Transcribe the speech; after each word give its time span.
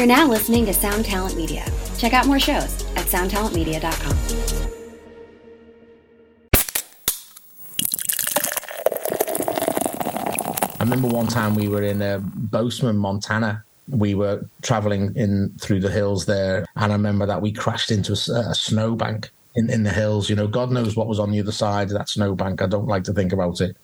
You're 0.00 0.06
now 0.06 0.26
listening 0.26 0.64
to 0.64 0.72
Sound 0.72 1.04
Talent 1.04 1.36
Media. 1.36 1.62
Check 1.98 2.14
out 2.14 2.26
more 2.26 2.40
shows 2.40 2.86
at 2.96 3.04
soundtalentmedia.com. 3.04 4.16
I 10.80 10.82
remember 10.82 11.06
one 11.06 11.26
time 11.26 11.54
we 11.54 11.68
were 11.68 11.82
in 11.82 12.00
uh, 12.00 12.20
Bozeman, 12.22 12.96
Montana. 12.96 13.62
We 13.88 14.14
were 14.14 14.42
traveling 14.62 15.14
in 15.16 15.54
through 15.60 15.80
the 15.80 15.90
hills 15.90 16.24
there, 16.24 16.64
and 16.76 16.92
I 16.92 16.96
remember 16.96 17.26
that 17.26 17.42
we 17.42 17.52
crashed 17.52 17.90
into 17.90 18.12
a, 18.12 18.38
a 18.38 18.54
snowbank 18.54 19.28
in, 19.54 19.68
in 19.68 19.82
the 19.82 19.90
hills. 19.90 20.30
You 20.30 20.36
know, 20.36 20.46
God 20.46 20.70
knows 20.70 20.96
what 20.96 21.08
was 21.08 21.18
on 21.18 21.30
the 21.30 21.40
other 21.40 21.52
side 21.52 21.88
of 21.88 21.98
that 21.98 22.08
snowbank. 22.08 22.62
I 22.62 22.66
don't 22.66 22.86
like 22.86 23.04
to 23.04 23.12
think 23.12 23.34
about 23.34 23.60
it. 23.60 23.76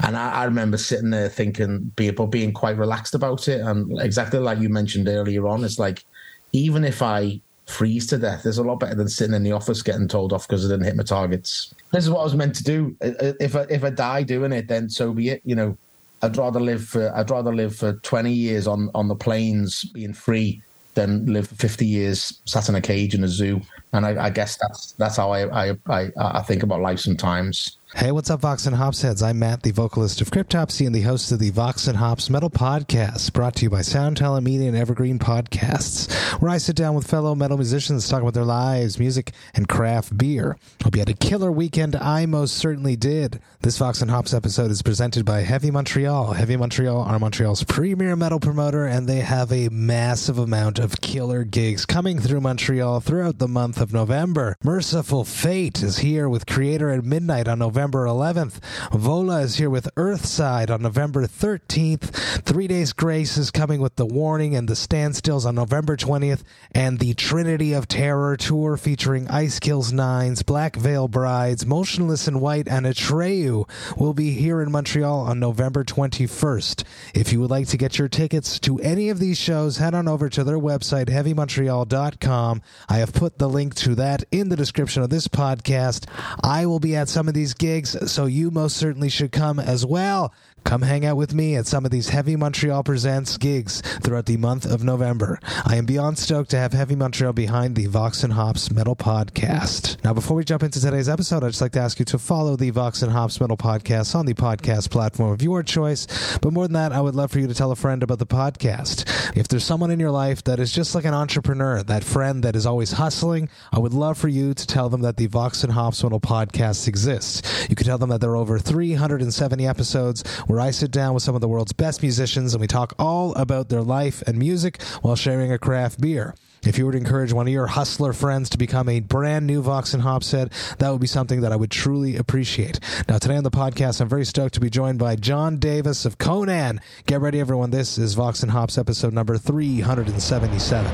And 0.00 0.16
I, 0.16 0.32
I 0.32 0.44
remember 0.44 0.78
sitting 0.78 1.10
there 1.10 1.28
thinking, 1.28 1.92
but 1.96 2.26
being 2.26 2.52
quite 2.52 2.76
relaxed 2.76 3.14
about 3.14 3.48
it. 3.48 3.60
And 3.60 4.00
exactly 4.00 4.38
like 4.38 4.58
you 4.58 4.68
mentioned 4.68 5.08
earlier 5.08 5.46
on, 5.46 5.64
it's 5.64 5.78
like, 5.78 6.04
even 6.52 6.84
if 6.84 7.02
I 7.02 7.40
freeze 7.66 8.06
to 8.08 8.18
death, 8.18 8.42
there's 8.42 8.58
a 8.58 8.62
lot 8.62 8.80
better 8.80 8.94
than 8.94 9.08
sitting 9.08 9.34
in 9.34 9.42
the 9.42 9.52
office 9.52 9.82
getting 9.82 10.08
told 10.08 10.32
off 10.32 10.46
because 10.46 10.64
I 10.64 10.68
didn't 10.68 10.84
hit 10.84 10.96
my 10.96 11.02
targets. 11.02 11.74
This 11.92 12.04
is 12.04 12.10
what 12.10 12.20
I 12.20 12.24
was 12.24 12.34
meant 12.34 12.54
to 12.56 12.64
do. 12.64 12.96
If 13.00 13.56
I, 13.56 13.62
if 13.62 13.84
I 13.84 13.90
die 13.90 14.22
doing 14.22 14.52
it, 14.52 14.68
then 14.68 14.88
so 14.88 15.12
be 15.12 15.30
it. 15.30 15.42
You 15.44 15.54
know, 15.54 15.78
I'd 16.22 16.36
rather 16.36 16.60
live 16.60 16.84
for 16.84 17.14
I'd 17.16 17.30
rather 17.30 17.54
live 17.54 17.74
for 17.74 17.94
20 17.94 18.32
years 18.32 18.66
on 18.66 18.90
on 18.94 19.08
the 19.08 19.14
plains 19.14 19.84
being 19.84 20.12
free 20.14 20.62
than 20.94 21.26
live 21.26 21.48
50 21.48 21.86
years 21.86 22.40
sat 22.44 22.68
in 22.68 22.74
a 22.74 22.80
cage 22.80 23.14
in 23.14 23.24
a 23.24 23.28
zoo. 23.28 23.60
And 23.92 24.06
I, 24.06 24.26
I 24.26 24.30
guess 24.30 24.56
that's 24.56 24.92
that's 24.92 25.16
how 25.16 25.32
I, 25.32 25.68
I 25.70 25.76
I 25.86 26.10
I 26.16 26.42
think 26.42 26.62
about 26.62 26.80
life 26.80 26.98
sometimes. 26.98 27.78
Hey, 27.94 28.10
what's 28.10 28.30
up, 28.30 28.40
Vox 28.40 28.64
and 28.64 28.74
Hops 28.74 29.02
heads? 29.02 29.22
I'm 29.22 29.38
Matt, 29.38 29.62
the 29.62 29.70
vocalist 29.70 30.22
of 30.22 30.30
Cryptopsy 30.30 30.86
and 30.86 30.94
the 30.94 31.02
host 31.02 31.30
of 31.30 31.38
the 31.38 31.50
Vox 31.50 31.86
and 31.86 31.98
Hops 31.98 32.30
Metal 32.30 32.48
Podcast, 32.48 33.34
brought 33.34 33.54
to 33.56 33.64
you 33.64 33.70
by 33.70 33.82
Sound 33.82 34.18
Media 34.42 34.68
and 34.68 34.76
Evergreen 34.76 35.18
Podcasts, 35.18 36.10
where 36.40 36.50
I 36.50 36.56
sit 36.56 36.74
down 36.74 36.94
with 36.94 37.06
fellow 37.06 37.34
metal 37.34 37.58
musicians 37.58 38.04
to 38.04 38.10
talk 38.10 38.22
about 38.22 38.32
their 38.32 38.46
lives, 38.46 38.98
music, 38.98 39.32
and 39.52 39.68
craft 39.68 40.16
beer. 40.16 40.56
Hope 40.82 40.94
you 40.94 41.00
had 41.00 41.10
a 41.10 41.12
killer 41.12 41.52
weekend. 41.52 41.94
I 41.94 42.24
most 42.24 42.54
certainly 42.54 42.96
did. 42.96 43.42
This 43.60 43.76
Vox 43.76 44.00
and 44.00 44.10
Hops 44.10 44.32
episode 44.32 44.70
is 44.70 44.80
presented 44.80 45.26
by 45.26 45.40
Heavy 45.40 45.70
Montreal. 45.70 46.32
Heavy 46.32 46.56
Montreal 46.56 47.02
are 47.02 47.18
Montreal's 47.18 47.62
premier 47.62 48.16
metal 48.16 48.40
promoter, 48.40 48.86
and 48.86 49.06
they 49.06 49.20
have 49.20 49.52
a 49.52 49.68
massive 49.68 50.38
amount 50.38 50.78
of 50.78 51.02
killer 51.02 51.44
gigs 51.44 51.84
coming 51.84 52.18
through 52.18 52.40
Montreal 52.40 53.00
throughout 53.00 53.36
the 53.36 53.48
month 53.48 53.81
of 53.82 53.92
November. 53.92 54.56
Mercyful 54.64 55.24
Fate 55.24 55.82
is 55.82 55.98
here 55.98 56.26
with 56.26 56.46
Kreator 56.46 56.96
at 56.96 57.04
midnight 57.04 57.48
on 57.48 57.58
November 57.58 57.82
November 57.82 58.06
11th. 58.06 58.60
Vola 58.92 59.40
is 59.40 59.56
here 59.56 59.68
with 59.68 59.92
Earthside 59.96 60.70
on 60.70 60.82
November 60.82 61.26
13th. 61.26 62.42
Three 62.42 62.68
Days 62.68 62.92
Grace 62.92 63.36
is 63.36 63.50
coming 63.50 63.80
with 63.80 63.96
The 63.96 64.06
Warning 64.06 64.54
and 64.54 64.68
The 64.68 64.74
Standstills 64.74 65.44
on 65.44 65.56
November 65.56 65.96
20th. 65.96 66.42
And 66.72 67.00
the 67.00 67.14
Trinity 67.14 67.72
of 67.72 67.88
Terror 67.88 68.36
tour 68.36 68.76
featuring 68.76 69.26
Ice 69.28 69.58
Kills 69.58 69.92
Nines, 69.92 70.42
Black 70.42 70.76
Veil 70.76 71.08
Brides, 71.08 71.66
Motionless 71.66 72.28
in 72.28 72.40
White, 72.40 72.68
and 72.68 72.86
Atreyu 72.86 73.68
will 73.98 74.14
be 74.14 74.30
here 74.30 74.62
in 74.62 74.70
Montreal 74.70 75.20
on 75.20 75.40
November 75.40 75.82
21st. 75.82 76.84
If 77.14 77.32
you 77.32 77.40
would 77.40 77.50
like 77.50 77.66
to 77.68 77.76
get 77.76 77.98
your 77.98 78.08
tickets 78.08 78.60
to 78.60 78.78
any 78.78 79.08
of 79.08 79.18
these 79.18 79.38
shows, 79.38 79.78
head 79.78 79.94
on 79.94 80.06
over 80.06 80.28
to 80.28 80.44
their 80.44 80.58
website, 80.58 81.06
heavymontreal.com. 81.06 82.62
I 82.88 82.98
have 82.98 83.12
put 83.12 83.38
the 83.38 83.48
link 83.48 83.71
to 83.74 83.94
that 83.96 84.24
in 84.30 84.48
the 84.48 84.56
description 84.56 85.02
of 85.02 85.10
this 85.10 85.28
podcast. 85.28 86.06
I 86.42 86.66
will 86.66 86.80
be 86.80 86.96
at 86.96 87.08
some 87.08 87.28
of 87.28 87.34
these 87.34 87.54
gigs 87.54 87.96
so 88.10 88.26
you 88.26 88.50
most 88.50 88.76
certainly 88.76 89.08
should 89.08 89.32
come 89.32 89.58
as 89.58 89.84
well. 89.84 90.32
Come 90.64 90.82
hang 90.82 91.04
out 91.04 91.16
with 91.16 91.34
me 91.34 91.56
at 91.56 91.66
some 91.66 91.84
of 91.84 91.90
these 91.90 92.08
Heavy 92.08 92.36
Montreal 92.36 92.82
Presents 92.82 93.36
gigs 93.36 93.80
throughout 94.02 94.26
the 94.26 94.36
month 94.36 94.64
of 94.64 94.82
November. 94.84 95.38
I 95.64 95.76
am 95.76 95.86
beyond 95.86 96.18
stoked 96.18 96.50
to 96.50 96.58
have 96.58 96.72
Heavy 96.72 96.94
Montreal 96.94 97.32
behind 97.32 97.76
the 97.76 97.86
Vox 97.86 98.22
and 98.24 98.32
Hops 98.32 98.70
Metal 98.70 98.96
Podcast. 98.96 100.02
Now, 100.04 100.14
before 100.14 100.36
we 100.36 100.44
jump 100.44 100.62
into 100.62 100.80
today's 100.80 101.08
episode, 101.08 101.44
I'd 101.44 101.48
just 101.48 101.60
like 101.60 101.72
to 101.72 101.80
ask 101.80 101.98
you 101.98 102.04
to 102.06 102.18
follow 102.18 102.56
the 102.56 102.70
Vox 102.70 103.02
and 103.02 103.12
Hops 103.12 103.40
Metal 103.40 103.56
Podcast 103.56 104.14
on 104.14 104.26
the 104.26 104.34
podcast 104.34 104.90
platform 104.90 105.32
of 105.32 105.42
your 105.42 105.62
choice. 105.62 106.06
But 106.40 106.52
more 106.52 106.64
than 106.64 106.74
that, 106.74 106.92
I 106.92 107.00
would 107.00 107.14
love 107.14 107.30
for 107.30 107.38
you 107.38 107.48
to 107.48 107.54
tell 107.54 107.72
a 107.72 107.76
friend 107.76 108.02
about 108.02 108.18
the 108.18 108.26
podcast. 108.26 109.36
If 109.36 109.48
there's 109.48 109.64
someone 109.64 109.90
in 109.90 110.00
your 110.00 110.10
life 110.10 110.44
that 110.44 110.60
is 110.60 110.72
just 110.72 110.94
like 110.94 111.04
an 111.04 111.14
entrepreneur, 111.14 111.82
that 111.82 112.04
friend 112.04 112.42
that 112.44 112.56
is 112.56 112.66
always 112.66 112.92
hustling, 112.92 113.48
I 113.72 113.78
would 113.78 113.94
love 113.94 114.16
for 114.18 114.28
you 114.28 114.54
to 114.54 114.66
tell 114.66 114.88
them 114.88 115.02
that 115.02 115.16
the 115.16 115.26
Vox 115.26 115.64
and 115.64 115.72
Hops 115.72 116.02
Metal 116.02 116.20
Podcast 116.20 116.88
exists. 116.88 117.42
You 117.68 117.76
can 117.76 117.86
tell 117.86 117.98
them 117.98 118.10
that 118.10 118.20
there 118.20 118.30
are 118.30 118.36
over 118.36 118.58
370 118.58 119.66
episodes 119.66 120.24
where 120.52 120.60
I 120.60 120.70
sit 120.70 120.90
down 120.90 121.14
with 121.14 121.22
some 121.22 121.34
of 121.34 121.40
the 121.40 121.48
world's 121.48 121.72
best 121.72 122.02
musicians 122.02 122.52
and 122.52 122.60
we 122.60 122.66
talk 122.66 122.92
all 122.98 123.34
about 123.36 123.70
their 123.70 123.80
life 123.80 124.20
and 124.26 124.36
music 124.36 124.82
while 125.00 125.16
sharing 125.16 125.50
a 125.50 125.58
craft 125.58 125.98
beer. 125.98 126.34
If 126.62 126.76
you 126.76 126.84
were 126.84 126.92
to 126.92 126.98
encourage 126.98 127.32
one 127.32 127.46
of 127.46 127.52
your 127.54 127.68
hustler 127.68 128.12
friends 128.12 128.50
to 128.50 128.58
become 128.58 128.86
a 128.86 129.00
brand 129.00 129.46
new 129.46 129.62
Vox 129.62 129.94
and 129.94 130.02
Hops 130.02 130.30
head, 130.30 130.52
that 130.78 130.90
would 130.90 131.00
be 131.00 131.06
something 131.06 131.40
that 131.40 131.52
I 131.52 131.56
would 131.56 131.70
truly 131.70 132.16
appreciate. 132.16 132.80
Now, 133.08 133.16
today 133.16 133.36
on 133.36 133.44
the 133.44 133.50
podcast, 133.50 134.02
I'm 134.02 134.10
very 134.10 134.26
stoked 134.26 134.52
to 134.52 134.60
be 134.60 134.68
joined 134.68 134.98
by 134.98 135.16
John 135.16 135.56
Davis 135.56 136.04
of 136.04 136.18
Conan. 136.18 136.82
Get 137.06 137.22
ready, 137.22 137.40
everyone. 137.40 137.70
This 137.70 137.96
is 137.96 138.12
Vox 138.12 138.42
and 138.42 138.52
Hops 138.52 138.76
episode 138.76 139.14
number 139.14 139.38
377. 139.38 140.92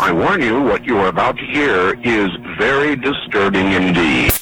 I 0.00 0.10
warn 0.10 0.40
you, 0.40 0.62
what 0.62 0.86
you 0.86 0.96
are 0.96 1.08
about 1.08 1.36
to 1.36 1.44
hear 1.44 2.00
is 2.02 2.30
very 2.56 2.96
disturbing 2.96 3.72
indeed. 3.72 4.37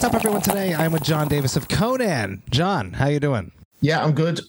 What's 0.00 0.14
up, 0.14 0.18
everyone? 0.18 0.40
Today 0.40 0.72
I'm 0.72 0.92
with 0.92 1.02
John 1.02 1.28
Davis 1.28 1.56
of 1.56 1.68
Conan. 1.68 2.42
John, 2.48 2.94
how 2.94 3.08
you 3.08 3.20
doing? 3.20 3.52
Yeah, 3.82 4.02
I'm 4.02 4.12
good. 4.12 4.40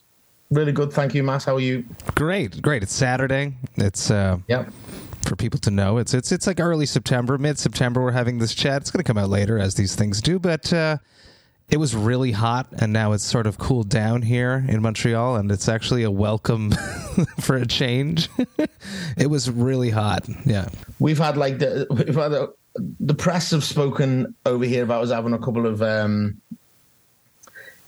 Really 0.50 0.72
good. 0.72 0.94
Thank 0.94 1.13
you, 1.13 1.23
Matt. 1.23 1.44
How 1.44 1.57
are 1.57 1.59
you? 1.59 1.84
Great, 2.16 2.62
great. 2.62 2.84
It's 2.84 2.94
Saturday. 2.94 3.56
It's 3.75 4.09
uh, 4.09 4.38
Yep. 4.47 4.72
for 5.23 5.35
people 5.35 5.59
to 5.59 5.69
know. 5.69 5.97
It's 5.97 6.13
it's 6.13 6.31
it's 6.31 6.47
like 6.47 6.61
early 6.61 6.85
September, 6.85 7.38
mid 7.38 7.59
September. 7.59 8.01
We're 8.01 8.11
having 8.11 8.38
this 8.38 8.56
chat. 8.56 8.81
It's 8.81 8.91
going 8.91 9.03
to 9.03 9.03
come 9.03 9.17
out 9.17 9.29
later, 9.29 9.59
as 9.59 9.75
these 9.75 9.94
things 9.94 10.22
do. 10.22 10.40
But 10.40 10.72
uh, 10.72 11.00
it 11.67 11.75
was 11.75 11.97
really 11.97 12.31
hot, 12.31 12.67
and 12.79 12.94
now 12.94 13.11
it's 13.11 13.25
sort 13.25 13.45
of 13.45 13.57
cooled 13.57 13.90
down 13.90 14.22
here 14.22 14.63
in 14.69 14.81
Montreal, 14.81 15.35
and 15.35 15.51
it's 15.51 15.67
actually 15.67 16.03
a 16.03 16.11
welcome 16.11 16.72
for 17.41 17.57
a 17.57 17.66
change. 17.66 18.29
it 19.17 19.29
was 19.29 19.51
really 19.51 19.90
hot. 19.90 20.29
Yeah. 20.45 20.69
We've 21.00 21.17
had 21.17 21.35
like 21.35 21.59
the 21.59 21.88
we've 21.90 22.16
had 22.16 22.31
a, 22.31 22.47
the 22.75 23.13
press 23.13 23.51
have 23.51 23.63
spoken 23.63 24.35
over 24.45 24.65
here 24.65 24.83
about 24.83 25.03
us 25.03 25.11
having 25.11 25.33
a 25.33 25.39
couple 25.39 25.65
of 25.65 25.81
um, 25.81 26.41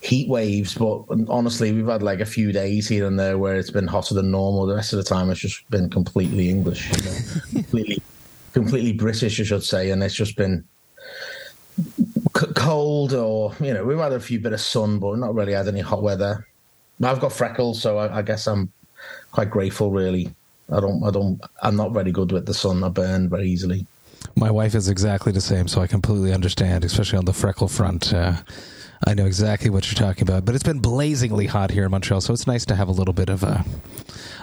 heat 0.02 0.28
waves, 0.28 0.76
but 0.76 1.06
honestly, 1.30 1.72
we've 1.72 1.88
had 1.88 2.04
like 2.04 2.20
a 2.20 2.26
few 2.26 2.52
days 2.52 2.88
here 2.88 3.08
and 3.08 3.18
there 3.18 3.38
where 3.38 3.56
it's 3.56 3.72
been 3.72 3.88
hotter 3.88 4.14
than 4.14 4.32
normal. 4.32 4.66
The 4.66 4.76
rest 4.76 4.94
of 4.94 4.98
the 4.98 5.04
time, 5.04 5.30
it's 5.30 5.40
just 5.40 5.70
been 5.70 5.90
completely 5.90 6.50
English, 6.50 6.92
you 6.92 7.04
know, 7.04 7.18
completely, 7.64 8.04
completely 8.54 8.94
British, 8.94 9.40
I 9.40 9.44
should 9.44 9.64
say, 9.64 9.92
and 9.92 10.04
it's 10.04 10.16
just 10.16 10.36
been 10.36 10.66
c- 12.38 12.54
cold 12.56 13.14
or 13.14 13.54
you 13.60 13.74
know 13.74 13.84
we've 13.84 13.98
had 13.98 14.14
a 14.14 14.20
few 14.20 14.40
bit 14.40 14.54
of 14.54 14.62
sun, 14.62 15.00
but 15.00 15.18
not 15.18 15.34
really 15.34 15.54
had 15.54 15.68
any 15.68 15.82
hot 15.82 16.04
weather. 16.04 16.46
I've 17.02 17.20
got 17.20 17.34
freckles, 17.34 17.82
so 17.82 17.98
I, 17.98 18.20
I 18.20 18.22
guess 18.22 18.48
I'm 18.48 18.72
quite 19.32 19.50
grateful. 19.50 19.92
Really, 19.92 20.34
I 20.72 20.80
don't, 20.80 21.04
I 21.04 21.12
don't, 21.12 21.42
I'm 21.62 21.76
not 21.76 21.94
very 21.94 22.12
good 22.12 22.32
with 22.32 22.46
the 22.46 22.54
sun. 22.54 22.84
I 22.84 22.90
burn 22.90 23.30
very 23.30 23.50
easily. 23.50 23.86
My 24.36 24.52
wife 24.52 24.76
is 24.76 24.90
exactly 24.90 25.32
the 25.32 25.42
same, 25.42 25.68
so 25.68 25.82
I 25.82 25.88
completely 25.88 26.34
understand, 26.34 26.84
especially 26.84 27.18
on 27.18 27.26
the 27.26 27.34
freckle 27.34 27.68
front. 27.68 28.14
Uh, 28.14 28.38
I 29.06 29.14
know 29.14 29.26
exactly 29.26 29.70
what 29.70 29.86
you're 29.92 30.00
talking 30.00 30.24
about, 30.24 30.46
but 30.46 30.56
it's 30.56 30.64
been 30.64 30.80
blazingly 30.80 31.46
hot 31.46 31.72
here 31.72 31.86
in 31.86 31.92
Montreal, 31.92 32.22
so 32.22 32.34
it's 32.34 32.48
nice 32.48 32.66
to 32.66 32.76
have 32.76 32.88
a 32.88 32.92
little 32.92 33.14
bit 33.14 33.30
of 33.30 33.44
a 33.44 33.66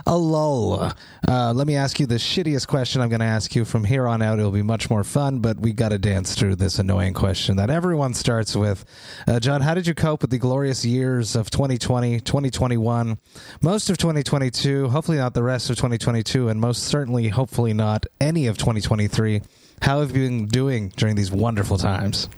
a 0.06 0.16
lull. 0.16 0.92
Uh, 1.28 1.52
let 1.52 1.66
me 1.66 1.76
ask 1.76 2.00
you 2.00 2.06
the 2.06 2.16
shittiest 2.16 2.66
question 2.66 3.00
I'm 3.00 3.08
going 3.08 3.20
to 3.20 3.26
ask 3.26 3.54
you. 3.54 3.64
From 3.64 3.84
here 3.84 4.06
on 4.06 4.22
out, 4.22 4.38
it'll 4.38 4.50
be 4.50 4.62
much 4.62 4.90
more 4.90 5.04
fun, 5.04 5.40
but 5.40 5.60
we 5.60 5.72
got 5.72 5.90
to 5.90 5.98
dance 5.98 6.34
through 6.34 6.56
this 6.56 6.78
annoying 6.78 7.14
question 7.14 7.56
that 7.56 7.70
everyone 7.70 8.14
starts 8.14 8.56
with. 8.56 8.84
Uh, 9.26 9.40
John, 9.40 9.60
how 9.60 9.74
did 9.74 9.86
you 9.86 9.94
cope 9.94 10.22
with 10.22 10.30
the 10.30 10.38
glorious 10.38 10.84
years 10.84 11.36
of 11.36 11.50
2020, 11.50 12.20
2021, 12.20 13.18
most 13.60 13.90
of 13.90 13.98
2022, 13.98 14.88
hopefully 14.88 15.18
not 15.18 15.34
the 15.34 15.42
rest 15.42 15.70
of 15.70 15.76
2022, 15.76 16.48
and 16.48 16.60
most 16.60 16.84
certainly, 16.84 17.28
hopefully 17.28 17.72
not 17.72 18.06
any 18.20 18.46
of 18.46 18.56
2023? 18.58 19.42
How 19.80 20.00
have 20.00 20.14
you 20.14 20.28
been 20.28 20.46
doing 20.46 20.90
during 20.96 21.16
these 21.16 21.32
wonderful 21.32 21.78
times? 21.78 22.28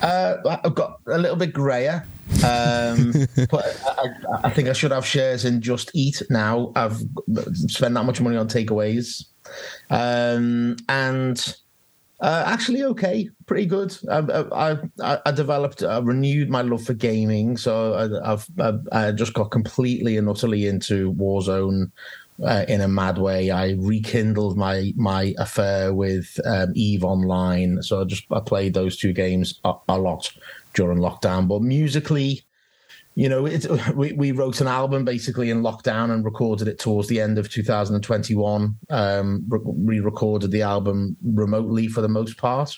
Uh, 0.00 0.36
I've 0.64 0.74
got 0.74 1.00
a 1.06 1.18
little 1.18 1.36
bit 1.36 1.52
grayer, 1.52 2.06
um, 2.44 3.12
but 3.50 3.80
I, 3.98 4.08
I 4.44 4.50
think 4.50 4.68
I 4.68 4.72
should 4.72 4.92
have 4.92 5.04
shares 5.04 5.44
in 5.44 5.60
Just 5.60 5.90
Eat 5.92 6.22
now. 6.30 6.72
I've 6.76 7.02
spent 7.66 7.94
that 7.94 8.04
much 8.04 8.20
money 8.20 8.36
on 8.36 8.48
takeaways, 8.48 9.24
um, 9.90 10.76
and 10.88 11.56
uh, 12.20 12.44
actually 12.46 12.84
okay, 12.84 13.28
pretty 13.46 13.66
good. 13.66 13.96
I, 14.08 14.78
I, 15.02 15.18
I 15.26 15.30
developed, 15.32 15.82
I 15.82 15.98
renewed 15.98 16.48
my 16.48 16.62
love 16.62 16.84
for 16.84 16.94
gaming, 16.94 17.56
so 17.56 17.94
I, 17.94 18.32
I've 18.32 18.46
I, 18.60 18.72
I 18.92 19.12
just 19.12 19.34
got 19.34 19.50
completely 19.50 20.16
and 20.16 20.28
utterly 20.28 20.66
into 20.66 21.12
Warzone. 21.14 21.90
Uh, 22.44 22.64
in 22.68 22.80
a 22.80 22.88
mad 22.88 23.18
way, 23.18 23.50
I 23.50 23.72
rekindled 23.72 24.56
my 24.56 24.92
my 24.96 25.34
affair 25.38 25.92
with 25.92 26.38
um, 26.46 26.72
Eve 26.74 27.04
Online. 27.04 27.82
So 27.82 28.00
I 28.00 28.04
just 28.04 28.24
I 28.30 28.40
played 28.40 28.74
those 28.74 28.96
two 28.96 29.12
games 29.12 29.60
a, 29.64 29.74
a 29.88 29.98
lot 29.98 30.30
during 30.74 30.98
lockdown. 30.98 31.48
But 31.48 31.62
musically, 31.62 32.44
you 33.16 33.28
know, 33.28 33.46
it, 33.46 33.66
we, 33.96 34.12
we 34.12 34.30
wrote 34.30 34.60
an 34.60 34.68
album 34.68 35.04
basically 35.04 35.50
in 35.50 35.62
lockdown 35.62 36.12
and 36.12 36.24
recorded 36.24 36.68
it 36.68 36.78
towards 36.78 37.08
the 37.08 37.20
end 37.20 37.36
of 37.36 37.50
2021. 37.50 38.76
Um, 38.90 39.44
re 39.48 39.98
recorded 39.98 40.52
the 40.52 40.62
album 40.62 41.16
remotely 41.24 41.88
for 41.88 42.00
the 42.00 42.08
most 42.08 42.36
part. 42.36 42.76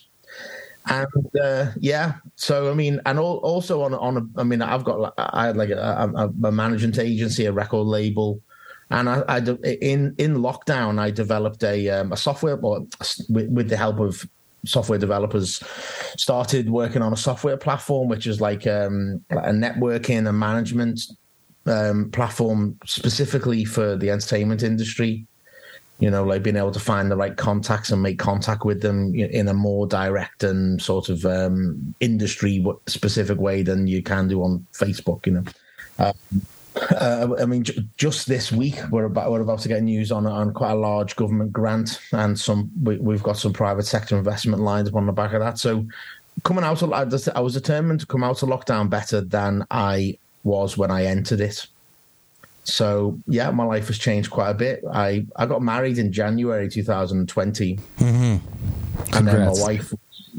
And 0.87 1.07
uh, 1.43 1.73
yeah, 1.79 2.15
so 2.37 2.71
I 2.71 2.75
mean, 2.75 3.01
and 3.05 3.19
all, 3.19 3.37
also 3.39 3.83
on 3.83 3.93
on 3.93 4.17
a, 4.17 4.41
I 4.41 4.45
mean, 4.45 4.63
I've 4.63 4.85
got 4.85 5.13
I 5.19 5.49
had 5.49 5.59
like 5.59 5.69
a, 5.69 6.11
a, 6.17 6.47
a 6.47 6.51
management 6.51 6.99
agency, 6.99 7.45
a 7.45 7.53
record 7.53 7.87
label, 7.87 8.41
and 8.91 9.09
I, 9.09 9.23
I 9.29 9.39
in 9.39 10.15
in 10.19 10.37
lockdown 10.37 10.99
I 10.99 11.11
developed 11.11 11.63
a 11.63 11.89
um, 11.91 12.13
a 12.13 12.17
software 12.17 12.59
or 12.61 12.81
with, 13.29 13.49
with 13.51 13.69
the 13.69 13.77
help 13.77 14.01
of 14.01 14.27
software 14.67 14.99
developers 14.99 15.63
started 16.17 16.69
working 16.69 17.01
on 17.01 17.13
a 17.13 17.17
software 17.17 17.57
platform 17.57 18.09
which 18.09 18.27
is 18.27 18.41
like 18.41 18.67
um, 18.67 19.25
a 19.31 19.53
networking 19.53 20.29
and 20.29 20.39
management 20.39 21.01
um, 21.67 22.11
platform 22.11 22.79
specifically 22.85 23.65
for 23.65 23.97
the 23.97 24.11
entertainment 24.11 24.63
industry. 24.63 25.27
You 26.01 26.11
know 26.11 26.25
like 26.25 26.43
being 26.43 26.57
able 26.57 26.73
to 26.73 26.81
find 26.81 27.11
the 27.11 27.17
right 27.17 27.37
contacts 27.37 27.91
and 27.91 28.03
make 28.03 28.19
contact 28.19 28.65
with 28.65 28.81
them 28.81 29.15
in 29.15 29.49
a 29.49 29.55
more 29.55 29.87
direct 29.87 30.43
and 30.43 30.81
sort 30.81 31.11
of 31.11 31.27
um, 31.27 31.95
industry 32.01 32.65
specific 32.87 33.39
way 33.39 33.63
than 33.63 33.87
you 33.87 34.03
can 34.03 34.27
do 34.27 34.43
on 34.43 34.67
facebook 34.73 35.27
you 35.27 35.33
know. 35.33 35.45
Um, 35.99 36.15
uh, 36.77 37.35
I 37.41 37.47
mean, 37.47 37.65
j- 37.65 37.85
just 37.97 38.27
this 38.27 38.53
week 38.53 38.79
we're 38.91 39.05
about 39.05 39.31
we're 39.31 39.41
about 39.41 39.61
to 39.61 39.69
get 39.69 39.83
news 39.83 40.13
on 40.13 40.27
on 40.27 40.53
quite 40.53 40.73
a 40.73 40.77
large 40.77 41.17
government 41.17 41.53
grant, 41.53 42.01
and 42.13 42.39
some 42.39 42.71
we, 42.83 43.15
have 43.15 43.23
got 43.23 43.37
some 43.37 43.53
private 43.53 43.87
sector 43.87 44.17
investment 44.17 44.63
lined 44.63 44.89
up 44.89 44.95
on 44.95 45.07
the 45.07 45.13
back 45.13 45.33
of 45.33 45.41
that. 45.41 45.59
So, 45.59 45.87
coming 46.45 46.65
out, 46.65 46.83
of, 46.83 46.93
I 46.93 47.41
was 47.41 47.55
determined 47.55 48.01
to 48.01 48.07
come 48.07 48.23
out 48.23 48.43
of 48.43 48.49
lockdown 48.49 48.89
better 48.89 49.21
than 49.21 49.67
I 49.71 50.19
was 50.45 50.79
when 50.79 50.91
I 50.91 51.07
entered 51.07 51.41
it. 51.41 51.67
So, 52.65 53.19
yeah, 53.27 53.51
my 53.51 53.65
life 53.65 53.89
has 53.89 53.99
changed 53.99 54.31
quite 54.31 54.51
a 54.51 54.55
bit. 54.55 54.85
I 54.93 55.27
I 55.37 55.47
got 55.47 55.63
married 55.63 55.99
in 55.99 56.13
January 56.13 56.69
2020, 56.69 57.77
mm-hmm. 57.99 59.17
and 59.17 59.29
then 59.29 59.47
my 59.47 59.53
wife 59.55 59.93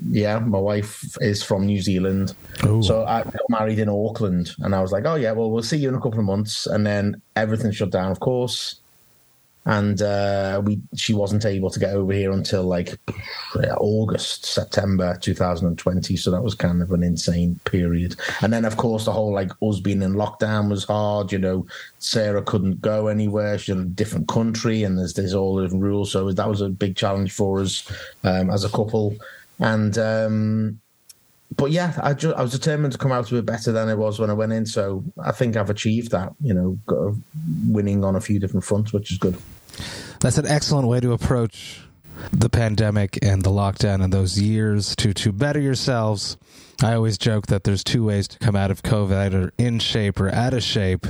yeah, 0.10 0.40
my 0.40 0.60
wife 0.60 1.18
is 1.22 1.44
from 1.44 1.66
New 1.66 1.82
Zealand. 1.82 2.34
Ooh. 2.66 2.84
So 2.84 3.06
I 3.06 3.24
got 3.24 3.50
married 3.50 3.80
in 3.80 3.90
Auckland 3.90 4.52
and 4.60 4.76
I 4.76 4.82
was 4.82 4.92
like, 4.92 5.06
oh, 5.06 5.16
yeah, 5.16 5.32
well, 5.32 5.52
we'll 5.52 5.64
see 5.64 5.78
you 5.78 5.90
in 5.90 5.96
a 5.96 6.02
couple 6.02 6.20
of 6.20 6.26
months. 6.26 6.68
And 6.68 6.86
then 6.86 7.22
everything 7.36 7.72
shut 7.72 7.92
down, 7.92 8.12
of 8.12 8.20
course. 8.20 8.76
And 9.66 10.02
uh, 10.02 10.60
we 10.66 10.82
she 10.96 11.14
wasn't 11.14 11.46
able 11.46 11.70
to 11.70 11.80
get 11.80 11.94
over 11.94 12.12
here 12.12 12.32
until 12.32 12.64
like 12.64 12.98
August, 13.78 14.46
September 14.46 15.16
2020. 15.22 16.16
So 16.16 16.32
that 16.32 16.42
was 16.42 16.56
kind 16.56 16.82
of 16.82 16.92
an 16.92 17.04
insane 17.04 17.60
period. 17.66 18.16
And 18.42 18.52
then, 18.52 18.66
of 18.66 18.78
course, 18.78 19.06
the 19.06 19.12
whole 19.12 19.32
like 19.32 19.52
us 19.62 19.80
being 19.80 20.02
in 20.02 20.14
lockdown 20.14 20.72
was 20.72 20.86
hard. 20.86 21.32
You 21.32 21.38
know, 21.38 21.68
Sarah 22.00 22.42
couldn't 22.42 22.82
go 22.82 23.06
anywhere. 23.08 23.60
She's 23.60 23.76
in 23.76 23.82
a 23.82 23.86
different 23.86 24.28
country 24.28 24.84
and 24.84 24.98
there's, 24.98 25.14
there's 25.14 25.36
all 25.36 25.62
different 25.62 25.84
rules. 25.84 26.12
So 26.12 26.32
that 26.32 26.50
was 26.50 26.62
a 26.62 26.70
big 26.70 26.96
challenge 26.96 27.32
for 27.32 27.62
us 27.62 27.88
um, 28.24 28.50
as 28.50 28.64
a 28.64 28.70
couple. 28.70 29.16
And 29.60 29.98
um, 29.98 30.82
but 31.56 31.72
yeah, 31.72 32.00
I, 32.02 32.14
just, 32.14 32.36
I 32.36 32.42
was 32.42 32.52
determined 32.52 32.94
to 32.94 32.98
come 32.98 33.12
out 33.12 33.30
a 33.32 33.36
bit 33.36 33.46
better 33.46 33.72
than 33.72 33.90
it 33.90 33.98
was 33.98 34.20
when 34.20 34.30
I 34.30 34.34
went 34.34 34.54
in. 34.54 34.66
So 34.66 35.04
I 35.22 35.32
think 35.32 35.58
I've 35.58 35.70
achieved 35.70 36.12
that. 36.12 36.34
You 36.40 36.54
know, 36.54 36.80
got 36.88 37.14
winning 37.68 38.04
on 38.04 38.16
a 38.16 38.22
few 38.22 38.40
different 38.40 38.64
fronts, 38.64 38.94
which 38.94 39.12
is 39.12 39.18
good. 39.18 39.38
That's 40.22 40.38
an 40.38 40.48
excellent 40.48 40.88
way 40.88 41.00
to 41.02 41.14
approach 41.14 41.82
the 42.32 42.50
pandemic 42.50 43.18
and 43.24 43.42
the 43.42 43.50
lockdown 43.50 44.04
and 44.04 44.14
those 44.14 44.40
years 44.40 44.96
to 44.98 45.14
to 45.14 45.32
better 45.32 45.60
yourselves. 45.60 46.38
I 46.84 46.94
always 46.94 47.18
joke 47.18 47.48
that 47.48 47.64
there's 47.64 47.84
two 47.84 48.04
ways 48.06 48.28
to 48.30 48.40
come 48.40 48.56
out 48.56 48.72
of 48.72 48.82
COVID: 48.84 49.14
either 49.14 49.54
in 49.58 49.80
shape 49.80 50.20
or 50.20 50.30
out 50.30 50.54
of 50.54 50.64
shape. 50.64 51.06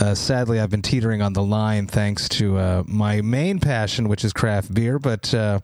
Uh, 0.00 0.14
sadly, 0.14 0.60
I've 0.60 0.70
been 0.70 0.82
teetering 0.82 1.22
on 1.22 1.32
the 1.32 1.42
line 1.42 1.86
thanks 1.86 2.28
to 2.30 2.58
uh, 2.58 2.82
my 2.86 3.22
main 3.22 3.58
passion, 3.58 4.08
which 4.08 4.24
is 4.24 4.32
craft 4.32 4.72
beer, 4.72 5.00
but. 5.00 5.34
Uh, 5.34 5.60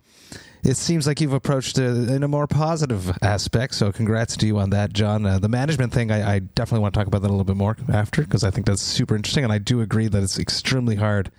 it 0.62 0.76
seems 0.76 1.06
like 1.06 1.20
you've 1.20 1.32
approached 1.32 1.78
it 1.78 2.10
in 2.10 2.22
a 2.22 2.28
more 2.28 2.46
positive 2.46 3.16
aspect. 3.22 3.74
So, 3.74 3.92
congrats 3.92 4.36
to 4.38 4.46
you 4.46 4.58
on 4.58 4.70
that, 4.70 4.92
John. 4.92 5.24
Uh, 5.24 5.38
the 5.38 5.48
management 5.48 5.92
thing, 5.92 6.10
I, 6.10 6.36
I, 6.36 6.38
definitely 6.40 6.82
want 6.82 6.94
to 6.94 7.00
talk 7.00 7.06
about 7.06 7.22
that 7.22 7.28
a 7.28 7.32
little 7.32 7.44
bit 7.44 7.56
more 7.56 7.76
after 7.92 8.22
because 8.22 8.44
I 8.44 8.50
think 8.50 8.66
that's 8.66 8.82
super 8.82 9.16
interesting. 9.16 9.44
And 9.44 9.52
I 9.52 9.58
do 9.58 9.80
agree 9.80 10.08
that 10.08 10.22
it's 10.22 10.38
extremely 10.38 10.96
hard 10.96 11.30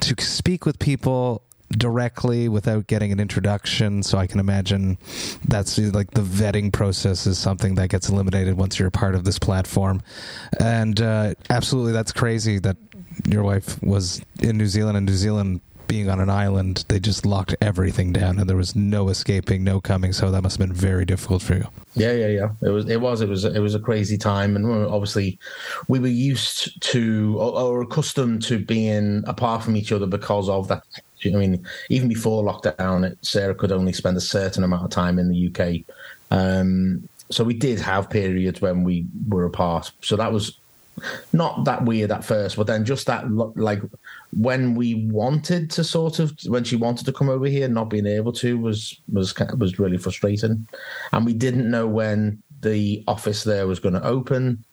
to 0.00 0.14
speak 0.22 0.66
with 0.66 0.78
people 0.78 1.42
directly 1.70 2.48
without 2.48 2.86
getting 2.86 3.12
an 3.12 3.20
introduction. 3.20 4.02
So, 4.02 4.18
I 4.18 4.26
can 4.26 4.40
imagine 4.40 4.98
that's 5.46 5.78
like 5.78 6.12
the 6.12 6.22
vetting 6.22 6.72
process 6.72 7.26
is 7.26 7.38
something 7.38 7.74
that 7.74 7.90
gets 7.90 8.08
eliminated 8.08 8.56
once 8.56 8.78
you're 8.78 8.88
a 8.88 8.92
part 8.92 9.14
of 9.14 9.24
this 9.24 9.38
platform. 9.38 10.02
And 10.58 11.00
uh, 11.00 11.34
absolutely, 11.50 11.92
that's 11.92 12.12
crazy 12.12 12.58
that 12.60 12.76
your 13.28 13.42
wife 13.42 13.82
was 13.82 14.22
in 14.40 14.56
New 14.56 14.66
Zealand 14.66 14.96
and 14.96 15.06
New 15.06 15.14
Zealand 15.14 15.60
being 15.86 16.08
on 16.08 16.20
an 16.20 16.30
island, 16.30 16.84
they 16.88 16.98
just 16.98 17.26
locked 17.26 17.54
everything 17.60 18.12
down, 18.12 18.38
and 18.38 18.48
there 18.48 18.56
was 18.56 18.74
no 18.74 19.08
escaping, 19.08 19.64
no 19.64 19.80
coming. 19.80 20.12
So 20.12 20.30
that 20.30 20.42
must 20.42 20.58
have 20.58 20.68
been 20.68 20.76
very 20.76 21.04
difficult 21.04 21.42
for 21.42 21.54
you. 21.54 21.66
Yeah, 21.94 22.12
yeah, 22.12 22.26
yeah. 22.26 22.48
It 22.62 22.70
was, 22.70 22.88
it 22.88 23.00
was, 23.00 23.20
it 23.20 23.28
was, 23.28 23.44
it 23.44 23.58
was 23.60 23.74
a 23.74 23.80
crazy 23.80 24.18
time, 24.18 24.56
and 24.56 24.66
obviously, 24.86 25.38
we 25.88 25.98
were 25.98 26.06
used 26.06 26.80
to 26.82 27.36
or, 27.38 27.60
or 27.60 27.82
accustomed 27.82 28.42
to 28.44 28.58
being 28.58 29.24
apart 29.26 29.62
from 29.62 29.76
each 29.76 29.92
other 29.92 30.06
because 30.06 30.48
of 30.48 30.68
that. 30.68 30.84
I 31.24 31.30
mean, 31.30 31.64
even 31.88 32.08
before 32.08 32.42
lockdown, 32.44 33.16
Sarah 33.22 33.54
could 33.54 33.72
only 33.72 33.94
spend 33.94 34.16
a 34.16 34.20
certain 34.20 34.62
amount 34.62 34.84
of 34.84 34.90
time 34.90 35.18
in 35.18 35.30
the 35.30 35.48
UK. 35.48 35.96
Um, 36.30 37.08
so 37.30 37.44
we 37.44 37.54
did 37.54 37.80
have 37.80 38.10
periods 38.10 38.60
when 38.60 38.84
we 38.84 39.06
were 39.28 39.46
apart. 39.46 39.90
So 40.02 40.16
that 40.16 40.32
was 40.32 40.58
not 41.32 41.64
that 41.64 41.84
weird 41.84 42.12
at 42.12 42.24
first, 42.24 42.56
but 42.56 42.66
then 42.66 42.84
just 42.84 43.06
that 43.06 43.30
like 43.30 43.82
when 44.36 44.74
we 44.74 45.06
wanted 45.06 45.70
to 45.72 45.84
sort 45.84 46.18
of 46.18 46.32
when 46.46 46.64
she 46.64 46.76
wanted 46.76 47.06
to 47.06 47.12
come 47.12 47.28
over 47.28 47.46
here, 47.46 47.68
not 47.68 47.90
being 47.90 48.06
able 48.06 48.32
to 48.32 48.58
was 48.58 49.00
was 49.12 49.34
was 49.58 49.78
really 49.78 49.98
frustrating, 49.98 50.66
and 51.12 51.26
we 51.26 51.32
didn't 51.32 51.70
know 51.70 51.86
when 51.86 52.42
the 52.62 53.04
office 53.06 53.44
there 53.44 53.66
was 53.66 53.80
going 53.80 53.94
to 53.94 54.04
open. 54.04 54.64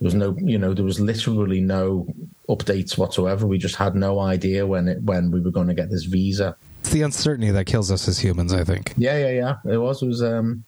There 0.00 0.06
was 0.06 0.14
no, 0.14 0.34
you 0.38 0.56
know, 0.56 0.72
there 0.72 0.84
was 0.84 0.98
literally 0.98 1.60
no 1.60 2.06
updates 2.48 2.96
whatsoever. 2.96 3.46
We 3.46 3.58
just 3.58 3.76
had 3.76 3.94
no 3.94 4.20
idea 4.20 4.66
when 4.66 4.88
it 4.88 5.02
when 5.02 5.30
we 5.30 5.40
were 5.40 5.50
going 5.50 5.68
to 5.68 5.74
get 5.74 5.90
this 5.90 6.04
visa. 6.04 6.56
It's 6.80 6.90
the 6.90 7.02
uncertainty 7.02 7.50
that 7.50 7.66
kills 7.66 7.90
us 7.90 8.08
as 8.08 8.18
humans, 8.18 8.54
I 8.54 8.64
think. 8.64 8.94
Yeah, 8.96 9.18
yeah, 9.18 9.30
yeah. 9.64 9.72
It 9.72 9.76
was. 9.76 10.02
It 10.02 10.06
was. 10.06 10.22
Um, 10.22 10.64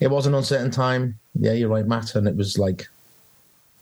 it 0.00 0.10
was 0.10 0.26
an 0.26 0.34
uncertain 0.34 0.70
time. 0.70 1.18
Yeah, 1.34 1.52
you're 1.52 1.68
right, 1.68 1.86
Matt. 1.86 2.14
And 2.14 2.26
it 2.26 2.36
was 2.36 2.58
like 2.58 2.88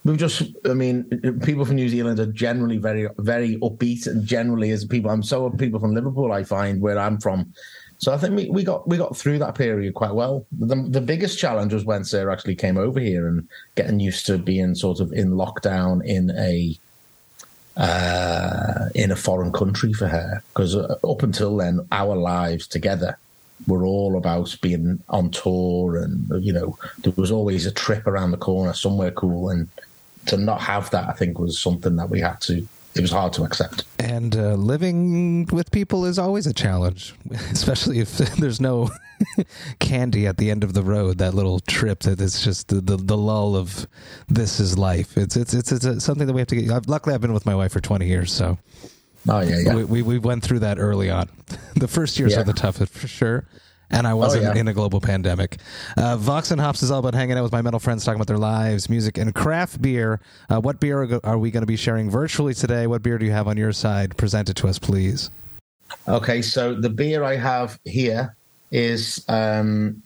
We've 0.05 0.17
just, 0.17 0.41
I 0.65 0.73
mean, 0.73 1.05
people 1.43 1.63
from 1.63 1.77
New 1.77 1.87
Zealand 1.87 2.19
are 2.19 2.25
generally 2.25 2.77
very, 2.77 3.07
very 3.19 3.55
upbeat, 3.57 4.05
and 4.05 4.25
generally, 4.25 4.71
as 4.71 4.83
people, 4.83 5.09
I'm 5.09 5.23
so 5.23 5.49
people 5.49 5.79
from 5.79 5.95
Liverpool. 5.95 6.33
I 6.33 6.43
find 6.43 6.81
where 6.81 6.99
I'm 6.99 7.21
from, 7.21 7.53
so 8.03 8.13
I 8.13 8.17
think 8.17 8.35
we, 8.35 8.49
we 8.49 8.63
got 8.65 8.85
we 8.85 8.97
got 8.97 9.15
through 9.15 9.39
that 9.39 9.55
period 9.55 9.93
quite 9.93 10.13
well. 10.13 10.45
The, 10.51 10.75
the 10.75 10.99
biggest 10.99 11.39
challenge 11.39 11.73
was 11.73 11.85
when 11.85 12.03
Sarah 12.03 12.33
actually 12.33 12.55
came 12.55 12.77
over 12.77 12.99
here 12.99 13.29
and 13.29 13.47
getting 13.75 14.01
used 14.01 14.25
to 14.25 14.37
being 14.37 14.75
sort 14.75 14.99
of 14.99 15.13
in 15.13 15.31
lockdown 15.31 16.05
in 16.05 16.31
a 16.31 16.77
uh, 17.77 18.89
in 18.93 19.09
a 19.09 19.15
foreign 19.15 19.53
country 19.53 19.93
for 19.93 20.07
her. 20.07 20.43
Because 20.53 20.75
uh, 20.75 20.97
up 21.09 21.23
until 21.23 21.55
then, 21.55 21.79
our 21.93 22.17
lives 22.17 22.67
together 22.67 23.17
were 23.67 23.85
all 23.85 24.17
about 24.17 24.53
being 24.61 25.01
on 25.07 25.31
tour, 25.31 25.95
and 25.95 26.43
you 26.43 26.51
know 26.51 26.77
there 26.99 27.13
was 27.15 27.31
always 27.31 27.65
a 27.65 27.71
trip 27.71 28.05
around 28.05 28.31
the 28.31 28.37
corner 28.37 28.73
somewhere 28.73 29.11
cool, 29.11 29.49
and 29.49 29.69
to 30.27 30.37
not 30.37 30.61
have 30.61 30.89
that, 30.91 31.07
I 31.07 31.13
think, 31.13 31.39
was 31.39 31.59
something 31.59 31.95
that 31.97 32.09
we 32.09 32.19
had 32.19 32.39
to. 32.41 32.67
It 32.95 33.01
was 33.01 33.11
hard 33.11 33.33
to 33.33 33.43
accept. 33.43 33.85
And 33.97 34.35
uh, 34.35 34.53
living 34.53 35.47
with 35.47 35.71
people 35.71 36.05
is 36.05 36.19
always 36.19 36.45
a 36.45 36.53
challenge, 36.53 37.15
especially 37.51 37.99
if 37.99 38.17
there's 38.37 38.61
no 38.61 38.89
candy 39.79 40.27
at 40.27 40.37
the 40.37 40.51
end 40.51 40.63
of 40.63 40.73
the 40.73 40.83
road. 40.83 41.17
That 41.17 41.33
little 41.33 41.59
trip 41.59 42.01
that 42.01 42.21
it's 42.21 42.43
just 42.43 42.67
the, 42.67 42.81
the, 42.81 42.97
the 42.97 43.17
lull 43.17 43.55
of 43.55 43.87
this 44.29 44.59
is 44.59 44.77
life. 44.77 45.17
It's 45.17 45.35
it's 45.35 45.53
it's, 45.53 45.71
it's 45.71 45.85
a, 45.85 45.99
something 45.99 46.27
that 46.27 46.33
we 46.33 46.41
have 46.41 46.47
to 46.49 46.55
get. 46.55 46.69
I've, 46.69 46.87
luckily, 46.87 47.15
I've 47.15 47.21
been 47.21 47.33
with 47.33 47.45
my 47.45 47.55
wife 47.55 47.71
for 47.71 47.81
20 47.81 48.07
years, 48.07 48.31
so. 48.31 48.57
Oh 49.27 49.39
yeah, 49.39 49.59
yeah. 49.59 49.75
We, 49.75 49.83
we, 49.85 50.01
we 50.01 50.19
went 50.19 50.43
through 50.43 50.59
that 50.59 50.77
early 50.77 51.09
on. 51.09 51.29
the 51.75 51.87
first 51.87 52.19
years 52.19 52.33
yeah. 52.33 52.41
are 52.41 52.43
the 52.43 52.51
toughest 52.51 52.91
for 52.91 53.07
sure 53.07 53.45
and 53.93 54.07
I 54.07 54.13
wasn't 54.13 54.45
oh, 54.45 54.53
yeah. 54.53 54.59
in 54.59 54.67
a 54.67 54.73
global 54.73 54.99
pandemic. 54.99 55.57
Uh, 55.95 56.17
Vox 56.17 56.51
and 56.51 56.59
Hops 56.59 56.81
is 56.81 56.91
all 56.91 56.99
about 56.99 57.13
hanging 57.13 57.37
out 57.37 57.43
with 57.43 57.51
my 57.51 57.61
metal 57.61 57.79
friends, 57.79 58.03
talking 58.03 58.17
about 58.17 58.27
their 58.27 58.37
lives, 58.37 58.89
music, 58.89 59.17
and 59.17 59.33
craft 59.33 59.81
beer. 59.81 60.19
Uh, 60.49 60.59
what 60.59 60.79
beer 60.79 61.19
are 61.23 61.37
we 61.37 61.51
going 61.51 61.61
to 61.61 61.67
be 61.67 61.77
sharing 61.77 62.09
virtually 62.09 62.53
today? 62.53 62.87
What 62.87 63.03
beer 63.03 63.17
do 63.17 63.25
you 63.25 63.31
have 63.31 63.47
on 63.47 63.55
your 63.55 63.71
side? 63.71 64.17
Present 64.17 64.49
it 64.49 64.55
to 64.57 64.67
us, 64.67 64.79
please. 64.79 65.29
Okay, 66.07 66.41
so 66.41 66.73
the 66.73 66.89
beer 66.89 67.23
I 67.23 67.35
have 67.35 67.79
here 67.85 68.35
is 68.71 69.23
um, 69.29 70.01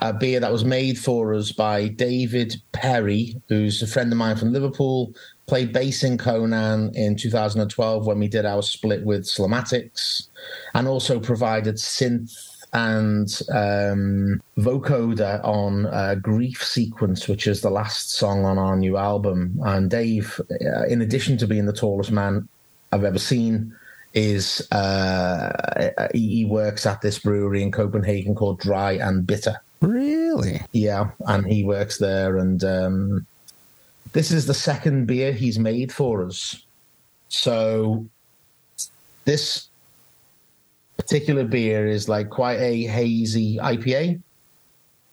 a, 0.00 0.12
beer 0.12 0.40
that 0.40 0.52
was 0.52 0.64
made 0.64 0.98
for 0.98 1.34
us 1.34 1.52
by 1.52 1.88
David 1.88 2.60
Perry, 2.72 3.40
who's 3.48 3.82
a 3.82 3.86
friend 3.86 4.12
of 4.12 4.18
mine 4.18 4.36
from 4.36 4.52
Liverpool. 4.52 5.14
Played 5.46 5.72
bass 5.72 6.04
in 6.04 6.16
Conan 6.16 6.94
in 6.94 7.16
2012 7.16 8.06
when 8.06 8.18
we 8.18 8.28
did 8.28 8.46
our 8.46 8.62
split 8.62 9.04
with 9.04 9.24
Slomatics 9.24 10.28
and 10.74 10.86
also 10.86 11.18
provided 11.18 11.76
synth 11.76 12.50
and 12.72 13.42
um, 13.50 14.40
vocoder 14.58 15.44
on 15.44 15.86
uh, 15.86 16.14
Grief 16.14 16.64
Sequence, 16.64 17.26
which 17.26 17.46
is 17.46 17.62
the 17.62 17.70
last 17.70 18.12
song 18.12 18.44
on 18.44 18.58
our 18.58 18.76
new 18.76 18.96
album. 18.96 19.58
And 19.64 19.90
Dave, 19.90 20.40
uh, 20.50 20.84
in 20.86 21.02
addition 21.02 21.36
to 21.38 21.48
being 21.48 21.66
the 21.66 21.72
tallest 21.72 22.12
man 22.12 22.48
I've 22.92 23.04
ever 23.04 23.18
seen, 23.18 23.74
is 24.14 24.66
uh, 24.72 25.90
he 26.12 26.44
works 26.44 26.86
at 26.86 27.00
this 27.00 27.18
brewery 27.18 27.62
in 27.62 27.70
Copenhagen 27.70 28.34
called 28.34 28.60
Dry 28.60 28.92
and 28.92 29.26
Bitter. 29.26 29.60
Really? 29.80 30.60
Yeah, 30.72 31.10
and 31.26 31.46
he 31.46 31.64
works 31.64 31.98
there, 31.98 32.38
and 32.38 32.62
um, 32.64 33.26
this 34.12 34.30
is 34.30 34.46
the 34.46 34.54
second 34.54 35.06
beer 35.06 35.32
he's 35.32 35.58
made 35.58 35.92
for 35.92 36.24
us. 36.24 36.64
So 37.28 38.06
this 39.24 39.68
particular 40.96 41.44
beer 41.44 41.86
is 41.86 42.08
like 42.08 42.28
quite 42.30 42.58
a 42.58 42.82
hazy 42.82 43.56
IPA. 43.58 44.20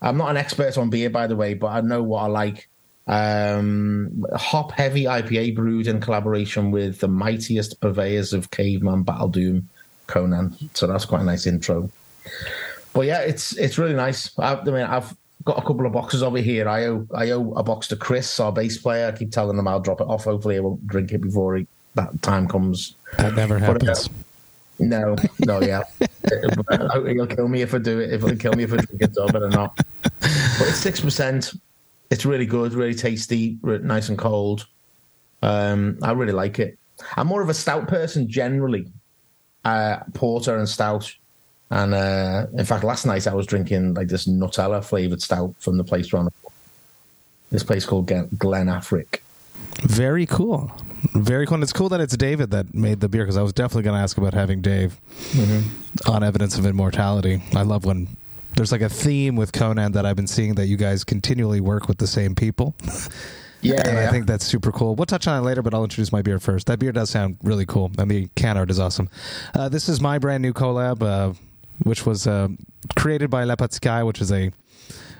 I'm 0.01 0.17
not 0.17 0.29
an 0.29 0.37
expert 0.37 0.77
on 0.77 0.89
beer, 0.89 1.09
by 1.09 1.27
the 1.27 1.35
way, 1.35 1.53
but 1.53 1.67
I 1.67 1.81
know 1.81 2.03
what 2.03 2.23
I 2.23 2.27
like. 2.27 2.67
Um, 3.07 4.25
hop 4.35 4.71
heavy 4.71 5.05
IPA 5.05 5.55
brewed 5.55 5.87
in 5.87 6.01
collaboration 6.01 6.71
with 6.71 6.99
the 6.99 7.07
mightiest 7.07 7.79
purveyors 7.79 8.33
of 8.33 8.51
caveman 8.51 9.03
battle 9.03 9.29
doom, 9.29 9.69
Conan. 10.07 10.55
So 10.73 10.87
that's 10.87 11.05
quite 11.05 11.21
a 11.21 11.25
nice 11.25 11.47
intro. 11.47 11.89
But 12.93 13.05
yeah, 13.05 13.19
it's 13.21 13.55
it's 13.57 13.77
really 13.77 13.93
nice. 13.93 14.37
I, 14.37 14.55
I 14.55 14.63
mean, 14.65 14.75
I've 14.75 15.15
got 15.45 15.57
a 15.57 15.61
couple 15.61 15.85
of 15.85 15.93
boxes 15.93 16.21
over 16.21 16.39
here. 16.39 16.67
I 16.67 16.85
owe 16.87 17.07
I 17.13 17.29
owe 17.31 17.53
a 17.53 17.63
box 17.63 17.87
to 17.89 17.95
Chris, 17.95 18.39
our 18.39 18.51
bass 18.51 18.77
player. 18.77 19.07
I 19.07 19.17
keep 19.17 19.31
telling 19.31 19.57
him 19.57 19.67
I'll 19.67 19.79
drop 19.79 20.01
it 20.01 20.07
off. 20.07 20.25
Hopefully, 20.25 20.57
I 20.57 20.59
won't 20.59 20.85
drink 20.85 21.11
it 21.11 21.21
before 21.21 21.57
he, 21.57 21.67
that 21.95 22.21
time 22.21 22.47
comes. 22.47 22.95
That 23.17 23.35
never 23.35 23.59
But, 23.59 23.83
uh, 23.83 23.85
happens. 23.85 24.09
No, 24.79 25.15
no, 25.45 25.61
yeah. 25.61 25.83
He'll 27.07 27.27
kill 27.27 27.47
me 27.47 27.61
if 27.61 27.73
I 27.73 27.77
do 27.77 27.99
it. 27.99 28.11
If 28.11 28.21
he'll 28.21 28.35
kill 28.35 28.53
me 28.53 28.63
if 28.63 28.73
I 28.73 28.77
drink 28.77 29.01
it, 29.01 29.15
so 29.15 29.27
I 29.27 29.31
better 29.31 29.49
not. 29.49 29.77
But 30.03 30.61
it's 30.61 30.77
six 30.77 30.99
percent. 30.99 31.53
It's 32.09 32.25
really 32.25 32.45
good, 32.45 32.73
really 32.73 32.95
tasty, 32.95 33.57
nice 33.63 34.09
and 34.09 34.17
cold. 34.17 34.67
Um, 35.41 35.99
I 36.01 36.11
really 36.13 36.33
like 36.33 36.59
it. 36.59 36.77
I'm 37.15 37.27
more 37.27 37.41
of 37.41 37.49
a 37.49 37.53
stout 37.53 37.87
person 37.87 38.29
generally, 38.29 38.87
uh, 39.65 39.97
porter 40.13 40.57
and 40.57 40.67
stout. 40.67 41.13
And 41.69 41.93
uh, 41.93 42.47
in 42.53 42.65
fact, 42.65 42.83
last 42.83 43.05
night 43.05 43.27
I 43.27 43.33
was 43.33 43.45
drinking 43.45 43.93
like 43.93 44.07
this 44.07 44.25
Nutella 44.25 44.83
flavored 44.83 45.21
stout 45.21 45.53
from 45.59 45.77
the 45.77 45.83
place 45.83 46.13
around 46.13 46.29
this 47.51 47.63
place 47.63 47.85
called 47.85 48.07
Glen, 48.07 48.67
Affric. 48.67 49.19
Very 49.81 50.25
cool. 50.25 50.71
Very 51.13 51.45
cool. 51.45 51.55
And 51.55 51.63
it's 51.63 51.73
cool 51.73 51.89
that 51.89 52.01
it's 52.01 52.15
David 52.17 52.51
that 52.51 52.73
made 52.73 52.99
the 52.99 53.09
beer 53.09 53.23
because 53.23 53.37
I 53.37 53.41
was 53.41 53.53
definitely 53.53 53.83
going 53.83 53.95
to 53.95 54.01
ask 54.01 54.17
about 54.17 54.33
having 54.33 54.61
Dave 54.61 54.99
on 56.07 56.23
Evidence 56.23 56.57
of 56.57 56.65
Immortality. 56.65 57.41
I 57.53 57.61
love 57.61 57.85
when 57.85 58.07
there's 58.57 58.71
like 58.71 58.81
a 58.81 58.89
theme 58.89 59.35
with 59.35 59.53
Conan 59.53 59.93
that 59.93 60.05
I've 60.05 60.15
been 60.15 60.27
seeing 60.27 60.55
that 60.55 60.65
you 60.65 60.77
guys 60.77 61.03
continually 61.03 61.61
work 61.61 61.87
with 61.87 61.99
the 61.99 62.07
same 62.07 62.35
people. 62.35 62.75
Yeah, 63.61 63.87
and 63.87 63.97
I 63.97 64.09
think 64.09 64.25
that's 64.25 64.45
super 64.45 64.71
cool. 64.71 64.95
We'll 64.95 65.05
touch 65.05 65.27
on 65.27 65.41
it 65.41 65.45
later, 65.45 65.61
but 65.61 65.73
I'll 65.73 65.83
introduce 65.83 66.11
my 66.11 66.21
beer 66.21 66.39
first. 66.39 66.67
That 66.67 66.79
beer 66.79 66.91
does 66.91 67.09
sound 67.09 67.37
really 67.43 67.65
cool, 67.65 67.91
and 67.97 68.09
the 68.09 68.29
can 68.35 68.57
art 68.57 68.69
is 68.69 68.79
awesome. 68.79 69.09
Uh, 69.53 69.69
this 69.69 69.87
is 69.87 70.01
my 70.01 70.17
brand 70.19 70.41
new 70.41 70.53
collab, 70.53 71.01
uh, 71.01 71.33
which 71.83 72.05
was 72.05 72.27
uh, 72.27 72.49
created 72.95 73.29
by 73.29 73.45
Lepatsky, 73.45 74.05
which 74.05 74.21
is 74.21 74.31
a 74.31 74.51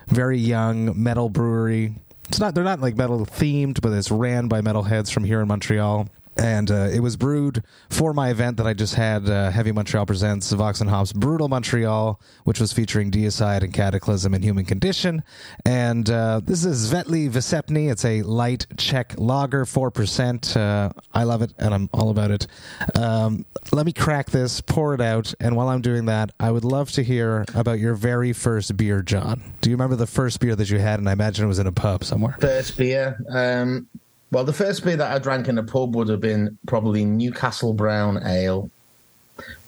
very 0.07 0.37
young 0.37 1.01
metal 1.01 1.29
brewery. 1.29 1.93
It's 2.29 2.39
not 2.39 2.55
they're 2.55 2.63
not 2.63 2.81
like 2.81 2.95
metal 2.95 3.25
themed, 3.25 3.81
but 3.81 3.91
it's 3.93 4.11
ran 4.11 4.47
by 4.47 4.61
metalheads 4.61 5.11
from 5.11 5.23
here 5.23 5.41
in 5.41 5.47
Montreal. 5.47 6.09
And 6.39 6.69
uh, 6.69 6.89
it 6.93 6.99
was 6.99 7.17
brewed 7.17 7.63
for 7.89 8.13
my 8.13 8.29
event 8.29 8.57
that 8.57 8.67
I 8.67 8.73
just 8.73 8.95
had, 8.95 9.29
uh, 9.29 9.51
Heavy 9.51 9.71
Montreal 9.71 10.05
Presents 10.05 10.51
Vox 10.51 10.81
and 10.81 10.89
Hops 10.89 11.13
Brutal 11.13 11.47
Montreal, 11.47 12.21
which 12.43 12.59
was 12.59 12.71
featuring 12.73 13.11
Deicide 13.11 13.63
and 13.63 13.73
Cataclysm 13.73 14.33
and 14.33 14.43
Human 14.43 14.65
Condition. 14.65 15.23
And 15.65 16.09
uh, 16.09 16.41
this 16.43 16.63
is 16.63 16.91
Svetli 16.91 17.29
Vesepny. 17.29 17.89
It's 17.91 18.05
a 18.05 18.21
light 18.21 18.67
Czech 18.77 19.15
lager, 19.17 19.65
4%. 19.65 20.55
Uh, 20.55 20.91
I 21.13 21.23
love 21.23 21.41
it, 21.41 21.53
and 21.57 21.73
I'm 21.73 21.89
all 21.93 22.09
about 22.09 22.31
it. 22.31 22.47
Um, 22.95 23.45
let 23.71 23.85
me 23.85 23.93
crack 23.93 24.29
this, 24.29 24.61
pour 24.61 24.93
it 24.93 25.01
out, 25.01 25.33
and 25.39 25.55
while 25.55 25.69
I'm 25.69 25.81
doing 25.81 26.05
that, 26.05 26.31
I 26.39 26.51
would 26.51 26.65
love 26.65 26.91
to 26.91 27.03
hear 27.03 27.45
about 27.55 27.79
your 27.79 27.95
very 27.95 28.33
first 28.33 28.77
beer, 28.77 29.01
John. 29.01 29.41
Do 29.61 29.69
you 29.69 29.75
remember 29.75 29.95
the 29.95 30.07
first 30.07 30.39
beer 30.39 30.55
that 30.55 30.69
you 30.69 30.79
had? 30.79 30.99
And 30.99 31.09
I 31.09 31.13
imagine 31.13 31.45
it 31.45 31.47
was 31.47 31.59
in 31.59 31.67
a 31.67 31.71
pub 31.71 32.03
somewhere. 32.03 32.37
First 32.39 32.77
beer. 32.77 33.19
Um, 33.29 33.87
well, 34.31 34.43
the 34.43 34.53
first 34.53 34.83
beer 34.83 34.97
that 34.97 35.11
I 35.11 35.19
drank 35.19 35.47
in 35.47 35.57
a 35.57 35.63
pub 35.63 35.95
would 35.95 36.09
have 36.09 36.19
been 36.19 36.57
probably 36.67 37.05
Newcastle 37.05 37.73
Brown 37.73 38.21
Ale, 38.25 38.69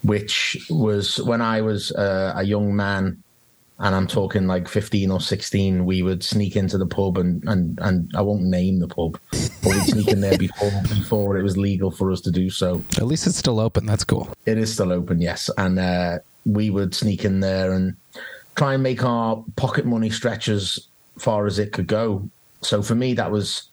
which 0.02 0.66
was 0.68 1.20
when 1.22 1.40
I 1.40 1.62
was 1.62 1.92
uh, 1.92 2.34
a 2.36 2.42
young 2.42 2.76
man, 2.76 3.22
and 3.78 3.94
I'm 3.94 4.06
talking 4.06 4.46
like 4.46 4.68
15 4.68 5.10
or 5.10 5.20
16. 5.20 5.86
We 5.86 6.02
would 6.02 6.22
sneak 6.22 6.56
into 6.56 6.76
the 6.76 6.86
pub, 6.86 7.16
and 7.16 7.42
and, 7.48 7.78
and 7.80 8.12
I 8.14 8.20
won't 8.20 8.42
name 8.42 8.80
the 8.80 8.88
pub, 8.88 9.18
but 9.30 9.64
we'd 9.64 9.82
sneak 9.84 10.08
in 10.08 10.20
there 10.20 10.36
before 10.36 10.70
before 10.82 11.38
it 11.38 11.42
was 11.42 11.56
legal 11.56 11.90
for 11.90 12.12
us 12.12 12.20
to 12.22 12.30
do 12.30 12.50
so. 12.50 12.82
At 12.98 13.06
least 13.06 13.26
it's 13.26 13.36
still 13.36 13.60
open. 13.60 13.86
That's 13.86 14.04
cool. 14.04 14.28
It 14.44 14.58
is 14.58 14.72
still 14.72 14.92
open, 14.92 15.22
yes. 15.22 15.48
And 15.56 15.78
uh, 15.78 16.18
we 16.44 16.68
would 16.68 16.94
sneak 16.94 17.24
in 17.24 17.40
there 17.40 17.72
and 17.72 17.96
try 18.56 18.74
and 18.74 18.82
make 18.82 19.02
our 19.04 19.42
pocket 19.56 19.86
money 19.86 20.10
stretch 20.10 20.48
as 20.48 20.78
far 21.18 21.46
as 21.46 21.58
it 21.58 21.72
could 21.72 21.86
go. 21.86 22.28
So 22.60 22.82
for 22.82 22.94
me, 22.94 23.14
that 23.14 23.30
was 23.30 23.69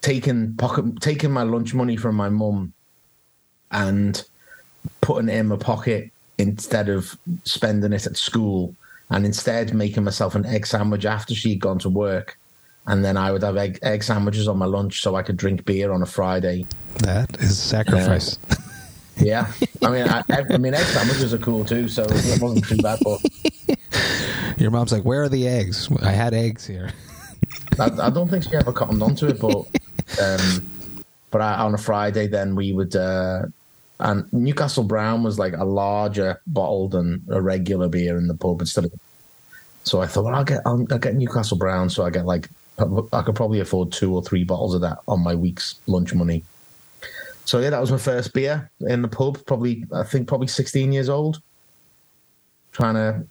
taking 0.00 0.54
pocket, 0.54 1.00
taking 1.00 1.30
my 1.30 1.42
lunch 1.42 1.74
money 1.74 1.96
from 1.96 2.16
my 2.16 2.28
mum 2.28 2.72
and 3.70 4.24
putting 5.00 5.28
it 5.28 5.36
in 5.36 5.48
my 5.48 5.56
pocket 5.56 6.10
instead 6.38 6.88
of 6.88 7.16
spending 7.44 7.92
it 7.92 8.06
at 8.06 8.16
school, 8.16 8.74
and 9.10 9.26
instead 9.26 9.74
making 9.74 10.04
myself 10.04 10.34
an 10.34 10.46
egg 10.46 10.66
sandwich 10.66 11.04
after 11.04 11.34
she'd 11.34 11.60
gone 11.60 11.78
to 11.78 11.88
work. 11.88 12.38
And 12.86 13.04
then 13.04 13.16
I 13.16 13.30
would 13.30 13.42
have 13.42 13.56
egg, 13.56 13.78
egg 13.82 14.02
sandwiches 14.02 14.48
on 14.48 14.56
my 14.56 14.64
lunch 14.64 15.02
so 15.02 15.14
I 15.14 15.22
could 15.22 15.36
drink 15.36 15.64
beer 15.64 15.92
on 15.92 16.02
a 16.02 16.06
Friday. 16.06 16.66
That 17.00 17.38
is 17.38 17.58
sacrifice. 17.58 18.38
Yeah, 19.16 19.52
I 19.82 19.90
mean, 19.90 20.08
I, 20.08 20.22
I 20.28 20.56
mean, 20.56 20.72
egg 20.72 20.86
sandwiches 20.86 21.34
are 21.34 21.38
cool 21.38 21.64
too, 21.64 21.88
so 21.88 22.04
it 22.08 22.40
wasn't 22.40 22.66
too 22.66 22.78
bad. 22.78 23.00
But 23.04 23.20
Your 24.60 24.70
mom's 24.70 24.92
like, 24.92 25.04
"Where 25.04 25.22
are 25.22 25.28
the 25.28 25.48
eggs? 25.48 25.88
I 26.02 26.12
had 26.12 26.34
eggs 26.34 26.66
here." 26.66 26.90
I, 27.78 27.90
I 27.98 28.10
don't 28.10 28.28
think 28.28 28.44
she 28.44 28.54
ever 28.54 28.72
cottoned 28.72 29.02
onto 29.02 29.26
it. 29.26 29.40
But 29.40 29.66
um, 30.20 30.66
but 31.30 31.40
I, 31.40 31.54
on 31.54 31.74
a 31.74 31.78
Friday, 31.78 32.26
then 32.26 32.54
we 32.54 32.72
would. 32.72 32.96
Uh, 32.96 33.42
and 34.00 34.32
Newcastle 34.32 34.84
Brown 34.84 35.22
was 35.22 35.38
like 35.38 35.52
a 35.52 35.64
larger 35.64 36.40
bottle 36.46 36.88
than 36.88 37.22
a 37.28 37.40
regular 37.40 37.88
beer 37.88 38.16
in 38.16 38.28
the 38.28 38.34
pub 38.34 38.60
instead 38.60 38.86
of. 38.86 38.92
So 39.84 40.00
I 40.00 40.06
thought, 40.06 40.24
well, 40.24 40.34
I'll 40.34 40.44
get 40.44 40.62
I'll, 40.66 40.86
I'll 40.90 40.98
get 40.98 41.14
Newcastle 41.14 41.58
Brown, 41.58 41.90
so 41.90 42.04
I 42.04 42.10
get 42.10 42.24
like 42.24 42.48
I 42.78 43.22
could 43.22 43.34
probably 43.34 43.60
afford 43.60 43.92
two 43.92 44.14
or 44.14 44.22
three 44.22 44.44
bottles 44.44 44.74
of 44.74 44.80
that 44.80 44.98
on 45.06 45.22
my 45.22 45.34
week's 45.34 45.74
lunch 45.86 46.14
money. 46.14 46.44
So 47.44 47.58
yeah, 47.58 47.70
that 47.70 47.80
was 47.80 47.90
my 47.90 47.98
first 47.98 48.32
beer 48.32 48.70
in 48.80 49.02
the 49.02 49.08
pub. 49.08 49.44
Probably 49.46 49.84
I 49.92 50.02
think 50.02 50.28
probably 50.28 50.46
sixteen 50.46 50.92
years 50.92 51.08
old. 51.08 51.42
Trying 52.72 52.94
to 52.94 53.26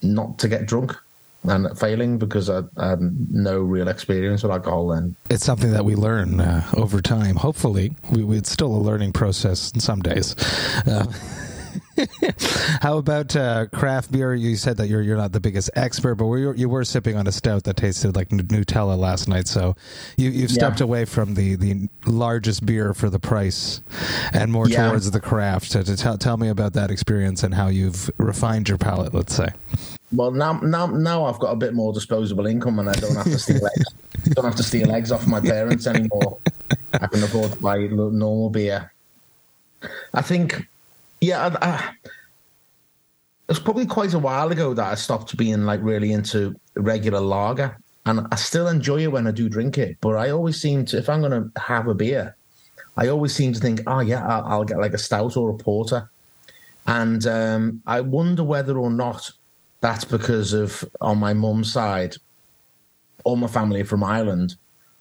not 0.00 0.38
to 0.38 0.48
get 0.48 0.66
drunk 0.66 0.96
and 1.44 1.78
failing 1.78 2.18
because 2.18 2.50
I, 2.50 2.62
I 2.76 2.90
had 2.90 3.00
no 3.30 3.58
real 3.60 3.88
experience 3.88 4.42
with 4.42 4.52
alcohol 4.52 4.88
then. 4.88 5.14
It's 5.30 5.44
something 5.44 5.70
that 5.72 5.84
we 5.84 5.94
learn 5.94 6.40
uh, 6.40 6.68
over 6.76 7.00
time. 7.00 7.36
Hopefully, 7.36 7.94
we, 8.10 8.36
it's 8.36 8.50
still 8.50 8.74
a 8.74 8.78
learning 8.82 9.12
process 9.12 9.70
in 9.72 9.80
some 9.80 10.00
days. 10.00 10.34
Uh, 10.86 11.06
how 12.80 12.96
about 12.98 13.34
uh, 13.36 13.66
craft 13.66 14.10
beer? 14.12 14.34
You 14.34 14.56
said 14.56 14.76
that 14.78 14.88
you're 14.88 15.02
you're 15.02 15.16
not 15.16 15.32
the 15.32 15.40
biggest 15.40 15.70
expert, 15.74 16.14
but 16.16 16.26
were, 16.26 16.54
you 16.54 16.68
were 16.68 16.84
sipping 16.84 17.16
on 17.16 17.26
a 17.26 17.32
stout 17.32 17.64
that 17.64 17.76
tasted 17.76 18.14
like 18.16 18.28
Nutella 18.30 18.96
last 18.98 19.28
night. 19.28 19.46
So 19.48 19.76
you 20.16 20.30
you've 20.30 20.50
stepped 20.50 20.80
Yeah. 20.80 20.84
away 20.84 21.04
from 21.04 21.34
the, 21.34 21.56
the 21.56 21.88
largest 22.06 22.64
beer 22.66 22.94
for 22.94 23.10
the 23.10 23.18
price 23.18 23.80
and 24.32 24.52
more 24.52 24.68
Yeah. 24.68 24.88
towards 24.88 25.10
the 25.10 25.20
craft. 25.20 25.72
To, 25.72 25.84
to 25.84 25.96
tell 25.96 26.18
tell 26.18 26.36
me 26.36 26.48
about 26.48 26.72
that 26.74 26.90
experience 26.90 27.42
and 27.42 27.54
how 27.54 27.68
you've 27.68 28.10
refined 28.18 28.68
your 28.68 28.78
palate. 28.78 29.14
Let's 29.14 29.34
say. 29.34 29.48
Well, 30.12 30.30
now 30.30 30.54
now 30.60 30.86
now 30.86 31.24
I've 31.24 31.38
got 31.38 31.52
a 31.52 31.56
bit 31.56 31.74
more 31.74 31.92
disposable 31.92 32.46
income 32.46 32.78
and 32.78 32.88
I 32.88 32.94
don't 32.94 33.14
have 33.14 33.24
to 33.24 33.38
steal 33.38 33.66
eggs. 33.66 33.84
don't 34.34 34.44
have 34.44 34.56
to 34.56 34.62
steal 34.62 34.90
eggs 34.92 35.12
off 35.12 35.26
my 35.26 35.40
parents 35.40 35.86
anymore. 35.86 36.38
I 36.94 37.06
can 37.06 37.22
afford 37.22 37.52
to 37.52 37.58
buy 37.58 37.78
normal 37.78 38.50
beer. 38.50 38.92
I 40.12 40.22
think, 40.22 40.66
yeah, 41.20 41.46
I, 41.60 41.66
I, 41.68 41.94
it 42.04 42.10
was 43.48 43.60
probably 43.60 43.86
quite 43.86 44.14
a 44.14 44.18
while 44.18 44.50
ago 44.50 44.74
that 44.74 44.86
I 44.86 44.94
stopped 44.94 45.36
being 45.36 45.64
like 45.64 45.80
really 45.82 46.12
into 46.12 46.58
regular 46.74 47.20
lager, 47.20 47.78
and 48.06 48.26
I 48.32 48.36
still 48.36 48.68
enjoy 48.68 49.02
it 49.02 49.12
when 49.12 49.26
I 49.26 49.30
do 49.30 49.48
drink 49.48 49.78
it. 49.78 49.98
But 50.00 50.16
I 50.16 50.30
always 50.30 50.60
seem 50.60 50.84
to, 50.86 50.98
if 50.98 51.08
I'm 51.08 51.20
going 51.20 51.32
to 51.32 51.60
have 51.60 51.86
a 51.86 51.94
beer, 51.94 52.36
I 52.96 53.08
always 53.08 53.34
seem 53.34 53.52
to 53.52 53.60
think, 53.60 53.82
oh 53.86 54.00
yeah, 54.00 54.26
I'll, 54.26 54.44
I'll 54.44 54.64
get 54.64 54.78
like 54.78 54.94
a 54.94 54.98
stout 54.98 55.36
or 55.36 55.50
a 55.50 55.54
porter, 55.54 56.10
and 56.86 57.26
um, 57.26 57.82
I 57.86 58.00
wonder 58.00 58.42
whether 58.42 58.78
or 58.78 58.90
not 58.90 59.30
that's 59.80 60.04
because 60.04 60.52
of 60.52 60.84
on 61.00 61.18
my 61.18 61.34
mum's 61.34 61.72
side, 61.72 62.16
all 63.24 63.36
my 63.36 63.46
family 63.46 63.82
from 63.82 64.02
Ireland, 64.02 64.56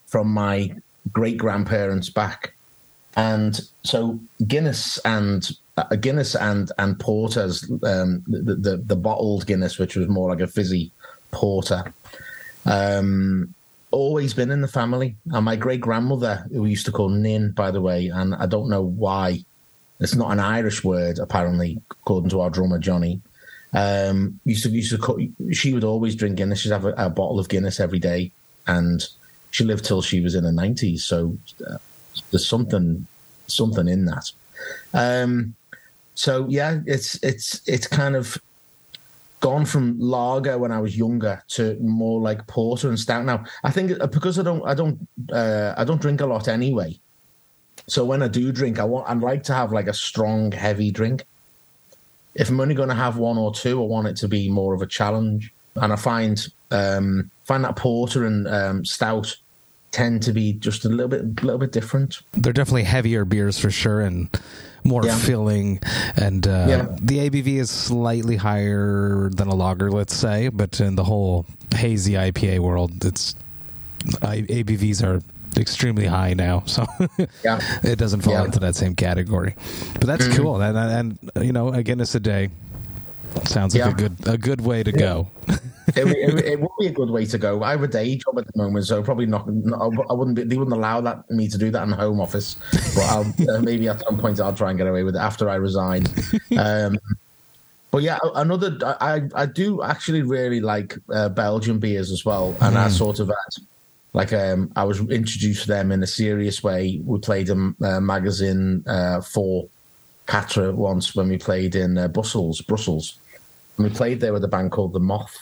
from 0.05 0.27
my 0.27 0.73
great 1.11 1.37
grandparents 1.37 2.09
back, 2.09 2.53
and 3.15 3.59
so 3.83 4.19
Guinness 4.47 4.97
and 4.99 5.49
a 5.77 5.97
Guinness 5.97 6.35
and 6.35 6.71
and 6.77 6.99
porters, 6.99 7.69
um, 7.83 8.23
the, 8.27 8.55
the 8.55 8.77
the 8.77 8.95
bottled 8.95 9.45
Guinness, 9.47 9.79
which 9.79 9.95
was 9.95 10.07
more 10.07 10.29
like 10.29 10.41
a 10.41 10.47
fizzy 10.47 10.91
porter. 11.31 11.93
Um, 12.65 13.53
always 13.91 14.33
been 14.33 14.51
in 14.51 14.61
the 14.61 14.67
family, 14.67 15.15
and 15.31 15.45
my 15.45 15.55
great 15.55 15.81
grandmother, 15.81 16.45
who 16.51 16.63
we 16.63 16.71
used 16.71 16.85
to 16.85 16.91
call 16.91 17.09
Nin, 17.09 17.51
by 17.51 17.71
the 17.71 17.81
way, 17.81 18.07
and 18.07 18.35
I 18.35 18.45
don't 18.45 18.69
know 18.69 18.81
why. 18.81 19.43
It's 19.99 20.13
not 20.13 20.31
an 20.31 20.39
Irish 20.39 20.83
word, 20.83 21.17
apparently, 21.17 21.81
according 21.89 22.29
to 22.29 22.41
our 22.41 22.51
drummer 22.51 22.77
Johnny. 22.77 23.19
Um, 23.73 24.39
used 24.45 24.63
to 24.63 24.69
used 24.69 24.91
to 24.91 24.97
cook, 24.97 25.19
she 25.51 25.73
would 25.73 25.83
always 25.83 26.15
drink 26.15 26.37
Guinness. 26.37 26.59
She'd 26.59 26.71
have 26.71 26.85
a, 26.85 26.93
a, 26.93 27.09
bottle 27.09 27.39
of 27.39 27.49
Guinness 27.49 27.79
every 27.79 27.99
day, 27.99 28.31
and 28.65 29.05
she 29.51 29.63
lived 29.63 29.85
till 29.85 30.01
she 30.01 30.21
was 30.21 30.35
in 30.35 30.45
her 30.45 30.51
nineties. 30.51 31.03
So 31.03 31.37
uh, 31.69 31.77
there's 32.31 32.47
something 32.47 33.05
something 33.47 33.87
in 33.87 34.05
that. 34.05 34.31
Um, 34.93 35.55
so 36.15 36.47
yeah, 36.49 36.79
it's 36.85 37.21
it's 37.23 37.61
it's 37.67 37.87
kind 37.87 38.15
of 38.15 38.37
gone 39.39 39.65
from 39.65 39.99
lager 39.99 40.57
when 40.57 40.71
I 40.71 40.79
was 40.79 40.97
younger 40.97 41.43
to 41.49 41.77
more 41.79 42.19
like 42.19 42.47
porter 42.47 42.89
and 42.89 42.99
stout 42.99 43.25
now. 43.25 43.43
I 43.63 43.71
think 43.71 43.91
uh, 43.99 44.07
because 44.07 44.39
I 44.39 44.43
don't 44.43 44.65
I 44.65 44.73
don't 44.73 45.07
uh, 45.31 45.73
I 45.77 45.83
don't 45.83 46.01
drink 46.01 46.21
a 46.21 46.25
lot 46.25 46.47
anyway. 46.47 46.97
So 47.87 48.03
when 48.03 48.21
I 48.23 48.27
do 48.27 48.51
drink, 48.51 48.79
I 48.79 48.83
want 48.83 49.09
I'd 49.09 49.21
like 49.21 49.43
to 49.43 49.53
have 49.53 49.71
like 49.71 49.87
a 49.87 49.93
strong, 49.93 50.51
heavy 50.51 50.91
drink. 50.91 51.25
If 52.37 52.49
I'm 52.49 52.59
only 52.59 52.75
going 52.75 52.89
to 52.89 52.95
have 52.95 53.17
one 53.17 53.37
or 53.37 53.53
two, 53.53 53.81
I 53.81 53.85
want 53.85 54.07
it 54.07 54.15
to 54.17 54.27
be 54.27 54.49
more 54.49 54.73
of 54.73 54.81
a 54.81 54.87
challenge. 54.87 55.53
And 55.75 55.91
I 55.91 55.95
find 55.95 56.47
um, 56.71 57.29
find 57.43 57.63
that 57.63 57.75
porter 57.75 58.25
and 58.25 58.47
um, 58.47 58.85
stout 58.85 59.35
tend 59.91 60.21
to 60.21 60.33
be 60.33 60.53
just 60.53 60.85
a 60.85 60.89
little 60.89 61.07
bit 61.07 61.21
a 61.21 61.45
little 61.45 61.59
bit 61.59 61.71
different. 61.71 62.21
They're 62.33 62.53
definitely 62.53 62.83
heavier 62.83 63.25
beers 63.25 63.59
for 63.59 63.69
sure, 63.69 64.01
and 64.01 64.29
more 64.83 65.05
yeah. 65.05 65.17
filling. 65.17 65.79
And 66.15 66.47
uh, 66.47 66.65
yeah. 66.67 66.95
the 66.99 67.29
ABV 67.29 67.59
is 67.59 67.69
slightly 67.69 68.37
higher 68.37 69.29
than 69.29 69.47
a 69.47 69.55
lager, 69.55 69.91
let's 69.91 70.15
say, 70.15 70.49
but 70.49 70.79
in 70.79 70.95
the 70.95 71.03
whole 71.03 71.45
hazy 71.75 72.13
IPA 72.13 72.59
world, 72.59 73.05
it's 73.05 73.35
ABVs 74.05 75.03
are 75.03 75.21
extremely 75.57 76.05
high 76.05 76.33
now, 76.33 76.63
so 76.65 76.85
yeah. 77.43 77.59
it 77.83 77.97
doesn't 77.97 78.21
fall 78.21 78.33
yeah. 78.33 78.45
into 78.45 78.59
that 78.59 78.75
same 78.75 78.95
category. 78.95 79.55
But 79.93 80.05
that's 80.05 80.25
mm-hmm. 80.25 80.41
cool, 80.41 80.61
and, 80.61 80.77
and, 80.77 81.17
and 81.35 81.45
you 81.45 81.51
know, 81.51 81.69
a 81.69 81.83
Guinness 81.83 82.15
a 82.15 82.19
day 82.19 82.49
sounds 83.45 83.75
like 83.75 83.85
yeah. 83.85 83.91
a 83.91 83.93
good 83.93 84.27
a 84.27 84.37
good 84.37 84.61
way 84.61 84.83
to 84.83 84.91
go. 84.91 85.29
it, 85.47 86.07
it, 86.07 86.45
it, 86.45 86.59
would 86.59 86.71
be 86.79 86.87
a 86.87 86.91
good 86.91 87.09
way 87.09 87.25
to 87.25 87.37
go. 87.37 87.63
I 87.63 87.71
have 87.71 87.83
a 87.83 87.87
day 87.87 88.15
job 88.15 88.39
at 88.39 88.47
the 88.47 88.53
moment, 88.55 88.85
so 88.85 89.01
probably 89.03 89.25
not. 89.25 89.47
not 89.47 89.81
I 90.09 90.13
wouldn't. 90.13 90.35
Be, 90.35 90.43
they 90.43 90.57
wouldn't 90.57 90.75
allow 90.75 91.01
that 91.01 91.29
me 91.29 91.47
to 91.47 91.57
do 91.57 91.71
that 91.71 91.83
in 91.83 91.89
the 91.89 91.95
home 91.95 92.19
office. 92.19 92.55
But 92.95 93.49
uh, 93.49 93.61
maybe 93.61 93.87
at 93.87 94.01
some 94.01 94.17
point 94.17 94.39
I'll 94.39 94.55
try 94.55 94.69
and 94.69 94.77
get 94.77 94.87
away 94.87 95.03
with 95.03 95.15
it 95.15 95.19
after 95.19 95.49
I 95.49 95.55
resign. 95.55 96.05
Um, 96.57 96.97
but 97.91 98.01
yeah, 98.03 98.17
another. 98.35 98.77
I 98.99 99.21
I 99.33 99.45
do 99.45 99.81
actually 99.83 100.21
really 100.21 100.59
like 100.59 100.97
uh, 101.13 101.29
Belgian 101.29 101.79
beers 101.79 102.11
as 102.11 102.25
well, 102.25 102.55
and 102.61 102.75
mm. 102.75 102.79
I 102.79 102.89
sort 102.89 103.19
of 103.19 103.27
had 103.27 103.63
like 104.17 104.33
um, 104.33 104.71
I 104.75 104.83
was 104.83 104.99
introduced 104.99 105.61
to 105.61 105.67
them 105.67 105.91
in 105.91 106.01
a 106.01 106.07
serious 106.07 106.63
way. 106.63 106.99
We 107.05 107.19
played 107.19 107.51
a 107.51 107.55
Magasin 108.01 108.83
uh, 108.87 109.21
for 109.21 109.69
Catra 110.25 110.73
once 110.73 111.15
when 111.15 111.29
we 111.29 111.37
played 111.37 111.75
in 111.75 111.99
uh, 111.99 112.07
Brussels. 112.07 112.59
Brussels, 112.61 113.19
and 113.77 113.87
we 113.87 113.93
played 113.93 114.19
there 114.19 114.33
with 114.33 114.43
a 114.43 114.47
band 114.47 114.71
called 114.71 114.93
the 114.93 114.99
Moth. 114.99 115.37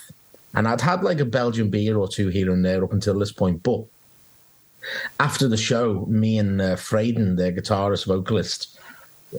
And 0.52 0.68
I'd 0.68 0.82
had 0.82 1.02
like 1.02 1.20
a 1.20 1.24
Belgian 1.24 1.70
beer 1.70 1.96
or 1.96 2.06
two 2.06 2.28
here 2.28 2.52
and 2.52 2.62
there 2.62 2.84
up 2.84 2.92
until 2.92 3.18
this 3.18 3.32
point, 3.32 3.62
but 3.62 3.82
after 5.20 5.48
the 5.48 5.56
show, 5.56 6.04
me 6.06 6.38
and 6.38 6.60
uh, 6.60 6.76
Freyden, 6.76 7.36
their 7.36 7.52
guitarist 7.52 8.04
vocalist, 8.04 8.78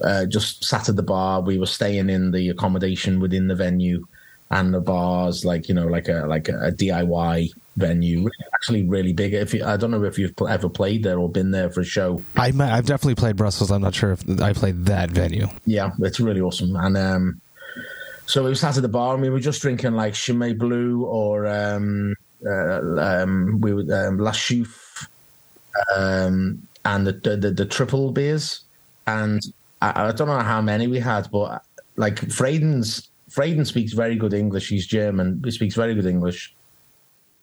uh, 0.02 0.26
just 0.26 0.64
sat 0.64 0.88
at 0.88 0.96
the 0.96 1.02
bar. 1.04 1.42
We 1.42 1.58
were 1.58 1.66
staying 1.66 2.10
in 2.10 2.32
the 2.32 2.48
accommodation 2.48 3.20
within 3.20 3.46
the 3.46 3.54
venue, 3.54 4.04
and 4.50 4.74
the 4.74 4.80
bars 4.80 5.44
like 5.44 5.68
you 5.68 5.76
know 5.76 5.86
like 5.86 6.08
a 6.08 6.26
like 6.26 6.48
a 6.48 6.72
DIY 6.72 7.52
venue, 7.78 8.28
actually 8.54 8.84
really 8.84 9.12
big. 9.12 9.34
If 9.34 9.54
you, 9.54 9.64
I 9.64 9.76
don't 9.76 9.90
know 9.90 10.04
if 10.04 10.18
you've 10.18 10.34
ever 10.48 10.68
played 10.68 11.02
there 11.02 11.18
or 11.18 11.28
been 11.28 11.50
there 11.50 11.70
for 11.70 11.80
a 11.80 11.84
show. 11.84 12.22
I 12.36 12.48
I've 12.48 12.86
definitely 12.86 13.14
played 13.14 13.36
Brussels. 13.36 13.70
I'm 13.70 13.82
not 13.82 13.94
sure 13.94 14.12
if 14.12 14.40
I 14.40 14.52
played 14.52 14.86
that 14.86 15.10
venue. 15.10 15.48
Yeah, 15.64 15.90
it's 16.00 16.20
really 16.20 16.40
awesome. 16.40 16.76
And 16.76 16.96
um, 16.96 17.40
so 18.26 18.44
we 18.44 18.54
sat 18.54 18.76
at 18.76 18.82
the 18.82 18.88
bar 18.88 19.14
and 19.14 19.22
we 19.22 19.30
were 19.30 19.40
just 19.40 19.62
drinking 19.62 19.92
like 19.92 20.14
Chimay 20.14 20.52
Blue 20.52 21.04
or 21.04 21.46
um, 21.46 22.14
uh, 22.46 22.80
um, 23.00 23.60
we 23.60 23.72
were 23.72 24.06
um, 24.06 24.18
La 24.18 24.32
Chouffe 24.32 25.06
um, 25.96 26.66
and 26.84 27.06
the, 27.06 27.12
the, 27.12 27.50
the 27.50 27.66
triple 27.66 28.12
beers. 28.12 28.60
And 29.06 29.40
I, 29.80 30.08
I, 30.08 30.12
don't 30.12 30.28
know 30.28 30.38
how 30.40 30.60
many 30.60 30.86
we 30.86 30.98
had, 30.98 31.30
but 31.30 31.64
like 31.96 32.30
Freyden's 32.30 33.08
Freyden 33.28 33.64
speaks 33.64 33.92
very 33.92 34.16
good 34.16 34.34
English. 34.34 34.68
He's 34.68 34.86
German. 34.86 35.42
He 35.44 35.50
speaks 35.50 35.74
very 35.74 35.94
good 35.94 36.06
English. 36.06 36.54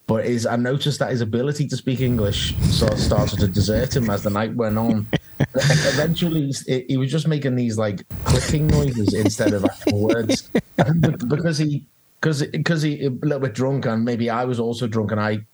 But 0.08 0.26
is 0.26 0.46
I 0.46 0.56
noticed 0.56 1.00
that 1.00 1.10
his 1.10 1.22
ability 1.22 1.68
to 1.68 1.76
speak 1.76 2.00
English 2.00 2.56
sort 2.72 2.94
of 2.94 3.00
started 3.00 3.40
to 3.40 3.48
desert 3.48 3.96
him 3.96 4.10
as 4.10 4.24
the 4.24 4.30
night 4.30 4.54
went 4.56 4.78
on. 4.78 5.08
Eventually, 5.56 6.54
he 6.88 6.98
was 6.98 7.12
just 7.12 7.28
making 7.28 7.56
these 7.56 7.78
like 7.78 8.08
clicking 8.24 8.68
noises 8.68 9.14
instead 9.14 9.54
of 9.54 9.66
actual 9.66 10.02
words 10.02 10.52
because 11.28 11.58
he 11.58 11.86
because 12.22 12.46
because 12.48 12.82
he 12.84 13.06
a 13.06 13.10
little 13.10 13.40
bit 13.40 13.54
drunk 13.54 13.86
and 13.86 14.06
maybe 14.06 14.30
I 14.30 14.46
was 14.46 14.60
also 14.60 14.88
drunk 14.88 15.12
and 15.12 15.20
I 15.20 15.46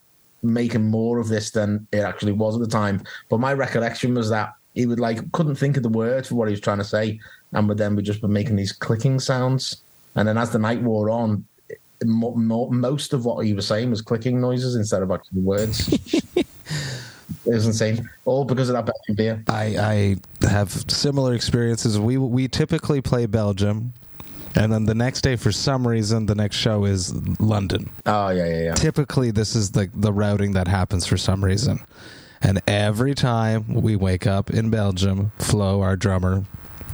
making 0.42 0.90
more 0.90 1.18
of 1.18 1.28
this 1.28 1.50
than 1.50 1.86
it 1.92 2.00
actually 2.00 2.32
was 2.32 2.54
at 2.54 2.60
the 2.60 2.68
time. 2.68 3.02
But 3.28 3.40
my 3.40 3.52
recollection 3.52 4.14
was 4.14 4.30
that 4.30 4.52
he 4.74 4.86
would 4.86 5.00
like 5.00 5.30
couldn't 5.32 5.56
think 5.56 5.76
of 5.76 5.82
the 5.82 5.88
word 5.88 6.26
for 6.26 6.34
what 6.34 6.48
he 6.48 6.52
was 6.52 6.60
trying 6.60 6.78
to 6.78 6.84
say, 6.84 7.20
and 7.52 7.68
would 7.68 7.78
then 7.78 7.96
would 7.96 8.04
just 8.04 8.22
be 8.22 8.28
making 8.28 8.56
these 8.56 8.72
clicking 8.72 9.20
sounds. 9.20 9.82
And 10.14 10.28
then 10.28 10.36
as 10.36 10.50
the 10.50 10.58
night 10.58 10.82
wore 10.82 11.10
on, 11.10 11.46
mo- 12.04 12.34
mo- 12.34 12.70
most 12.70 13.12
of 13.12 13.24
what 13.24 13.44
he 13.44 13.52
was 13.52 13.66
saying 13.66 13.90
was 13.90 14.02
clicking 14.02 14.40
noises 14.40 14.76
instead 14.76 15.02
of 15.02 15.10
actual 15.10 15.42
words. 15.42 15.88
it 16.36 16.46
was 17.44 17.66
insane. 17.66 18.08
All 18.24 18.44
because 18.44 18.68
of 18.68 18.74
that 18.74 18.86
Belgian 18.86 19.14
beer. 19.14 19.44
I, 19.48 20.16
I 20.42 20.46
have 20.48 20.70
similar 20.90 21.34
experiences. 21.34 21.98
We 21.98 22.18
we 22.18 22.48
typically 22.48 23.00
play 23.00 23.26
Belgium. 23.26 23.92
And 24.54 24.70
then 24.70 24.84
the 24.84 24.94
next 24.94 25.22
day, 25.22 25.36
for 25.36 25.50
some 25.50 25.88
reason, 25.88 26.26
the 26.26 26.34
next 26.34 26.56
show 26.56 26.84
is 26.84 27.14
London. 27.40 27.88
Oh 28.04 28.28
yeah, 28.28 28.46
yeah, 28.46 28.62
yeah. 28.64 28.74
Typically, 28.74 29.30
this 29.30 29.56
is 29.56 29.70
the 29.70 29.88
the 29.94 30.12
routing 30.12 30.52
that 30.52 30.68
happens 30.68 31.06
for 31.06 31.16
some 31.16 31.42
reason. 31.42 31.80
And 32.42 32.60
every 32.66 33.14
time 33.14 33.66
we 33.68 33.94
wake 33.96 34.26
up 34.26 34.50
in 34.50 34.68
Belgium, 34.68 35.30
Flo, 35.38 35.80
our 35.80 35.96
drummer, 35.96 36.44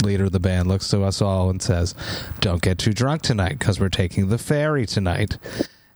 leader 0.03 0.25
of 0.25 0.33
the 0.33 0.41
band 0.41 0.69
looks 0.69 0.89
to 0.89 1.03
us 1.03 1.21
all 1.21 1.51
and 1.51 1.61
says, 1.61 1.95
Don't 2.41 2.63
get 2.63 2.79
too 2.79 2.93
drunk 2.93 3.23
tonight 3.23 3.59
because 3.59 3.81
we're 3.81 3.89
taking 3.89 4.29
the 4.29 4.39
ferry 4.39 4.87
tonight. 4.87 5.39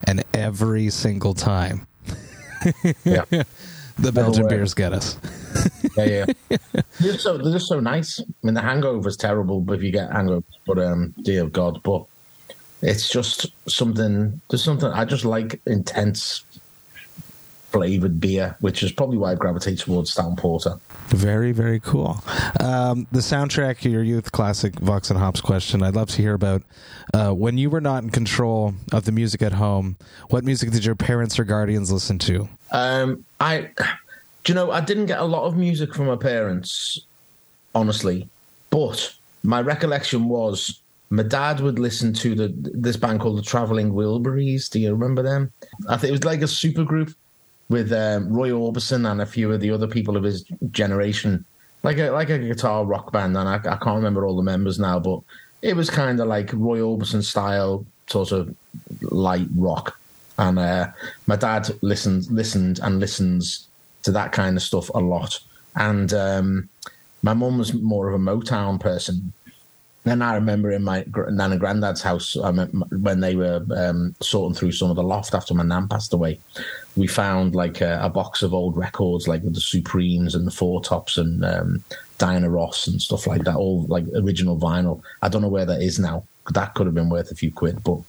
And 0.04 0.24
every 0.34 0.90
single 0.90 1.34
time, 1.34 1.86
yeah. 3.04 3.24
the 3.98 4.12
Belgian 4.12 4.48
beers 4.48 4.74
get 4.74 4.92
us. 4.92 5.18
yeah, 5.96 6.26
yeah. 6.48 6.56
They're 7.00 7.18
so, 7.18 7.38
they're 7.38 7.52
just 7.52 7.68
so 7.68 7.80
nice. 7.80 8.20
I 8.20 8.24
mean, 8.42 8.54
the 8.54 8.62
hangover 8.62 9.08
is 9.08 9.16
terrible 9.16 9.60
but 9.60 9.74
if 9.74 9.82
you 9.82 9.92
get 9.92 10.10
hangover, 10.10 10.44
but 10.66 10.78
um, 10.78 11.14
dear 11.22 11.46
God, 11.46 11.82
but 11.82 12.04
it's 12.80 13.08
just 13.08 13.46
something, 13.68 14.40
there's 14.50 14.64
something, 14.64 14.88
I 14.88 15.04
just 15.04 15.24
like 15.24 15.60
intense 15.66 16.44
flavored 17.70 18.20
beer, 18.20 18.56
which 18.60 18.82
is 18.82 18.92
probably 18.92 19.18
why 19.18 19.32
I 19.32 19.34
gravitate 19.34 19.78
towards 19.78 20.10
Stout 20.10 20.36
Porter. 20.36 20.78
Very, 21.12 21.52
very 21.52 21.78
cool. 21.78 22.22
Um, 22.58 23.06
the 23.12 23.20
soundtrack, 23.20 23.88
your 23.90 24.02
youth 24.02 24.32
classic 24.32 24.74
Vox 24.80 25.10
and 25.10 25.18
Hops 25.18 25.40
question. 25.42 25.82
I'd 25.82 25.94
love 25.94 26.08
to 26.10 26.22
hear 26.22 26.32
about 26.32 26.62
uh, 27.12 27.32
when 27.32 27.58
you 27.58 27.68
were 27.68 27.82
not 27.82 28.02
in 28.02 28.10
control 28.10 28.74
of 28.92 29.04
the 29.04 29.12
music 29.12 29.42
at 29.42 29.52
home. 29.52 29.96
What 30.30 30.42
music 30.42 30.70
did 30.70 30.84
your 30.84 30.94
parents 30.94 31.38
or 31.38 31.44
guardians 31.44 31.92
listen 31.92 32.18
to? 32.20 32.48
Um, 32.70 33.24
I, 33.40 33.68
do 34.44 34.52
you 34.52 34.54
know, 34.54 34.70
I 34.70 34.80
didn't 34.80 35.06
get 35.06 35.18
a 35.18 35.24
lot 35.24 35.44
of 35.44 35.56
music 35.56 35.94
from 35.94 36.06
my 36.06 36.16
parents, 36.16 37.00
honestly, 37.74 38.28
but 38.70 39.14
my 39.42 39.60
recollection 39.60 40.28
was 40.28 40.80
my 41.10 41.22
dad 41.22 41.60
would 41.60 41.78
listen 41.78 42.14
to 42.14 42.34
the 42.34 42.54
this 42.56 42.96
band 42.96 43.20
called 43.20 43.36
the 43.36 43.42
Traveling 43.42 43.92
Wilburys. 43.92 44.70
Do 44.70 44.80
you 44.80 44.92
remember 44.92 45.22
them? 45.22 45.52
I 45.86 45.98
think 45.98 46.08
it 46.08 46.12
was 46.12 46.24
like 46.24 46.40
a 46.40 46.48
super 46.48 46.84
group 46.84 47.12
with 47.72 47.92
um, 47.92 48.32
Roy 48.32 48.50
Orbison 48.50 49.10
and 49.10 49.20
a 49.20 49.26
few 49.26 49.50
of 49.50 49.60
the 49.60 49.70
other 49.70 49.88
people 49.88 50.16
of 50.16 50.22
his 50.22 50.44
generation, 50.70 51.44
like 51.82 51.98
a 51.98 52.10
like 52.10 52.30
a 52.30 52.38
guitar 52.38 52.84
rock 52.84 53.10
band. 53.10 53.36
And 53.36 53.48
I, 53.48 53.56
I 53.56 53.76
can't 53.76 53.96
remember 53.96 54.26
all 54.26 54.36
the 54.36 54.42
members 54.42 54.78
now, 54.78 55.00
but 55.00 55.20
it 55.62 55.74
was 55.74 55.90
kind 55.90 56.20
of 56.20 56.28
like 56.28 56.52
Roy 56.52 56.78
Orbison 56.78 57.24
style, 57.24 57.84
sort 58.06 58.30
of 58.30 58.54
light 59.00 59.48
rock. 59.56 59.98
And 60.38 60.58
uh, 60.58 60.88
my 61.26 61.36
dad 61.36 61.70
listened, 61.82 62.30
listened, 62.30 62.78
and 62.82 63.00
listens 63.00 63.66
to 64.02 64.12
that 64.12 64.32
kind 64.32 64.56
of 64.56 64.62
stuff 64.62 64.90
a 64.94 65.00
lot. 65.00 65.40
And 65.74 66.12
um, 66.12 66.68
my 67.22 67.34
mum 67.34 67.58
was 67.58 67.72
more 67.74 68.08
of 68.08 68.14
a 68.14 68.18
Motown 68.22 68.78
person, 68.78 69.32
Then 70.04 70.20
I 70.20 70.34
remember 70.34 70.72
in 70.72 70.82
my 70.82 71.04
nan 71.30 71.52
and 71.52 71.60
granddad's 71.60 72.02
house 72.02 72.36
um, 72.36 72.58
when 72.90 73.20
they 73.20 73.36
were 73.36 73.64
um, 73.76 74.14
sorting 74.20 74.54
through 74.54 74.72
some 74.72 74.90
of 74.90 74.96
the 74.96 75.02
loft 75.02 75.34
after 75.34 75.54
my 75.54 75.62
nan 75.62 75.86
passed 75.86 76.12
away. 76.12 76.40
We 76.96 77.06
found 77.06 77.54
like 77.54 77.80
a, 77.80 78.00
a 78.02 78.10
box 78.10 78.42
of 78.42 78.52
old 78.52 78.76
records, 78.76 79.28
like 79.28 79.42
with 79.42 79.54
the 79.54 79.60
Supremes 79.60 80.34
and 80.34 80.46
the 80.46 80.50
Four 80.50 80.82
Tops 80.82 81.18
and 81.18 81.44
um, 81.44 81.84
Diana 82.18 82.50
Ross 82.50 82.88
and 82.88 83.00
stuff 83.00 83.26
like 83.26 83.44
that, 83.44 83.54
all 83.54 83.86
like 83.86 84.04
original 84.16 84.58
vinyl. 84.58 85.02
I 85.22 85.28
don't 85.28 85.42
know 85.42 85.48
where 85.48 85.66
that 85.66 85.82
is 85.82 85.98
now. 85.98 86.24
That 86.52 86.74
could 86.74 86.86
have 86.86 86.94
been 86.94 87.08
worth 87.08 87.30
a 87.30 87.36
few 87.36 87.52
quid, 87.52 87.84
but 87.84 88.00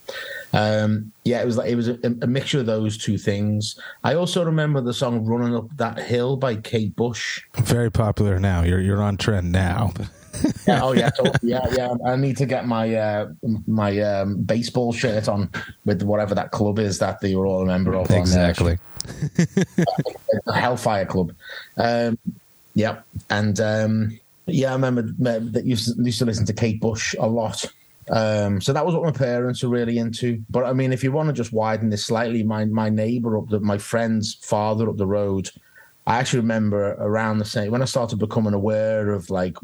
um, 0.53 1.11
yeah, 1.23 1.39
it 1.39 1.45
was 1.45 1.57
like 1.57 1.69
it 1.69 1.75
was 1.75 1.87
a, 1.87 1.99
a, 2.03 2.25
mixture 2.25 2.59
of 2.59 2.65
those 2.65 2.97
two 2.97 3.19
things. 3.19 3.79
I 4.03 4.15
also 4.15 4.43
remember 4.43 4.81
the 4.81 4.91
song 4.91 5.23
"Running 5.23 5.55
Up 5.55 5.67
That 5.77 5.99
Hill" 5.99 6.37
by 6.37 6.55
Kate 6.55 6.95
Bush. 6.95 7.43
Very 7.53 7.91
popular 7.91 8.39
now. 8.39 8.63
You're 8.63 8.81
you're 8.81 9.03
on 9.03 9.17
trend 9.17 9.51
now. 9.51 9.93
yeah, 10.67 10.83
oh 10.83 10.93
yeah, 10.93 11.09
yeah, 11.41 11.65
yeah. 11.71 11.95
I 12.05 12.15
need 12.15 12.37
to 12.37 12.45
get 12.45 12.65
my 12.65 12.95
uh, 12.95 13.29
my 13.67 13.99
um, 13.99 14.41
baseball 14.41 14.93
shirt 14.93 15.27
on 15.27 15.49
with 15.85 16.01
whatever 16.03 16.35
that 16.35 16.51
club 16.51 16.79
is 16.79 16.99
that 16.99 17.21
they 17.21 17.35
were 17.35 17.45
all 17.45 17.61
a 17.61 17.65
member 17.65 17.95
of. 17.95 18.09
Exactly. 18.09 18.77
On, 20.47 20.53
Hellfire 20.53 21.05
Club. 21.05 21.33
Um, 21.77 22.17
yeah, 22.73 23.01
and 23.29 23.59
um, 23.59 24.19
yeah, 24.45 24.69
I 24.69 24.73
remember 24.73 25.03
that 25.19 25.65
used 25.65 25.95
to, 25.95 26.03
used 26.03 26.19
to 26.19 26.25
listen 26.25 26.45
to 26.45 26.53
Kate 26.53 26.79
Bush 26.79 27.15
a 27.19 27.27
lot. 27.27 27.65
Um, 28.09 28.59
so 28.59 28.73
that 28.73 28.85
was 28.85 28.95
what 28.95 29.03
my 29.03 29.11
parents 29.11 29.63
were 29.63 29.69
really 29.69 29.97
into. 29.97 30.43
But 30.49 30.65
I 30.65 30.73
mean, 30.73 30.91
if 30.91 31.03
you 31.03 31.11
want 31.11 31.27
to 31.27 31.33
just 31.33 31.53
widen 31.53 31.89
this 31.89 32.05
slightly, 32.05 32.43
my 32.43 32.65
my 32.65 32.89
neighbor 32.89 33.37
up 33.37 33.49
the 33.49 33.59
my 33.59 33.77
friend's 33.77 34.35
father 34.35 34.89
up 34.89 34.97
the 34.97 35.07
road, 35.07 35.49
I 36.05 36.17
actually 36.17 36.39
remember 36.39 36.95
around 36.99 37.37
the 37.37 37.45
same 37.45 37.71
when 37.71 37.81
I 37.81 37.85
started 37.85 38.19
becoming 38.19 38.53
aware 38.53 39.11
of 39.11 39.29
like 39.29 39.57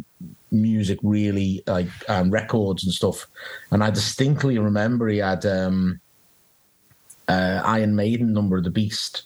music, 0.52 0.98
really 1.04 1.62
like 1.68 1.90
um, 2.08 2.32
records 2.32 2.84
and 2.84 2.94
stuff, 2.94 3.28
and 3.72 3.84
I 3.84 3.90
distinctly 3.90 4.58
remember 4.58 5.08
he 5.10 5.18
had 5.18 5.46
um, 5.46 6.00
uh, 7.28 7.62
Iron 7.66 7.96
Maiden, 7.96 8.34
Number 8.34 8.58
of 8.58 8.64
the 8.64 8.70
Beast. 8.70 9.24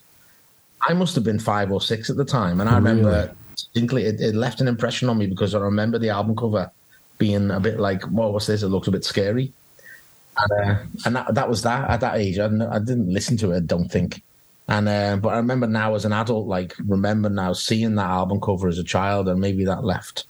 I 0.87 0.93
must 0.93 1.13
have 1.15 1.23
been 1.23 1.39
five 1.39 1.71
or 1.71 1.81
six 1.81 2.09
at 2.09 2.17
the 2.17 2.25
time, 2.25 2.59
and 2.59 2.69
I 2.69 2.75
remember 2.75 3.09
really? 3.09 3.29
distinctly 3.55 4.05
it, 4.05 4.19
it 4.19 4.35
left 4.35 4.59
an 4.59 4.67
impression 4.67 5.07
on 5.07 5.19
me 5.19 5.27
because 5.27 5.53
I 5.53 5.59
remember 5.59 5.99
the 5.99 6.09
album 6.09 6.35
cover 6.35 6.71
being 7.19 7.51
a 7.51 7.59
bit 7.59 7.79
like, 7.79 8.01
"Well, 8.09 8.33
what's 8.33 8.47
this? 8.47 8.63
It 8.63 8.69
looks 8.69 8.87
a 8.87 8.91
bit 8.91 9.05
scary." 9.05 9.53
And, 10.35 10.51
uh, 10.51 10.75
and 11.05 11.15
that, 11.15 11.35
that 11.35 11.47
was 11.47 11.61
that 11.61 11.87
at 11.91 11.99
that 11.99 12.17
age. 12.17 12.39
I 12.39 12.45
I 12.45 12.79
didn't 12.79 13.13
listen 13.13 13.37
to 13.37 13.51
it. 13.51 13.57
I 13.57 13.59
don't 13.59 13.87
think. 13.87 14.23
And 14.67 14.87
uh, 14.87 15.17
but 15.17 15.29
I 15.29 15.37
remember 15.37 15.67
now 15.67 15.95
as 15.95 16.05
an 16.05 16.13
adult, 16.13 16.47
like 16.47 16.73
remember 16.85 17.29
now 17.29 17.53
seeing 17.53 17.95
that 17.95 18.09
album 18.09 18.39
cover 18.39 18.67
as 18.67 18.79
a 18.79 18.83
child, 18.83 19.27
and 19.27 19.39
maybe 19.39 19.65
that 19.65 19.83
left, 19.83 20.25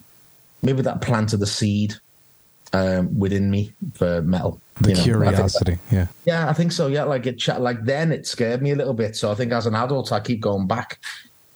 maybe 0.61 0.81
that 0.81 1.01
planted 1.01 1.37
the 1.37 1.45
seed 1.45 1.95
um, 2.73 3.17
within 3.17 3.51
me 3.51 3.73
for 3.93 4.21
metal. 4.23 4.59
The 4.81 4.89
you 4.89 4.95
know, 4.95 5.03
curiosity, 5.03 5.77
that, 5.89 5.95
yeah, 5.95 6.07
yeah, 6.25 6.49
I 6.49 6.53
think 6.53 6.71
so. 6.71 6.87
Yeah, 6.87 7.03
like 7.03 7.27
it, 7.27 7.47
like 7.59 7.85
then 7.85 8.11
it 8.11 8.25
scared 8.25 8.63
me 8.63 8.71
a 8.71 8.75
little 8.75 8.95
bit. 8.95 9.15
So 9.15 9.31
I 9.31 9.35
think 9.35 9.51
as 9.51 9.67
an 9.67 9.75
adult, 9.75 10.11
I 10.11 10.19
keep 10.19 10.41
going 10.41 10.65
back 10.65 10.99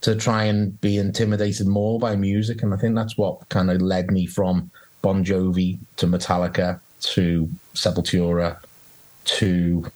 to 0.01 0.15
try 0.15 0.43
and 0.43 0.79
be 0.79 0.97
intimidated 0.97 1.65
more 1.65 1.99
by 1.99 2.15
music, 2.15 2.61
and 2.61 2.75
I 2.75 2.77
think 2.77 2.93
that's 2.93 3.17
what 3.17 3.49
kind 3.49 3.71
of 3.71 3.81
led 3.81 4.11
me 4.11 4.27
from 4.27 4.69
Bon 5.01 5.25
Jovi 5.25 5.79
to 5.95 6.05
Metallica 6.05 6.79
to 6.99 7.49
Sepultura 7.73 8.59
to 9.25 9.91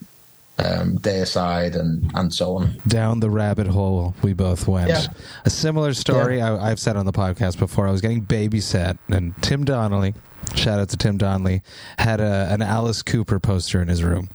um, 0.64 0.98
Deicide 0.98 1.76
and 1.76 2.12
and 2.16 2.34
so 2.34 2.58
on. 2.58 2.82
Down 2.88 3.20
the 3.20 3.30
rabbit 3.30 3.68
hole 3.68 4.16
we 4.22 4.34
both 4.34 4.68
went. 4.68 4.90
Yeah. 4.90 5.06
A 5.46 5.50
similar 5.50 5.94
story 5.94 6.38
yeah. 6.38 6.58
I, 6.62 6.70
have 6.70 6.80
said 6.80 6.96
on 6.96 7.06
the 7.06 7.12
podcast 7.12 7.60
before. 7.60 7.88
I 7.88 7.92
was 7.92 8.02
getting 8.02 8.26
babysat, 8.26 8.98
and 9.10 9.34
Tim 9.42 9.64
Donnelly, 9.66 10.14
shout 10.56 10.80
out 10.80 10.90
to 10.90 10.98
Tim 10.98 11.18
Donnelly, 11.18 11.62
had 11.98 12.20
a, 12.20 12.48
an 12.52 12.62
Alice 12.62 13.02
Cooper 13.02 13.40
poster 13.40 13.82
in 13.82 13.88
his 13.88 14.04
room, 14.04 14.30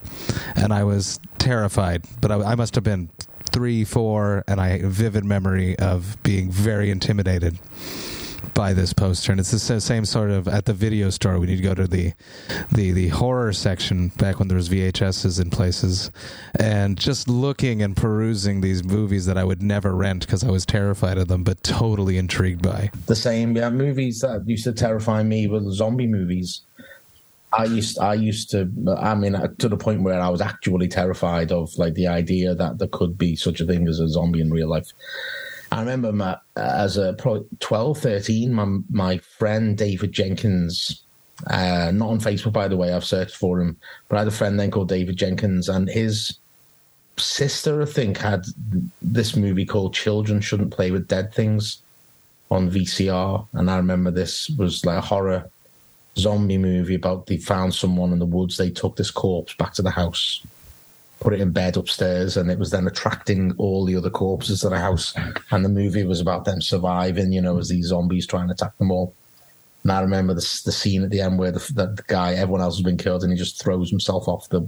and 0.55 0.73
I 0.73 0.83
was 0.83 1.19
terrified. 1.37 2.05
But 2.21 2.31
I, 2.31 2.51
I 2.51 2.55
must 2.55 2.75
have 2.75 2.83
been 2.83 3.09
three, 3.51 3.83
four, 3.83 4.43
and 4.47 4.59
I 4.59 4.81
vivid 4.83 5.25
memory 5.25 5.77
of 5.79 6.21
being 6.23 6.51
very 6.51 6.89
intimidated 6.89 7.57
by 8.57 8.73
this 8.73 8.91
poster, 8.91 9.31
and 9.31 9.39
it's 9.39 9.51
the 9.51 9.79
same 9.79 10.03
sort 10.03 10.31
of 10.31 10.47
at 10.47 10.65
the 10.65 10.73
video 10.73 11.11
store. 11.11 11.37
We 11.39 11.45
need 11.45 11.57
to 11.57 11.61
go 11.61 11.75
to 11.75 11.87
the 11.87 12.13
the 12.73 12.91
the 12.91 13.09
horror 13.09 13.53
section 13.53 14.07
back 14.17 14.39
when 14.39 14.47
there 14.47 14.57
was 14.57 14.67
VHSs 14.67 15.39
in 15.39 15.51
places, 15.51 16.09
and 16.59 16.97
just 16.97 17.29
looking 17.29 17.83
and 17.83 17.95
perusing 17.95 18.61
these 18.61 18.83
movies 18.83 19.27
that 19.27 19.37
I 19.37 19.43
would 19.43 19.61
never 19.61 19.95
rent 19.95 20.25
because 20.25 20.43
I 20.43 20.49
was 20.49 20.65
terrified 20.65 21.19
of 21.19 21.27
them, 21.27 21.43
but 21.43 21.61
totally 21.61 22.17
intrigued 22.17 22.63
by. 22.63 22.89
The 23.05 23.15
same, 23.15 23.55
yeah. 23.55 23.69
Movies 23.69 24.21
that 24.21 24.47
used 24.47 24.63
to 24.63 24.73
terrify 24.73 25.21
me 25.21 25.47
were 25.47 25.59
the 25.59 25.73
zombie 25.73 26.07
movies. 26.07 26.61
I 27.53 27.65
used 27.65 27.99
I 27.99 28.15
used 28.15 28.49
to 28.51 28.67
I 28.97 29.13
mean 29.13 29.35
uh, 29.35 29.49
to 29.59 29.69
the 29.69 29.77
point 29.77 30.01
where 30.01 30.19
I 30.19 30.29
was 30.29 30.41
actually 30.41 30.87
terrified 30.87 31.51
of 31.51 31.77
like 31.77 31.93
the 31.93 32.07
idea 32.07 32.55
that 32.55 32.79
there 32.79 32.87
could 32.87 33.19
be 33.19 33.35
such 33.35 33.61
a 33.61 33.65
thing 33.65 33.87
as 33.87 33.99
a 33.99 34.09
zombie 34.09 34.41
in 34.41 34.49
real 34.49 34.67
life. 34.67 34.91
I 35.71 35.79
remember 35.79 36.11
my, 36.11 36.37
as 36.55 36.97
a 36.97 37.13
probably 37.13 37.45
12, 37.59 37.97
13, 37.99 38.53
my, 38.53 38.77
my 38.89 39.17
friend 39.17 39.77
David 39.77 40.11
Jenkins, 40.11 41.03
uh, 41.47 41.91
not 41.93 42.09
on 42.09 42.19
Facebook, 42.19 42.53
by 42.53 42.67
the 42.67 42.77
way, 42.77 42.93
I've 42.93 43.05
searched 43.05 43.35
for 43.35 43.59
him, 43.61 43.77
but 44.07 44.15
I 44.15 44.19
had 44.19 44.27
a 44.27 44.31
friend 44.31 44.59
then 44.59 44.71
called 44.71 44.89
David 44.89 45.17
Jenkins, 45.17 45.69
and 45.69 45.89
his 45.89 46.37
sister, 47.17 47.81
I 47.81 47.85
think, 47.85 48.17
had 48.17 48.45
this 49.01 49.35
movie 49.35 49.65
called 49.65 49.93
Children 49.93 50.41
Shouldn't 50.41 50.71
Play 50.71 50.91
with 50.91 51.07
Dead 51.07 51.33
Things 51.33 51.81
on 52.49 52.71
VCR. 52.71 53.45
And 53.53 53.69
I 53.69 53.77
remember 53.77 54.11
this 54.11 54.49
was 54.51 54.85
like 54.85 54.99
a 54.99 55.01
horror 55.01 55.49
zombie 56.17 56.57
movie 56.57 56.95
about 56.95 57.27
they 57.27 57.37
found 57.37 57.73
someone 57.75 58.13
in 58.13 58.19
the 58.19 58.25
woods, 58.25 58.57
they 58.57 58.71
took 58.71 58.95
this 58.95 59.11
corpse 59.11 59.53
back 59.55 59.73
to 59.73 59.81
the 59.81 59.91
house 59.91 60.41
put 61.19 61.33
it 61.33 61.41
in 61.41 61.51
bed 61.51 61.77
upstairs, 61.77 62.37
and 62.37 62.51
it 62.51 62.59
was 62.59 62.71
then 62.71 62.87
attracting 62.87 63.53
all 63.57 63.85
the 63.85 63.95
other 63.95 64.09
corpses 64.09 64.61
to 64.61 64.69
the 64.69 64.79
house. 64.79 65.13
And 65.51 65.65
the 65.65 65.69
movie 65.69 66.03
was 66.03 66.21
about 66.21 66.45
them 66.45 66.61
surviving, 66.61 67.31
you 67.31 67.41
know, 67.41 67.57
as 67.57 67.69
these 67.69 67.87
zombies 67.87 68.27
trying 68.27 68.47
to 68.47 68.53
attack 68.53 68.77
them 68.77 68.91
all. 68.91 69.13
And 69.83 69.91
I 69.91 70.01
remember 70.01 70.33
the, 70.33 70.61
the 70.65 70.71
scene 70.71 71.03
at 71.03 71.09
the 71.09 71.21
end 71.21 71.39
where 71.39 71.51
the, 71.51 71.59
the, 71.73 71.87
the 71.87 72.03
guy, 72.07 72.33
everyone 72.33 72.61
else 72.61 72.75
has 72.77 72.83
been 72.83 72.97
killed, 72.97 73.23
and 73.23 73.31
he 73.31 73.37
just 73.37 73.61
throws 73.61 73.89
himself 73.89 74.27
off 74.27 74.49
the 74.49 74.67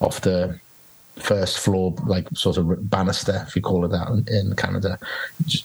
off 0.00 0.22
the 0.22 0.58
first 1.16 1.58
floor, 1.58 1.94
like 2.06 2.26
sort 2.34 2.56
of 2.56 2.88
banister, 2.88 3.44
if 3.46 3.54
you 3.54 3.62
call 3.62 3.84
it 3.84 3.88
that, 3.88 4.08
in, 4.28 4.56
Canada, 4.56 4.98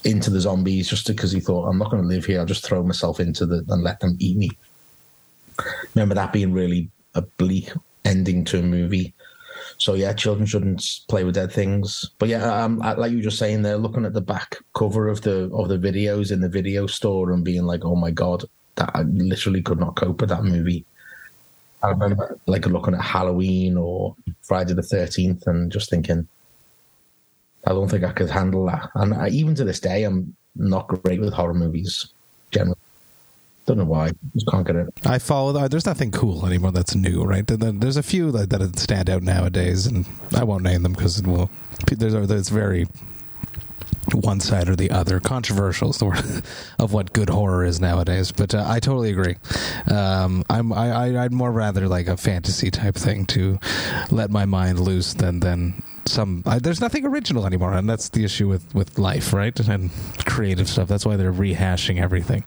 into 0.03 0.29
the 0.29 0.41
zombies, 0.41 0.89
just 0.89 1.08
because 1.08 1.31
he 1.31 1.39
thought, 1.39 1.67
I'm 1.67 1.77
not 1.77 1.89
going 1.89 2.03
to 2.03 2.08
live 2.08 2.25
here. 2.25 2.39
I'll 2.39 2.45
just 2.45 2.65
throw 2.65 2.84
myself 2.84 3.19
into 3.19 3.45
the 3.45 3.63
and 3.69 3.84
let 3.84 3.99
them 3.99 4.17
eat 4.19 4.36
me. 4.36 4.49
Remember 5.93 6.15
that 6.15 6.34
being 6.34 6.51
really 6.51 6.89
a 7.13 7.21
bleak 7.21 7.71
ending 8.03 8.43
to 8.45 8.60
a 8.60 8.63
movie. 8.63 9.13
So 9.78 9.94
yeah, 9.94 10.14
children 10.14 10.46
shouldn't 10.46 10.84
play 11.10 11.24
with 11.24 11.36
dead 11.36 11.52
things. 11.52 12.10
But 12.18 12.30
yeah, 12.30 12.64
um, 12.64 12.80
like 12.80 13.12
you 13.12 13.18
were 13.18 13.24
just 13.24 13.40
saying, 13.40 13.62
they're 13.62 13.78
looking 13.78 14.06
at 14.06 14.14
the 14.14 14.22
back 14.22 14.58
cover 14.74 15.08
of 15.08 15.22
the 15.22 15.50
of 15.54 15.70
the 15.70 15.78
videos 15.78 16.32
in 16.32 16.42
the 16.42 16.50
video 16.50 16.88
store 16.88 17.32
and 17.32 17.44
being 17.44 17.64
like, 17.64 17.84
"Oh 17.84 17.96
my 17.96 18.12
god, 18.12 18.46
that 18.76 18.92
I 18.94 19.04
literally 19.04 19.62
could 19.62 19.80
not 19.80 19.96
cope 19.96 20.22
with 20.22 20.30
that 20.30 20.44
movie." 20.44 20.86
I 21.84 21.90
remember 21.90 22.40
like 22.48 22.66
looking 22.66 22.96
at 22.96 23.02
Halloween 23.02 23.78
or 23.78 24.16
Friday 24.42 24.74
the 24.74 24.82
Thirteenth 24.82 25.46
and 25.46 25.72
just 25.72 25.90
thinking, 25.90 26.28
I 27.68 27.72
don't 27.72 27.90
think 27.90 28.04
I 28.04 28.12
could 28.12 28.30
handle 28.30 28.66
that. 28.68 28.90
And 28.96 29.14
I, 29.14 29.30
even 29.30 29.56
to 29.56 29.64
this 29.64 29.80
day, 29.80 30.04
I'm 30.04 30.36
not 30.56 30.88
great 30.88 31.20
with 31.20 31.34
horror 31.34 31.54
movies 31.54 32.08
generally. 32.52 32.80
Don't 33.65 33.78
know 33.78 33.86
why. 33.86 34.12
Just 34.34 34.47
can't 34.51 34.65
get 34.65 34.75
it. 34.75 34.88
I 35.06 35.17
follow. 35.17 35.67
There's 35.67 35.86
nothing 35.88 36.12
cool 36.12 36.45
anymore 36.45 36.71
that's 36.71 36.93
new, 36.95 37.23
right? 37.23 37.43
There's 37.47 37.97
a 37.97 38.04
few 38.04 38.32
that, 38.32 38.51
that 38.51 38.78
stand 38.78 39.10
out 39.10 39.23
nowadays, 39.23 39.88
and 39.88 40.06
I 40.36 40.43
won't 40.43 40.63
name 40.63 40.84
them 40.84 40.93
because 40.93 41.17
it 41.17 41.25
will. 41.25 41.49
There's, 41.88 42.28
there's 42.28 42.49
very 42.49 42.88
one 44.15 44.39
side 44.39 44.69
or 44.69 44.75
the 44.75 44.91
other. 44.91 45.19
Controversial 45.19 45.93
word 46.01 46.43
of 46.80 46.93
what 46.93 47.13
good 47.13 47.30
horror 47.30 47.63
is 47.65 47.80
nowadays. 47.80 48.32
But 48.32 48.56
uh, 48.56 48.63
I 48.65 48.80
totally 48.80 49.12
agree. 49.12 49.36
Um, 49.89 50.43
I'm 50.49 50.71
I, 50.73 51.23
I'd 51.23 51.34
more 51.34 51.51
rather 51.51 51.88
like 51.88 52.08
a 52.08 52.17
fantasy 52.17 52.71
type 52.71 52.95
thing 52.95 53.25
to 53.28 53.60
let 54.12 54.32
my 54.32 54.45
mind 54.45 54.80
loose 54.80 55.13
than 55.13 55.39
than 55.39 55.84
some. 56.06 56.43
I, 56.45 56.60
there's 56.60 56.82
nothing 56.82 57.06
original 57.06 57.45
anymore, 57.45 57.73
and 57.73 57.89
that's 57.89 58.10
the 58.10 58.23
issue 58.23 58.47
with 58.47 58.73
with 58.73 58.97
life, 58.97 59.34
right? 59.34 59.58
And 59.60 59.91
creative 60.25 60.69
stuff. 60.69 60.88
That's 60.88 61.06
why 61.06 61.17
they're 61.17 61.34
rehashing 61.34 62.01
everything. 62.01 62.43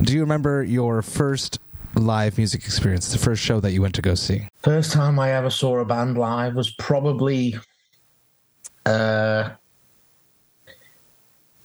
Do 0.00 0.12
you 0.12 0.20
remember 0.20 0.62
your 0.62 1.02
first 1.02 1.58
live 1.94 2.36
music 2.36 2.64
experience? 2.64 3.12
The 3.12 3.18
first 3.18 3.42
show 3.42 3.60
that 3.60 3.72
you 3.72 3.82
went 3.82 3.94
to 3.94 4.02
go 4.02 4.14
see? 4.14 4.48
First 4.62 4.92
time 4.92 5.18
I 5.18 5.32
ever 5.32 5.50
saw 5.50 5.78
a 5.78 5.84
band 5.84 6.18
live 6.18 6.54
was 6.54 6.70
probably. 6.70 7.56
Uh, 8.84 9.50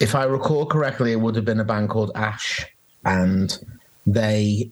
if 0.01 0.15
I 0.15 0.23
recall 0.23 0.65
correctly, 0.65 1.11
it 1.11 1.21
would 1.21 1.35
have 1.35 1.45
been 1.45 1.59
a 1.59 1.65
band 1.65 1.89
called 1.89 2.11
Ash, 2.15 2.65
and 3.05 3.57
they 4.05 4.71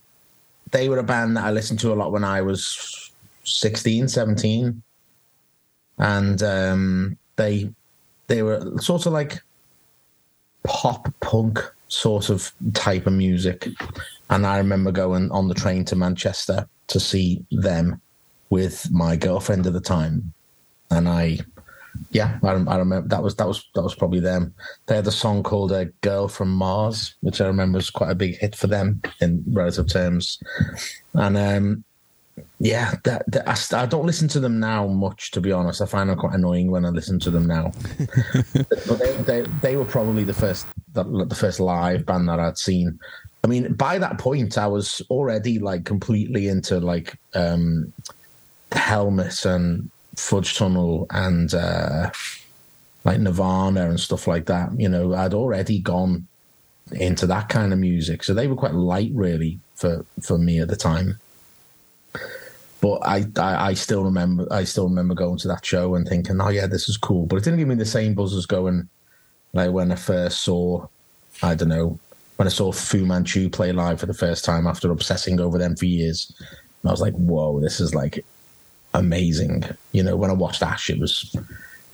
they 0.71 0.89
were 0.89 0.99
a 0.99 1.03
band 1.03 1.37
that 1.37 1.45
I 1.45 1.51
listened 1.51 1.79
to 1.81 1.93
a 1.93 1.95
lot 1.95 2.11
when 2.11 2.23
I 2.23 2.41
was 2.41 3.11
16, 3.43 4.07
17. 4.07 4.83
and 5.97 6.43
um, 6.43 7.17
they 7.35 7.71
they 8.27 8.43
were 8.43 8.77
sort 8.79 9.05
of 9.05 9.13
like 9.13 9.41
pop 10.63 11.13
punk 11.19 11.59
sort 11.87 12.29
of 12.29 12.51
type 12.73 13.07
of 13.07 13.13
music. 13.13 13.67
And 14.29 14.45
I 14.45 14.57
remember 14.57 14.91
going 14.91 15.31
on 15.31 15.47
the 15.47 15.55
train 15.55 15.83
to 15.85 15.95
Manchester 15.95 16.67
to 16.87 16.99
see 16.99 17.43
them 17.51 18.01
with 18.49 18.89
my 18.91 19.15
girlfriend 19.15 19.65
at 19.65 19.73
the 19.73 19.81
time. 19.81 20.33
And 20.91 21.09
I, 21.09 21.39
yeah, 22.11 22.39
I, 22.43 22.51
I 22.51 22.77
remember 22.77 23.07
that 23.07 23.23
was 23.23 23.35
that 23.35 23.47
was 23.47 23.65
that 23.75 23.81
was 23.83 23.95
probably 23.95 24.19
them. 24.19 24.53
They 24.85 24.95
had 24.95 25.07
a 25.07 25.11
song 25.11 25.43
called 25.43 25.71
"A 25.71 25.85
Girl 26.01 26.27
from 26.27 26.49
Mars," 26.49 27.15
which 27.21 27.41
I 27.41 27.47
remember 27.47 27.77
was 27.77 27.89
quite 27.89 28.11
a 28.11 28.15
big 28.15 28.37
hit 28.37 28.55
for 28.55 28.67
them 28.67 29.01
in 29.21 29.43
relative 29.47 29.87
terms. 29.87 30.39
And 31.13 31.37
um, 31.37 31.83
yeah, 32.59 32.95
that, 33.03 33.23
that 33.31 33.47
I, 33.47 33.83
I, 33.83 33.85
don't 33.85 34.05
listen 34.05 34.27
to 34.29 34.39
them 34.39 34.59
now 34.59 34.87
much, 34.87 35.31
to 35.31 35.41
be 35.41 35.51
honest. 35.51 35.81
I 35.81 35.85
find 35.85 36.09
them 36.09 36.17
quite 36.17 36.33
annoying 36.33 36.71
when 36.71 36.85
I 36.85 36.89
listen 36.89 37.19
to 37.19 37.31
them 37.31 37.47
now. 37.47 37.71
but 38.53 38.99
they, 38.99 39.17
they, 39.17 39.41
they 39.61 39.75
were 39.75 39.85
probably 39.85 40.23
the 40.23 40.33
first 40.33 40.67
the, 40.93 41.03
the 41.25 41.35
first 41.35 41.59
live 41.59 42.05
band 42.05 42.27
that 42.29 42.39
I'd 42.39 42.57
seen. 42.57 42.99
I 43.43 43.47
mean, 43.47 43.73
by 43.73 43.97
that 43.99 44.17
point, 44.17 44.57
I 44.57 44.67
was 44.67 45.01
already 45.09 45.59
like 45.59 45.85
completely 45.85 46.47
into 46.47 46.79
like 46.79 47.17
um, 47.33 47.93
Helmet 48.71 49.45
and 49.45 49.89
Fudge 50.19 50.57
Tunnel 50.57 51.07
and 51.11 51.53
uh, 51.53 52.11
like 53.05 53.19
Nirvana 53.19 53.89
and 53.89 53.99
stuff 53.99 54.27
like 54.27 54.45
that. 54.47 54.77
You 54.77 54.89
know, 54.89 55.13
I'd 55.13 55.33
already 55.33 55.79
gone 55.79 56.27
into 56.91 57.25
that 57.27 57.49
kind 57.49 57.71
of 57.71 57.79
music, 57.79 58.23
so 58.23 58.33
they 58.33 58.47
were 58.47 58.55
quite 58.55 58.73
light, 58.73 59.11
really, 59.13 59.59
for 59.75 60.05
for 60.21 60.37
me 60.37 60.59
at 60.59 60.67
the 60.67 60.75
time. 60.75 61.17
But 62.81 62.99
I, 63.05 63.25
I, 63.37 63.69
I, 63.69 63.73
still 63.73 64.05
remember, 64.05 64.47
I 64.51 64.63
still 64.63 64.87
remember 64.87 65.13
going 65.13 65.37
to 65.39 65.49
that 65.49 65.65
show 65.65 65.95
and 65.95 66.07
thinking, 66.07 66.39
oh 66.39 66.47
yeah, 66.47 66.65
this 66.65 66.87
is 66.87 66.95
cool. 66.95 67.25
But 67.25 67.35
it 67.35 67.43
didn't 67.43 67.59
give 67.59 67.67
me 67.67 67.75
the 67.75 67.85
same 67.85 68.13
buzz 68.13 68.33
as 68.33 68.45
going, 68.45 68.87
like 69.51 69.71
when 69.71 69.91
I 69.91 69.95
first 69.95 70.43
saw, 70.43 70.87
I 71.43 71.55
don't 71.55 71.67
know, 71.67 71.99
when 72.37 72.47
I 72.47 72.51
saw 72.51 72.71
Fu 72.71 73.05
Manchu 73.05 73.49
play 73.49 73.73
live 73.73 73.99
for 73.99 74.05
the 74.05 74.13
first 74.13 74.45
time 74.45 74.65
after 74.65 74.91
obsessing 74.91 75.41
over 75.41 75.57
them 75.57 75.75
for 75.75 75.85
years. 75.85 76.33
And 76.39 76.89
I 76.89 76.91
was 76.91 77.01
like, 77.01 77.15
whoa, 77.15 77.59
this 77.59 77.81
is 77.81 77.93
like 77.93 78.23
amazing. 78.93 79.63
You 79.91 80.03
know, 80.03 80.15
when 80.15 80.29
I 80.29 80.33
watched 80.33 80.61
Ash, 80.61 80.89
it 80.89 80.99
was 80.99 81.35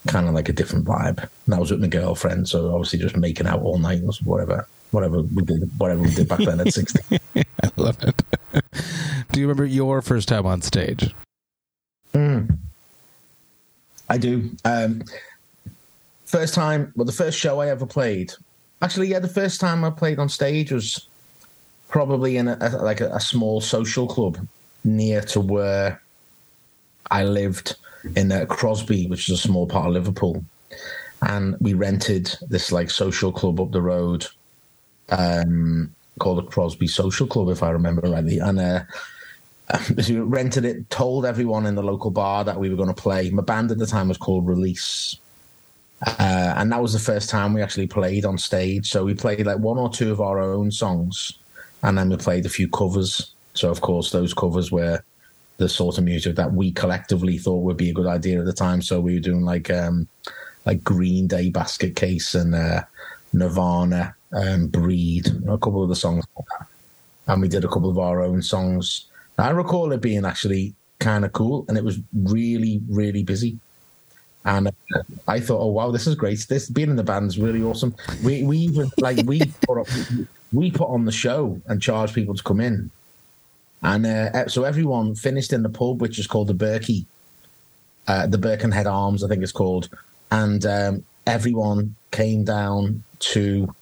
kind 0.07 0.27
of 0.27 0.33
like 0.33 0.49
a 0.49 0.53
different 0.53 0.85
vibe. 0.85 1.27
And 1.45 1.55
I 1.55 1.59
was 1.59 1.71
with 1.71 1.81
my 1.81 1.87
girlfriend, 1.87 2.47
so 2.47 2.73
obviously 2.73 2.99
just 2.99 3.17
making 3.17 3.47
out 3.47 3.61
all 3.61 3.77
night, 3.77 4.01
or 4.03 4.11
whatever, 4.23 4.67
whatever 4.91 5.21
we 5.21 5.43
did, 5.43 5.69
whatever 5.77 6.01
we 6.01 6.13
did 6.13 6.27
back 6.27 6.39
then 6.39 6.59
at 6.59 6.73
sixteen. 6.73 7.19
I 7.35 7.71
love 7.77 7.97
it. 8.03 8.21
do 9.31 9.39
you 9.39 9.47
remember 9.47 9.65
your 9.65 10.01
first 10.01 10.27
time 10.27 10.45
on 10.45 10.61
stage? 10.61 11.13
Mm. 12.13 12.57
I 14.09 14.17
do. 14.17 14.51
Um, 14.63 15.03
first 16.25 16.53
time, 16.53 16.93
well, 16.95 17.05
the 17.05 17.11
first 17.11 17.37
show 17.39 17.59
I 17.59 17.69
ever 17.69 17.85
played. 17.85 18.33
Actually, 18.81 19.07
yeah, 19.07 19.19
the 19.19 19.27
first 19.27 19.59
time 19.59 19.83
I 19.83 19.89
played 19.89 20.19
on 20.19 20.29
stage 20.29 20.71
was 20.71 21.07
probably 21.87 22.37
in 22.37 22.47
a, 22.47 22.57
a, 22.61 22.69
like 22.83 23.01
a, 23.01 23.09
a 23.09 23.19
small 23.19 23.61
social 23.61 24.07
club 24.07 24.37
near 24.83 25.21
to 25.21 25.39
where 25.39 26.01
I 27.11 27.23
lived 27.23 27.75
in 28.15 28.31
uh, 28.31 28.45
Crosby, 28.45 29.07
which 29.07 29.29
is 29.29 29.39
a 29.39 29.41
small 29.41 29.67
part 29.67 29.87
of 29.87 29.93
Liverpool, 29.93 30.43
and 31.21 31.55
we 31.59 31.73
rented 31.73 32.35
this 32.49 32.71
like 32.71 32.89
social 32.89 33.31
club 33.31 33.59
up 33.59 33.71
the 33.71 33.81
road. 33.81 34.27
Um, 35.09 35.93
called 36.19 36.37
the 36.37 36.43
Crosby 36.43 36.87
Social 36.87 37.27
Club, 37.27 37.49
if 37.49 37.63
I 37.63 37.69
remember 37.69 38.01
rightly. 38.01 38.39
And 38.39 38.59
uh, 38.59 38.83
we 40.07 40.19
rented 40.19 40.65
it, 40.65 40.89
told 40.89 41.25
everyone 41.25 41.65
in 41.65 41.75
the 41.75 41.83
local 41.83 42.11
bar 42.11 42.43
that 42.43 42.59
we 42.59 42.69
were 42.69 42.75
going 42.75 42.93
to 42.93 43.01
play. 43.01 43.29
My 43.29 43.43
band 43.43 43.71
at 43.71 43.77
the 43.77 43.85
time 43.85 44.09
was 44.09 44.17
called 44.17 44.47
Release. 44.47 45.17
Uh, 46.05 46.53
and 46.57 46.71
that 46.71 46.81
was 46.81 46.93
the 46.93 46.99
first 46.99 47.29
time 47.29 47.53
we 47.53 47.61
actually 47.61 47.87
played 47.87 48.25
on 48.25 48.37
stage. 48.37 48.89
So 48.89 49.05
we 49.05 49.13
played 49.13 49.45
like 49.45 49.57
one 49.57 49.77
or 49.77 49.89
two 49.89 50.11
of 50.11 50.21
our 50.21 50.39
own 50.39 50.71
songs, 50.71 51.33
and 51.83 51.97
then 51.97 52.09
we 52.09 52.17
played 52.17 52.45
a 52.45 52.49
few 52.49 52.67
covers. 52.67 53.31
So, 53.53 53.71
of 53.71 53.81
course, 53.81 54.11
those 54.11 54.33
covers 54.33 54.71
were 54.71 55.01
the 55.57 55.69
sort 55.69 55.97
of 55.97 56.03
music 56.03 56.35
that 56.35 56.53
we 56.53 56.71
collectively 56.71 57.37
thought 57.37 57.63
would 57.63 57.77
be 57.77 57.89
a 57.89 57.93
good 57.93 58.07
idea 58.07 58.39
at 58.39 58.45
the 58.45 58.53
time. 58.53 58.81
So 58.81 58.99
we 58.99 59.15
were 59.15 59.21
doing 59.21 59.43
like 59.43 59.69
um, 59.69 60.07
like 60.65 60.83
Green 60.83 61.27
Day 61.27 61.49
Basket 61.49 61.95
Case 61.95 62.35
and 62.35 62.55
uh, 62.55 62.83
Nirvana 63.33 64.15
um, 64.33 64.67
Breed, 64.67 65.27
a 65.47 65.57
couple 65.57 65.83
of 65.83 65.89
the 65.89 65.95
songs, 65.95 66.25
and 67.27 67.41
we 67.41 67.47
did 67.47 67.63
a 67.63 67.69
couple 67.69 67.89
of 67.89 67.99
our 67.99 68.21
own 68.21 68.41
songs. 68.41 69.07
I 69.37 69.49
recall 69.49 69.91
it 69.91 70.01
being 70.01 70.25
actually 70.25 70.73
kind 70.99 71.25
of 71.25 71.33
cool, 71.33 71.65
and 71.67 71.77
it 71.77 71.83
was 71.83 71.99
really, 72.13 72.81
really 72.89 73.23
busy. 73.23 73.59
And 74.43 74.67
uh, 74.67 74.71
I 75.27 75.39
thought, 75.39 75.59
oh 75.59 75.67
wow, 75.67 75.91
this 75.91 76.05
is 76.05 76.15
great. 76.15 76.45
This 76.47 76.69
being 76.69 76.89
in 76.89 76.95
the 76.95 77.03
band 77.03 77.27
is 77.27 77.39
really 77.39 77.63
awesome. 77.63 77.95
We 78.23 78.43
we 78.43 78.57
even 78.57 78.91
like 78.99 79.25
we 79.25 79.41
put 79.65 79.79
up, 79.79 79.87
we 80.53 80.71
put 80.71 80.89
on 80.89 81.05
the 81.05 81.11
show 81.11 81.59
and 81.67 81.81
charged 81.81 82.13
people 82.13 82.35
to 82.35 82.43
come 82.43 82.59
in, 82.59 82.91
and 83.85 84.05
uh, 84.05 84.47
so 84.47 84.63
everyone 84.63 85.13
finished 85.13 85.53
in 85.53 85.61
the 85.61 85.69
pub, 85.69 86.01
which 86.01 86.17
is 86.17 86.25
called 86.25 86.47
the 86.47 86.55
Berkey, 86.55 87.05
uh, 88.07 88.25
the 88.25 88.39
Birkenhead 88.39 88.87
Arms, 88.87 89.23
I 89.23 89.27
think 89.27 89.43
it's 89.43 89.51
called, 89.51 89.89
and 90.31 90.65
um, 90.65 91.03
everyone 91.27 91.95
came 92.11 92.43
down 92.43 93.03
to 93.19 93.73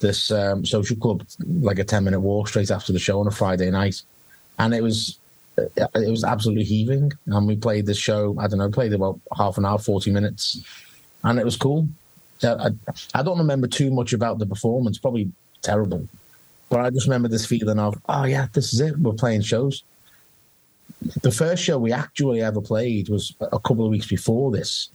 this 0.00 0.32
um, 0.32 0.66
social 0.66 0.96
club, 0.96 1.24
like 1.60 1.78
a 1.78 1.84
ten 1.84 2.02
minute 2.02 2.20
walk 2.20 2.48
straight 2.48 2.72
after 2.72 2.92
the 2.92 2.98
show 2.98 3.20
on 3.20 3.28
a 3.28 3.30
Friday 3.30 3.70
night, 3.70 4.02
and 4.58 4.74
it 4.74 4.82
was 4.82 5.18
it 5.56 6.10
was 6.10 6.24
absolutely 6.24 6.64
heaving. 6.64 7.12
And 7.26 7.46
we 7.46 7.54
played 7.54 7.86
this 7.86 7.96
show. 7.96 8.34
I 8.40 8.48
don't 8.48 8.58
know, 8.58 8.70
played 8.70 8.92
about 8.92 9.20
half 9.36 9.56
an 9.56 9.64
hour, 9.64 9.78
forty 9.78 10.10
minutes, 10.10 10.60
and 11.22 11.38
it 11.38 11.44
was 11.44 11.56
cool. 11.56 11.86
I, 12.42 12.70
I 13.14 13.22
don't 13.22 13.38
remember 13.38 13.68
too 13.68 13.92
much 13.92 14.12
about 14.12 14.40
the 14.40 14.46
performance. 14.46 14.98
Probably 14.98 15.30
terrible, 15.62 16.08
but 16.74 16.84
I 16.84 16.90
just 16.90 17.06
remember 17.06 17.28
this 17.28 17.46
feeling 17.46 17.78
of, 17.78 17.96
oh 18.08 18.24
yeah, 18.24 18.48
this 18.52 18.74
is 18.74 18.80
it. 18.80 18.98
We're 18.98 19.12
playing 19.12 19.42
shows. 19.42 19.84
The 21.22 21.30
first 21.30 21.62
show 21.62 21.78
we 21.78 21.92
actually 21.92 22.42
ever 22.42 22.60
played 22.60 23.08
was 23.08 23.32
a 23.40 23.60
couple 23.60 23.84
of 23.84 23.92
weeks 23.92 24.08
before 24.08 24.50
this, 24.50 24.88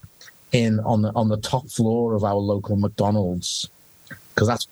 in 0.51 0.81
on 0.81 1.03
the 1.03 1.13
on 1.15 1.29
the 1.29 1.37
top 1.37 1.69
floor 1.69 2.15
of 2.15 2.25
our 2.25 2.35
local 2.35 2.75
McDonald's, 2.75 3.69
because 4.09 4.49
that's 4.49 4.67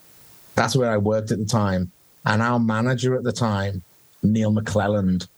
that's 0.56 0.76
where 0.76 0.92
I 0.92 0.98
worked 0.98 1.32
at 1.32 1.40
the 1.40 1.46
time. 1.46 1.94
And 2.26 2.42
our 2.42 2.60
manager 2.60 3.16
at 3.16 3.24
the 3.24 3.32
time, 3.32 3.84
Neil 4.22 4.52
McClelland, 4.52 5.30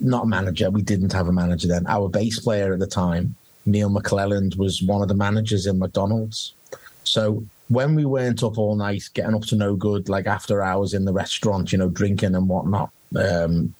not 0.00 0.26
manager, 0.28 0.70
we 0.70 0.80
didn't 0.80 1.12
have 1.12 1.28
a 1.28 1.32
manager 1.32 1.68
then. 1.68 1.86
Our 1.88 2.08
bass 2.08 2.40
player 2.40 2.72
at 2.72 2.78
the 2.78 2.86
time, 2.86 3.34
Neil 3.66 3.90
McClelland, 3.90 4.56
was 4.56 4.80
one 4.80 5.02
of 5.02 5.08
the 5.08 5.14
managers 5.14 5.66
in 5.66 5.78
McDonald's. 5.78 6.54
So 7.04 7.44
when 7.72 7.94
we 7.94 8.04
weren't 8.04 8.42
up 8.42 8.58
all 8.58 8.76
night, 8.76 9.08
getting 9.14 9.34
up 9.34 9.42
to 9.42 9.56
no 9.56 9.74
good, 9.74 10.08
like 10.08 10.26
after 10.26 10.62
hours 10.62 10.94
in 10.94 11.04
the 11.04 11.12
restaurant, 11.12 11.72
you 11.72 11.78
know, 11.78 11.88
drinking 11.88 12.34
and 12.34 12.48
whatnot, 12.48 12.90
um, 13.16 13.74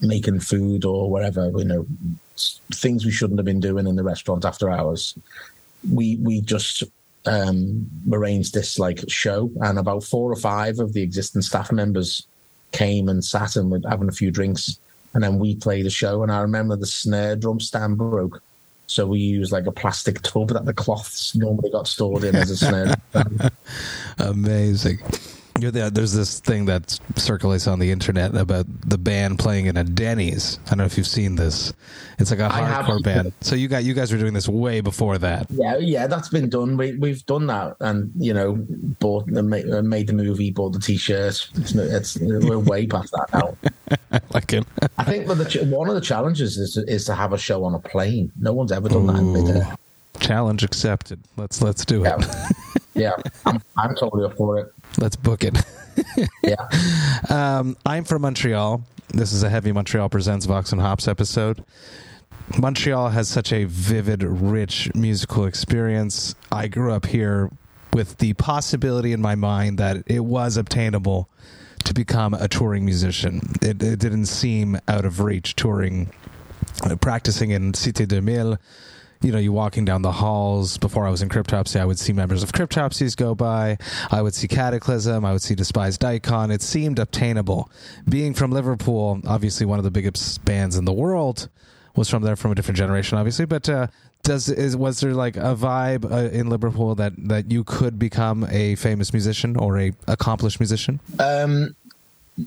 making 0.00 0.40
food 0.40 0.84
or 0.84 1.10
whatever, 1.10 1.50
you 1.56 1.64
know, 1.64 1.86
things 2.74 3.04
we 3.04 3.10
shouldn't 3.10 3.38
have 3.38 3.46
been 3.46 3.60
doing 3.60 3.86
in 3.86 3.96
the 3.96 4.02
restaurant 4.02 4.44
after 4.44 4.70
hours, 4.70 5.16
we 5.92 6.16
we 6.16 6.40
just 6.40 6.82
um, 7.26 7.86
arranged 8.12 8.54
this 8.54 8.78
like 8.78 9.00
show, 9.08 9.50
and 9.60 9.78
about 9.78 10.04
four 10.04 10.30
or 10.30 10.36
five 10.36 10.78
of 10.78 10.92
the 10.92 11.02
existing 11.02 11.42
staff 11.42 11.70
members 11.72 12.26
came 12.72 13.08
and 13.08 13.24
sat 13.24 13.56
and 13.56 13.70
were 13.70 13.80
having 13.88 14.08
a 14.08 14.12
few 14.12 14.30
drinks, 14.30 14.78
and 15.14 15.22
then 15.22 15.38
we 15.38 15.56
played 15.56 15.86
a 15.86 15.90
show. 15.90 16.22
And 16.22 16.32
I 16.32 16.40
remember 16.40 16.76
the 16.76 16.86
snare 16.86 17.36
drum 17.36 17.60
stand 17.60 17.98
broke, 17.98 18.42
so 18.86 19.06
we 19.06 19.18
used 19.18 19.52
like 19.52 19.66
a 19.66 19.72
plastic 19.72 20.22
tub 20.22 20.48
that 20.50 20.64
the 20.64 20.74
cloths 20.74 21.34
normally 21.34 21.70
got 21.70 21.88
stored 21.88 22.24
in 22.24 22.36
as 22.36 22.50
a 22.50 22.56
snare. 22.56 22.94
Amazing. 24.18 24.98
There's 25.58 26.12
this 26.12 26.40
thing 26.40 26.66
that 26.66 26.98
circulates 27.16 27.66
on 27.66 27.78
the 27.78 27.90
internet 27.90 28.34
about 28.34 28.66
the 28.88 28.98
band 28.98 29.38
playing 29.38 29.66
in 29.66 29.76
a 29.76 29.84
Denny's. 29.84 30.58
I 30.66 30.70
don't 30.70 30.78
know 30.78 30.84
if 30.84 30.96
you've 30.96 31.06
seen 31.06 31.36
this. 31.36 31.72
It's 32.18 32.30
like 32.30 32.40
a 32.40 32.48
hardcore 32.48 33.02
band. 33.02 33.32
So 33.40 33.54
you 33.54 33.68
got 33.68 33.84
you 33.84 33.94
guys 33.94 34.12
were 34.12 34.18
doing 34.18 34.34
this 34.34 34.48
way 34.48 34.80
before 34.80 35.18
that. 35.18 35.46
Yeah, 35.50 35.76
yeah, 35.78 36.06
that's 36.06 36.28
been 36.28 36.48
done. 36.48 36.76
We 36.76 36.96
we've 36.96 37.24
done 37.26 37.46
that, 37.46 37.76
and 37.80 38.12
you 38.18 38.34
know, 38.34 38.56
bought 39.00 39.26
the 39.26 39.42
made 39.42 40.06
the 40.06 40.12
movie, 40.12 40.50
bought 40.50 40.72
the 40.72 40.80
t-shirts. 40.80 41.50
It's, 41.56 41.74
it's 41.74 42.18
we're 42.20 42.58
way 42.58 42.86
past 42.86 43.12
that 43.12 43.28
now. 43.32 43.56
I 44.12 44.20
like 44.34 44.52
it. 44.52 44.66
I 44.98 45.04
think 45.04 45.26
the, 45.26 45.66
one 45.70 45.88
of 45.88 45.94
the 45.94 46.00
challenges 46.00 46.56
is 46.58 46.76
is 46.76 47.04
to 47.06 47.14
have 47.14 47.32
a 47.32 47.38
show 47.38 47.64
on 47.64 47.74
a 47.74 47.78
plane. 47.78 48.32
No 48.38 48.52
one's 48.52 48.72
ever 48.72 48.88
done 48.88 49.08
Ooh, 49.08 49.44
that 49.44 49.56
in. 49.56 49.76
Challenge 50.20 50.62
accepted. 50.64 51.20
Let's 51.36 51.62
let's 51.62 51.84
do 51.84 52.04
it. 52.04 52.14
Yeah, 52.18 52.48
yeah 52.94 53.12
I'm, 53.46 53.62
I'm 53.76 53.94
totally 53.94 54.24
up 54.24 54.36
for 54.36 54.58
it. 54.58 54.72
Let's 54.98 55.16
book 55.16 55.44
it. 55.44 55.58
yeah. 56.42 56.68
Um, 57.28 57.76
I'm 57.84 58.04
from 58.04 58.22
Montreal. 58.22 58.82
This 59.08 59.32
is 59.32 59.42
a 59.42 59.50
Heavy 59.50 59.72
Montreal 59.72 60.08
Presents 60.08 60.46
Vox 60.46 60.72
and 60.72 60.80
Hops 60.80 61.06
episode. 61.06 61.64
Montreal 62.58 63.10
has 63.10 63.28
such 63.28 63.52
a 63.52 63.64
vivid, 63.64 64.22
rich 64.22 64.90
musical 64.94 65.44
experience. 65.44 66.34
I 66.50 66.68
grew 66.68 66.92
up 66.92 67.06
here 67.06 67.50
with 67.92 68.18
the 68.18 68.32
possibility 68.34 69.12
in 69.12 69.20
my 69.20 69.34
mind 69.34 69.78
that 69.78 70.02
it 70.06 70.20
was 70.20 70.56
obtainable 70.56 71.28
to 71.84 71.92
become 71.92 72.34
a 72.34 72.48
touring 72.48 72.84
musician. 72.84 73.40
It, 73.60 73.82
it 73.82 73.98
didn't 73.98 74.26
seem 74.26 74.78
out 74.88 75.04
of 75.04 75.20
reach 75.20 75.56
touring, 75.56 76.10
practicing 77.00 77.50
in 77.50 77.72
Cité 77.72 78.08
2000 78.08 78.58
you 79.22 79.32
know, 79.32 79.38
you 79.38 79.52
walking 79.52 79.84
down 79.84 80.02
the 80.02 80.12
halls 80.12 80.78
before 80.78 81.06
I 81.06 81.10
was 81.10 81.22
in 81.22 81.28
Cryptopsy, 81.28 81.80
I 81.80 81.84
would 81.84 81.98
see 81.98 82.12
members 82.12 82.42
of 82.42 82.52
Cryptopsies 82.52 83.16
go 83.16 83.34
by. 83.34 83.78
I 84.10 84.22
would 84.22 84.34
see 84.34 84.48
Cataclysm. 84.48 85.24
I 85.24 85.32
would 85.32 85.42
see 85.42 85.54
Despised 85.54 86.04
Icon. 86.04 86.50
It 86.50 86.62
seemed 86.62 86.98
obtainable. 86.98 87.70
Being 88.08 88.34
from 88.34 88.50
Liverpool, 88.50 89.20
obviously 89.26 89.66
one 89.66 89.78
of 89.78 89.84
the 89.84 89.90
biggest 89.90 90.44
bands 90.44 90.76
in 90.76 90.84
the 90.84 90.92
world, 90.92 91.48
was 91.94 92.10
from 92.10 92.22
there 92.22 92.36
from 92.36 92.52
a 92.52 92.54
different 92.54 92.76
generation, 92.76 93.16
obviously. 93.18 93.46
But 93.46 93.68
uh, 93.68 93.86
does 94.22 94.48
is 94.48 94.76
was 94.76 95.00
there 95.00 95.14
like 95.14 95.36
a 95.36 95.54
vibe 95.56 96.10
uh, 96.10 96.30
in 96.30 96.48
Liverpool 96.48 96.94
that 96.96 97.14
that 97.16 97.50
you 97.50 97.64
could 97.64 97.98
become 97.98 98.46
a 98.50 98.74
famous 98.74 99.12
musician 99.12 99.56
or 99.56 99.78
a 99.78 99.92
accomplished 100.06 100.60
musician? 100.60 101.00
Um, 101.18 101.74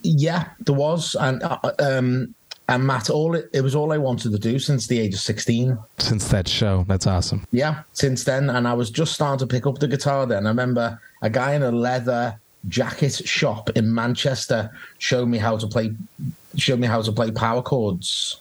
yeah, 0.03 0.49
there 0.59 0.75
was, 0.75 1.15
and 1.19 1.41
uh, 1.41 1.57
um, 1.79 2.35
and 2.69 2.85
Matt, 2.85 3.09
all 3.09 3.33
it, 3.33 3.49
it 3.51 3.61
was 3.61 3.73
all 3.73 3.91
I 3.91 3.97
wanted 3.97 4.31
to 4.31 4.37
do 4.37 4.59
since 4.59 4.85
the 4.85 4.99
age 4.99 5.15
of 5.15 5.19
sixteen. 5.19 5.77
Since 5.97 6.27
that 6.29 6.47
show, 6.47 6.85
that's 6.87 7.07
awesome. 7.07 7.45
Yeah, 7.51 7.81
since 7.93 8.23
then, 8.23 8.49
and 8.49 8.67
I 8.67 8.73
was 8.73 8.91
just 8.91 9.13
starting 9.13 9.39
to 9.39 9.47
pick 9.47 9.65
up 9.65 9.79
the 9.79 9.87
guitar. 9.87 10.27
Then 10.27 10.45
I 10.45 10.49
remember 10.49 11.01
a 11.23 11.29
guy 11.31 11.55
in 11.55 11.63
a 11.63 11.71
leather 11.71 12.39
jacket 12.67 13.27
shop 13.27 13.71
in 13.71 13.93
Manchester 13.93 14.69
showed 14.99 15.27
me 15.27 15.39
how 15.39 15.57
to 15.57 15.65
play, 15.65 15.93
showed 16.57 16.79
me 16.79 16.85
how 16.87 17.01
to 17.01 17.11
play 17.11 17.31
power 17.31 17.63
chords. 17.63 18.39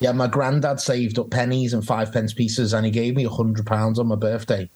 Yeah, 0.00 0.12
my 0.12 0.26
granddad 0.26 0.80
saved 0.80 1.18
up 1.18 1.30
pennies 1.30 1.72
and 1.72 1.84
five 1.84 2.12
pence 2.12 2.34
pieces, 2.34 2.74
and 2.74 2.84
he 2.84 2.92
gave 2.92 3.16
me 3.16 3.24
a 3.24 3.30
hundred 3.30 3.64
pounds 3.64 3.98
on 3.98 4.06
my 4.06 4.16
birthday, 4.16 4.68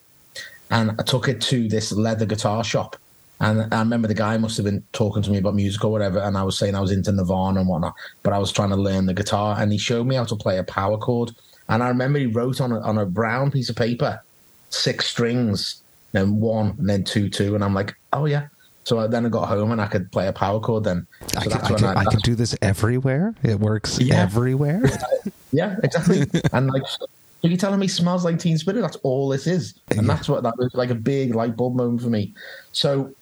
and 0.71 0.93
I 0.99 1.03
took 1.03 1.29
it 1.29 1.43
to 1.43 1.69
this 1.69 1.93
leather 1.93 2.25
guitar 2.25 2.65
shop 2.65 2.97
and 3.41 3.73
I 3.73 3.79
remember 3.81 4.09
the 4.09 4.15
guy 4.15 4.37
must 4.37 4.57
have 4.57 4.65
been 4.65 4.83
talking 4.93 5.23
to 5.23 5.31
me 5.31 5.39
about 5.39 5.55
music 5.55 5.85
or 5.85 5.93
whatever, 5.93 6.19
and 6.19 6.37
I 6.37 6.43
was 6.43 6.59
saying 6.59 6.75
I 6.75 6.81
was 6.81 6.91
into 6.91 7.13
Nirvana 7.13 7.61
and 7.61 7.69
whatnot, 7.69 7.95
but 8.23 8.33
I 8.33 8.39
was 8.39 8.51
trying 8.51 8.71
to 8.71 8.77
learn 8.77 9.07
the 9.07 9.15
guitar, 9.15 9.57
and 9.59 9.71
he 9.71 9.79
showed 9.79 10.07
me 10.07 10.17
how 10.17 10.25
to 10.25 10.37
play 10.37 10.59
a 10.59 10.65
power 10.65 10.99
chord. 10.99 11.33
And 11.69 11.83
I 11.83 11.89
remember 11.89 12.19
he 12.19 12.27
wrote 12.27 12.61
on 12.61 12.73
a, 12.73 12.81
on 12.81 12.99
a 12.99 13.07
brown 13.07 13.51
piece 13.51 13.69
of 13.69 13.77
paper 13.77 14.23
six 14.71 15.07
strings, 15.07 15.83
then 16.13 16.41
one, 16.41 16.75
and 16.79 16.89
then 16.89 17.05
two, 17.05 17.29
two, 17.29 17.55
and 17.55 17.63
I'm 17.63 17.75
like, 17.75 17.95
oh 18.13 18.27
yeah. 18.27 18.49
So 18.85 19.07
then 19.07 19.27
I 19.27 19.29
got 19.29 19.49
home 19.49 19.71
and 19.71 19.83
I 19.83 19.87
could 19.87 20.11
play 20.11 20.29
a 20.29 20.33
power 20.33 20.61
chord. 20.61 20.85
Then 20.85 21.07
so 21.27 21.39
I, 21.39 21.43
can, 21.43 21.53
I, 21.53 21.69
can, 21.69 21.85
I, 21.85 21.95
I 22.01 22.05
can 22.07 22.21
do 22.21 22.35
this 22.35 22.57
everywhere. 22.63 23.35
It 23.43 23.61
works 23.61 24.01
yeah. 24.01 24.23
everywhere. 24.23 24.83
yeah, 25.53 25.77
exactly. 25.83 26.27
and 26.53 26.69
like 26.71 26.87
so 26.87 27.07
you're 27.43 27.59
telling 27.59 27.79
me 27.79 27.87
smells 27.87 28.25
like 28.25 28.39
Teen 28.39 28.59
Spirit? 28.59 28.81
That's 28.81 28.97
all 28.97 29.29
this 29.29 29.47
is, 29.47 29.75
and 29.91 30.07
yeah. 30.07 30.15
that's 30.15 30.29
what 30.29 30.43
that 30.43 30.57
was 30.59 30.75
like 30.75 30.91
a 30.91 30.95
big 30.95 31.35
light 31.35 31.57
bulb 31.57 31.77
moment 31.77 32.03
for 32.03 32.09
me. 32.09 32.35
So 32.73 33.15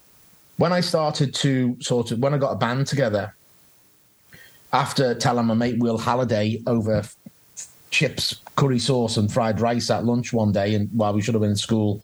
when 0.59 0.73
I 0.73 0.81
started 0.81 1.35
to 1.37 1.77
sort 1.81 2.13
of 2.13 2.19
when 2.19 2.35
I 2.35 2.39
got 2.39 2.53
a 2.53 2.57
band 2.57 2.87
together 2.87 3.35
after 4.73 5.15
telling 5.15 5.47
my 5.47 5.55
mate 5.55 5.79
Will 5.79 5.99
Halliday 5.99 6.63
over 6.67 7.03
chips, 7.91 8.37
curry 8.57 8.79
sauce, 8.79 9.17
and 9.17 9.33
fried 9.33 9.61
rice 9.61 9.91
at 9.91 10.05
lunch 10.05 10.33
one 10.33 10.53
day, 10.53 10.75
and 10.75 10.91
while 10.93 11.15
we 11.15 11.23
should 11.23 11.35
have 11.35 11.41
been 11.41 11.51
in 11.51 11.57
school, 11.57 12.03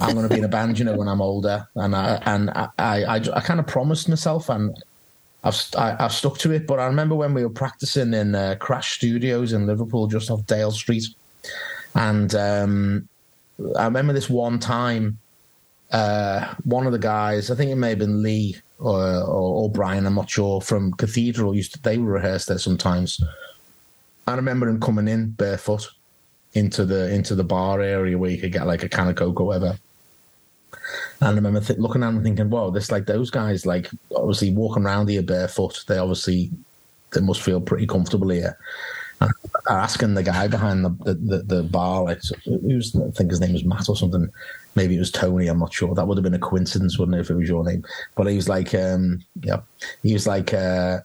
I'm 0.00 0.14
going 0.14 0.28
to 0.28 0.32
be 0.32 0.38
in 0.38 0.44
a 0.44 0.48
band, 0.48 0.78
you 0.78 0.84
know, 0.84 0.96
when 0.96 1.08
I'm 1.08 1.22
older, 1.22 1.66
and 1.74 1.96
I 1.96 2.22
and 2.26 2.50
I 2.50 2.68
I, 2.78 3.04
I, 3.04 3.16
I 3.16 3.40
kind 3.40 3.60
of 3.60 3.66
promised 3.66 4.08
myself, 4.08 4.48
and 4.48 4.76
I've 5.42 5.60
I, 5.76 5.88
have 5.88 6.00
i 6.00 6.02
have 6.02 6.12
stuck 6.12 6.38
to 6.38 6.52
it. 6.52 6.66
But 6.66 6.80
I 6.80 6.86
remember 6.86 7.14
when 7.14 7.34
we 7.34 7.42
were 7.42 7.50
practicing 7.50 8.14
in 8.14 8.34
uh, 8.34 8.56
Crash 8.58 8.96
Studios 8.96 9.52
in 9.52 9.66
Liverpool, 9.66 10.06
just 10.06 10.30
off 10.30 10.46
Dale 10.46 10.70
Street, 10.72 11.06
and 11.94 12.34
um, 12.34 13.08
I 13.78 13.84
remember 13.84 14.12
this 14.12 14.28
one 14.28 14.58
time 14.58 15.18
uh, 15.96 16.54
one 16.64 16.86
of 16.86 16.92
the 16.92 16.98
guys, 16.98 17.50
I 17.50 17.54
think 17.54 17.70
it 17.70 17.76
may 17.76 17.90
have 17.90 17.98
been 17.98 18.22
Lee 18.22 18.56
or, 18.78 19.00
or, 19.00 19.62
or 19.62 19.70
Brian, 19.70 20.04
I'm 20.04 20.14
not 20.14 20.28
sure, 20.28 20.60
from 20.60 20.92
Cathedral 20.92 21.54
used 21.54 21.72
to, 21.72 21.82
they 21.82 21.96
were 21.96 22.12
rehearsed 22.12 22.48
there 22.48 22.58
sometimes. 22.58 23.18
I 24.26 24.34
remember 24.34 24.68
him 24.68 24.78
coming 24.78 25.08
in 25.08 25.30
barefoot 25.30 25.88
into 26.52 26.84
the 26.84 27.10
into 27.12 27.34
the 27.34 27.44
bar 27.44 27.80
area 27.80 28.18
where 28.18 28.30
you 28.30 28.38
could 28.38 28.52
get 28.52 28.66
like 28.66 28.82
a 28.82 28.90
can 28.90 29.08
of 29.08 29.16
coke 29.16 29.40
or 29.40 29.46
whatever. 29.46 29.78
And 31.20 31.28
I 31.28 31.30
remember 31.30 31.60
th- 31.60 31.78
looking 31.78 32.02
at 32.02 32.08
him 32.08 32.22
thinking, 32.22 32.50
"Wow, 32.50 32.70
this 32.70 32.90
like 32.90 33.06
those 33.06 33.30
guys 33.30 33.64
like 33.64 33.88
obviously 34.14 34.50
walking 34.50 34.84
around 34.84 35.08
here 35.08 35.22
barefoot. 35.22 35.82
They 35.86 35.96
obviously 35.96 36.50
they 37.12 37.20
must 37.20 37.42
feel 37.42 37.60
pretty 37.60 37.86
comfortable 37.86 38.30
here." 38.30 38.58
And 39.20 39.32
asking 39.70 40.14
the 40.14 40.22
guy 40.22 40.48
behind 40.48 40.84
the 40.84 40.90
the, 41.04 41.14
the, 41.14 41.38
the 41.42 41.62
bar, 41.62 42.04
like 42.04 42.20
who's 42.44 42.94
I 42.96 43.10
think 43.12 43.30
his 43.30 43.40
name 43.40 43.54
was 43.54 43.64
Matt 43.64 43.88
or 43.88 43.96
something 43.96 44.30
maybe 44.76 44.96
it 44.96 45.00
was 45.00 45.10
Tony. 45.10 45.48
I'm 45.48 45.58
not 45.58 45.72
sure. 45.72 45.94
That 45.94 46.06
would 46.06 46.18
have 46.18 46.24
been 46.24 46.34
a 46.34 46.38
coincidence, 46.38 46.98
wouldn't 46.98 47.16
it, 47.16 47.20
if 47.20 47.30
it 47.30 47.34
was 47.34 47.48
your 47.48 47.64
name? 47.64 47.84
But 48.14 48.26
he 48.26 48.36
was 48.36 48.48
like, 48.48 48.74
um, 48.74 49.24
yeah, 49.42 49.60
he 50.02 50.12
was 50.12 50.26
like, 50.26 50.52
uh, 50.54 51.00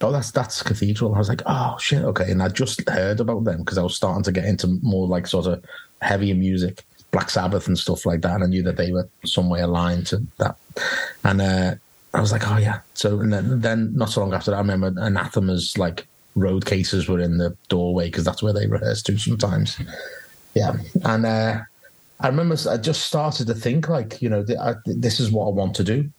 oh, 0.00 0.12
that's 0.12 0.30
that's 0.30 0.62
Cathedral. 0.62 1.14
I 1.14 1.18
was 1.18 1.28
like, 1.28 1.42
oh 1.46 1.76
shit, 1.78 2.02
okay. 2.02 2.30
And 2.30 2.42
I 2.42 2.48
just 2.48 2.88
heard 2.88 3.20
about 3.20 3.44
them 3.44 3.58
because 3.58 3.78
I 3.78 3.82
was 3.82 3.96
starting 3.96 4.24
to 4.24 4.32
get 4.32 4.44
into 4.44 4.78
more 4.82 5.06
like 5.06 5.26
sort 5.26 5.46
of 5.46 5.64
heavier 6.00 6.34
music, 6.34 6.84
Black 7.10 7.30
Sabbath 7.30 7.66
and 7.66 7.78
stuff 7.78 8.06
like 8.06 8.22
that. 8.22 8.34
And 8.34 8.44
I 8.44 8.46
knew 8.46 8.62
that 8.64 8.76
they 8.76 8.90
were 8.90 9.08
some 9.24 9.48
way 9.48 9.60
aligned 9.60 10.06
to 10.08 10.22
that. 10.38 10.56
And 11.24 11.40
uh, 11.40 11.74
I 12.14 12.20
was 12.20 12.32
like, 12.32 12.48
oh 12.50 12.56
yeah. 12.56 12.80
So 12.94 13.20
and 13.20 13.32
then, 13.32 13.60
then 13.60 13.94
not 13.94 14.10
so 14.10 14.20
long 14.20 14.34
after 14.34 14.50
that, 14.50 14.56
I 14.56 14.60
remember 14.60 14.92
Anathema's 15.00 15.78
like 15.78 16.06
road 16.34 16.64
cases 16.64 17.08
were 17.08 17.20
in 17.20 17.38
the 17.38 17.56
doorway 17.68 18.06
because 18.06 18.24
that's 18.24 18.42
where 18.42 18.52
they 18.52 18.66
rehearse 18.66 19.02
to 19.02 19.18
sometimes. 19.18 19.78
Yeah, 20.54 20.76
and 21.04 21.24
uh, 21.24 21.60
I 22.22 22.28
remember 22.28 22.56
I 22.70 22.76
just 22.76 23.02
started 23.02 23.48
to 23.48 23.54
think 23.54 23.88
like, 23.88 24.22
you 24.22 24.28
know, 24.28 24.44
this 24.86 25.18
is 25.18 25.30
what 25.30 25.46
I 25.46 25.50
want 25.50 25.74
to 25.76 25.84
do. 25.84 26.10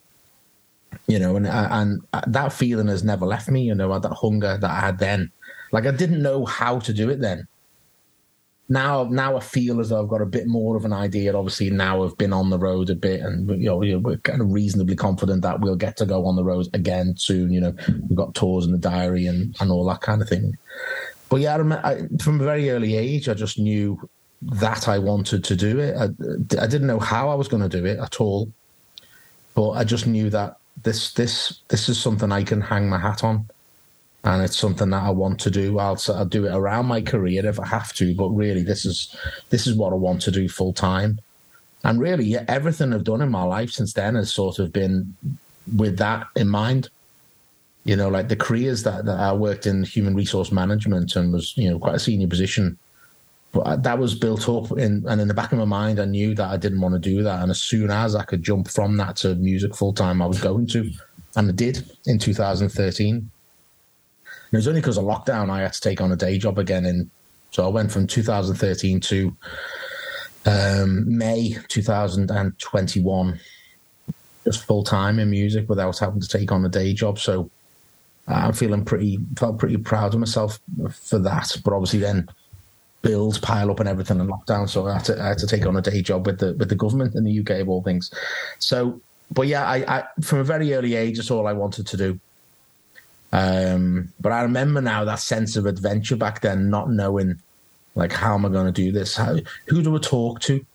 You 1.07 1.17
know, 1.17 1.35
and 1.35 1.47
uh, 1.47 1.67
and 1.71 2.01
uh, 2.13 2.21
that 2.27 2.53
feeling 2.53 2.87
has 2.87 3.03
never 3.03 3.25
left 3.25 3.49
me. 3.49 3.63
You 3.63 3.73
know, 3.73 3.91
uh, 3.91 3.99
that 3.99 4.13
hunger 4.13 4.57
that 4.57 4.69
I 4.69 4.79
had 4.79 4.99
then. 4.99 5.31
Like 5.71 5.87
I 5.87 5.91
didn't 5.91 6.21
know 6.21 6.45
how 6.45 6.79
to 6.79 6.93
do 6.93 7.09
it 7.09 7.19
then. 7.19 7.47
Now, 8.69 9.03
now 9.03 9.35
I 9.35 9.39
feel 9.39 9.81
as 9.81 9.89
though 9.89 10.01
I've 10.01 10.09
got 10.09 10.21
a 10.21 10.25
bit 10.25 10.47
more 10.47 10.77
of 10.77 10.85
an 10.85 10.93
idea. 10.93 11.35
Obviously, 11.35 11.69
now 11.69 12.03
I've 12.03 12.17
been 12.17 12.31
on 12.31 12.49
the 12.49 12.59
road 12.59 12.89
a 12.89 12.95
bit, 12.95 13.21
and 13.21 13.49
you 13.61 13.69
know, 13.69 13.99
we're 13.99 14.17
kind 14.17 14.41
of 14.41 14.51
reasonably 14.51 14.95
confident 14.95 15.41
that 15.41 15.59
we'll 15.61 15.75
get 15.75 15.97
to 15.97 16.05
go 16.05 16.25
on 16.25 16.35
the 16.35 16.43
road 16.43 16.67
again 16.73 17.15
soon. 17.17 17.51
You 17.51 17.61
know, 17.61 17.75
we've 18.07 18.17
got 18.17 18.35
tours 18.35 18.65
in 18.65 18.71
the 18.71 18.77
diary 18.77 19.25
and 19.25 19.55
and 19.59 19.71
all 19.71 19.85
that 19.85 20.01
kind 20.01 20.21
of 20.21 20.29
thing. 20.29 20.57
But 21.29 21.41
yeah, 21.41 21.55
I 21.55 21.57
remember, 21.57 21.85
I, 21.85 22.23
from 22.23 22.39
a 22.39 22.43
very 22.43 22.69
early 22.69 22.95
age, 22.95 23.27
I 23.27 23.33
just 23.33 23.57
knew 23.57 23.99
that 24.51 24.88
I 24.88 24.99
wanted 24.99 25.43
to 25.45 25.56
do 25.56 25.79
it. 25.79 25.95
I, 25.95 26.03
I 26.62 26.67
didn't 26.67 26.88
know 26.88 26.99
how 26.99 27.29
I 27.29 27.36
was 27.36 27.47
going 27.47 27.63
to 27.67 27.69
do 27.69 27.86
it 27.86 27.99
at 27.99 28.19
all, 28.19 28.51
but 29.56 29.71
I 29.71 29.84
just 29.84 30.08
knew 30.08 30.29
that 30.29 30.58
this 30.82 31.13
this 31.13 31.60
this 31.67 31.88
is 31.89 31.99
something 31.99 32.32
I 32.32 32.43
can 32.43 32.62
hang 32.62 32.89
my 32.89 32.99
hat 32.99 33.23
on, 33.23 33.47
and 34.23 34.43
it's 34.43 34.58
something 34.58 34.89
that 34.89 35.03
I 35.03 35.12
want 35.12 35.39
to 35.41 35.51
do. 35.51 35.79
I'll, 35.79 36.01
I'll 36.10 36.25
do 36.25 36.45
it 36.45 36.56
around 36.56 36.88
my 36.88 37.01
career 37.01 37.45
if 37.45 37.60
I 37.60 37.67
have 37.67 37.93
to, 37.93 38.15
but 38.15 38.29
really, 38.29 38.63
this 38.63 38.86
is 38.86 39.15
this 39.49 39.67
is 39.67 39.75
what 39.75 39.93
I 39.93 39.97
want 39.97 40.21
to 40.23 40.32
do 40.32 40.49
full 40.49 40.73
time. 40.73 41.19
And 41.84 41.99
really, 41.99 42.36
everything 42.36 42.93
I've 42.93 43.03
done 43.03 43.21
in 43.21 43.29
my 43.29 43.43
life 43.43 43.71
since 43.71 43.93
then 43.93 44.15
has 44.15 44.34
sort 44.34 44.60
of 44.60 44.71
been 44.71 45.15
with 45.75 45.97
that 45.97 46.27
in 46.36 46.49
mind. 46.49 46.89
You 47.84 47.97
know, 47.97 48.08
like 48.08 48.29
the 48.29 48.38
careers 48.38 48.84
that, 48.84 49.03
that 49.03 49.19
I 49.19 49.34
worked 49.34 49.65
in 49.67 49.84
human 49.84 50.15
resource 50.15 50.53
management 50.53 51.17
and 51.17 51.34
was, 51.34 51.58
you 51.58 51.69
know, 51.69 51.77
quite 51.77 51.95
a 51.95 51.99
senior 51.99 52.29
position 52.29 52.77
but 53.53 53.83
that 53.83 53.99
was 53.99 54.15
built 54.15 54.49
up 54.49 54.71
in, 54.79 55.05
and 55.07 55.21
in 55.21 55.27
the 55.27 55.33
back 55.33 55.51
of 55.51 55.59
my 55.59 55.65
mind, 55.65 55.99
I 55.99 56.05
knew 56.05 56.33
that 56.33 56.49
I 56.49 56.57
didn't 56.57 56.81
want 56.81 56.95
to 56.95 56.99
do 56.99 57.21
that. 57.21 57.43
And 57.43 57.51
as 57.51 57.61
soon 57.61 57.91
as 57.91 58.15
I 58.15 58.23
could 58.23 58.41
jump 58.41 58.67
from 58.67 58.97
that 58.97 59.15
to 59.17 59.35
music 59.35 59.75
full 59.75 59.93
time, 59.93 60.23
I 60.23 60.25
was 60.25 60.41
going 60.41 60.65
to, 60.67 60.91
and 61.35 61.49
I 61.49 61.51
did 61.53 61.91
in 62.07 62.17
2013. 62.17 63.15
And 63.15 63.29
it 64.51 64.55
was 64.55 64.67
only 64.67 64.81
because 64.81 64.97
of 64.97 65.05
lockdown 65.05 65.51
I 65.51 65.61
had 65.61 65.73
to 65.73 65.81
take 65.81 66.01
on 66.01 66.11
a 66.11 66.15
day 66.15 66.39
job 66.39 66.57
again. 66.57 66.85
And 66.85 67.11
so 67.51 67.63
I 67.63 67.67
went 67.69 67.91
from 67.91 68.07
2013 68.07 68.99
to 68.99 69.37
um, 70.47 71.15
May 71.15 71.55
2021, 71.67 73.39
just 74.45 74.65
full 74.65 74.83
time 74.83 75.19
in 75.19 75.29
music 75.29 75.69
without 75.69 75.99
having 75.99 76.21
to 76.21 76.27
take 76.27 76.51
on 76.51 76.65
a 76.65 76.69
day 76.69 76.91
job. 76.95 77.19
So 77.19 77.51
I'm 78.27 78.53
feeling 78.53 78.83
pretty, 78.83 79.19
felt 79.37 79.59
pretty 79.59 79.77
proud 79.77 80.15
of 80.15 80.19
myself 80.19 80.59
for 80.89 81.19
that. 81.19 81.55
But 81.63 81.73
obviously, 81.73 81.99
then 81.99 82.27
bills 83.03 83.37
pile 83.37 83.69
up 83.69 83.79
and 83.79 83.87
everything 83.87 84.19
and 84.19 84.29
lockdown. 84.29 84.67
So 84.67 84.87
I 84.87 84.93
had, 84.93 85.05
to, 85.05 85.21
I 85.21 85.27
had 85.27 85.37
to 85.39 85.47
take 85.47 85.67
on 85.67 85.75
a 85.75 85.81
day 85.81 86.01
job 86.01 86.25
with 86.25 86.39
the 86.39 86.53
with 86.53 86.69
the 86.69 86.75
government 86.75 87.13
in 87.13 87.23
the 87.23 87.39
UK 87.39 87.61
of 87.61 87.69
all 87.69 87.83
things. 87.83 88.11
So, 88.57 88.99
but 89.29 89.47
yeah, 89.47 89.65
I, 89.65 89.99
I 89.99 90.03
from 90.21 90.39
a 90.39 90.43
very 90.43 90.73
early 90.73 90.95
age, 90.95 91.17
that's 91.17 91.29
all 91.29 91.45
I 91.45 91.53
wanted 91.53 91.85
to 91.87 91.97
do. 91.97 92.19
Um, 93.31 94.13
but 94.19 94.31
I 94.31 94.41
remember 94.41 94.81
now 94.81 95.05
that 95.05 95.19
sense 95.19 95.55
of 95.55 95.65
adventure 95.65 96.15
back 96.15 96.41
then, 96.41 96.69
not 96.69 96.89
knowing 96.89 97.39
like 97.95 98.11
how 98.11 98.33
am 98.33 98.45
I 98.45 98.49
going 98.49 98.65
to 98.65 98.71
do 98.71 98.91
this? 98.91 99.15
How, 99.15 99.37
who 99.67 99.83
do 99.83 99.95
I 99.95 99.99
talk 99.99 100.39
to? 100.41 100.65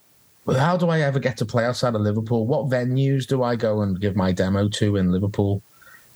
How 0.46 0.76
do 0.76 0.88
I 0.88 1.00
ever 1.00 1.18
get 1.18 1.36
to 1.38 1.44
play 1.44 1.64
outside 1.64 1.94
of 1.94 2.00
Liverpool? 2.00 2.46
What 2.46 2.70
venues 2.70 3.26
do 3.26 3.42
I 3.42 3.54
go 3.54 3.82
and 3.82 4.00
give 4.00 4.16
my 4.16 4.32
demo 4.32 4.68
to 4.68 4.96
in 4.96 5.12
Liverpool? 5.12 5.62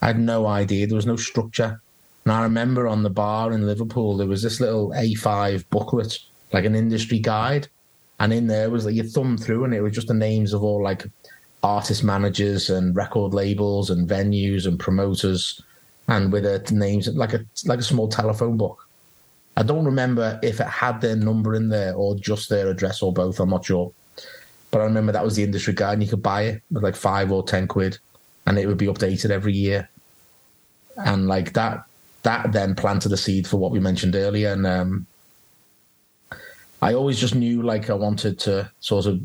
I 0.01 0.07
had 0.09 0.18
no 0.18 0.46
idea. 0.46 0.87
There 0.87 0.96
was 0.96 1.07
no 1.07 1.16
structure. 1.16 1.81
And 2.25 2.33
I 2.33 2.43
remember 2.43 2.87
on 2.87 3.03
the 3.03 3.11
bar 3.11 3.53
in 3.53 3.67
Liverpool, 3.67 4.17
there 4.17 4.27
was 4.27 4.42
this 4.42 4.61
little 4.61 4.90
A5 4.90 5.65
booklet, 5.71 6.19
like 6.53 6.65
an 6.65 6.77
industry 6.77 7.19
guide. 7.19 7.69
And 8.21 8.33
in 8.33 8.46
there 8.46 8.71
was 8.71 8.85
like 8.87 8.94
you 8.94 9.03
thumb 9.03 9.37
through 9.37 9.65
and 9.65 9.75
it 9.75 9.81
was 9.81 9.92
just 9.92 10.07
the 10.07 10.15
names 10.15 10.53
of 10.53 10.63
all 10.63 10.83
like 10.83 11.07
artist 11.65 12.05
managers 12.05 12.71
and 12.71 12.94
record 12.94 13.35
labels 13.35 13.90
and 13.90 14.09
venues 14.09 14.67
and 14.67 14.79
promoters 14.79 15.61
and 16.09 16.33
with 16.33 16.44
the 16.44 16.75
names 16.75 17.09
like 17.09 17.33
a 17.33 17.44
like 17.67 17.79
a 17.79 17.83
small 17.83 18.09
telephone 18.09 18.57
book. 18.57 18.87
I 19.57 19.63
don't 19.63 19.85
remember 19.85 20.40
if 20.42 20.61
it 20.61 20.67
had 20.67 21.01
their 21.01 21.17
number 21.17 21.55
in 21.55 21.69
there 21.69 21.94
or 21.94 22.17
just 22.17 22.49
their 22.49 22.69
address 22.69 23.03
or 23.03 23.13
both. 23.13 23.38
I'm 23.38 23.51
not 23.51 23.65
sure. 23.65 23.92
But 24.71 24.81
I 24.81 24.85
remember 24.85 25.13
that 25.13 25.25
was 25.25 25.37
the 25.37 25.44
industry 25.44 25.75
guide, 25.75 25.94
and 25.94 26.03
you 26.03 26.09
could 26.09 26.23
buy 26.23 26.42
it 26.42 26.63
with 26.71 26.83
like 26.83 26.96
five 26.96 27.31
or 27.31 27.42
ten 27.42 27.67
quid, 27.69 27.99
and 28.46 28.59
it 28.59 28.67
would 28.67 28.79
be 28.79 28.87
updated 28.87 29.31
every 29.31 29.53
year. 29.53 29.88
And 30.96 31.29
like 31.29 31.53
that, 31.53 31.85
that 32.23 32.52
then 32.52 32.75
planted 32.75 33.08
the 33.08 33.16
seed 33.16 33.46
for 33.46 33.56
what 33.56 33.73
we 33.73 33.81
mentioned 33.81 34.14
earlier. 34.14 34.52
And 34.52 34.66
um, 34.66 35.06
I 36.81 36.94
always 36.94 37.18
just 37.18 37.35
knew 37.35 37.62
like 37.62 37.90
I 37.90 37.94
wanted 37.94 38.38
to 38.40 38.70
sort 38.81 39.06
of 39.06 39.20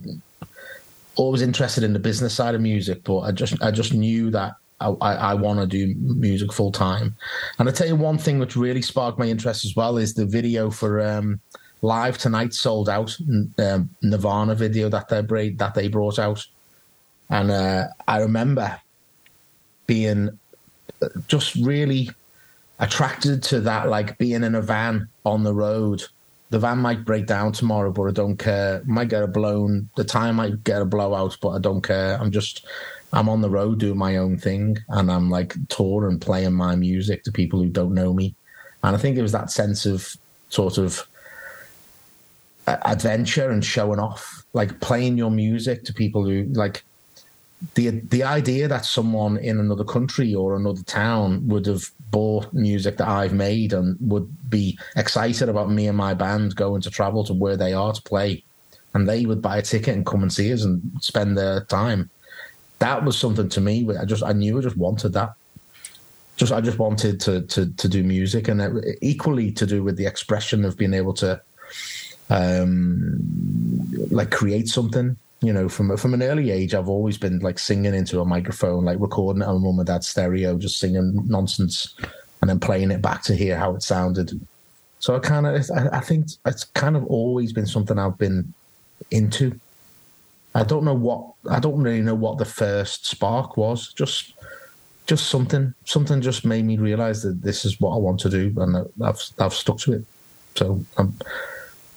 always 1.15 1.41
interested 1.41 1.83
in 1.83 1.93
the 1.93 1.99
business 1.99 2.33
side 2.33 2.55
of 2.55 2.61
music, 2.61 3.03
but 3.03 3.19
I 3.19 3.31
just 3.31 3.61
I 3.61 3.71
just 3.71 3.93
knew 3.93 4.29
that 4.31 4.55
I, 4.79 4.89
I, 5.01 5.13
I 5.13 5.33
want 5.33 5.59
to 5.59 5.67
do 5.67 5.95
music 5.95 6.53
full 6.53 6.71
time. 6.71 7.15
And 7.59 7.67
I 7.67 7.71
tell 7.71 7.87
you 7.87 7.95
one 7.95 8.17
thing 8.17 8.39
which 8.39 8.55
really 8.55 8.81
sparked 8.81 9.17
my 9.17 9.25
interest 9.25 9.65
as 9.65 9.75
well 9.75 9.97
is 9.97 10.13
the 10.13 10.25
video 10.25 10.69
for 10.69 11.01
um, 11.01 11.39
Live 11.81 12.17
Tonight 12.17 12.53
sold 12.53 12.89
out 12.89 13.15
um, 13.59 13.89
Nirvana 14.01 14.55
video 14.55 14.89
that 14.89 15.09
they 15.09 15.49
that 15.51 15.73
they 15.73 15.87
brought 15.87 16.19
out, 16.19 16.45
and 17.29 17.51
uh, 17.51 17.87
I 18.07 18.19
remember 18.19 18.79
being 19.85 20.37
just 21.27 21.55
really 21.55 22.09
attracted 22.79 23.43
to 23.43 23.61
that, 23.61 23.89
like 23.89 24.17
being 24.17 24.43
in 24.43 24.55
a 24.55 24.61
van 24.61 25.07
on 25.25 25.43
the 25.43 25.53
road. 25.53 26.03
The 26.49 26.59
van 26.59 26.77
might 26.77 27.03
break 27.03 27.25
down 27.25 27.51
tomorrow, 27.51 27.91
but 27.91 28.03
I 28.03 28.11
don't 28.11 28.37
care. 28.37 28.81
Might 28.85 29.09
get 29.09 29.23
a 29.23 29.27
blown. 29.27 29.89
The 29.97 30.05
tire 30.05 30.31
might 30.31 30.63
get 30.63 30.81
a 30.81 30.85
blowout, 30.85 31.37
but 31.41 31.49
I 31.49 31.59
don't 31.59 31.81
care. 31.81 32.17
I'm 32.21 32.31
just 32.31 32.65
I'm 33.13 33.29
on 33.29 33.41
the 33.41 33.49
road 33.49 33.79
doing 33.79 33.97
my 33.97 34.17
own 34.17 34.37
thing 34.37 34.77
and 34.89 35.11
I'm 35.11 35.29
like 35.29 35.55
touring, 35.69 36.19
playing 36.19 36.53
my 36.53 36.75
music 36.75 37.23
to 37.23 37.31
people 37.31 37.61
who 37.61 37.69
don't 37.69 37.93
know 37.93 38.13
me. 38.13 38.35
And 38.83 38.95
I 38.95 38.99
think 38.99 39.17
it 39.17 39.21
was 39.21 39.31
that 39.31 39.51
sense 39.51 39.85
of 39.85 40.15
sort 40.49 40.77
of 40.77 41.07
adventure 42.67 43.49
and 43.49 43.63
showing 43.63 43.99
off, 43.99 44.45
like 44.53 44.79
playing 44.81 45.17
your 45.17 45.31
music 45.31 45.83
to 45.85 45.93
people 45.93 46.25
who 46.25 46.45
like 46.53 46.83
the 47.75 47.89
the 47.89 48.23
idea 48.23 48.67
that 48.67 48.85
someone 48.85 49.37
in 49.37 49.59
another 49.59 49.83
country 49.83 50.33
or 50.35 50.55
another 50.55 50.83
town 50.83 51.47
would 51.47 51.65
have 51.65 51.89
bought 52.11 52.53
music 52.53 52.97
that 52.97 53.07
I've 53.07 53.33
made 53.33 53.73
and 53.73 53.97
would 53.99 54.29
be 54.49 54.77
excited 54.95 55.49
about 55.49 55.71
me 55.71 55.87
and 55.87 55.97
my 55.97 56.13
band 56.13 56.55
going 56.55 56.81
to 56.81 56.91
travel 56.91 57.23
to 57.25 57.33
where 57.33 57.57
they 57.57 57.73
are 57.73 57.93
to 57.93 58.01
play, 58.01 58.43
and 58.93 59.07
they 59.07 59.25
would 59.25 59.41
buy 59.41 59.57
a 59.57 59.61
ticket 59.61 59.95
and 59.95 60.05
come 60.05 60.21
and 60.21 60.31
see 60.31 60.53
us 60.53 60.63
and 60.63 60.81
spend 61.01 61.37
their 61.37 61.65
time 61.65 62.09
that 62.79 63.03
was 63.03 63.17
something 63.17 63.49
to 63.49 63.61
me. 63.61 63.87
I 63.97 64.05
just 64.05 64.23
I 64.23 64.33
knew 64.33 64.57
I 64.57 64.61
just 64.61 64.77
wanted 64.77 65.13
that. 65.13 65.33
Just 66.35 66.51
I 66.51 66.61
just 66.61 66.77
wanted 66.77 67.19
to 67.21 67.41
to 67.41 67.65
to 67.73 67.87
do 67.87 68.03
music, 68.03 68.47
and 68.47 68.61
it, 68.61 68.97
equally 69.01 69.51
to 69.53 69.65
do 69.65 69.83
with 69.83 69.97
the 69.97 70.05
expression 70.05 70.63
of 70.65 70.77
being 70.77 70.93
able 70.93 71.13
to, 71.15 71.41
um, 72.29 73.19
like 74.11 74.31
create 74.31 74.67
something. 74.67 75.17
You 75.41 75.53
know, 75.53 75.69
from 75.69 75.95
from 75.97 76.13
an 76.13 76.23
early 76.23 76.49
age, 76.51 76.73
I've 76.73 76.89
always 76.89 77.17
been 77.17 77.39
like 77.39 77.59
singing 77.59 77.93
into 77.93 78.21
a 78.21 78.25
microphone, 78.25 78.85
like 78.85 78.99
recording 78.99 79.43
it 79.43 79.47
on 79.47 79.61
mum 79.61 79.77
and 79.77 79.87
dad's 79.87 80.07
stereo, 80.07 80.57
just 80.57 80.79
singing 80.79 81.27
nonsense, 81.27 81.95
and 82.41 82.49
then 82.49 82.59
playing 82.59 82.89
it 82.91 83.01
back 83.01 83.21
to 83.23 83.35
hear 83.35 83.55
how 83.55 83.75
it 83.75 83.83
sounded. 83.83 84.31
So 84.99 85.15
I 85.15 85.19
kind 85.19 85.45
of, 85.45 85.69
I, 85.75 85.97
I 85.97 85.99
think 85.99 86.25
it's 86.45 86.63
kind 86.63 86.97
of 86.97 87.05
always 87.05 87.53
been 87.53 87.67
something 87.67 87.99
I've 87.99 88.17
been 88.17 88.51
into 89.11 89.59
I 90.57 90.63
don't 90.63 90.83
know 90.83 90.95
what 90.95 91.33
I 91.49 91.59
don't 91.59 91.81
really 91.81 92.01
know 92.01 92.15
what 92.15 92.39
the 92.39 92.45
first 92.45 93.05
spark 93.05 93.57
was. 93.57 93.93
Just 93.93 94.33
just 95.05 95.27
something 95.27 95.73
something 95.85 96.19
just 96.19 96.45
made 96.45 96.65
me 96.65 96.77
realize 96.77 97.21
that 97.21 97.43
this 97.43 97.63
is 97.63 97.79
what 97.79 97.93
I 97.93 97.97
want 97.97 98.19
to 98.21 98.29
do, 98.29 98.51
and 98.57 98.77
I've 99.03 99.21
I've 99.37 99.53
stuck 99.53 99.77
to 99.79 99.93
it. 99.93 100.05
So 100.55 100.83
I'm 100.97 101.13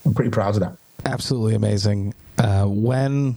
I'm 0.05 0.13
pretty 0.13 0.31
proud 0.31 0.55
of 0.57 0.61
that. 0.61 0.77
Absolutely 1.07 1.55
amazing. 1.55 2.13
Uh, 2.41 2.65
when 2.65 3.37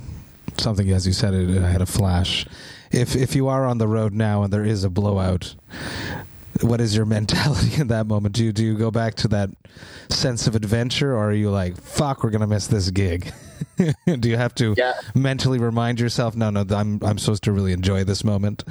something, 0.57 0.89
as 0.91 1.05
you 1.05 1.13
said, 1.13 1.33
it, 1.33 1.61
I 1.61 1.69
had 1.69 1.81
a 1.81 1.85
flash. 1.85 2.45
If 2.91 3.15
if 3.15 3.35
you 3.35 3.47
are 3.47 3.65
on 3.65 3.77
the 3.77 3.87
road 3.87 4.13
now 4.13 4.43
and 4.43 4.53
there 4.53 4.63
is 4.63 4.83
a 4.83 4.89
blowout, 4.89 5.55
what 6.61 6.79
is 6.79 6.95
your 6.95 7.05
mentality 7.17 7.81
in 7.81 7.87
that 7.87 8.07
moment? 8.07 8.35
Do 8.35 8.45
you 8.45 8.53
do 8.53 8.63
you 8.63 8.77
go 8.77 8.91
back 8.91 9.15
to 9.15 9.27
that 9.29 9.49
sense 10.09 10.47
of 10.47 10.55
adventure, 10.55 11.13
or 11.13 11.29
are 11.29 11.33
you 11.33 11.49
like, 11.49 11.75
"Fuck, 11.77 12.23
we're 12.23 12.29
gonna 12.29 12.47
miss 12.47 12.67
this 12.67 12.89
gig"? 12.91 13.33
do 14.19 14.29
you 14.29 14.37
have 14.37 14.55
to 14.55 14.73
yeah. 14.77 14.93
mentally 15.13 15.59
remind 15.59 15.99
yourself, 15.99 16.35
"No, 16.35 16.49
no, 16.49 16.65
I'm 16.69 16.99
I'm 17.03 17.17
supposed 17.17 17.43
to 17.43 17.51
really 17.51 17.73
enjoy 17.73 18.03
this 18.03 18.23
moment"? 18.23 18.63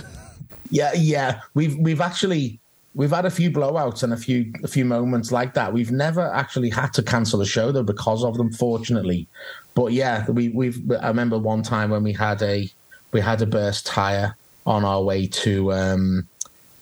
Yeah, 0.71 0.93
yeah. 0.95 1.41
We've 1.53 1.77
we've 1.77 2.01
actually 2.01 2.59
we've 2.95 3.11
had 3.11 3.25
a 3.25 3.31
few 3.31 3.51
blowouts 3.51 4.03
and 4.03 4.13
a 4.13 4.17
few 4.17 4.53
a 4.63 4.69
few 4.69 4.85
moments 4.85 5.33
like 5.33 5.55
that. 5.55 5.73
We've 5.73 5.91
never 5.91 6.33
actually 6.33 6.71
had 6.71 6.93
to 6.95 7.03
cancel 7.03 7.41
a 7.41 7.47
show 7.47 7.73
though 7.73 7.83
because 7.83 8.25
of 8.25 8.37
them, 8.37 8.53
fortunately. 8.53 9.29
But 9.75 9.93
yeah, 9.93 10.29
we 10.31 10.49
we've. 10.51 10.91
I 10.93 11.09
remember 11.09 11.39
one 11.39 11.63
time 11.63 11.91
when 11.91 12.03
we 12.03 12.13
had 12.13 12.43
a 12.43 12.69
we 13.13 13.21
had 13.21 13.43
a 13.43 13.47
burst 13.47 13.87
tire 13.87 14.37
on 14.67 14.85
our 14.85 15.03
way 15.03 15.27
to. 15.27 15.73
um 15.73 16.29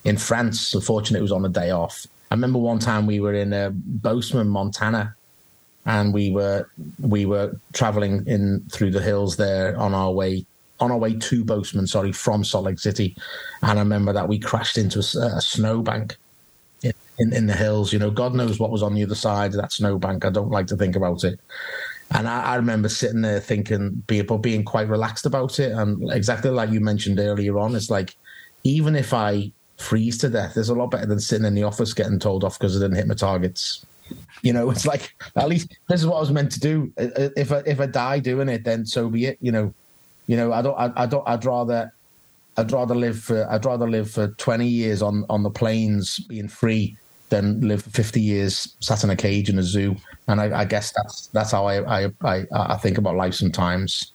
in 0.04 0.16
France. 0.16 0.74
Unfortunately, 0.74 1.20
it 1.20 1.22
was 1.22 1.32
on 1.32 1.44
a 1.44 1.48
day 1.48 1.70
off. 1.70 2.06
I 2.30 2.34
remember 2.34 2.58
one 2.58 2.78
time 2.78 3.06
we 3.06 3.20
were 3.20 3.34
in 3.34 3.52
uh, 3.52 3.70
Bozeman, 3.72 4.48
Montana, 4.48 5.14
and 5.86 6.14
we 6.14 6.30
were 6.30 6.68
we 7.00 7.26
were 7.26 7.56
traveling 7.72 8.26
in 8.26 8.64
through 8.72 8.92
the 8.92 9.02
hills 9.02 9.36
there 9.36 9.76
on 9.76 9.94
our 9.94 10.12
way 10.12 10.44
on 10.78 10.90
our 10.90 10.98
way 10.98 11.14
to 11.14 11.44
Bozeman, 11.44 11.86
sorry, 11.86 12.12
from 12.12 12.42
Salt 12.42 12.64
Lake 12.64 12.78
City. 12.78 13.14
And 13.62 13.78
I 13.78 13.82
remember 13.82 14.12
that 14.14 14.28
we 14.28 14.38
crashed 14.38 14.78
into 14.78 15.00
a, 15.00 15.36
a 15.36 15.40
snowbank 15.40 16.16
in, 16.82 16.92
in, 17.18 17.34
in, 17.34 17.46
the 17.46 17.52
hills. 17.52 17.92
You 17.92 17.98
know, 17.98 18.10
God 18.10 18.34
knows 18.34 18.58
what 18.58 18.70
was 18.70 18.82
on 18.82 18.94
the 18.94 19.02
other 19.02 19.14
side 19.14 19.50
of 19.50 19.60
that 19.60 19.72
snowbank. 19.72 20.24
I 20.24 20.30
don't 20.30 20.50
like 20.50 20.68
to 20.68 20.76
think 20.76 20.96
about 20.96 21.22
it. 21.22 21.38
And 22.12 22.28
I, 22.28 22.42
I 22.42 22.56
remember 22.56 22.88
sitting 22.88 23.20
there 23.20 23.40
thinking, 23.40 24.02
but 24.06 24.38
being 24.38 24.64
quite 24.64 24.88
relaxed 24.88 25.26
about 25.26 25.58
it. 25.60 25.72
And 25.72 26.10
exactly 26.12 26.50
like 26.50 26.70
you 26.70 26.80
mentioned 26.80 27.20
earlier 27.20 27.58
on, 27.58 27.74
it's 27.74 27.90
like, 27.90 28.16
even 28.64 28.96
if 28.96 29.14
I 29.14 29.52
freeze 29.80 30.18
to 30.18 30.28
death 30.28 30.54
there's 30.54 30.68
a 30.68 30.74
lot 30.74 30.90
better 30.90 31.06
than 31.06 31.18
sitting 31.18 31.46
in 31.46 31.54
the 31.54 31.62
office 31.62 31.94
getting 31.94 32.18
told 32.18 32.44
off 32.44 32.58
because 32.58 32.76
I 32.76 32.80
didn't 32.80 32.96
hit 32.96 33.06
my 33.06 33.14
targets. 33.14 33.84
You 34.42 34.52
know, 34.52 34.70
it's 34.74 34.86
like 34.86 35.14
at 35.36 35.48
least 35.48 35.76
this 35.88 36.00
is 36.00 36.06
what 36.06 36.16
I 36.16 36.20
was 36.20 36.32
meant 36.32 36.52
to 36.52 36.60
do. 36.60 36.92
If 36.96 37.52
I 37.52 37.58
if 37.66 37.80
I 37.80 37.86
die 37.86 38.18
doing 38.18 38.48
it, 38.48 38.64
then 38.64 38.86
so 38.86 39.08
be 39.08 39.26
it. 39.26 39.38
You 39.40 39.52
know, 39.52 39.74
you 40.26 40.36
know, 40.36 40.52
I 40.52 40.62
don't, 40.62 40.78
I, 40.78 40.92
I 40.96 41.06
don't, 41.06 41.26
I'd 41.26 41.44
rather, 41.44 41.92
I'd 42.56 42.70
rather 42.70 42.94
live 42.94 43.18
for, 43.18 43.50
I'd 43.50 43.64
rather 43.64 43.88
live 43.88 44.10
for 44.10 44.28
twenty 44.28 44.68
years 44.68 45.02
on 45.02 45.24
on 45.30 45.42
the 45.42 45.50
plains 45.50 46.18
being 46.20 46.48
free 46.48 46.96
than 47.30 47.60
live 47.66 47.82
fifty 47.82 48.20
years 48.20 48.76
sat 48.80 49.02
in 49.02 49.10
a 49.10 49.16
cage 49.16 49.48
in 49.48 49.58
a 49.58 49.62
zoo. 49.62 49.96
And 50.30 50.40
I, 50.40 50.60
I 50.60 50.64
guess 50.64 50.92
that's 50.92 51.26
that's 51.28 51.52
how 51.52 51.66
I, 51.66 52.04
I 52.04 52.10
I 52.22 52.46
I 52.52 52.76
think 52.76 52.98
about 52.98 53.16
life 53.16 53.34
sometimes. 53.34 54.12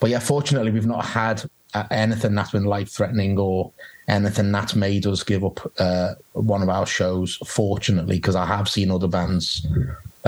But 0.00 0.10
yeah, 0.10 0.18
fortunately, 0.18 0.70
we've 0.70 0.86
not 0.86 1.04
had 1.04 1.42
uh, 1.74 1.84
anything 1.90 2.34
that's 2.34 2.52
been 2.52 2.64
life 2.64 2.90
threatening 2.90 3.38
or 3.38 3.72
anything 4.08 4.52
that's 4.52 4.74
made 4.74 5.06
us 5.06 5.22
give 5.22 5.44
up 5.44 5.72
uh, 5.78 6.14
one 6.32 6.62
of 6.62 6.68
our 6.68 6.86
shows. 6.86 7.36
Fortunately, 7.46 8.16
because 8.16 8.36
I 8.36 8.46
have 8.46 8.68
seen 8.68 8.90
other 8.90 9.08
bands 9.08 9.66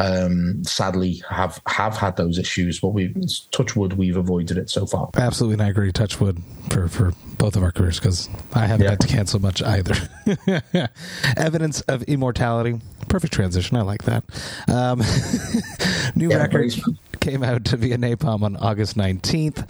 um, 0.01 0.65
sadly 0.65 1.23
have 1.29 1.61
have 1.67 1.97
had 1.97 2.17
those 2.17 2.39
issues, 2.39 2.81
but 2.81 2.89
we 2.89 3.15
touch 3.51 3.77
wood 3.77 3.95
we've 3.95 4.17
avoided 4.17 4.57
it 4.57 4.71
so 4.71 4.87
far. 4.87 5.11
Absolutely, 5.15 5.55
and 5.55 5.63
I 5.63 5.69
agree. 5.69 5.93
Touch 5.93 6.21
wood 6.21 6.43
for 6.71 6.89
for 6.89 7.13
both 7.37 7.57
of 7.57 7.63
our 7.63 7.71
careers 7.71 7.99
because 7.99 8.29
I 8.55 8.67
haven't 8.67 8.85
yeah. 8.85 8.91
had 8.91 9.01
to 9.01 9.09
cancel 9.09 9.41
much 9.41 9.63
either. 9.63 9.95
Evidence 11.37 11.83
of 11.83 12.03
immortality. 12.05 12.81
Perfect 13.09 13.35
transition. 13.35 13.77
I 13.77 13.83
like 13.83 14.05
that. 14.05 14.25
Um, 14.69 15.01
new 16.15 16.31
yeah, 16.31 16.37
record 16.37 16.73
came 17.21 17.43
out 17.43 17.67
to 17.67 17.77
be 17.77 17.93
a 17.93 17.99
Napalm 17.99 18.43
on 18.43 18.57
August 18.57 18.97
nineteenth 18.97 19.67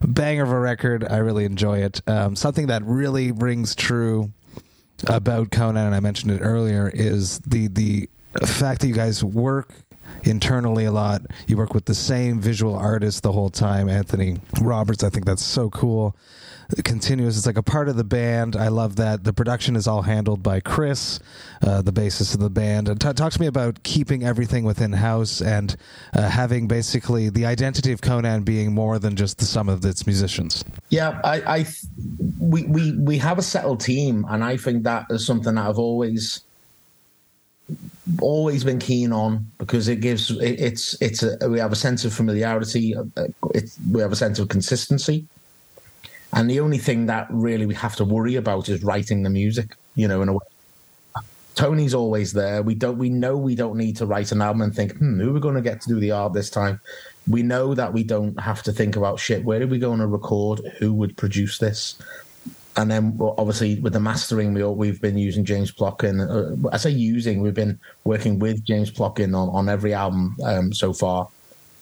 banger 0.00 0.44
of 0.44 0.50
a 0.50 0.58
record. 0.58 1.04
I 1.04 1.18
really 1.18 1.44
enjoy 1.44 1.78
it. 1.82 2.00
Um, 2.06 2.36
something 2.36 2.68
that 2.68 2.82
really 2.84 3.32
rings 3.32 3.74
true 3.74 4.32
about 5.06 5.50
Conan, 5.50 5.84
and 5.84 5.94
I 5.94 6.00
mentioned 6.00 6.32
it 6.32 6.40
earlier, 6.40 6.88
is 6.88 7.40
the 7.40 7.68
the 7.68 8.08
fact 8.46 8.80
that 8.80 8.88
you 8.88 8.94
guys 8.94 9.22
work 9.22 9.72
internally 10.24 10.84
a 10.84 10.92
lot. 10.92 11.22
You 11.46 11.56
work 11.56 11.74
with 11.74 11.86
the 11.86 11.94
same 11.94 12.40
visual 12.40 12.74
artist 12.74 13.22
the 13.22 13.32
whole 13.32 13.50
time, 13.50 13.88
Anthony 13.88 14.38
Roberts. 14.60 15.02
I 15.04 15.10
think 15.10 15.26
that's 15.26 15.44
so 15.44 15.70
cool 15.70 16.16
continuous. 16.84 17.36
It's 17.36 17.46
like 17.46 17.58
a 17.58 17.62
part 17.62 17.88
of 17.88 17.96
the 17.96 18.04
band. 18.04 18.56
I 18.56 18.68
love 18.68 18.96
that. 18.96 19.24
The 19.24 19.32
production 19.32 19.76
is 19.76 19.86
all 19.86 20.02
handled 20.02 20.42
by 20.42 20.60
Chris, 20.60 21.20
uh, 21.62 21.82
the 21.82 21.92
bassist 21.92 22.34
of 22.34 22.40
the 22.40 22.50
band. 22.50 22.88
And 22.88 23.00
t- 23.00 23.12
talk 23.12 23.32
to 23.32 23.40
me 23.40 23.46
about 23.46 23.82
keeping 23.82 24.24
everything 24.24 24.64
within 24.64 24.92
house 24.92 25.40
and 25.40 25.76
uh, 26.14 26.28
having 26.28 26.66
basically 26.66 27.28
the 27.28 27.46
identity 27.46 27.92
of 27.92 28.00
Conan 28.00 28.42
being 28.42 28.72
more 28.72 28.98
than 28.98 29.16
just 29.16 29.38
the 29.38 29.44
sum 29.44 29.68
of 29.68 29.84
its 29.84 30.06
musicians. 30.06 30.64
Yeah, 30.88 31.20
I, 31.24 31.58
I 31.58 31.66
we, 32.40 32.64
we 32.64 32.96
we 32.96 33.18
have 33.18 33.38
a 33.38 33.42
settled 33.42 33.80
team, 33.80 34.24
and 34.28 34.42
I 34.44 34.56
think 34.56 34.84
that 34.84 35.06
is 35.10 35.26
something 35.26 35.54
that 35.54 35.66
I've 35.66 35.78
always 35.78 36.42
always 38.20 38.62
been 38.64 38.78
keen 38.78 39.12
on 39.12 39.50
because 39.58 39.88
it 39.88 40.00
gives 40.00 40.30
it, 40.30 40.60
it's 40.60 41.00
it's 41.00 41.22
a 41.22 41.48
we 41.48 41.58
have 41.58 41.72
a 41.72 41.76
sense 41.76 42.04
of 42.04 42.12
familiarity 42.12 42.94
uh, 42.94 43.26
we 43.90 44.00
have 44.02 44.12
a 44.12 44.16
sense 44.16 44.38
of 44.38 44.48
consistency 44.48 45.26
and 46.34 46.50
the 46.50 46.60
only 46.60 46.78
thing 46.78 47.06
that 47.06 47.28
really 47.30 47.64
we 47.64 47.74
have 47.74 47.94
to 47.96 48.04
worry 48.04 48.34
about 48.34 48.68
is 48.68 48.82
writing 48.82 49.22
the 49.22 49.30
music, 49.30 49.76
you 49.94 50.08
know, 50.08 50.20
in 50.20 50.28
a 50.28 50.32
way. 50.32 50.40
Tony's 51.54 51.94
always 51.94 52.32
there. 52.32 52.62
We 52.62 52.74
don't. 52.74 52.98
We 52.98 53.08
know 53.08 53.36
we 53.36 53.54
don't 53.54 53.76
need 53.76 53.96
to 53.98 54.06
write 54.06 54.32
an 54.32 54.42
album 54.42 54.62
and 54.62 54.74
think, 54.74 54.96
hmm, 54.96 55.20
who 55.20 55.30
are 55.30 55.32
we 55.32 55.38
going 55.38 55.54
to 55.54 55.60
get 55.60 55.80
to 55.82 55.88
do 55.88 56.00
the 56.00 56.10
art 56.10 56.32
this 56.32 56.50
time? 56.50 56.80
We 57.30 57.44
know 57.44 57.74
that 57.74 57.92
we 57.92 58.02
don't 58.02 58.38
have 58.40 58.64
to 58.64 58.72
think 58.72 58.96
about 58.96 59.20
shit. 59.20 59.44
Where 59.44 59.62
are 59.62 59.66
we 59.68 59.78
going 59.78 60.00
to 60.00 60.08
record? 60.08 60.60
Who 60.78 60.92
would 60.94 61.16
produce 61.16 61.58
this? 61.58 61.96
And 62.76 62.90
then, 62.90 63.16
obviously, 63.20 63.78
with 63.80 63.92
the 63.92 64.00
mastering, 64.00 64.52
we 64.52 64.64
we've 64.64 65.00
been 65.00 65.16
using 65.16 65.44
James 65.44 65.70
Plotkin. 65.70 66.18
Uh, 66.20 66.68
I 66.72 66.76
say 66.76 66.90
using, 66.90 67.40
we've 67.40 67.54
been 67.54 67.78
working 68.04 68.38
with 68.38 68.64
James 68.64 68.90
Plotkin 68.90 69.36
on, 69.36 69.48
on 69.50 69.68
every 69.68 69.94
album 69.94 70.36
um, 70.44 70.72
so 70.72 70.92
far. 70.92 71.28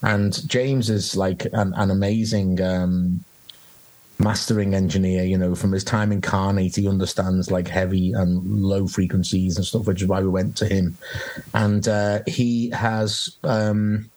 And 0.02 0.46
James 0.48 0.90
is 0.90 1.16
like 1.16 1.46
an, 1.52 1.72
an 1.76 1.90
amazing 1.90 2.60
um, 2.60 3.24
mastering 4.18 4.74
engineer, 4.74 5.24
you 5.24 5.36
know, 5.36 5.54
from 5.54 5.72
his 5.72 5.84
time 5.84 6.12
in 6.12 6.20
Khanate, 6.20 6.76
he 6.76 6.88
understands 6.88 7.50
like 7.50 7.68
heavy 7.68 8.12
and 8.12 8.62
low 8.62 8.86
frequencies 8.86 9.56
and 9.56 9.66
stuff, 9.66 9.86
which 9.86 10.02
is 10.02 10.08
why 10.08 10.20
we 10.20 10.28
went 10.28 10.56
to 10.58 10.66
him. 10.66 10.96
And 11.54 11.86
uh, 11.88 12.20
he 12.26 12.70
has 12.70 13.36
um, 13.44 14.10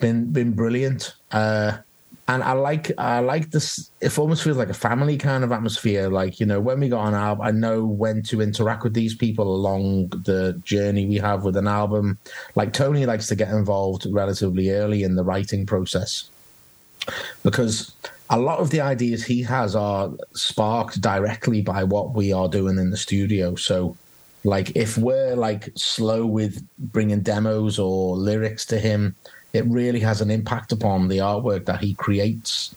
been 0.00 0.32
been 0.32 0.52
brilliant. 0.52 1.14
Uh, 1.30 1.78
and 2.26 2.42
I 2.42 2.52
like 2.52 2.90
I 2.96 3.20
like 3.20 3.50
this. 3.50 3.90
It 4.00 4.18
almost 4.18 4.42
feels 4.42 4.56
like 4.56 4.70
a 4.70 4.74
family 4.74 5.18
kind 5.18 5.44
of 5.44 5.52
atmosphere. 5.52 6.08
Like 6.08 6.40
you 6.40 6.46
know, 6.46 6.60
when 6.60 6.80
we 6.80 6.88
got 6.88 7.06
an 7.08 7.14
album, 7.14 7.46
I 7.46 7.50
know 7.50 7.84
when 7.84 8.22
to 8.24 8.40
interact 8.40 8.82
with 8.82 8.94
these 8.94 9.14
people 9.14 9.54
along 9.54 10.08
the 10.08 10.60
journey 10.64 11.06
we 11.06 11.16
have 11.16 11.44
with 11.44 11.56
an 11.56 11.68
album. 11.68 12.18
Like 12.54 12.72
Tony 12.72 13.04
likes 13.04 13.28
to 13.28 13.36
get 13.36 13.50
involved 13.50 14.06
relatively 14.10 14.70
early 14.70 15.02
in 15.02 15.16
the 15.16 15.24
writing 15.24 15.66
process 15.66 16.30
because 17.42 17.92
a 18.30 18.38
lot 18.38 18.58
of 18.58 18.70
the 18.70 18.80
ideas 18.80 19.24
he 19.24 19.42
has 19.42 19.76
are 19.76 20.10
sparked 20.32 21.00
directly 21.00 21.60
by 21.60 21.84
what 21.84 22.14
we 22.14 22.32
are 22.32 22.48
doing 22.48 22.78
in 22.78 22.90
the 22.90 22.96
studio. 22.96 23.54
So, 23.54 23.96
like, 24.44 24.74
if 24.74 24.96
we're 24.96 25.36
like 25.36 25.68
slow 25.74 26.24
with 26.24 26.66
bringing 26.78 27.20
demos 27.20 27.78
or 27.78 28.16
lyrics 28.16 28.64
to 28.66 28.78
him, 28.78 29.14
it 29.54 29.64
really 29.66 30.00
has 30.00 30.20
an 30.20 30.30
impact 30.30 30.72
upon 30.72 31.08
the 31.08 31.18
artwork 31.18 31.64
that 31.66 31.80
he 31.80 31.94
creates. 31.94 32.74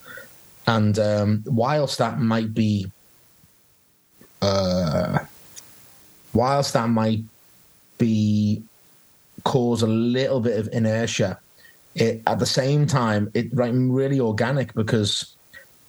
And 0.67 0.97
um, 0.99 1.43
whilst 1.47 1.97
that 1.97 2.19
might 2.19 2.53
be, 2.53 2.89
uh, 4.41 5.19
whilst 6.33 6.73
that 6.73 6.87
might 6.87 7.21
be 7.97 8.61
cause 9.43 9.81
a 9.81 9.87
little 9.87 10.39
bit 10.39 10.59
of 10.59 10.69
inertia, 10.71 11.39
it 11.95 12.21
at 12.27 12.37
the 12.37 12.45
same 12.45 12.85
time 12.85 13.31
it 13.33 13.47
right 13.53 13.73
really 13.73 14.19
organic 14.19 14.73
because 14.75 15.35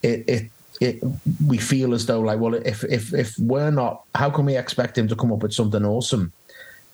it 0.03 0.24
it 0.26 0.51
it 0.80 1.03
we 1.47 1.59
feel 1.59 1.93
as 1.93 2.07
though 2.07 2.20
like 2.20 2.41
well 2.41 2.55
if 2.55 2.82
if 2.84 3.12
if 3.12 3.39
we're 3.39 3.70
not 3.70 4.05
how 4.14 4.30
can 4.30 4.47
we 4.47 4.57
expect 4.57 4.97
him 4.97 5.07
to 5.07 5.16
come 5.16 5.32
up 5.32 5.43
with 5.43 5.53
something 5.53 5.84
awesome 5.84 6.32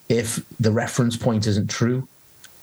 if 0.08 0.42
the 0.58 0.72
reference 0.72 1.16
point 1.16 1.46
isn't 1.46 1.70
true 1.70 2.08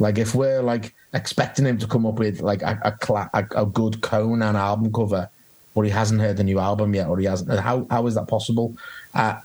like 0.02 0.18
if 0.18 0.36
we're 0.36 0.62
like 0.62 0.94
expecting 1.14 1.66
him 1.66 1.78
to 1.78 1.88
come 1.88 2.06
up 2.06 2.16
with 2.16 2.42
like 2.42 2.62
a 2.62 2.80
a, 2.84 3.30
a, 3.34 3.48
a 3.56 3.66
good 3.66 4.02
Conan 4.02 4.56
album 4.56 4.92
cover 4.92 5.30
but 5.74 5.82
he 5.82 5.90
hasn't 5.90 6.20
heard 6.20 6.36
the 6.36 6.44
new 6.44 6.60
album 6.60 6.94
yet 6.94 7.08
or 7.08 7.18
he 7.18 7.26
hasn't 7.26 7.60
how 7.60 7.88
how 7.90 8.06
is 8.08 8.16
that 8.16 8.28
possible? 8.28 8.76
Uh, 9.14 9.40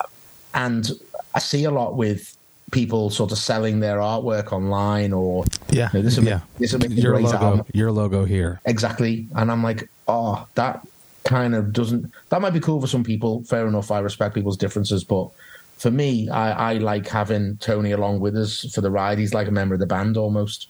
and 0.56 0.92
i 1.34 1.38
see 1.38 1.64
a 1.64 1.70
lot 1.70 1.96
with 1.96 2.36
people 2.72 3.10
sort 3.10 3.30
of 3.30 3.38
selling 3.38 3.78
their 3.78 3.98
artwork 3.98 4.52
online 4.52 5.12
or 5.12 5.44
yeah 5.70 5.88
you 5.92 5.98
know, 5.98 6.02
this 6.02 6.16
will 6.16 6.24
yeah. 6.24 6.40
this 6.58 6.72
will 6.72 6.80
make 6.80 6.90
your 6.90 7.20
logo 7.20 7.36
album. 7.36 7.66
your 7.72 7.92
logo 7.92 8.24
here. 8.24 8.60
Exactly. 8.64 9.28
And 9.36 9.52
i'm 9.52 9.62
like 9.62 9.88
oh 10.08 10.46
that 10.54 10.84
kind 11.24 11.54
of 11.54 11.72
doesn't 11.72 12.10
that 12.30 12.40
might 12.40 12.54
be 12.54 12.60
cool 12.60 12.80
for 12.80 12.86
some 12.86 13.04
people. 13.04 13.44
Fair 13.44 13.66
enough. 13.68 13.90
I 13.90 14.00
respect 14.00 14.34
people's 14.34 14.56
differences 14.56 15.04
but 15.04 15.30
for 15.76 15.90
me 15.90 16.28
i, 16.28 16.72
I 16.72 16.78
like 16.78 17.06
having 17.08 17.56
tony 17.58 17.92
along 17.92 18.20
with 18.20 18.36
us 18.36 18.72
for 18.74 18.80
the 18.80 18.90
ride 18.90 19.18
he's 19.18 19.34
like 19.34 19.48
a 19.48 19.52
member 19.52 19.74
of 19.74 19.80
the 19.80 19.86
band 19.86 20.16
almost 20.16 20.68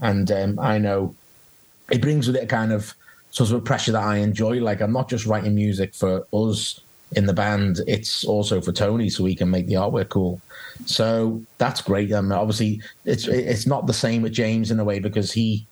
and 0.00 0.30
um, 0.30 0.58
i 0.58 0.78
know 0.78 1.14
it 1.90 2.02
brings 2.02 2.26
with 2.26 2.36
it 2.36 2.44
a 2.44 2.46
kind 2.46 2.72
of 2.72 2.94
sort 3.30 3.50
of 3.50 3.64
pressure 3.64 3.92
that 3.92 4.04
i 4.04 4.16
enjoy 4.16 4.60
like 4.60 4.80
i'm 4.80 4.92
not 4.92 5.08
just 5.08 5.26
writing 5.26 5.54
music 5.54 5.94
for 5.94 6.26
us 6.32 6.80
in 7.12 7.26
the 7.26 7.32
band 7.32 7.80
it's 7.86 8.24
also 8.24 8.60
for 8.60 8.72
tony 8.72 9.08
so 9.08 9.24
he 9.24 9.34
can 9.34 9.50
make 9.50 9.66
the 9.66 9.74
artwork 9.74 10.08
cool 10.08 10.40
so 10.86 11.42
that's 11.58 11.80
great. 11.80 12.12
Um, 12.12 12.32
obviously, 12.32 12.80
it's 13.04 13.26
it's 13.26 13.66
not 13.66 13.86
the 13.86 13.92
same 13.92 14.22
with 14.22 14.32
James 14.32 14.70
in 14.70 14.80
a 14.80 14.84
way 14.84 14.98
because 14.98 15.32
he 15.32 15.66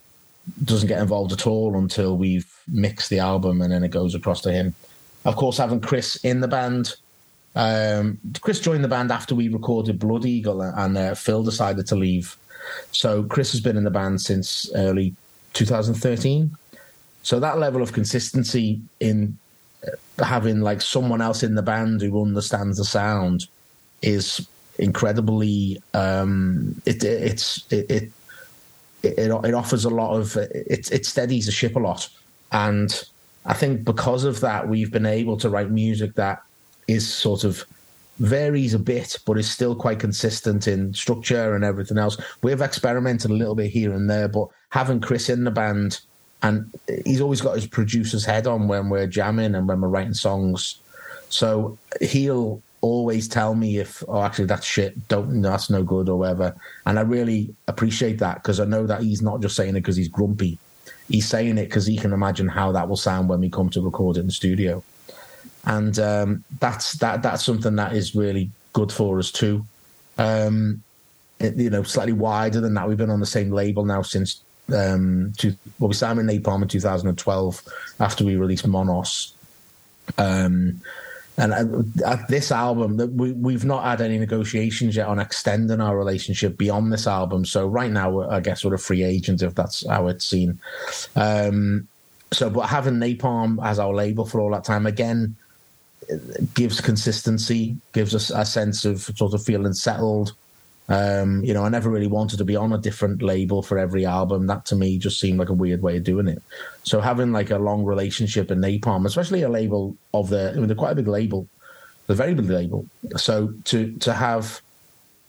doesn't 0.64 0.88
get 0.88 1.00
involved 1.00 1.32
at 1.32 1.46
all 1.46 1.76
until 1.76 2.16
we've 2.16 2.52
mixed 2.68 3.10
the 3.10 3.18
album 3.18 3.60
and 3.62 3.72
then 3.72 3.84
it 3.84 3.90
goes 3.90 4.14
across 4.14 4.40
to 4.42 4.52
him. 4.52 4.74
Of 5.24 5.36
course, 5.36 5.58
having 5.58 5.80
Chris 5.80 6.16
in 6.16 6.40
the 6.40 6.48
band. 6.48 6.94
Um, 7.56 8.18
Chris 8.42 8.60
joined 8.60 8.84
the 8.84 8.88
band 8.88 9.10
after 9.10 9.34
we 9.34 9.48
recorded 9.48 9.98
Blood 9.98 10.26
Eagle, 10.26 10.60
and 10.60 10.96
uh, 10.96 11.14
Phil 11.14 11.42
decided 11.42 11.86
to 11.86 11.96
leave. 11.96 12.36
So 12.92 13.24
Chris 13.24 13.50
has 13.52 13.60
been 13.60 13.76
in 13.76 13.84
the 13.84 13.90
band 13.90 14.20
since 14.20 14.70
early 14.74 15.14
2013. 15.54 16.54
So 17.22 17.40
that 17.40 17.58
level 17.58 17.82
of 17.82 17.92
consistency 17.92 18.80
in 19.00 19.36
uh, 19.86 20.24
having 20.24 20.60
like 20.60 20.80
someone 20.82 21.22
else 21.22 21.42
in 21.42 21.54
the 21.54 21.62
band 21.62 22.02
who 22.02 22.22
understands 22.22 22.78
the 22.78 22.84
sound 22.84 23.46
is 24.02 24.46
incredibly 24.78 25.82
um, 25.94 26.80
it, 26.84 27.02
it's 27.02 27.66
it, 27.72 27.90
it 27.90 28.12
it 29.02 29.30
it 29.44 29.54
offers 29.54 29.84
a 29.84 29.90
lot 29.90 30.16
of 30.16 30.36
it 30.36 30.90
it 30.92 31.06
steadies 31.06 31.46
the 31.46 31.52
ship 31.52 31.76
a 31.76 31.78
lot 31.78 32.08
and 32.52 33.04
I 33.46 33.54
think 33.54 33.84
because 33.84 34.24
of 34.24 34.40
that 34.40 34.68
we've 34.68 34.92
been 34.92 35.06
able 35.06 35.36
to 35.38 35.48
write 35.48 35.70
music 35.70 36.14
that 36.14 36.42
is 36.88 37.12
sort 37.12 37.44
of 37.44 37.64
varies 38.18 38.72
a 38.72 38.78
bit 38.78 39.18
but 39.26 39.38
is 39.38 39.50
still 39.50 39.74
quite 39.74 40.00
consistent 40.00 40.66
in 40.66 40.94
structure 40.94 41.54
and 41.54 41.64
everything 41.64 41.98
else. 41.98 42.16
We've 42.42 42.62
experimented 42.62 43.30
a 43.30 43.34
little 43.34 43.54
bit 43.54 43.70
here 43.70 43.92
and 43.92 44.08
there 44.08 44.28
but 44.28 44.48
having 44.70 45.00
Chris 45.00 45.28
in 45.28 45.44
the 45.44 45.50
band 45.50 46.00
and 46.42 46.72
he's 47.04 47.20
always 47.20 47.40
got 47.40 47.56
his 47.56 47.66
producer's 47.66 48.24
head 48.24 48.46
on 48.46 48.68
when 48.68 48.88
we're 48.88 49.06
jamming 49.06 49.54
and 49.54 49.68
when 49.68 49.80
we're 49.80 49.88
writing 49.88 50.14
songs. 50.14 50.80
So 51.28 51.76
he'll 52.00 52.62
always 52.80 53.26
tell 53.26 53.54
me 53.54 53.78
if 53.78 54.02
oh 54.08 54.22
actually 54.22 54.46
that's 54.46 54.66
shit. 54.66 55.08
Don't 55.08 55.42
that's 55.42 55.68
no 55.68 55.82
good 55.82 56.08
or 56.08 56.18
whatever. 56.18 56.54
And 56.86 56.98
i 56.98 57.02
really 57.02 57.54
appreciate 57.68 58.18
that 58.20 58.42
because 58.42 58.60
i 58.60 58.64
know 58.64 58.86
that 58.86 59.02
he's 59.02 59.22
not 59.22 59.40
just 59.42 59.56
saying 59.56 59.70
it 59.70 59.80
because 59.80 59.96
he's 59.96 60.08
grumpy. 60.08 60.58
He's 61.08 61.28
saying 61.28 61.58
it 61.58 61.66
because 61.66 61.86
he 61.86 61.98
can 61.98 62.12
imagine 62.12 62.48
how 62.48 62.72
that 62.72 62.88
will 62.88 62.96
sound 62.96 63.28
when 63.28 63.40
we 63.40 63.50
come 63.50 63.68
to 63.70 63.80
record 63.82 64.16
it 64.16 64.20
in 64.20 64.26
the 64.26 64.32
studio 64.32 64.82
and 65.66 65.98
um, 65.98 66.44
that's 66.60 66.94
that 66.94 67.22
that's 67.22 67.44
something 67.44 67.76
that 67.76 67.92
is 67.94 68.14
really 68.14 68.50
good 68.72 68.92
for 68.92 69.18
us 69.18 69.30
too 69.30 69.64
um, 70.18 70.82
it, 71.40 71.56
you 71.56 71.70
know 71.70 71.82
slightly 71.82 72.12
wider 72.12 72.60
than 72.60 72.74
that 72.74 72.88
we've 72.88 72.98
been 72.98 73.10
on 73.10 73.20
the 73.20 73.26
same 73.26 73.50
label 73.50 73.84
now 73.84 74.02
since 74.02 74.42
um 74.74 75.32
two, 75.36 75.54
well 75.78 75.88
we 75.88 75.94
signed 75.94 76.16
with 76.16 76.26
napalm 76.26 76.62
in 76.62 76.68
2012 76.68 77.62
after 78.00 78.24
we 78.24 78.36
released 78.36 78.66
Monnos 78.66 79.32
um 80.18 80.80
and 81.38 81.52
at 82.06 82.28
this 82.28 82.50
album, 82.50 82.96
we, 83.14 83.32
we've 83.32 83.64
not 83.64 83.84
had 83.84 84.00
any 84.00 84.18
negotiations 84.18 84.96
yet 84.96 85.06
on 85.06 85.18
extending 85.18 85.82
our 85.82 85.96
relationship 85.96 86.56
beyond 86.56 86.90
this 86.90 87.06
album. 87.06 87.44
So 87.44 87.66
right 87.66 87.90
now, 87.90 88.22
I 88.30 88.40
guess 88.40 88.64
we're 88.64 88.74
a 88.74 88.78
free 88.78 89.02
agent 89.02 89.42
if 89.42 89.54
that's 89.54 89.86
how 89.86 90.08
it's 90.08 90.24
seen. 90.24 90.58
Um, 91.14 91.88
so, 92.32 92.48
but 92.48 92.68
having 92.68 92.94
Napalm 92.94 93.62
as 93.62 93.78
our 93.78 93.92
label 93.92 94.24
for 94.24 94.40
all 94.40 94.50
that 94.52 94.64
time 94.64 94.86
again 94.86 95.36
gives 96.54 96.80
consistency, 96.80 97.76
gives 97.92 98.14
us 98.14 98.30
a 98.30 98.44
sense 98.44 98.84
of 98.84 99.00
sort 99.00 99.34
of 99.34 99.42
feeling 99.42 99.72
settled. 99.72 100.32
Um, 100.88 101.42
you 101.42 101.52
know, 101.52 101.64
I 101.64 101.68
never 101.68 101.90
really 101.90 102.06
wanted 102.06 102.36
to 102.36 102.44
be 102.44 102.54
on 102.54 102.72
a 102.72 102.78
different 102.78 103.20
label 103.20 103.62
for 103.62 103.76
every 103.76 104.06
album. 104.06 104.46
That 104.46 104.66
to 104.66 104.76
me 104.76 104.98
just 104.98 105.18
seemed 105.18 105.38
like 105.38 105.48
a 105.48 105.54
weird 105.54 105.82
way 105.82 105.96
of 105.96 106.04
doing 106.04 106.28
it. 106.28 106.42
So 106.84 107.00
having 107.00 107.32
like 107.32 107.50
a 107.50 107.58
long 107.58 107.84
relationship 107.84 108.50
in 108.50 108.60
Napalm, 108.60 109.04
especially 109.04 109.42
a 109.42 109.48
label 109.48 109.96
of 110.14 110.28
the, 110.28 110.52
I 110.52 110.54
mean, 110.54 110.68
they're 110.68 110.76
quite 110.76 110.92
a 110.92 110.96
big 110.96 111.08
label, 111.08 111.48
a 112.08 112.14
very 112.14 112.34
big 112.34 112.48
label. 112.48 112.86
So 113.16 113.52
to 113.64 113.92
to 113.98 114.12
have 114.12 114.60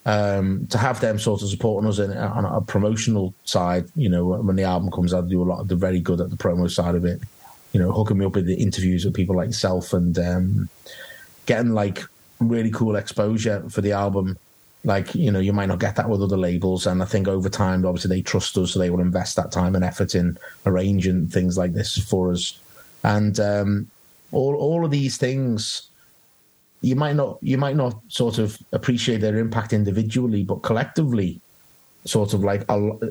um, 0.05 0.67
to 0.67 0.77
have 0.77 1.01
them 1.01 1.19
sort 1.19 1.41
of 1.41 1.49
supporting 1.49 1.89
us 1.89 1.99
in, 1.99 2.15
on 2.15 2.45
a 2.45 2.61
promotional 2.61 3.33
side, 3.43 3.89
you 3.95 4.09
know, 4.09 4.25
when 4.25 4.55
the 4.55 4.63
album 4.63 4.89
comes 4.89 5.13
out, 5.13 5.25
they 5.25 5.31
do 5.31 5.41
a 5.41 5.43
lot. 5.43 5.67
They're 5.67 5.75
very 5.75 5.99
good 5.99 6.21
at 6.21 6.29
the 6.29 6.37
promo 6.37 6.71
side 6.71 6.95
of 6.95 7.03
it. 7.03 7.21
You 7.73 7.81
know, 7.81 7.91
hooking 7.91 8.17
me 8.17 8.25
up 8.25 8.35
with 8.35 8.45
the 8.45 8.55
interviews 8.55 9.05
with 9.05 9.13
people 9.13 9.35
like 9.35 9.47
yourself 9.47 9.93
and 9.93 10.17
um, 10.17 10.69
getting 11.45 11.73
like 11.73 12.03
really 12.39 12.71
cool 12.71 12.95
exposure 12.95 13.67
for 13.69 13.81
the 13.81 13.91
album 13.91 14.37
like, 14.87 15.13
you 15.13 15.31
know, 15.31 15.39
you 15.39 15.51
might 15.51 15.65
not 15.65 15.79
get 15.79 15.97
that 15.97 16.09
with 16.09 16.23
other 16.23 16.37
labels. 16.37 16.87
And 16.87 17.03
I 17.03 17.05
think 17.05 17.27
over 17.27 17.49
time, 17.49 17.85
obviously, 17.85 18.15
they 18.15 18.21
trust 18.21 18.57
us, 18.57 18.71
so 18.71 18.79
they 18.79 18.89
will 18.89 19.01
invest 19.01 19.35
that 19.35 19.51
time 19.51 19.75
and 19.75 19.83
effort 19.83 20.15
in 20.15 20.37
arranging 20.65 21.27
things 21.27 21.57
like 21.57 21.73
this 21.73 21.97
for 21.97 22.31
us. 22.31 22.57
And 23.03 23.37
um, 23.37 23.91
all 24.31 24.55
all 24.55 24.85
of 24.85 24.91
these 24.91 25.17
things, 25.17 25.89
you 26.81 26.95
might 26.95 27.17
not 27.17 27.37
you 27.41 27.57
might 27.57 27.75
not 27.75 27.99
sort 28.07 28.37
of 28.37 28.57
appreciate 28.71 29.17
their 29.17 29.37
impact 29.37 29.73
individually, 29.73 30.43
but 30.43 30.63
collectively, 30.63 31.41
sort 32.05 32.33
of 32.33 32.45
like 32.45 32.63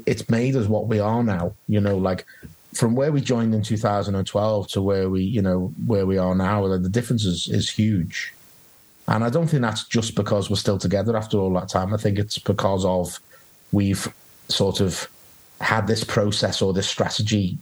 it's 0.07 0.31
made 0.31 0.57
us 0.57 0.69
what 0.69 0.87
we 0.87 0.99
are 0.99 1.23
now. 1.23 1.55
You 1.69 1.83
know, 1.83 1.99
like 1.99 2.25
from 2.77 2.95
where 2.95 3.13
we 3.13 3.21
joined 3.21 3.55
in 3.55 3.63
2012 3.63 4.69
to 4.69 4.83
where 4.83 5.09
we 5.09 5.23
you 5.23 5.43
know 5.43 5.73
where 5.87 6.07
we 6.07 6.19
are 6.19 6.35
now, 6.35 6.67
the 6.69 6.89
difference 6.89 7.25
is, 7.25 7.49
is 7.49 7.71
huge 7.71 8.35
And 9.09 9.25
I 9.25 9.31
don't 9.31 9.47
think 9.49 9.63
that's 9.63 9.85
just 9.85 10.15
because 10.15 10.51
we're 10.51 10.57
still 10.57 10.79
together 10.79 11.17
after 11.17 11.39
all 11.39 11.53
that 11.55 11.69
time. 11.69 11.95
I 11.95 11.97
think 11.97 12.19
it's 12.19 12.39
because 12.39 12.85
of 12.85 13.21
we've 13.73 14.09
sort 14.49 14.81
of 14.81 15.09
had 15.61 15.87
this 15.87 16.05
process 16.05 16.61
or 16.61 16.73
this 16.73 16.89
strategy, 16.89 17.59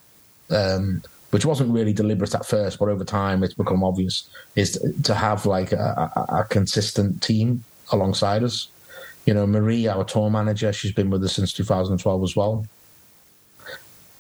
um, 0.50 1.02
which 1.30 1.44
wasn't 1.44 1.70
really 1.70 1.92
deliberate 1.92 2.34
at 2.34 2.46
first, 2.46 2.78
but 2.78 2.88
over 2.88 3.04
time 3.04 3.42
it's 3.44 3.54
become 3.54 3.84
obvious, 3.84 4.28
is 4.56 4.78
to 5.04 5.14
have 5.14 5.46
like 5.46 5.72
a, 5.72 6.10
a, 6.16 6.36
a 6.40 6.44
consistent 6.44 7.22
team 7.22 7.64
alongside 7.92 8.42
us. 8.42 8.68
You 9.26 9.34
know, 9.34 9.46
Marie, 9.46 9.88
our 9.88 10.04
tour 10.04 10.30
manager, 10.30 10.72
she's 10.72 10.92
been 10.92 11.10
with 11.10 11.24
us 11.24 11.34
since 11.34 11.52
2012 11.52 12.22
as 12.22 12.36
well 12.36 12.66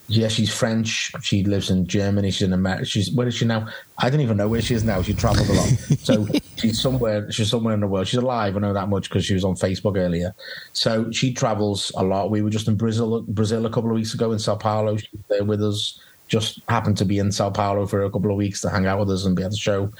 yeah, 0.08 0.28
she's 0.28 0.52
French. 0.52 1.12
She 1.22 1.44
lives 1.44 1.70
in 1.70 1.86
Germany. 1.86 2.30
She's 2.30 2.42
in 2.42 2.52
America. 2.52 2.84
She's 2.84 3.10
where 3.12 3.26
is 3.26 3.34
she 3.34 3.46
now? 3.46 3.68
I 3.98 4.10
don't 4.10 4.20
even 4.20 4.36
know 4.36 4.48
where 4.48 4.60
she 4.60 4.74
is 4.74 4.84
now. 4.84 5.00
She 5.00 5.14
travelled 5.14 5.48
a 5.48 5.52
lot, 5.54 5.68
so 6.00 6.26
she's 6.56 6.80
somewhere. 6.80 7.30
She's 7.32 7.48
somewhere 7.48 7.72
in 7.72 7.80
the 7.80 7.86
world. 7.86 8.06
She's 8.06 8.20
alive. 8.20 8.56
I 8.56 8.60
know 8.60 8.74
that 8.74 8.88
much 8.88 9.08
because 9.08 9.24
she 9.24 9.34
was 9.34 9.44
on 9.44 9.54
Facebook 9.54 9.96
earlier. 9.96 10.34
So 10.74 11.10
she 11.10 11.32
travels 11.32 11.90
a 11.96 12.04
lot. 12.04 12.30
We 12.30 12.42
were 12.42 12.50
just 12.50 12.68
in 12.68 12.76
Brazil, 12.76 13.22
Brazil 13.22 13.64
a 13.64 13.70
couple 13.70 13.90
of 13.90 13.96
weeks 13.96 14.12
ago 14.12 14.32
in 14.32 14.38
Sao 14.38 14.56
Paulo. 14.56 14.96
She 14.98 15.08
was 15.12 15.22
there 15.28 15.44
with 15.44 15.62
us. 15.62 15.98
Just 16.28 16.60
happened 16.68 16.96
to 16.98 17.04
be 17.04 17.18
in 17.18 17.32
Sao 17.32 17.50
Paulo 17.50 17.86
for 17.86 18.02
a 18.02 18.10
couple 18.10 18.30
of 18.30 18.36
weeks 18.36 18.60
to 18.62 18.70
hang 18.70 18.86
out 18.86 18.98
with 18.98 19.10
us 19.10 19.24
and 19.24 19.36
be 19.36 19.42
at 19.42 19.50
the 19.50 19.56
show. 19.56 19.90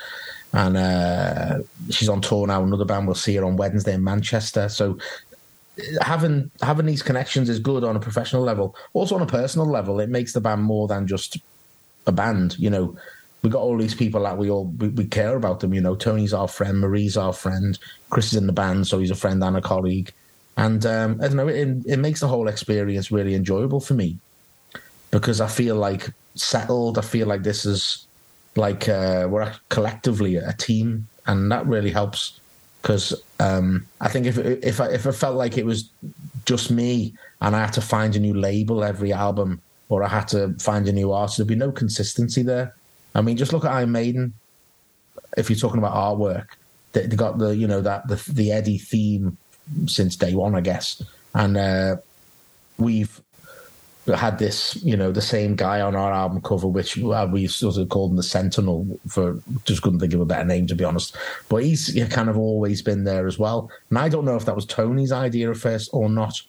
And 0.53 0.77
uh, 0.77 1.59
she's 1.91 2.09
on 2.09 2.21
tour 2.21 2.47
now. 2.47 2.63
Another 2.63 2.85
band. 2.85 3.07
We'll 3.07 3.15
see 3.15 3.35
her 3.37 3.45
on 3.45 3.57
Wednesday 3.57 3.95
in 3.95 4.05
Manchester. 4.05 4.69
So 4.69 4.99
having 6.01 6.51
having 6.63 6.87
these 6.87 7.03
connections 7.03 7.49
is 7.49 7.59
good 7.59 7.85
on 7.85 7.97
a 7.97 8.01
professional 8.01 8.43
level. 8.43 8.77
Also 8.93 9.15
on 9.15 9.23
a 9.23 9.27
personal 9.27 9.67
level, 9.67 10.01
it 10.01 10.09
makes 10.09 10.33
the 10.33 10.41
band 10.41 10.63
more 10.63 10.89
than 10.89 11.07
just 11.07 11.39
a 12.07 12.13
band. 12.13 12.59
You 12.59 12.71
know, 12.71 12.97
we 13.43 13.51
got 13.51 13.63
all 13.63 13.77
these 13.77 13.95
people 13.95 14.23
that 14.23 14.39
we 14.39 14.51
all 14.51 14.67
we, 14.67 14.89
we, 14.89 15.05
care 15.07 15.37
about 15.37 15.61
them. 15.61 15.75
You 15.75 15.81
know, 15.81 15.95
Tony's 15.95 16.33
our 16.33 16.49
friend, 16.49 16.81
Marie's 16.81 17.17
our 17.17 17.33
friend, 17.33 17.79
Chris 18.11 18.33
is 18.33 18.39
in 18.39 18.47
the 18.47 18.53
band, 18.53 18.87
so 18.87 18.99
he's 18.99 19.11
a 19.11 19.17
friend 19.17 19.43
and 19.43 19.57
a 19.57 19.61
colleague. 19.61 20.13
And 20.57 20.87
um, 20.87 21.21
I 21.21 21.27
don't 21.29 21.37
know, 21.37 21.49
it, 21.49 21.69
it 21.87 21.99
makes 21.99 22.21
the 22.21 22.29
whole 22.29 22.47
experience 22.47 23.11
really 23.11 23.35
enjoyable 23.35 23.81
for 23.81 23.95
me 23.95 24.19
because 25.11 25.41
I 25.41 25.49
feel 25.49 25.77
like 25.77 26.11
settled. 26.37 26.99
I 26.99 27.03
feel 27.03 27.27
like 27.27 27.43
this 27.43 27.65
is 27.65 28.07
like 28.57 28.89
uh, 28.89 29.27
we're 29.29 29.53
collectively 29.69 30.37
a 30.37 30.53
team, 30.53 31.09
and 31.27 31.51
that 31.51 31.67
really 31.67 31.91
helps 31.91 32.39
because 32.85 33.15
um, 33.41 33.87
I 34.03 34.09
think 34.09 34.27
if 34.27 34.37
if 34.37 34.79
I, 34.79 34.89
if 34.89 35.07
I 35.07 35.11
felt 35.11 35.37
like 35.37 35.57
it 35.57 35.65
was 35.65 35.89
just 36.45 36.71
me 36.71 37.15
and 37.41 37.57
I 37.57 37.61
had 37.61 37.73
to 37.73 37.81
find 37.81 38.15
a 38.15 38.21
new 38.21 38.35
label 38.35 38.85
every 38.85 39.11
album 39.11 39.63
or 39.89 40.05
I 40.05 40.09
had 40.09 40.29
to 40.29 40.53
find 40.59 40.87
a 40.87 40.93
new 40.93 41.11
artist, 41.11 41.39
there'd 41.39 41.49
be 41.49 41.55
no 41.55 41.73
consistency 41.73 42.43
there. 42.43 42.75
I 43.15 43.23
mean, 43.23 43.39
just 43.39 43.55
look 43.55 43.65
at 43.65 43.73
Iron 43.73 43.93
Maiden. 43.93 44.35
If 45.39 45.49
you're 45.49 45.59
talking 45.59 45.79
about 45.79 45.95
artwork, 45.95 46.49
they, 46.93 47.07
they 47.07 47.17
got 47.17 47.39
the 47.39 47.57
you 47.57 47.67
know 47.67 47.81
that 47.81 48.07
the 48.07 48.23
the 48.31 48.53
Eddie 48.53 48.77
theme 48.77 49.39
since 49.87 50.15
day 50.15 50.35
one, 50.35 50.55
I 50.55 50.61
guess, 50.61 51.03
and 51.35 51.57
uh, 51.57 51.97
we've 52.77 53.19
had 54.07 54.39
this, 54.39 54.77
you 54.83 54.97
know, 54.97 55.13
the 55.13 55.23
same 55.23 55.57
guy 55.57 55.81
on 55.81 55.97
our 55.97 56.13
album 56.13 56.43
cover, 56.43 56.69
which 56.69 56.97
we 56.97 57.47
sort 57.47 57.79
of 57.79 57.89
called 57.89 58.11
him 58.11 58.17
the 58.17 58.23
Sentinel 58.23 58.99
for 59.09 59.41
just 59.65 59.83
couldn't 59.83 60.01
think 60.01 60.13
of 60.13 60.21
a 60.21 60.27
better 60.27 60.45
name 60.45 60.67
to 60.67 60.75
be 60.75 60.85
honest. 60.85 61.17
But 61.49 61.65
he's 61.65 61.99
kind 62.11 62.29
of 62.29 62.37
always 62.37 62.83
been 62.83 63.05
there 63.05 63.27
as 63.27 63.39
well. 63.39 63.71
And 63.89 63.99
I 63.99 64.09
don't 64.09 64.27
know 64.27 64.37
if 64.37 64.45
that 64.45 64.57
was 64.57 64.67
Tony's 64.67 65.13
idea 65.13 65.51
at 65.51 65.57
first 65.57 65.91
or 65.93 66.11
not. 66.11 66.41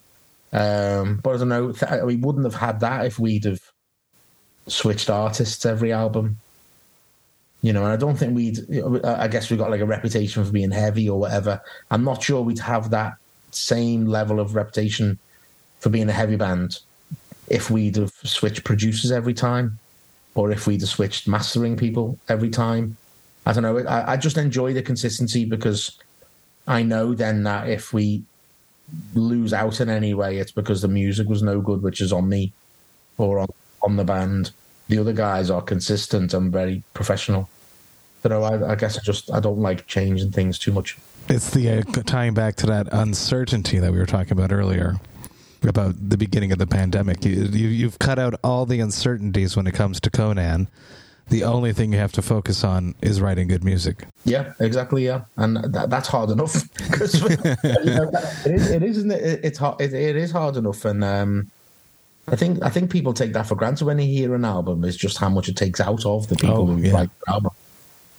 Um, 0.52 1.20
but 1.24 1.36
I 1.36 1.38
don't 1.38 1.50
know. 1.50 1.74
We 2.06 2.18
wouldn't 2.18 2.46
have 2.46 2.56
had 2.56 2.82
that 2.82 3.06
if 3.06 3.20
we'd 3.20 3.46
have 3.46 3.62
switched 4.68 5.10
artists 5.10 5.66
every 5.66 5.94
album. 5.94 6.40
You 7.62 7.74
know, 7.74 7.84
and 7.84 7.94
I 7.94 7.96
don't 7.96 8.18
think 8.18 8.36
we'd. 8.36 8.60
I 9.04 9.28
guess 9.28 9.50
we 9.50 9.58
got 9.58 9.72
like 9.72 9.82
a 9.82 9.86
reputation 9.86 10.46
for 10.46 10.52
being 10.52 10.72
heavy 10.72 11.10
or 11.10 11.20
whatever. 11.20 11.62
I'm 11.90 12.04
not 12.04 12.22
sure 12.22 12.42
we'd 12.42 12.60
have 12.60 12.92
that 12.92 13.16
same 13.52 14.06
level 14.06 14.40
of 14.40 14.56
reputation 14.56 15.20
for 15.80 15.90
being 15.90 16.10
a 16.10 16.14
heavy 16.14 16.36
band 16.36 16.80
if 17.48 17.70
we'd 17.70 17.96
have 17.96 18.14
switched 18.24 18.64
producers 18.64 19.12
every 19.12 19.34
time, 19.34 19.80
or 20.34 20.52
if 20.52 20.68
we'd 20.68 20.82
have 20.82 20.90
switched 20.90 21.28
mastering 21.28 21.78
people 21.78 22.20
every 22.28 22.50
time. 22.50 22.98
I 23.46 23.54
don't 23.54 23.64
know. 23.64 23.78
I, 23.80 24.14
I 24.14 24.18
just 24.18 24.38
enjoy 24.38 24.74
the 24.74 24.82
consistency 24.82 25.46
because 25.46 25.98
I 26.68 26.84
know 26.84 27.14
then 27.14 27.44
that 27.44 27.70
if 27.70 27.94
we 27.94 28.24
lose 29.14 29.54
out 29.54 29.80
in 29.80 29.90
any 29.90 30.14
way, 30.14 30.38
it's 30.38 30.52
because 30.52 30.82
the 30.82 30.88
music 30.88 31.28
was 31.28 31.44
no 31.44 31.62
good, 31.62 31.82
which 31.82 32.02
is 32.02 32.12
on 32.12 32.28
me 32.28 32.54
or 33.18 33.40
on, 33.40 33.48
on 33.82 33.96
the 33.96 34.04
band. 34.04 34.52
The 34.88 35.00
other 35.00 35.14
guys 35.14 35.50
are 35.50 35.62
consistent 35.62 36.34
and 36.34 36.52
very 36.52 36.84
professional. 36.94 37.50
You 38.24 38.30
know, 38.30 38.44
I, 38.44 38.72
I 38.72 38.76
guess 38.76 38.98
I 38.98 39.02
just 39.02 39.32
I 39.32 39.40
don't 39.40 39.60
like 39.60 39.86
changing 39.86 40.32
things 40.32 40.58
too 40.58 40.72
much. 40.72 40.98
It's 41.30 41.52
the 41.52 41.70
uh, 41.70 41.82
tying 42.06 42.34
back 42.34 42.56
to 42.58 42.66
that 42.68 42.88
uncertainty 42.92 43.80
that 43.80 43.92
we 43.92 43.98
were 43.98 44.06
talking 44.06 44.34
about 44.34 44.52
earlier 44.52 45.00
about 45.64 45.96
the 46.10 46.18
beginning 46.18 46.52
of 46.52 46.58
the 46.58 46.68
pandemic. 46.68 47.24
You, 47.26 47.44
you, 47.46 47.86
have 47.86 48.00
cut 48.00 48.20
out 48.20 48.36
all 48.44 48.66
the 48.66 48.80
uncertainties 48.80 49.56
when 49.56 49.68
it 49.68 49.74
comes 49.74 50.00
to 50.02 50.10
Conan. 50.10 50.68
The 51.30 51.44
only 51.44 51.74
thing 51.74 51.92
you 51.92 51.98
have 51.98 52.12
to 52.14 52.22
focus 52.22 52.64
on 52.64 52.94
is 53.02 53.20
writing 53.20 53.48
good 53.48 53.64
music. 53.64 54.06
Yeah, 54.26 54.54
exactly. 54.60 55.06
Yeah, 55.06 55.26
and 55.38 55.58
that, 55.74 55.90
that's 55.90 56.08
hard 56.08 56.30
enough 56.30 56.54
because 56.78 57.20
you 57.20 57.30
know, 57.30 58.12
it, 58.46 58.52
is, 58.52 58.70
it 58.70 58.84
isn't 58.84 59.12
it, 59.12 59.40
it's 59.44 59.58
hard. 59.58 59.82
It, 59.82 59.94
it 59.94 60.16
is 60.16 60.32
hard 60.32 60.56
enough, 60.56 60.86
and 60.86 61.04
um, 61.04 61.50
I 62.28 62.36
think 62.36 62.64
I 62.64 62.70
think 62.70 62.92
people 62.92 63.12
take 63.12 63.34
that 63.34 63.48
for 63.48 63.56
granted 63.56 63.86
when 63.86 63.98
they 63.98 64.06
hear 64.06 64.36
an 64.36 64.46
album. 64.46 64.84
Is 64.84 64.96
just 64.96 65.18
how 65.18 65.30
much 65.30 65.50
it 65.50 65.58
takes 65.58 65.80
out 65.80 66.06
of 66.06 66.28
the 66.28 66.36
people 66.36 66.58
oh, 66.58 66.66
who 66.68 66.78
yeah. 66.78 66.94
write 66.94 67.10
the 67.26 67.34
album. 67.34 67.52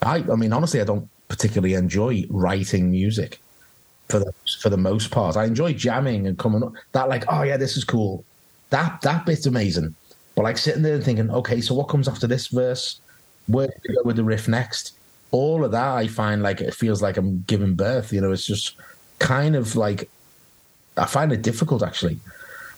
I, 0.03 0.17
I 0.17 0.35
mean, 0.35 0.53
honestly, 0.53 0.81
I 0.81 0.85
don't 0.85 1.09
particularly 1.29 1.75
enjoy 1.75 2.25
writing 2.29 2.91
music 2.91 3.41
for 4.09 4.19
the 4.19 4.33
for 4.61 4.69
the 4.69 4.77
most 4.77 5.11
part. 5.11 5.37
I 5.37 5.45
enjoy 5.45 5.73
jamming 5.73 6.27
and 6.27 6.39
coming 6.39 6.63
up. 6.63 6.73
That 6.93 7.09
like, 7.09 7.25
oh 7.29 7.43
yeah, 7.43 7.57
this 7.57 7.77
is 7.77 7.85
cool. 7.85 8.25
That 8.71 9.01
that 9.03 9.27
bit's 9.27 9.47
amazing. 9.47 9.95
But 10.35 10.43
like 10.43 10.59
sitting 10.59 10.83
there 10.83 10.95
and 10.95 11.05
thinking, 11.05 11.31
okay, 11.31 11.61
so 11.61 11.75
what 11.75 11.89
comes 11.89 12.09
after 12.09 12.27
this 12.27 12.49
verse? 12.49 13.01
Where 13.47 13.69
to 13.69 13.93
go 13.95 14.03
with 14.05 14.17
the 14.17 14.25
riff 14.25 14.49
next? 14.49 14.93
All 15.31 15.65
of 15.65 15.73
that, 15.73 15.89
I 15.89 16.07
find 16.07 16.43
like 16.43 16.61
it 16.61 16.75
feels 16.75 17.03
like 17.03 17.17
I'm 17.17 17.43
giving 17.47 17.75
birth. 17.75 18.13
You 18.13 18.21
know, 18.21 18.33
it's 18.33 18.47
just 18.47 18.77
kind 19.19 19.57
of 19.57 19.77
like 19.77 20.09
I 20.97 21.07
find 21.07 21.33
it 21.33 21.43
difficult 21.43 21.83
actually. 21.83 22.21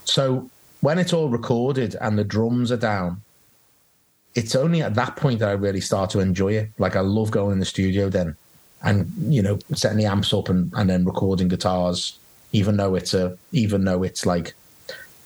So 0.05 0.49
when 0.81 0.99
it's 0.99 1.13
all 1.13 1.29
recorded 1.29 1.97
and 2.01 2.19
the 2.19 2.25
drums 2.25 2.73
are 2.73 2.77
down, 2.77 3.23
it's 4.35 4.55
only 4.55 4.83
at 4.83 4.95
that 4.95 5.17
point 5.17 5.41
that 5.41 5.49
I 5.49 5.53
really 5.53 5.81
start 5.81 6.11
to 6.11 6.21
enjoy 6.21 6.53
it. 6.53 6.71
Like 6.79 6.97
I 6.97 7.01
love 7.01 7.31
going 7.31 7.53
in 7.53 7.59
the 7.59 7.67
studio 7.67 8.09
then 8.09 8.37
and 8.83 9.11
you 9.33 9.43
know 9.43 9.59
setting 9.75 9.99
the 9.99 10.05
amps 10.05 10.33
up 10.33 10.49
and, 10.49 10.73
and 10.77 10.89
then 10.91 11.05
recording 11.05 11.49
guitars 11.49 12.19
even 12.53 12.77
though 12.77 12.95
it's 12.95 13.15
a 13.15 13.37
even 13.53 13.85
though 13.85 14.03
it's 14.03 14.25
like 14.25 14.55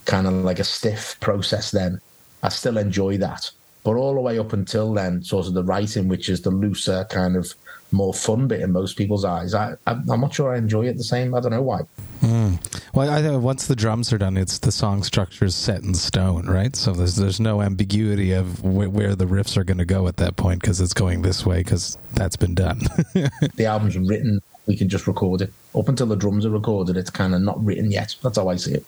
kind 0.05 0.27
of 0.27 0.33
like 0.33 0.59
a 0.59 0.65
stiff 0.65 1.19
process 1.21 1.71
then 1.71 2.01
i 2.43 2.49
still 2.49 2.79
enjoy 2.79 3.17
that. 3.17 3.51
But 3.85 3.97
all 3.97 4.15
the 4.15 4.21
way 4.21 4.39
up 4.39 4.53
until 4.53 4.95
then 4.95 5.23
sort 5.23 5.47
of 5.49 5.55
the 5.55 5.65
writing 5.65 6.09
which 6.09 6.29
is 6.29 6.43
the 6.43 6.51
looser 6.51 7.05
kind 7.11 7.37
of 7.37 7.55
more 7.93 8.15
fun 8.15 8.49
bit 8.49 8.61
in 8.61 8.73
most 8.73 8.97
people's 8.97 9.25
eyes. 9.25 9.55
I, 9.55 9.77
I'm 9.87 10.21
not 10.21 10.35
sure 10.35 10.55
I 10.55 10.59
enjoy 10.59 10.87
it 10.87 10.97
the 10.97 11.05
same. 11.05 11.35
I 11.35 11.41
don't 11.41 11.53
know 11.53 11.63
why. 11.63 11.83
Mm. 12.21 12.59
Well, 12.95 13.11
I 13.11 13.21
think 13.21 13.43
once 13.43 13.67
the 13.67 13.75
drums 13.75 14.13
are 14.13 14.19
done, 14.19 14.37
it's 14.37 14.59
the 14.59 14.71
song 14.71 15.03
structure 15.03 15.45
is 15.45 15.55
set 15.55 15.83
in 15.83 15.95
stone, 15.95 16.47
right? 16.47 16.75
So 16.77 16.93
there's 16.93 17.17
there's 17.17 17.41
no 17.41 17.63
ambiguity 17.63 18.33
of 18.33 18.61
wh- 18.61 18.93
where 18.93 19.15
the 19.15 19.25
riffs 19.25 19.57
are 19.57 19.65
going 19.65 19.79
to 19.79 19.85
go 19.85 20.07
at 20.07 20.19
that 20.19 20.37
point 20.37 20.61
because 20.61 20.81
it's 20.81 20.95
going 20.95 21.23
this 21.23 21.45
way 21.45 21.59
because 21.59 21.99
that's 22.15 22.37
been 22.37 22.55
done. 22.55 22.81
the 23.57 23.67
album's 23.67 23.99
written. 23.99 24.41
We 24.67 24.77
can 24.77 24.89
just 24.89 25.09
record 25.09 25.41
it. 25.41 25.53
Up 25.75 25.89
until 25.89 26.07
the 26.07 26.15
drums 26.15 26.47
are 26.47 26.51
recorded, 26.51 26.97
it's 26.97 27.11
kind 27.11 27.35
of 27.35 27.43
not 27.43 27.63
written 27.65 27.91
yet. 27.91 28.15
That's 28.23 28.39
how 28.39 28.49
I 28.49 28.55
see 28.55 28.75
it. 28.75 28.85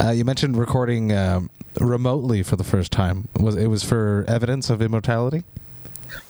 Uh, 0.00 0.10
you 0.10 0.24
mentioned 0.24 0.56
recording 0.56 1.12
uh, 1.12 1.42
remotely 1.78 2.42
for 2.42 2.56
the 2.56 2.64
first 2.64 2.90
time. 2.90 3.28
Was 3.38 3.54
it 3.54 3.68
was 3.68 3.84
for 3.84 4.24
evidence 4.26 4.70
of 4.70 4.82
immortality? 4.82 5.44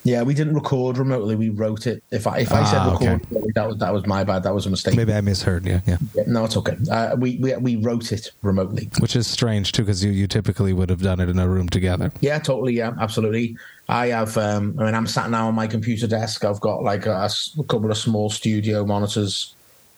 Yeah, 0.05 0.23
we 0.23 0.35
didn't 0.35 0.55
record 0.55 0.99
remotely. 0.99 1.35
We 1.35 1.49
wrote 1.49 1.87
it. 1.87 2.03
If 2.11 2.27
I 2.27 2.39
if 2.39 2.53
I 2.53 2.65
said 2.65 2.79
ah, 2.79 2.93
record, 2.93 3.27
okay. 3.33 3.51
that 3.55 3.67
was 3.67 3.77
that 3.79 3.93
was 3.93 4.07
my 4.07 4.23
bad. 4.23 4.43
That 4.43 4.55
was 4.55 4.67
a 4.67 4.71
mistake. 4.71 4.97
Maybe 4.97 5.15
I 5.15 5.21
misheard. 5.21 5.65
Yeah, 5.65 5.81
yeah. 5.87 5.97
yeah 6.15 6.25
no, 6.27 6.45
it's 6.45 6.57
okay. 6.57 6.77
Uh, 6.91 7.17
we, 7.17 7.39
we 7.39 7.55
we 7.57 7.77
wrote 7.77 8.13
it 8.13 8.31
remotely, 8.43 8.91
which 8.99 9.17
is 9.17 9.27
strange 9.27 9.73
too, 9.73 9.83
because 9.83 10.05
you 10.05 10.13
you 10.13 10.27
typically 10.27 10.73
would 10.73 10.91
have 10.91 11.03
done 11.03 11.21
it 11.21 11.29
in 11.29 11.39
a 11.39 11.49
room 11.49 11.69
together. 11.69 12.13
Yeah, 12.21 12.39
totally. 12.39 12.75
Yeah, 12.75 12.93
absolutely. 13.01 13.57
I 13.89 14.09
have. 14.09 14.37
Um, 14.37 14.77
I 14.79 14.85
mean, 14.85 14.95
I'm 14.95 15.07
sat 15.07 15.31
now 15.31 15.49
on 15.49 15.55
my 15.55 15.67
computer 15.67 16.07
desk. 16.07 16.45
I've 16.45 16.61
got 16.61 16.83
like 16.83 17.07
a, 17.07 17.29
a 17.59 17.65
couple 17.65 17.91
of 17.91 17.97
small 17.97 18.31
studio 18.31 18.85
monitors. 18.85 19.55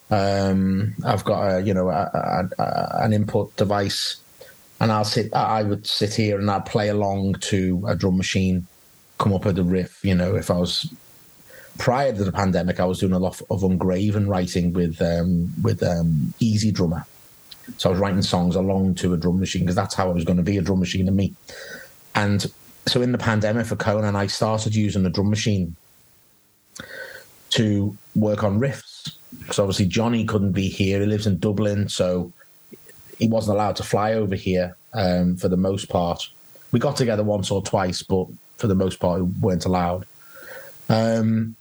Um, 0.09 0.95
I've 1.05 1.25
got 1.25 1.57
a 1.57 1.61
you 1.61 1.73
know 1.73 1.89
a, 1.89 2.49
a, 2.57 3.03
an 3.03 3.11
input 3.11 3.55
device, 3.57 4.17
and 4.79 4.91
I'll 4.91 5.03
sit. 5.03 5.33
I 5.33 5.63
would 5.63 5.85
sit 5.85 6.13
here 6.13 6.39
and 6.39 6.49
I'd 6.49 6.65
play 6.65 6.87
along 6.89 7.35
to 7.35 7.83
a 7.87 7.95
drum 7.95 8.15
machine 8.15 8.67
come 9.17 9.33
up 9.33 9.45
with 9.45 9.59
a 9.59 9.63
riff. 9.63 10.03
You 10.03 10.15
know, 10.15 10.35
if 10.35 10.49
I 10.51 10.57
was 10.57 10.93
prior 11.77 12.13
to 12.13 12.23
the 12.23 12.31
pandemic, 12.31 12.79
I 12.79 12.85
was 12.85 12.99
doing 12.99 13.13
a 13.13 13.19
lot 13.19 13.41
of 13.49 13.61
Ungraven 13.61 14.27
writing 14.27 14.73
with 14.73 15.01
um, 15.01 15.53
with 15.61 15.83
um, 15.83 16.33
EZdrummer. 16.39 17.05
So 17.77 17.89
I 17.89 17.91
was 17.91 17.99
writing 17.99 18.21
songs 18.21 18.55
along 18.55 18.95
to 18.95 19.13
a 19.13 19.17
drum 19.17 19.39
machine 19.39 19.63
because 19.63 19.75
that's 19.75 19.93
how 19.93 20.09
I 20.09 20.13
was 20.13 20.23
going 20.23 20.37
to 20.37 20.43
be 20.43 20.57
a 20.57 20.61
drum 20.61 20.79
machine 20.79 21.07
and 21.07 21.17
me. 21.17 21.33
And 22.15 22.45
so 22.85 23.01
in 23.01 23.11
the 23.11 23.17
pandemic 23.17 23.65
for 23.65 23.75
Conan, 23.75 24.15
I 24.15 24.27
started 24.27 24.73
using 24.73 25.03
the 25.03 25.09
drum 25.09 25.29
machine 25.29 25.75
to 27.49 27.97
work 28.15 28.43
on 28.43 28.59
riffs 28.59 29.17
because 29.39 29.59
obviously 29.59 29.85
Johnny 29.85 30.23
couldn't 30.25 30.53
be 30.53 30.69
here. 30.69 31.01
He 31.01 31.05
lives 31.05 31.27
in 31.27 31.39
Dublin, 31.39 31.89
so 31.89 32.31
he 33.17 33.27
wasn't 33.27 33.55
allowed 33.55 33.75
to 33.77 33.83
fly 33.83 34.13
over 34.13 34.35
here 34.35 34.77
um, 34.93 35.35
for 35.35 35.49
the 35.49 35.57
most 35.57 35.89
part. 35.89 36.29
We 36.71 36.79
got 36.79 36.95
together 36.95 37.23
once 37.23 37.51
or 37.51 37.61
twice, 37.61 38.01
but 38.01 38.27
for 38.57 38.67
the 38.67 38.75
most 38.75 38.99
part, 38.99 39.21
weren't 39.41 39.65
allowed. 39.65 40.05
Um, 40.89 41.55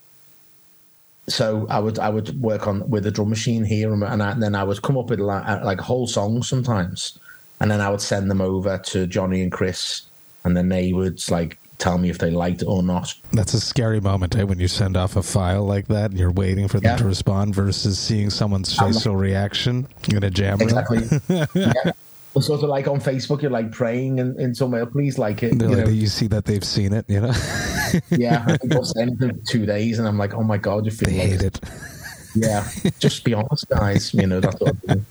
so 1.28 1.66
I 1.68 1.78
would 1.80 1.98
I 1.98 2.08
would 2.08 2.40
work 2.40 2.66
on 2.66 2.88
with 2.88 3.06
a 3.06 3.10
drum 3.10 3.30
machine 3.30 3.64
here, 3.64 3.92
and, 3.92 4.22
I, 4.22 4.30
and 4.30 4.42
then 4.42 4.54
I 4.54 4.62
would 4.64 4.82
come 4.82 4.96
up 4.96 5.10
with 5.10 5.18
like, 5.20 5.46
uh, 5.46 5.60
like 5.64 5.80
whole 5.80 6.06
songs 6.06 6.48
sometimes, 6.48 7.18
and 7.60 7.70
then 7.70 7.80
I 7.80 7.90
would 7.90 8.00
send 8.00 8.30
them 8.30 8.40
over 8.40 8.78
to 8.78 9.06
Johnny 9.06 9.42
and 9.42 9.50
Chris, 9.50 10.02
and 10.44 10.56
then 10.56 10.68
they 10.68 10.92
would 10.92 11.28
like 11.30 11.58
tell 11.78 11.98
me 11.98 12.08
if 12.08 12.18
they 12.18 12.30
liked 12.30 12.62
it 12.62 12.66
or 12.66 12.82
not. 12.82 13.12
That's 13.32 13.52
a 13.54 13.60
scary 13.60 14.00
moment 14.00 14.36
eh, 14.36 14.44
when 14.44 14.58
you 14.58 14.68
send 14.68 14.96
off 14.96 15.16
a 15.16 15.22
file 15.22 15.64
like 15.64 15.88
that 15.88 16.10
and 16.10 16.18
you're 16.18 16.30
waiting 16.30 16.68
for 16.68 16.80
them 16.80 16.92
Yeah. 16.92 16.96
to 16.96 17.04
respond 17.04 17.54
versus 17.54 17.98
seeing 17.98 18.30
someone's 18.30 18.74
facial 18.74 19.14
reaction 19.14 19.86
in 20.08 20.22
a 20.22 20.30
jam. 20.30 20.62
Exactly. 20.62 21.06
yeah. 21.54 21.92
Well, 22.36 22.42
sort 22.42 22.62
of 22.62 22.68
like 22.68 22.86
on 22.86 23.00
Facebook, 23.00 23.40
you're 23.40 23.50
like 23.50 23.72
praying 23.72 24.18
in, 24.18 24.38
in 24.38 24.54
somewhere, 24.54 24.84
please 24.84 25.16
like 25.16 25.42
it. 25.42 25.54
You 25.58 25.68
like, 25.68 25.88
you 25.88 26.06
see 26.06 26.26
that 26.26 26.44
they've 26.44 26.62
seen 26.62 26.92
it, 26.92 27.06
you 27.08 27.22
know? 27.22 27.32
yeah, 28.10 28.44
I 28.46 28.58
think 28.58 28.74
I'll 28.74 28.84
send 28.84 29.18
them 29.18 29.40
two 29.46 29.64
days, 29.64 29.98
and 29.98 30.06
I'm 30.06 30.18
like, 30.18 30.34
oh 30.34 30.42
my 30.42 30.58
god, 30.58 30.84
you 30.84 30.90
feel 30.90 31.08
like 31.08 31.30
hate 31.30 31.42
it. 31.42 31.60
Yeah, 32.34 32.68
just 32.98 33.24
be 33.24 33.32
honest, 33.32 33.66
guys. 33.70 34.12
You 34.12 34.26
know 34.26 34.40
that 34.40 34.58
sort 34.58 34.72
of 34.72 34.78
thing. 34.80 35.06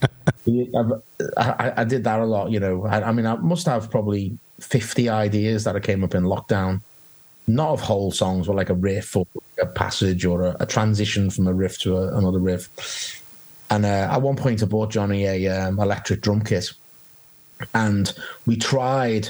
I've- 0.78 1.02
I, 1.36 1.74
I 1.78 1.84
did 1.84 2.04
that 2.04 2.20
a 2.20 2.26
lot. 2.26 2.52
You 2.52 2.60
know, 2.60 2.86
I, 2.86 3.02
I 3.02 3.12
mean, 3.12 3.26
I 3.26 3.34
must 3.38 3.66
have 3.66 3.90
probably 3.90 4.38
fifty 4.60 5.10
ideas 5.10 5.64
that 5.64 5.76
I 5.76 5.80
came 5.80 6.04
up 6.04 6.14
in 6.14 6.26
lockdown. 6.26 6.82
Not 7.48 7.70
of 7.70 7.82
whole 7.82 8.12
songs, 8.12 8.46
but 8.46 8.56
like 8.56 8.70
a 8.70 8.76
riff 8.76 9.16
or 9.18 9.26
a 9.60 9.66
passage 9.66 10.24
or 10.24 10.44
a, 10.44 10.58
a 10.60 10.68
transition 10.68 11.32
from 11.32 11.48
a 11.48 11.54
riff 11.56 11.80
to 11.80 11.98
a, 11.98 12.16
another 12.16 12.38
riff. 12.38 12.70
And 13.72 13.86
uh, 13.86 14.10
at 14.12 14.22
one 14.22 14.36
point, 14.36 14.62
I 14.62 14.68
bought 14.68 14.92
Johnny 14.92 15.26
a 15.26 15.48
um, 15.48 15.80
electric 15.80 16.22
drum 16.22 16.42
kit, 16.42 16.72
and 17.74 18.14
we 18.46 18.56
tried. 18.56 19.30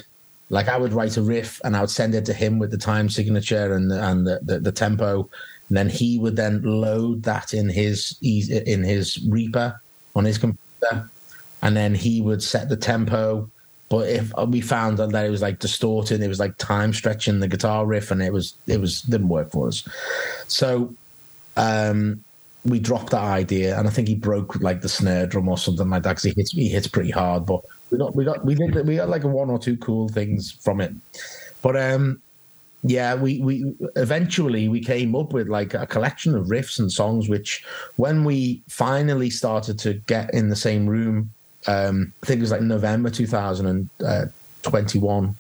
Like 0.49 0.67
I 0.67 0.78
would 0.78 0.93
write 0.93 1.17
a 1.17 1.23
riff 1.23 1.59
and 1.63 1.76
I 1.76 1.82
would 1.82 1.89
send 1.89 2.13
it 2.13 2.23
to 2.26 2.34
him 2.34 2.59
with 2.59 2.69
the 2.69 2.78
time 2.78 3.09
signature 3.09 3.73
and 3.73 3.91
and 3.91 4.28
the, 4.28 4.39
the, 4.43 4.59
the 4.59 4.71
tempo, 4.71 5.28
and 5.69 5.78
then 5.78 5.89
he 5.89 6.19
would 6.19 6.36
then 6.36 6.61
load 6.61 7.23
that 7.23 7.53
in 7.53 7.67
his 7.69 8.15
in 8.21 8.84
his 8.84 9.23
Reaper 9.28 9.82
on 10.15 10.26
his 10.26 10.38
computer, 10.38 11.09
and 11.61 11.76
then 11.76 11.95
he 11.95 12.21
would 12.21 12.43
set 12.43 12.69
the 12.69 12.78
tempo. 12.78 13.49
But 13.89 14.09
if 14.09 14.32
we 14.47 14.61
found 14.61 14.97
that 14.97 15.26
it 15.26 15.30
was 15.30 15.41
like 15.41 15.59
distorted, 15.59 16.21
it 16.21 16.28
was 16.28 16.39
like 16.39 16.57
time 16.57 16.93
stretching 16.93 17.39
the 17.39 17.47
guitar 17.47 17.86
riff, 17.86 18.11
and 18.11 18.21
it 18.21 18.34
was 18.34 18.53
it 18.67 18.80
was 18.80 19.01
didn't 19.01 19.30
work 19.30 19.51
for 19.51 19.67
us. 19.67 19.88
So 20.47 20.93
um, 21.57 22.23
we 22.65 22.80
dropped 22.80 23.11
that 23.11 23.23
idea, 23.23 23.78
and 23.78 23.88
I 23.88 23.91
think 23.91 24.07
he 24.07 24.15
broke 24.15 24.55
like 24.61 24.82
the 24.82 24.89
snare 24.89 25.28
drum 25.28 25.47
or 25.47 25.57
something 25.57 25.89
like 25.89 26.03
that 26.03 26.11
because 26.11 26.23
he 26.23 26.34
hits 26.36 26.51
he 26.51 26.69
hits 26.69 26.88
pretty 26.88 27.11
hard. 27.11 27.45
But 27.45 27.61
we 27.91 27.97
got 27.97 28.15
we 28.15 28.25
got 28.25 28.45
we 28.45 28.55
did 28.55 28.88
we 28.88 28.95
got 28.95 29.09
like 29.09 29.23
one 29.23 29.49
or 29.49 29.59
two 29.59 29.77
cool 29.77 30.09
things 30.09 30.51
from 30.51 30.81
it. 30.81 30.93
But 31.61 31.75
um, 31.77 32.21
yeah, 32.83 33.15
we 33.15 33.39
we 33.39 33.73
eventually 33.95 34.67
we 34.67 34.81
came 34.81 35.15
up 35.15 35.33
with 35.33 35.47
like 35.47 35.73
a 35.73 35.88
collection 35.88 36.36
of 36.36 36.47
riffs 36.47 36.79
and 36.79 36.91
songs, 36.91 37.29
which 37.29 37.63
when 37.95 38.23
we 38.23 38.61
finally 38.67 39.29
started 39.29 39.79
to 39.79 39.93
get 39.93 40.33
in 40.33 40.49
the 40.49 40.55
same 40.55 40.86
room, 40.88 41.31
um, 41.67 42.13
I 42.21 42.25
think 42.25 42.39
it 42.39 42.41
was 42.41 42.51
like 42.51 42.61
November 42.61 43.09
two 43.09 43.27
thousand 43.27 43.65
and 44.01 44.31
twenty 44.61 44.99
one. 44.99 45.36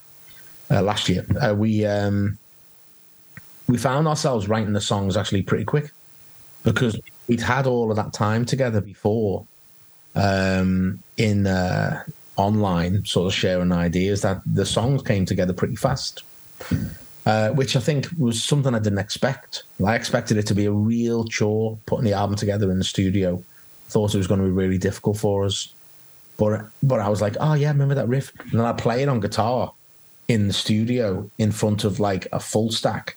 Uh, 0.71 0.81
last 0.81 1.07
year, 1.07 1.23
uh, 1.39 1.53
we 1.53 1.85
um, 1.85 2.39
we 3.67 3.77
found 3.77 4.07
ourselves 4.07 4.47
writing 4.47 4.73
the 4.73 4.81
songs 4.81 5.15
actually 5.15 5.43
pretty 5.43 5.65
quick 5.65 5.91
because 6.63 6.99
we'd 7.27 7.41
had 7.41 7.67
all 7.67 7.91
of 7.91 7.97
that 7.97 8.13
time 8.13 8.45
together 8.45 8.81
before 8.81 9.45
um, 10.15 10.99
in 11.17 11.45
uh, 11.45 12.03
online, 12.37 13.05
sort 13.05 13.27
of 13.27 13.33
sharing 13.33 13.71
ideas. 13.71 14.21
That 14.21 14.41
the 14.45 14.65
songs 14.65 15.01
came 15.01 15.25
together 15.25 15.53
pretty 15.53 15.75
fast, 15.75 16.23
uh, 17.25 17.49
which 17.49 17.75
I 17.75 17.79
think 17.79 18.07
was 18.17 18.43
something 18.43 18.73
I 18.73 18.79
didn't 18.79 18.99
expect. 18.99 19.63
I 19.85 19.95
expected 19.95 20.37
it 20.37 20.47
to 20.47 20.55
be 20.55 20.65
a 20.65 20.71
real 20.71 21.25
chore 21.25 21.77
putting 21.85 22.05
the 22.05 22.13
album 22.13 22.35
together 22.35 22.71
in 22.71 22.77
the 22.77 22.83
studio. 22.83 23.43
Thought 23.87 24.15
it 24.15 24.17
was 24.17 24.27
going 24.27 24.39
to 24.39 24.45
be 24.45 24.51
really 24.51 24.77
difficult 24.77 25.17
for 25.17 25.45
us, 25.45 25.71
but 26.37 26.65
but 26.81 26.99
I 26.99 27.09
was 27.09 27.21
like, 27.21 27.37
oh 27.39 27.53
yeah, 27.53 27.69
remember 27.69 27.95
that 27.95 28.07
riff? 28.07 28.31
And 28.39 28.59
then 28.59 28.65
I 28.65 28.73
play 28.73 29.03
it 29.03 29.09
on 29.09 29.19
guitar 29.19 29.73
in 30.27 30.47
the 30.47 30.53
studio 30.53 31.29
in 31.37 31.51
front 31.51 31.83
of 31.83 31.99
like 31.99 32.27
a 32.31 32.39
full 32.39 32.71
stack. 32.71 33.15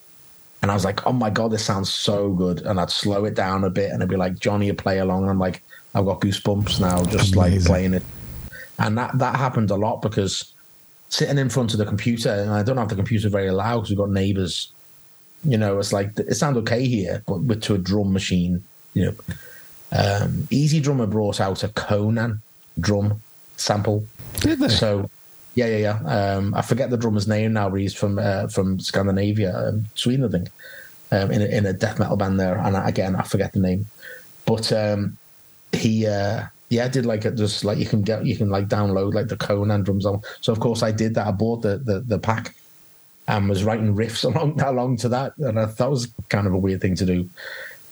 And 0.60 0.70
I 0.70 0.74
was 0.74 0.84
like, 0.84 1.06
oh 1.06 1.12
my 1.12 1.30
God, 1.30 1.52
this 1.52 1.64
sounds 1.64 1.90
so 1.90 2.32
good. 2.32 2.62
And 2.62 2.80
I'd 2.80 2.90
slow 2.90 3.24
it 3.24 3.34
down 3.34 3.64
a 3.64 3.70
bit 3.70 3.92
and 3.92 4.02
I'd 4.02 4.08
be 4.08 4.16
like, 4.16 4.38
Johnny, 4.38 4.66
you 4.66 4.74
play 4.74 4.98
along. 4.98 5.22
And 5.22 5.30
I'm 5.30 5.38
like, 5.38 5.62
I've 5.94 6.04
got 6.04 6.20
goosebumps 6.20 6.80
now 6.80 7.04
just 7.04 7.36
like 7.36 7.64
playing 7.64 7.94
it. 7.94 8.02
And 8.78 8.96
that, 8.98 9.18
that 9.18 9.36
happened 9.36 9.70
a 9.70 9.76
lot 9.76 10.02
because 10.02 10.52
sitting 11.08 11.38
in 11.38 11.48
front 11.48 11.72
of 11.72 11.78
the 11.78 11.86
computer, 11.86 12.30
and 12.30 12.50
I 12.50 12.62
don't 12.62 12.76
have 12.76 12.88
the 12.88 12.94
computer 12.94 13.28
very 13.28 13.50
loud 13.50 13.78
because 13.78 13.90
we've 13.90 13.98
got 13.98 14.10
neighbors, 14.10 14.72
you 15.44 15.56
know, 15.56 15.78
it's 15.78 15.92
like, 15.92 16.18
it 16.18 16.34
sounds 16.34 16.56
okay 16.58 16.86
here, 16.86 17.22
but 17.26 17.40
with 17.42 17.62
to 17.62 17.74
a 17.74 17.78
drum 17.78 18.12
machine, 18.12 18.62
you 18.94 19.06
know. 19.06 19.14
Um, 19.90 20.46
EZdrummer 20.50 21.08
brought 21.08 21.40
out 21.40 21.64
a 21.64 21.68
Conan 21.68 22.42
drum 22.78 23.22
sample. 23.56 24.04
Did 24.40 24.58
they? 24.58 24.68
So, 24.68 25.10
yeah, 25.54 25.66
yeah, 25.66 25.76
yeah. 25.78 26.34
Um, 26.36 26.54
I 26.54 26.60
forget 26.60 26.90
the 26.90 26.98
drummer's 26.98 27.26
name 27.26 27.54
now, 27.54 27.70
but 27.70 27.80
he's 27.80 27.94
from 27.94 28.18
uh, 28.18 28.48
from 28.48 28.78
Scandinavia, 28.80 29.56
um, 29.56 29.86
Sweden, 29.94 30.26
I 30.26 30.28
think, 30.28 30.48
um, 31.10 31.30
in 31.30 31.40
a, 31.40 31.46
in 31.46 31.66
a 31.66 31.72
death 31.72 31.98
metal 31.98 32.16
band 32.16 32.38
there. 32.38 32.58
And 32.58 32.76
I, 32.76 32.88
again, 32.88 33.16
I 33.16 33.22
forget 33.22 33.54
the 33.54 33.60
name, 33.60 33.86
but 34.44 34.70
um, 34.72 35.16
he, 35.72 36.06
uh, 36.06 36.44
yeah, 36.70 36.84
I 36.84 36.88
did 36.88 37.06
like 37.06 37.24
a, 37.24 37.30
just 37.30 37.64
like 37.64 37.78
you 37.78 37.86
can 37.86 38.02
get 38.02 38.26
you 38.26 38.36
can 38.36 38.50
like 38.50 38.68
download 38.68 39.14
like 39.14 39.28
the 39.28 39.36
Conan 39.36 39.82
drums 39.82 40.04
on. 40.04 40.22
So 40.40 40.52
of 40.52 40.60
course 40.60 40.82
I 40.82 40.92
did 40.92 41.14
that. 41.14 41.26
I 41.26 41.30
bought 41.30 41.62
the 41.62 41.78
the, 41.78 42.00
the 42.00 42.18
pack 42.18 42.54
and 43.26 43.48
was 43.48 43.64
writing 43.64 43.94
riffs 43.94 44.24
along 44.34 44.60
along 44.60 44.98
to 44.98 45.08
that, 45.10 45.36
and 45.38 45.58
I 45.58 45.66
thought 45.66 45.76
that 45.78 45.90
was 45.90 46.08
kind 46.28 46.46
of 46.46 46.52
a 46.52 46.58
weird 46.58 46.80
thing 46.80 46.94
to 46.96 47.06
do, 47.06 47.28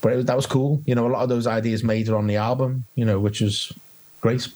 but 0.00 0.12
it 0.12 0.26
that 0.26 0.36
was 0.36 0.46
cool. 0.46 0.82
You 0.86 0.94
know, 0.94 1.06
a 1.06 1.10
lot 1.10 1.22
of 1.22 1.28
those 1.28 1.46
ideas 1.46 1.82
made 1.82 2.08
it 2.08 2.14
on 2.14 2.26
the 2.26 2.36
album. 2.36 2.84
You 2.94 3.04
know, 3.04 3.18
which 3.18 3.40
was 3.40 3.72
great. 4.20 4.48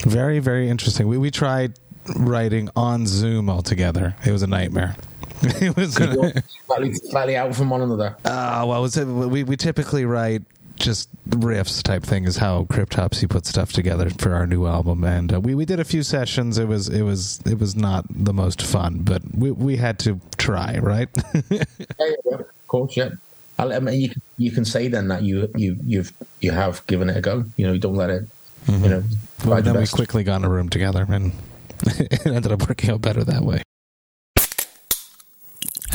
Very, 0.00 0.38
very 0.38 0.68
interesting. 0.68 1.08
We 1.08 1.18
we 1.18 1.30
tried 1.30 1.74
writing 2.16 2.70
on 2.76 3.06
Zoom 3.06 3.50
altogether. 3.50 4.14
It 4.24 4.30
was 4.32 4.42
a 4.42 4.46
nightmare. 4.46 4.96
It 5.42 5.76
was 5.76 5.92
slightly, 6.66 6.94
slightly 6.94 7.36
out 7.36 7.54
from 7.54 7.68
one 7.68 7.82
another. 7.82 8.16
Uh, 8.24 8.64
well, 8.66 8.86
it's, 8.86 8.96
we 8.96 9.44
we 9.44 9.54
typically 9.54 10.06
write 10.06 10.42
just 10.76 11.10
riffs 11.28 11.82
type 11.82 12.02
thing 12.02 12.24
is 12.24 12.36
how 12.36 12.64
Cryptopsy 12.64 13.28
put 13.28 13.46
stuff 13.46 13.72
together 13.72 14.10
for 14.10 14.32
our 14.32 14.46
new 14.46 14.66
album, 14.66 15.04
and 15.04 15.32
uh, 15.32 15.40
we 15.40 15.54
we 15.54 15.64
did 15.64 15.80
a 15.80 15.84
few 15.84 16.02
sessions. 16.02 16.58
It 16.58 16.68
was 16.68 16.88
it 16.88 17.02
was 17.02 17.40
it 17.44 17.58
was 17.58 17.74
not 17.74 18.04
the 18.10 18.32
most 18.32 18.62
fun, 18.62 19.00
but 19.02 19.22
we 19.34 19.50
we 19.50 19.76
had 19.76 19.98
to 20.00 20.20
try, 20.36 20.78
right? 20.78 21.08
Yeah, 21.50 21.64
yeah, 21.98 22.34
of 22.38 22.66
course, 22.68 22.96
yeah. 22.96 23.10
I'll, 23.58 23.80
mean, 23.80 24.00
you 24.00 24.08
can 24.10 24.22
you 24.38 24.50
can 24.50 24.64
say 24.64 24.88
then 24.88 25.08
that 25.08 25.22
you 25.22 25.50
you 25.56 25.78
you've 25.82 26.12
you 26.40 26.50
have 26.50 26.86
given 26.86 27.08
it 27.08 27.16
a 27.16 27.20
go. 27.20 27.44
You 27.56 27.66
know, 27.66 27.72
you 27.72 27.78
don't 27.78 27.94
let 27.94 28.10
it. 28.10 28.28
You 28.68 28.88
know, 28.88 29.04
well, 29.44 29.62
then 29.62 29.78
we 29.78 29.86
quickly 29.86 30.24
got 30.24 30.36
in 30.36 30.44
a 30.44 30.48
room 30.48 30.68
together, 30.68 31.06
and 31.08 31.32
it 31.86 32.26
ended 32.26 32.50
up 32.50 32.68
working 32.68 32.90
out 32.90 33.00
better 33.00 33.22
that 33.24 33.42
way. 33.42 33.62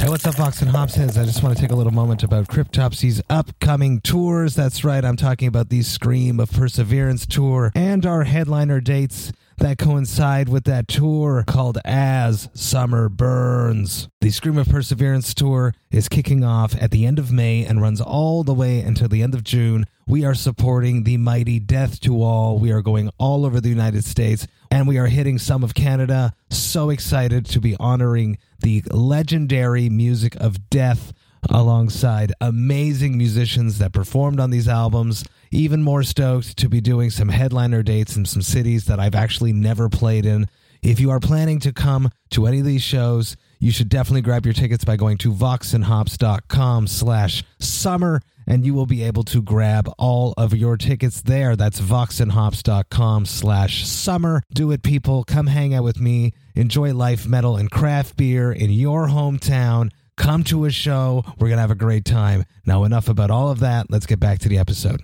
Hey, 0.01 0.09
what's 0.09 0.25
up, 0.25 0.33
Vox 0.33 0.63
and 0.63 0.71
Hopsheads? 0.71 1.15
I 1.15 1.25
just 1.25 1.43
want 1.43 1.55
to 1.55 1.61
take 1.61 1.69
a 1.69 1.75
little 1.75 1.93
moment 1.93 2.23
about 2.23 2.47
Cryptopsy's 2.47 3.21
upcoming 3.29 4.01
tours. 4.01 4.55
That's 4.55 4.83
right, 4.83 5.05
I'm 5.05 5.15
talking 5.15 5.47
about 5.47 5.69
the 5.69 5.83
Scream 5.83 6.39
of 6.39 6.51
Perseverance 6.51 7.27
tour 7.27 7.71
and 7.75 8.03
our 8.03 8.23
headliner 8.23 8.81
dates 8.81 9.31
that 9.59 9.77
coincide 9.77 10.49
with 10.49 10.63
that 10.63 10.87
tour 10.87 11.43
called 11.45 11.77
As 11.85 12.49
Summer 12.55 13.09
Burns. 13.09 14.07
The 14.21 14.31
Scream 14.31 14.57
of 14.57 14.69
Perseverance 14.69 15.35
tour 15.35 15.75
is 15.91 16.09
kicking 16.09 16.43
off 16.43 16.73
at 16.81 16.89
the 16.89 17.05
end 17.05 17.19
of 17.19 17.31
May 17.31 17.63
and 17.63 17.79
runs 17.79 18.01
all 18.01 18.43
the 18.43 18.55
way 18.55 18.79
until 18.79 19.07
the 19.07 19.21
end 19.21 19.35
of 19.35 19.43
June. 19.43 19.85
We 20.07 20.25
are 20.25 20.33
supporting 20.33 21.03
the 21.03 21.17
mighty 21.17 21.59
Death 21.59 21.99
to 22.01 22.23
All. 22.23 22.57
We 22.57 22.71
are 22.71 22.81
going 22.81 23.11
all 23.19 23.45
over 23.45 23.61
the 23.61 23.69
United 23.69 24.03
States 24.03 24.47
and 24.72 24.88
we 24.88 24.97
are 24.97 25.07
hitting 25.07 25.38
some 25.38 25.63
of 25.63 25.76
Canada. 25.76 26.34
So 26.49 26.89
excited 26.89 27.45
to 27.47 27.59
be 27.59 27.76
honoring 27.78 28.38
the 28.61 28.82
legendary 28.89 29.89
music 29.89 30.36
of 30.38 30.69
death 30.69 31.13
alongside 31.49 32.34
amazing 32.39 33.17
musicians 33.17 33.80
that 33.80 33.91
performed 33.91 34.39
on 34.39 34.49
these 34.49 34.69
albums. 34.69 35.26
Even 35.51 35.84
more 35.84 36.03
stoked 36.03 36.55
to 36.57 36.69
be 36.69 36.80
doing 36.80 37.09
some 37.09 37.30
headliner 37.30 37.84
dates 37.84 38.15
in 38.15 38.26
some 38.26 38.41
cities 38.41 38.86
that 38.86 38.99
I've 38.99 39.15
actually 39.15 39.51
never 39.51 39.89
played 39.89 40.26
in. 40.26 40.47
If 40.82 40.99
you 40.99 41.11
are 41.11 41.19
planning 41.19 41.59
to 41.59 41.74
come 41.74 42.09
to 42.32 42.47
any 42.47 42.59
of 42.59 42.65
these 42.65 42.82
shows, 42.82 43.36
you 43.62 43.72
should 43.72 43.89
definitely 43.89 44.22
grab 44.22 44.43
your 44.43 44.53
tickets 44.53 44.84
by 44.84 44.97
going 44.97 45.20
to 45.20 45.32
voxandhops.com 45.32 46.88
slash 46.88 47.43
summer 47.59 48.20
and 48.47 48.66
you 48.66 48.74
will 48.74 48.88
be 48.88 49.03
able 49.03 49.24
to 49.24 49.41
grab 49.41 49.88
all 49.99 50.34
of 50.36 50.55
your 50.55 50.78
tickets 50.78 51.22
there. 51.22 51.55
That's 51.55 51.80
voxandhops.com 51.80 53.26
slash 53.26 53.88
summer. 53.88 54.41
Do 54.51 54.72
it, 54.72 54.82
people. 54.82 55.24
Come 55.24 55.45
hang 55.45 55.76
out 55.76 55.84
with 55.84 56.01
me. 56.01 56.34
Enjoy 56.55 56.91
life, 56.93 57.28
metal, 57.28 57.55
and 57.55 57.70
craft 57.70 58.18
beer 58.18 58.51
in 58.51 58.72
your 58.72 59.07
hometown. 59.07 59.91
Come 60.18 60.43
to 60.45 60.66
a 60.66 60.72
show. 60.72 61.24
We're 61.38 61.47
going 61.47 61.57
to 61.57 61.62
have 61.62 61.72
a 61.72 61.76
great 61.76 62.03
time. 62.03 62.45
Now, 62.66 62.84
enough 62.84 63.07
about 63.07 63.30
all 63.30 63.49
of 63.49 63.59
that. 63.59 63.91
Let's 63.91 64.07
get 64.07 64.20
back 64.20 64.39
to 64.39 64.49
the 64.49 64.57
episode. 64.57 65.01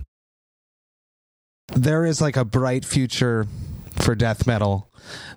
There 1.74 2.04
is 2.04 2.20
like 2.20 2.36
a 2.36 2.44
bright 2.44 2.84
future 2.84 3.46
for 4.00 4.14
death 4.14 4.46
metal. 4.46 4.88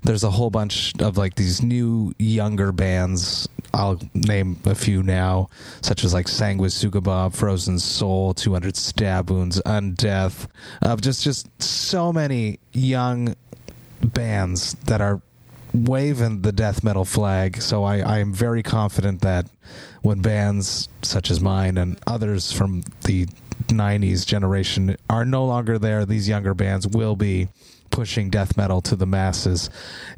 There's 0.03 0.23
a 0.23 0.31
whole 0.31 0.49
bunch 0.49 0.93
of 0.99 1.17
like 1.17 1.35
these 1.35 1.61
new 1.61 2.13
younger 2.19 2.71
bands. 2.71 3.47
I'll 3.73 3.99
name 4.13 4.59
a 4.65 4.75
few 4.75 5.01
now, 5.01 5.49
such 5.81 6.03
as 6.03 6.13
like 6.13 6.25
Sanguisugabogg, 6.25 7.33
Frozen 7.33 7.79
Soul, 7.79 8.33
200 8.33 8.75
Stab 8.75 9.29
Wounds, 9.29 9.61
Undeath. 9.65 10.47
Of 10.81 10.91
uh, 10.91 10.95
just 10.97 11.23
just 11.23 11.61
so 11.61 12.11
many 12.11 12.59
young 12.73 13.35
bands 14.01 14.73
that 14.85 14.99
are 14.99 15.21
waving 15.73 16.41
the 16.41 16.51
death 16.51 16.83
metal 16.83 17.05
flag. 17.05 17.61
So 17.61 17.83
I, 17.83 17.99
I 17.99 18.19
am 18.19 18.33
very 18.33 18.63
confident 18.63 19.21
that 19.21 19.47
when 20.01 20.21
bands 20.21 20.89
such 21.01 21.31
as 21.31 21.39
mine 21.39 21.77
and 21.77 21.97
others 22.05 22.51
from 22.51 22.83
the 23.05 23.27
90s 23.67 24.25
generation 24.25 24.97
are 25.09 25.23
no 25.23 25.45
longer 25.45 25.79
there, 25.79 26.05
these 26.05 26.27
younger 26.27 26.53
bands 26.53 26.87
will 26.87 27.15
be 27.15 27.47
pushing 27.91 28.29
death 28.29 28.57
metal 28.57 28.81
to 28.81 28.95
the 28.95 29.05
masses. 29.05 29.69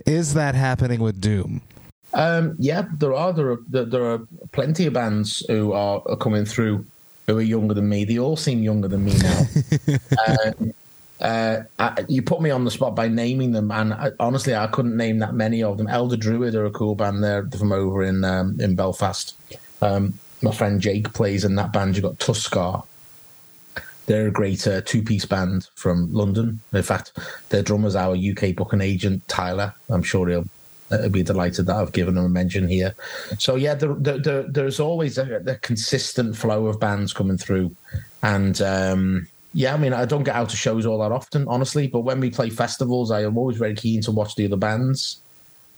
Is 0.05 0.33
that 0.33 0.55
happening 0.55 1.01
with 1.01 1.19
Doom? 1.19 1.61
Um, 2.13 2.55
yeah, 2.59 2.83
there 2.99 3.13
are 3.13 3.33
there 3.33 3.51
are 3.51 3.59
there 3.67 4.05
are 4.05 4.19
plenty 4.51 4.85
of 4.85 4.93
bands 4.93 5.43
who 5.47 5.73
are, 5.73 6.01
are 6.05 6.17
coming 6.17 6.45
through 6.45 6.85
who 7.27 7.37
are 7.37 7.41
younger 7.41 7.73
than 7.73 7.89
me. 7.89 8.05
They 8.05 8.19
all 8.19 8.37
seem 8.37 8.61
younger 8.61 8.87
than 8.87 9.05
me 9.05 9.17
now. 9.17 9.41
um, 10.27 10.73
uh, 11.21 11.63
I, 11.79 12.05
you 12.09 12.21
put 12.21 12.41
me 12.41 12.51
on 12.51 12.65
the 12.65 12.71
spot 12.71 12.95
by 12.95 13.07
naming 13.07 13.53
them, 13.53 13.71
and 13.71 13.93
I, 13.93 14.11
honestly, 14.19 14.55
I 14.55 14.67
couldn't 14.67 14.97
name 14.97 15.19
that 15.19 15.33
many 15.33 15.63
of 15.63 15.77
them. 15.77 15.87
Elder 15.87 16.17
Druid 16.17 16.53
are 16.53 16.65
a 16.65 16.71
cool 16.71 16.95
band. 16.95 17.23
They're 17.23 17.49
from 17.57 17.71
over 17.71 18.03
in 18.03 18.23
um, 18.23 18.59
in 18.59 18.75
Belfast. 18.75 19.35
Um, 19.81 20.13
my 20.41 20.51
friend 20.51 20.81
Jake 20.81 21.13
plays 21.13 21.45
in 21.45 21.55
that 21.55 21.71
band. 21.71 21.95
You've 21.95 22.03
got 22.03 22.19
Tuskar. 22.19 22.85
They're 24.05 24.27
a 24.27 24.31
great 24.31 24.67
uh, 24.67 24.81
two 24.81 25.01
piece 25.01 25.25
band 25.25 25.69
from 25.75 26.11
London. 26.13 26.59
In 26.73 26.83
fact, 26.83 27.17
their 27.49 27.63
drummer's 27.63 27.95
our 27.95 28.15
UK 28.15 28.55
booking 28.55 28.81
agent, 28.81 29.27
Tyler. 29.27 29.73
I'm 29.89 30.03
sure 30.03 30.27
he'll 30.27 30.47
uh, 30.91 31.07
be 31.09 31.23
delighted 31.23 31.65
that 31.67 31.75
I've 31.75 31.93
given 31.93 32.17
him 32.17 32.25
a 32.25 32.29
mention 32.29 32.67
here. 32.67 32.95
So, 33.39 33.55
yeah, 33.55 33.75
there, 33.75 33.93
there, 33.93 34.43
there's 34.43 34.79
always 34.79 35.17
a, 35.17 35.37
a, 35.47 35.55
consistent 35.55 36.35
flow 36.35 36.67
of 36.67 36.79
bands 36.79 37.13
coming 37.13 37.37
through. 37.37 37.75
And 38.21 38.61
um, 38.61 39.27
yeah, 39.53 39.73
I 39.73 39.77
mean, 39.77 39.93
I 39.93 40.05
don't 40.05 40.23
get 40.23 40.35
out 40.35 40.49
to 40.49 40.57
shows 40.57 40.85
all 40.85 40.99
that 40.99 41.11
often, 41.11 41.47
honestly, 41.47 41.87
but 41.87 42.01
when 42.01 42.19
we 42.19 42.29
play 42.29 42.49
festivals, 42.49 43.11
I 43.11 43.23
am 43.23 43.37
always 43.37 43.57
very 43.57 43.75
keen 43.75 44.01
to 44.01 44.11
watch 44.11 44.35
the 44.35 44.45
other 44.45 44.57
bands. 44.57 45.21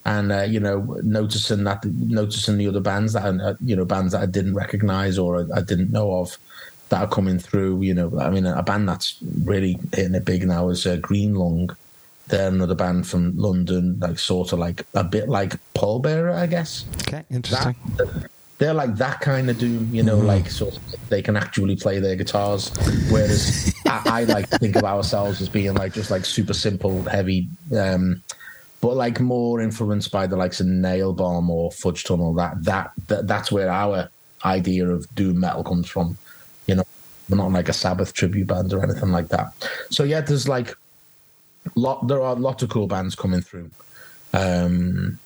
And 0.04 0.30
uh, 0.30 0.42
you 0.42 0.60
know, 0.60 1.00
noticing 1.02 1.64
that, 1.64 1.84
noticing 1.84 2.58
the 2.58 2.68
other 2.68 2.80
bands 2.80 3.12
that, 3.14 3.24
uh, 3.24 3.54
you 3.60 3.74
know, 3.74 3.84
bands 3.84 4.12
that 4.12 4.22
I 4.22 4.26
didn't 4.26 4.54
recognize 4.54 5.18
or 5.18 5.46
I 5.54 5.60
didn't 5.62 5.90
know 5.90 6.20
of, 6.20 6.38
that 6.88 7.02
are 7.02 7.08
coming 7.08 7.38
through. 7.38 7.82
You 7.82 7.94
know, 7.94 8.18
I 8.20 8.30
mean, 8.30 8.46
a 8.46 8.62
band 8.62 8.88
that's 8.88 9.16
really 9.44 9.78
hitting 9.92 10.14
it 10.14 10.24
big 10.24 10.46
now 10.46 10.68
is 10.68 10.86
uh, 10.86 10.96
Green 10.96 11.34
Lung. 11.34 11.74
They're 12.28 12.48
another 12.48 12.74
band 12.74 13.06
from 13.06 13.36
London, 13.36 13.98
like 14.00 14.18
sort 14.18 14.52
of 14.52 14.58
like 14.58 14.84
a 14.94 15.04
bit 15.04 15.28
like 15.28 15.54
Pallbearer, 15.74 16.34
I 16.34 16.46
guess. 16.46 16.84
Okay, 17.06 17.24
interesting. 17.30 17.76
That, 17.96 18.28
they're 18.58 18.74
like 18.74 18.96
that 18.96 19.20
kind 19.20 19.50
of 19.50 19.58
doom, 19.58 19.94
you 19.94 20.02
know, 20.02 20.16
mm-hmm. 20.16 20.26
like 20.26 20.50
sort 20.50 20.76
of 20.76 21.08
they 21.08 21.20
can 21.22 21.36
actually 21.36 21.76
play 21.76 22.00
their 22.00 22.16
guitars. 22.16 22.72
Whereas 23.10 23.72
I, 23.86 24.02
I, 24.06 24.24
like 24.24 24.48
to 24.50 24.58
think 24.58 24.76
of 24.76 24.84
ourselves 24.84 25.40
as 25.42 25.48
being 25.48 25.74
like 25.74 25.92
just 25.92 26.10
like 26.10 26.24
super 26.24 26.54
simple, 26.54 27.02
heavy, 27.02 27.48
um, 27.76 28.22
but 28.80 28.96
like 28.96 29.20
more 29.20 29.60
influenced 29.60 30.10
by 30.10 30.26
the 30.26 30.36
likes 30.36 30.60
of 30.60 30.66
Nailbomb 30.66 31.48
or 31.48 31.70
Fudge 31.70 32.04
Tunnel. 32.04 32.32
That, 32.34 32.64
that 32.64 32.92
that 33.08 33.26
that's 33.26 33.52
where 33.52 33.70
our 33.70 34.08
idea 34.44 34.88
of 34.88 35.12
doom 35.14 35.40
metal 35.40 35.62
comes 35.62 35.88
from. 35.88 36.16
You 36.66 36.76
know, 36.76 36.84
we're 37.28 37.36
not 37.36 37.52
like 37.52 37.68
a 37.68 37.72
Sabbath 37.72 38.12
tribute 38.12 38.48
band 38.48 38.72
or 38.72 38.82
anything 38.82 39.10
like 39.10 39.28
that. 39.28 39.52
So 39.90 40.04
yeah, 40.04 40.20
there's 40.20 40.48
like 40.48 40.74
lot. 41.74 42.06
There 42.08 42.22
are 42.22 42.34
lots 42.36 42.62
of 42.62 42.70
cool 42.70 42.86
bands 42.86 43.14
coming 43.14 43.40
through. 43.40 43.70
Um, 44.32 45.18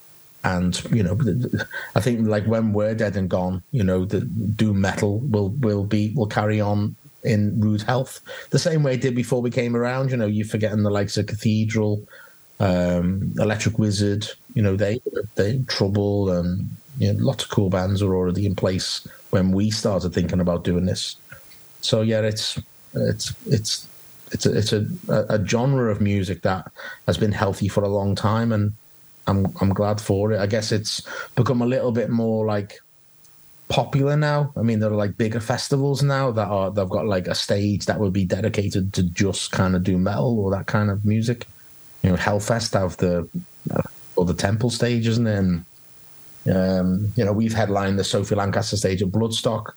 and 0.43 0.83
you 0.91 1.03
know, 1.03 1.17
I 1.95 2.01
think 2.01 2.27
like 2.27 2.45
when 2.45 2.73
we're 2.73 2.95
dead 2.95 3.15
and 3.15 3.29
gone, 3.29 3.63
you 3.71 3.83
know, 3.83 4.05
the 4.05 4.21
doom 4.21 4.81
metal 4.81 5.19
will 5.19 5.49
will 5.49 5.83
be 5.83 6.13
will 6.15 6.27
carry 6.27 6.59
on 6.59 6.95
in 7.23 7.59
rude 7.61 7.83
health 7.83 8.19
the 8.49 8.57
same 8.57 8.81
way 8.81 8.95
it 8.95 9.01
did 9.01 9.15
before 9.15 9.41
we 9.41 9.51
came 9.51 9.75
around. 9.75 10.09
You 10.11 10.17
know, 10.17 10.25
you're 10.25 10.47
forgetting 10.47 10.83
the 10.83 10.89
likes 10.89 11.17
of 11.17 11.27
Cathedral, 11.27 12.01
um, 12.59 13.33
Electric 13.37 13.77
Wizard. 13.77 14.27
You 14.55 14.61
know, 14.63 14.75
they 14.75 14.99
they 15.35 15.59
Trouble 15.67 16.31
and 16.31 16.69
you 16.97 17.13
know, 17.13 17.23
lots 17.23 17.43
of 17.43 17.49
cool 17.49 17.69
bands 17.69 18.01
are 18.01 18.15
already 18.15 18.45
in 18.45 18.55
place 18.55 19.07
when 19.29 19.51
we 19.51 19.69
started 19.69 20.13
thinking 20.13 20.39
about 20.39 20.63
doing 20.63 20.85
this. 20.85 21.15
So 21.81 22.01
yeah, 22.01 22.21
it's 22.21 22.59
it's 22.93 23.33
it's 23.47 23.87
it's 24.31 24.45
a, 24.45 24.57
it's 24.57 24.73
a, 24.73 24.87
a 25.09 25.45
genre 25.45 25.91
of 25.91 25.99
music 26.01 26.41
that 26.43 26.71
has 27.05 27.17
been 27.17 27.31
healthy 27.31 27.67
for 27.67 27.83
a 27.83 27.89
long 27.89 28.15
time 28.15 28.51
and 28.51 28.73
I'm 29.27 29.45
I'm 29.59 29.73
glad 29.73 30.01
for 30.01 30.31
it. 30.31 30.39
I 30.39 30.47
guess 30.47 30.71
it's 30.71 31.01
become 31.35 31.61
a 31.61 31.65
little 31.65 31.91
bit 31.91 32.09
more 32.09 32.45
like 32.45 32.79
popular 33.69 34.17
now. 34.17 34.51
I 34.57 34.61
mean, 34.61 34.79
there 34.79 34.91
are 34.91 34.95
like 34.95 35.17
bigger 35.17 35.39
festivals 35.39 36.03
now 36.03 36.31
that 36.31 36.47
are 36.47 36.71
they've 36.71 36.89
got 36.89 37.05
like 37.05 37.27
a 37.27 37.35
stage 37.35 37.85
that 37.85 37.99
would 37.99 38.13
be 38.13 38.25
dedicated 38.25 38.93
to 38.93 39.03
just 39.03 39.51
kind 39.51 39.75
of 39.75 39.83
do 39.83 39.97
metal 39.97 40.39
or 40.39 40.51
that 40.51 40.67
kind 40.67 40.89
of 40.89 41.05
music. 41.05 41.47
You 42.03 42.11
know, 42.11 42.17
Hellfest 42.17 42.73
have 42.79 42.97
the 42.97 43.27
or 44.15 44.25
the 44.25 44.33
Temple 44.33 44.69
stage, 44.69 45.07
isn't 45.07 45.27
it? 45.27 45.37
And 45.37 45.65
um, 46.51 47.13
you 47.15 47.23
know, 47.23 47.31
we've 47.31 47.53
headlined 47.53 47.99
the 47.99 48.03
Sophie 48.03 48.35
Lancaster 48.35 48.77
stage 48.77 49.01
at 49.01 49.09
Bloodstock. 49.09 49.73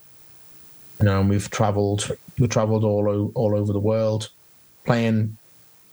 You 1.01 1.07
know, 1.07 1.21
and 1.21 1.29
we've 1.29 1.51
travelled 1.51 2.11
we've 2.39 2.51
travelled 2.51 2.85
all 2.85 3.09
o- 3.09 3.33
all 3.35 3.57
over 3.57 3.73
the 3.73 3.81
world, 3.81 4.31
playing 4.85 5.37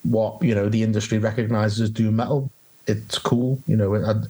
what 0.03 0.41
you 0.43 0.55
know 0.55 0.69
the 0.69 0.83
industry 0.83 1.17
recognises 1.17 1.81
as 1.81 1.89
doom 1.89 2.15
metal 2.15 2.51
it's 2.87 3.17
cool. 3.17 3.59
You 3.67 3.77
know, 3.77 3.93
it, 3.93 4.27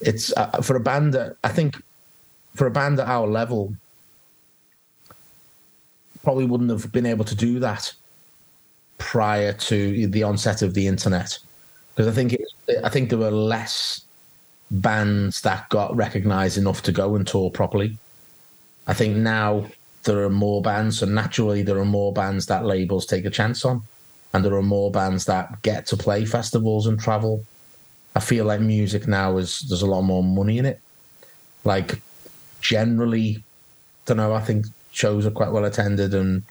it's 0.00 0.36
uh, 0.36 0.60
for 0.62 0.76
a 0.76 0.80
band 0.80 1.14
that 1.14 1.36
I 1.44 1.48
think 1.48 1.82
for 2.54 2.66
a 2.66 2.70
band 2.70 3.00
at 3.00 3.08
our 3.08 3.26
level 3.26 3.74
probably 6.22 6.44
wouldn't 6.44 6.70
have 6.70 6.92
been 6.92 7.06
able 7.06 7.24
to 7.24 7.34
do 7.34 7.58
that 7.60 7.92
prior 8.98 9.52
to 9.52 10.06
the 10.06 10.22
onset 10.22 10.62
of 10.62 10.74
the 10.74 10.86
internet 10.86 11.38
because 11.90 12.06
I 12.06 12.12
think 12.12 12.34
it, 12.34 12.42
I 12.84 12.88
think 12.88 13.08
there 13.08 13.18
were 13.18 13.30
less 13.30 14.02
bands 14.70 15.40
that 15.40 15.68
got 15.68 15.94
recognized 15.96 16.56
enough 16.56 16.82
to 16.82 16.92
go 16.92 17.16
and 17.16 17.26
tour 17.26 17.50
properly. 17.50 17.98
I 18.86 18.94
think 18.94 19.16
now 19.16 19.66
there 20.04 20.22
are 20.22 20.30
more 20.30 20.62
bands, 20.62 20.98
so 20.98 21.06
naturally 21.06 21.62
there 21.62 21.78
are 21.78 21.84
more 21.84 22.12
bands 22.12 22.46
that 22.46 22.64
labels 22.64 23.06
take 23.06 23.24
a 23.24 23.30
chance 23.30 23.64
on, 23.64 23.82
and 24.32 24.44
there 24.44 24.54
are 24.54 24.62
more 24.62 24.90
bands 24.90 25.24
that 25.26 25.62
get 25.62 25.86
to 25.86 25.96
play 25.96 26.24
festivals 26.24 26.86
and 26.86 26.98
travel 27.00 27.44
I 28.14 28.20
feel 28.20 28.44
like 28.44 28.60
music 28.60 29.08
now 29.08 29.38
is 29.38 29.60
there's 29.60 29.82
a 29.82 29.86
lot 29.86 30.02
more 30.02 30.22
money 30.22 30.58
in 30.58 30.66
it. 30.66 30.80
Like 31.64 32.00
generally, 32.60 33.42
don't 34.06 34.18
know. 34.18 34.34
I 34.34 34.40
think 34.40 34.66
shows 34.90 35.24
are 35.24 35.30
quite 35.30 35.52
well 35.52 35.64
attended, 35.64 36.12
and 36.12 36.42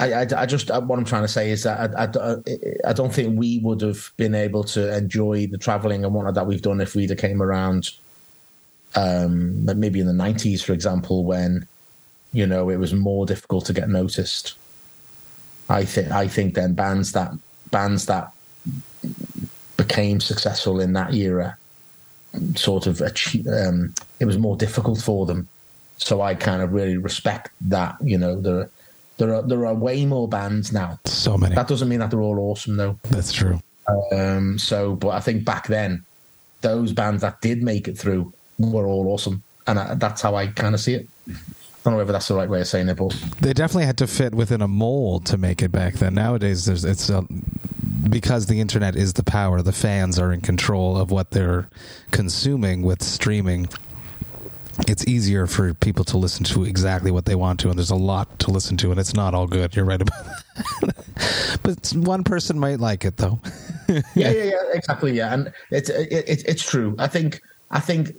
I, 0.00 0.12
I, 0.12 0.26
I 0.36 0.46
just 0.46 0.70
what 0.70 0.98
I'm 0.98 1.04
trying 1.04 1.22
to 1.22 1.28
say 1.28 1.50
is 1.50 1.62
that 1.62 1.94
I, 1.96 2.04
I, 2.04 2.90
I 2.90 2.92
don't 2.92 3.12
think 3.12 3.38
we 3.38 3.60
would 3.60 3.80
have 3.82 4.10
been 4.16 4.34
able 4.34 4.64
to 4.64 4.96
enjoy 4.96 5.46
the 5.46 5.58
traveling 5.58 6.04
and 6.04 6.12
whatnot 6.12 6.34
that 6.34 6.46
we've 6.46 6.62
done 6.62 6.80
if 6.80 6.94
we'd 6.94 7.10
have 7.10 7.18
came 7.18 7.40
around. 7.40 7.90
Um, 8.94 9.64
maybe 9.64 10.00
in 10.00 10.06
the 10.06 10.12
'90s, 10.12 10.62
for 10.62 10.72
example, 10.72 11.24
when 11.24 11.66
you 12.32 12.46
know 12.46 12.68
it 12.70 12.76
was 12.76 12.94
more 12.94 13.26
difficult 13.26 13.66
to 13.66 13.72
get 13.72 13.88
noticed. 13.88 14.54
I 15.68 15.84
think 15.84 16.10
I 16.10 16.28
think 16.28 16.54
then 16.54 16.72
bands 16.74 17.12
that 17.12 17.32
bands 17.70 18.06
that 18.06 18.32
became 19.76 20.20
successful 20.20 20.80
in 20.80 20.94
that 20.94 21.14
era 21.14 21.56
sort 22.56 22.86
of 22.86 23.00
achieve, 23.00 23.46
um, 23.46 23.94
it 24.20 24.24
was 24.24 24.38
more 24.38 24.56
difficult 24.56 25.00
for 25.00 25.26
them. 25.26 25.48
So 25.98 26.20
I 26.20 26.34
kind 26.34 26.62
of 26.62 26.72
really 26.72 26.96
respect 26.96 27.50
that. 27.62 27.96
You 28.02 28.18
know, 28.18 28.40
there 28.40 28.70
there 29.18 29.34
are 29.34 29.42
there 29.42 29.66
are 29.66 29.74
way 29.74 30.06
more 30.06 30.28
bands 30.28 30.72
now. 30.72 30.98
So 31.04 31.36
many. 31.36 31.54
That 31.54 31.68
doesn't 31.68 31.88
mean 31.88 32.00
that 32.00 32.10
they're 32.10 32.22
all 32.22 32.38
awesome 32.38 32.76
though. 32.76 32.98
That's 33.10 33.32
true. 33.32 33.60
Um, 34.12 34.58
so, 34.58 34.94
but 34.96 35.10
I 35.10 35.20
think 35.20 35.44
back 35.44 35.66
then, 35.66 36.04
those 36.60 36.92
bands 36.92 37.22
that 37.22 37.40
did 37.40 37.62
make 37.62 37.88
it 37.88 37.98
through 37.98 38.32
were 38.58 38.86
all 38.86 39.08
awesome, 39.08 39.42
and 39.66 39.78
I, 39.78 39.94
that's 39.94 40.22
how 40.22 40.34
I 40.34 40.48
kind 40.48 40.74
of 40.74 40.80
see 40.80 40.94
it. 40.94 41.08
I 41.28 41.32
don't 41.84 41.92
know 41.94 41.98
whether 41.98 42.12
that's 42.12 42.28
the 42.28 42.34
right 42.34 42.48
way 42.48 42.60
of 42.60 42.66
saying 42.66 42.88
it, 42.88 42.96
but 42.96 43.10
they 43.40 43.52
definitely 43.52 43.86
had 43.86 43.98
to 43.98 44.06
fit 44.06 44.34
within 44.34 44.60
a 44.60 44.68
mold 44.68 45.26
to 45.26 45.38
make 45.38 45.62
it 45.62 45.70
back 45.70 45.94
then. 45.94 46.14
Nowadays, 46.14 46.66
there's 46.66 46.84
it's 46.84 47.08
a, 47.08 47.24
because 48.10 48.46
the 48.46 48.60
internet 48.60 48.96
is 48.96 49.14
the 49.14 49.22
power, 49.22 49.62
the 49.62 49.72
fans 49.72 50.18
are 50.18 50.32
in 50.32 50.40
control 50.40 50.96
of 50.96 51.10
what 51.10 51.30
they're 51.30 51.68
consuming 52.10 52.82
with 52.82 53.02
streaming. 53.02 53.68
It's 54.86 55.06
easier 55.06 55.46
for 55.46 55.74
people 55.74 56.04
to 56.06 56.18
listen 56.18 56.44
to 56.46 56.64
exactly 56.64 57.10
what 57.10 57.24
they 57.24 57.34
want 57.34 57.60
to, 57.60 57.68
and 57.68 57.78
there's 57.78 57.90
a 57.90 57.96
lot 57.96 58.38
to 58.40 58.50
listen 58.50 58.76
to, 58.78 58.90
and 58.90 59.00
it's 59.00 59.14
not 59.14 59.34
all 59.34 59.46
good. 59.46 59.74
You're 59.74 59.84
right 59.84 60.00
about 60.00 60.24
that. 60.24 61.60
but 61.62 62.06
one 62.06 62.22
person 62.22 62.58
might 62.58 62.80
like 62.80 63.04
it, 63.04 63.16
though. 63.16 63.40
yeah, 63.88 64.02
yeah, 64.14 64.30
yeah, 64.30 64.62
exactly. 64.74 65.12
Yeah, 65.12 65.32
and 65.32 65.52
it's 65.70 65.90
it, 65.90 66.12
it, 66.12 66.44
it's 66.46 66.68
true. 66.68 66.94
I 66.98 67.08
think 67.08 67.40
I 67.70 67.80
think 67.80 68.14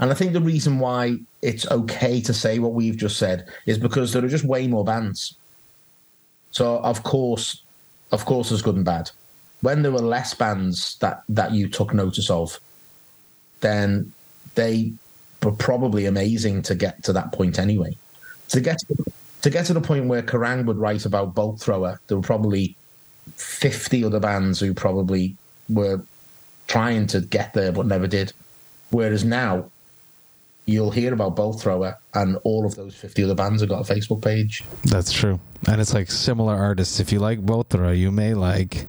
And 0.00 0.10
I 0.10 0.14
think 0.14 0.32
the 0.32 0.40
reason 0.40 0.78
why 0.78 1.18
it's 1.42 1.70
okay 1.70 2.22
to 2.22 2.32
say 2.32 2.58
what 2.58 2.72
we've 2.72 2.96
just 2.96 3.18
said 3.18 3.46
is 3.66 3.78
because 3.78 4.12
there 4.12 4.24
are 4.24 4.28
just 4.28 4.44
way 4.44 4.66
more 4.66 4.84
bands. 4.84 5.36
So 6.52 6.78
of 6.78 7.02
course, 7.02 7.62
of 8.10 8.24
course, 8.24 8.48
there's 8.48 8.62
good 8.62 8.76
and 8.76 8.84
bad. 8.84 9.10
When 9.60 9.82
there 9.82 9.92
were 9.92 10.00
less 10.00 10.32
bands 10.32 10.96
that 10.96 11.22
that 11.28 11.52
you 11.52 11.68
took 11.68 11.92
notice 11.92 12.30
of, 12.30 12.58
then 13.60 14.10
they 14.54 14.94
were 15.42 15.52
probably 15.52 16.06
amazing 16.06 16.62
to 16.62 16.74
get 16.74 17.04
to 17.04 17.12
that 17.12 17.32
point 17.32 17.58
anyway. 17.58 17.96
To 18.48 18.60
get 18.60 18.78
to, 18.78 19.12
to 19.42 19.50
get 19.50 19.66
to 19.66 19.74
the 19.74 19.80
point 19.82 20.06
where 20.06 20.22
Kerrang 20.22 20.64
would 20.64 20.78
write 20.78 21.04
about 21.04 21.34
Bolt 21.34 21.60
Thrower, 21.60 22.00
there 22.06 22.16
were 22.16 22.22
probably 22.22 22.74
fifty 23.34 24.02
other 24.02 24.18
bands 24.18 24.60
who 24.60 24.72
probably 24.72 25.36
were 25.68 26.00
trying 26.68 27.06
to 27.08 27.20
get 27.20 27.52
there 27.52 27.70
but 27.70 27.86
never 27.86 28.06
did. 28.06 28.32
Whereas 28.90 29.24
now, 29.24 29.70
you'll 30.70 30.90
hear 30.90 31.12
about 31.12 31.36
Bolt 31.36 31.60
Thrower, 31.60 31.98
and 32.14 32.36
all 32.44 32.64
of 32.64 32.74
those 32.76 32.94
50 32.94 33.24
other 33.24 33.34
bands 33.34 33.60
have 33.62 33.70
got 33.70 33.88
a 33.88 33.94
Facebook 33.94 34.22
page. 34.22 34.64
That's 34.84 35.12
true. 35.12 35.40
And 35.68 35.80
it's 35.80 35.94
like 35.94 36.10
similar 36.10 36.54
artists. 36.54 37.00
If 37.00 37.12
you 37.12 37.18
like 37.18 37.40
Bolt 37.44 37.68
Thrower, 37.70 37.92
you 37.92 38.10
may 38.10 38.34
like. 38.34 38.86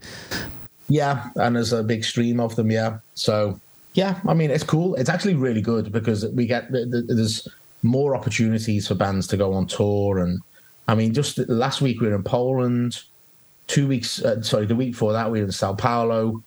Yeah, 0.87 1.29
and 1.35 1.55
there's 1.55 1.73
a 1.73 1.83
big 1.83 2.03
stream 2.03 2.39
of 2.39 2.55
them, 2.55 2.71
yeah. 2.71 2.99
So, 3.13 3.59
yeah, 3.93 4.19
I 4.27 4.33
mean, 4.33 4.51
it's 4.51 4.63
cool. 4.63 4.95
It's 4.95 5.09
actually 5.09 5.35
really 5.35 5.61
good 5.61 5.91
because 5.91 6.25
we 6.27 6.45
get, 6.45 6.67
there's 6.69 7.47
more 7.83 8.15
opportunities 8.15 8.87
for 8.87 8.95
bands 8.95 9.27
to 9.27 9.37
go 9.37 9.53
on 9.53 9.67
tour. 9.67 10.19
And 10.19 10.41
I 10.87 10.95
mean, 10.95 11.13
just 11.13 11.37
last 11.49 11.81
week 11.81 12.01
we 12.01 12.07
were 12.07 12.15
in 12.15 12.23
Poland. 12.23 13.01
Two 13.67 13.87
weeks, 13.87 14.21
uh, 14.21 14.41
sorry, 14.41 14.65
the 14.65 14.75
week 14.75 14.91
before 14.91 15.13
that 15.13 15.31
we 15.31 15.39
were 15.39 15.45
in 15.45 15.51
Sao 15.51 15.73
Paulo. 15.73 16.43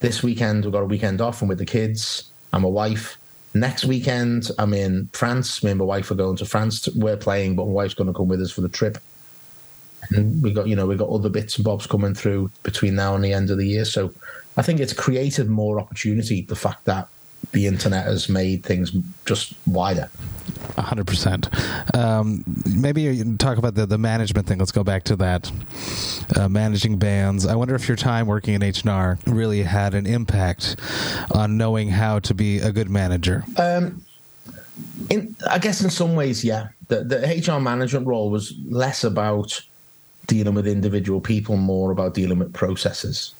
This 0.00 0.22
weekend 0.22 0.64
we've 0.64 0.72
got 0.72 0.82
a 0.82 0.86
weekend 0.86 1.20
off 1.20 1.42
and 1.42 1.48
with 1.48 1.58
the 1.58 1.66
kids 1.66 2.30
and 2.52 2.62
my 2.62 2.68
wife. 2.68 3.18
Next 3.54 3.84
weekend, 3.84 4.50
I'm 4.58 4.72
in 4.72 5.08
France. 5.12 5.62
Me 5.62 5.70
and 5.70 5.78
my 5.78 5.84
wife 5.84 6.10
are 6.10 6.14
going 6.14 6.36
to 6.36 6.46
France. 6.46 6.88
We're 6.94 7.16
playing, 7.16 7.56
but 7.56 7.66
my 7.66 7.72
wife's 7.72 7.94
going 7.94 8.06
to 8.06 8.14
come 8.14 8.28
with 8.28 8.40
us 8.40 8.50
for 8.50 8.62
the 8.62 8.68
trip. 8.68 8.98
And 10.10 10.42
we 10.42 10.52
got, 10.52 10.66
you 10.66 10.74
know, 10.74 10.86
we 10.86 10.96
got 10.96 11.10
other 11.10 11.28
bits 11.28 11.56
and 11.56 11.64
bobs 11.64 11.86
coming 11.86 12.14
through 12.14 12.50
between 12.62 12.94
now 12.94 13.14
and 13.14 13.22
the 13.22 13.32
end 13.32 13.50
of 13.50 13.58
the 13.58 13.66
year. 13.66 13.84
So 13.84 14.12
I 14.56 14.62
think 14.62 14.80
it's 14.80 14.92
created 14.92 15.48
more 15.48 15.78
opportunity. 15.78 16.42
The 16.42 16.56
fact 16.56 16.84
that 16.86 17.08
the 17.52 17.66
internet 17.66 18.06
has 18.06 18.28
made 18.28 18.64
things 18.64 18.92
just 19.26 19.54
wider. 19.66 20.08
100%. 20.76 21.96
Um, 21.96 22.44
maybe 22.66 23.02
you 23.02 23.36
talk 23.36 23.58
about 23.58 23.74
the, 23.74 23.86
the 23.86 23.98
management 23.98 24.46
thing. 24.46 24.58
Let's 24.58 24.72
go 24.72 24.84
back 24.84 25.04
to 25.04 25.16
that. 25.16 25.50
Uh, 26.36 26.48
managing 26.48 26.98
bands. 26.98 27.46
I 27.46 27.54
wonder 27.54 27.74
if 27.74 27.88
your 27.88 27.96
time 27.96 28.26
working 28.26 28.54
in 28.54 28.62
H&R 28.62 29.18
really 29.26 29.62
had 29.62 29.94
an 29.94 30.06
impact 30.06 30.76
on 31.32 31.56
knowing 31.56 31.88
how 31.88 32.18
to 32.20 32.34
be 32.34 32.58
a 32.58 32.72
good 32.72 32.88
manager. 32.88 33.44
Um, 33.56 34.02
in, 35.10 35.36
I 35.48 35.58
guess 35.58 35.82
in 35.82 35.90
some 35.90 36.14
ways, 36.14 36.44
yeah. 36.44 36.68
The, 36.88 37.04
the 37.04 37.52
HR 37.56 37.60
management 37.60 38.06
role 38.06 38.30
was 38.30 38.54
less 38.68 39.04
about 39.04 39.60
dealing 40.26 40.54
with 40.54 40.66
individual 40.66 41.20
people, 41.20 41.56
more 41.56 41.90
about 41.90 42.14
dealing 42.14 42.38
with 42.38 42.52
processes. 42.52 43.34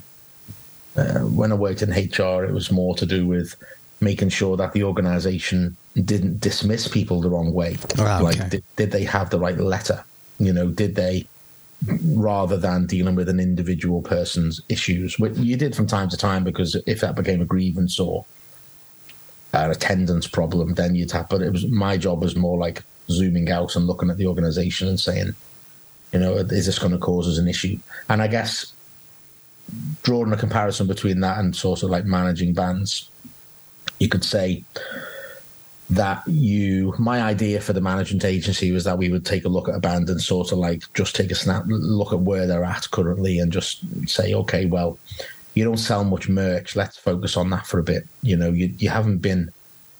Uh, 0.96 1.20
when 1.20 1.52
I 1.52 1.54
worked 1.54 1.82
in 1.82 1.90
HR, 1.90 2.44
it 2.44 2.52
was 2.52 2.70
more 2.70 2.94
to 2.96 3.06
do 3.06 3.26
with 3.26 3.56
making 4.00 4.28
sure 4.28 4.56
that 4.56 4.72
the 4.72 4.82
organization 4.82 5.76
didn't 5.94 6.40
dismiss 6.40 6.88
people 6.88 7.20
the 7.20 7.30
wrong 7.30 7.52
way. 7.52 7.76
Oh, 7.98 8.04
okay. 8.04 8.22
Like, 8.22 8.50
did, 8.50 8.64
did 8.76 8.90
they 8.92 9.04
have 9.04 9.30
the 9.30 9.38
right 9.38 9.58
letter? 9.58 10.04
You 10.38 10.52
know, 10.52 10.68
did 10.68 10.94
they, 10.94 11.26
rather 12.14 12.56
than 12.56 12.86
dealing 12.86 13.14
with 13.14 13.28
an 13.28 13.40
individual 13.40 14.02
person's 14.02 14.60
issues, 14.68 15.18
which 15.18 15.36
you 15.36 15.56
did 15.56 15.76
from 15.76 15.86
time 15.86 16.08
to 16.08 16.16
time, 16.16 16.44
because 16.44 16.76
if 16.86 17.00
that 17.00 17.14
became 17.14 17.42
a 17.42 17.44
grievance 17.44 17.98
or 18.00 18.24
an 19.52 19.70
attendance 19.70 20.26
problem, 20.26 20.74
then 20.74 20.94
you'd 20.94 21.10
have. 21.12 21.28
But 21.28 21.42
it 21.42 21.50
was 21.50 21.66
my 21.66 21.96
job 21.96 22.22
was 22.22 22.36
more 22.36 22.58
like 22.58 22.82
zooming 23.10 23.50
out 23.50 23.76
and 23.76 23.86
looking 23.86 24.10
at 24.10 24.16
the 24.16 24.26
organization 24.26 24.88
and 24.88 24.98
saying, 24.98 25.34
you 26.12 26.18
know, 26.18 26.36
is 26.36 26.66
this 26.66 26.78
going 26.78 26.92
to 26.92 26.98
cause 26.98 27.28
us 27.28 27.38
an 27.38 27.48
issue? 27.48 27.78
And 28.08 28.22
I 28.22 28.28
guess 28.28 28.72
drawing 30.02 30.32
a 30.32 30.36
comparison 30.36 30.86
between 30.86 31.20
that 31.20 31.38
and 31.38 31.54
sort 31.54 31.82
of 31.82 31.90
like 31.90 32.04
managing 32.04 32.52
bands, 32.52 33.08
you 33.98 34.08
could 34.08 34.24
say 34.24 34.64
that 35.94 36.26
you 36.26 36.94
my 36.98 37.20
idea 37.20 37.60
for 37.60 37.72
the 37.72 37.80
management 37.80 38.24
agency 38.24 38.72
was 38.72 38.84
that 38.84 38.96
we 38.96 39.10
would 39.10 39.26
take 39.26 39.44
a 39.44 39.48
look 39.48 39.68
at 39.68 39.74
a 39.74 39.80
band 39.80 40.08
and 40.08 40.20
sort 40.20 40.52
of 40.52 40.58
like 40.58 40.82
just 40.94 41.14
take 41.14 41.30
a 41.30 41.34
snap 41.34 41.64
look 41.66 42.12
at 42.12 42.20
where 42.20 42.46
they're 42.46 42.64
at 42.64 42.90
currently 42.90 43.38
and 43.38 43.52
just 43.52 43.84
say 44.08 44.32
okay 44.32 44.64
well 44.64 44.98
you 45.54 45.64
don't 45.64 45.76
sell 45.76 46.02
much 46.04 46.28
merch. 46.28 46.76
Let's 46.76 46.96
focus 46.96 47.36
on 47.36 47.50
that 47.50 47.66
for 47.66 47.78
a 47.78 47.82
bit. 47.82 48.06
You 48.22 48.36
know 48.36 48.50
you, 48.50 48.72
you 48.78 48.88
haven't 48.88 49.18
been 49.18 49.50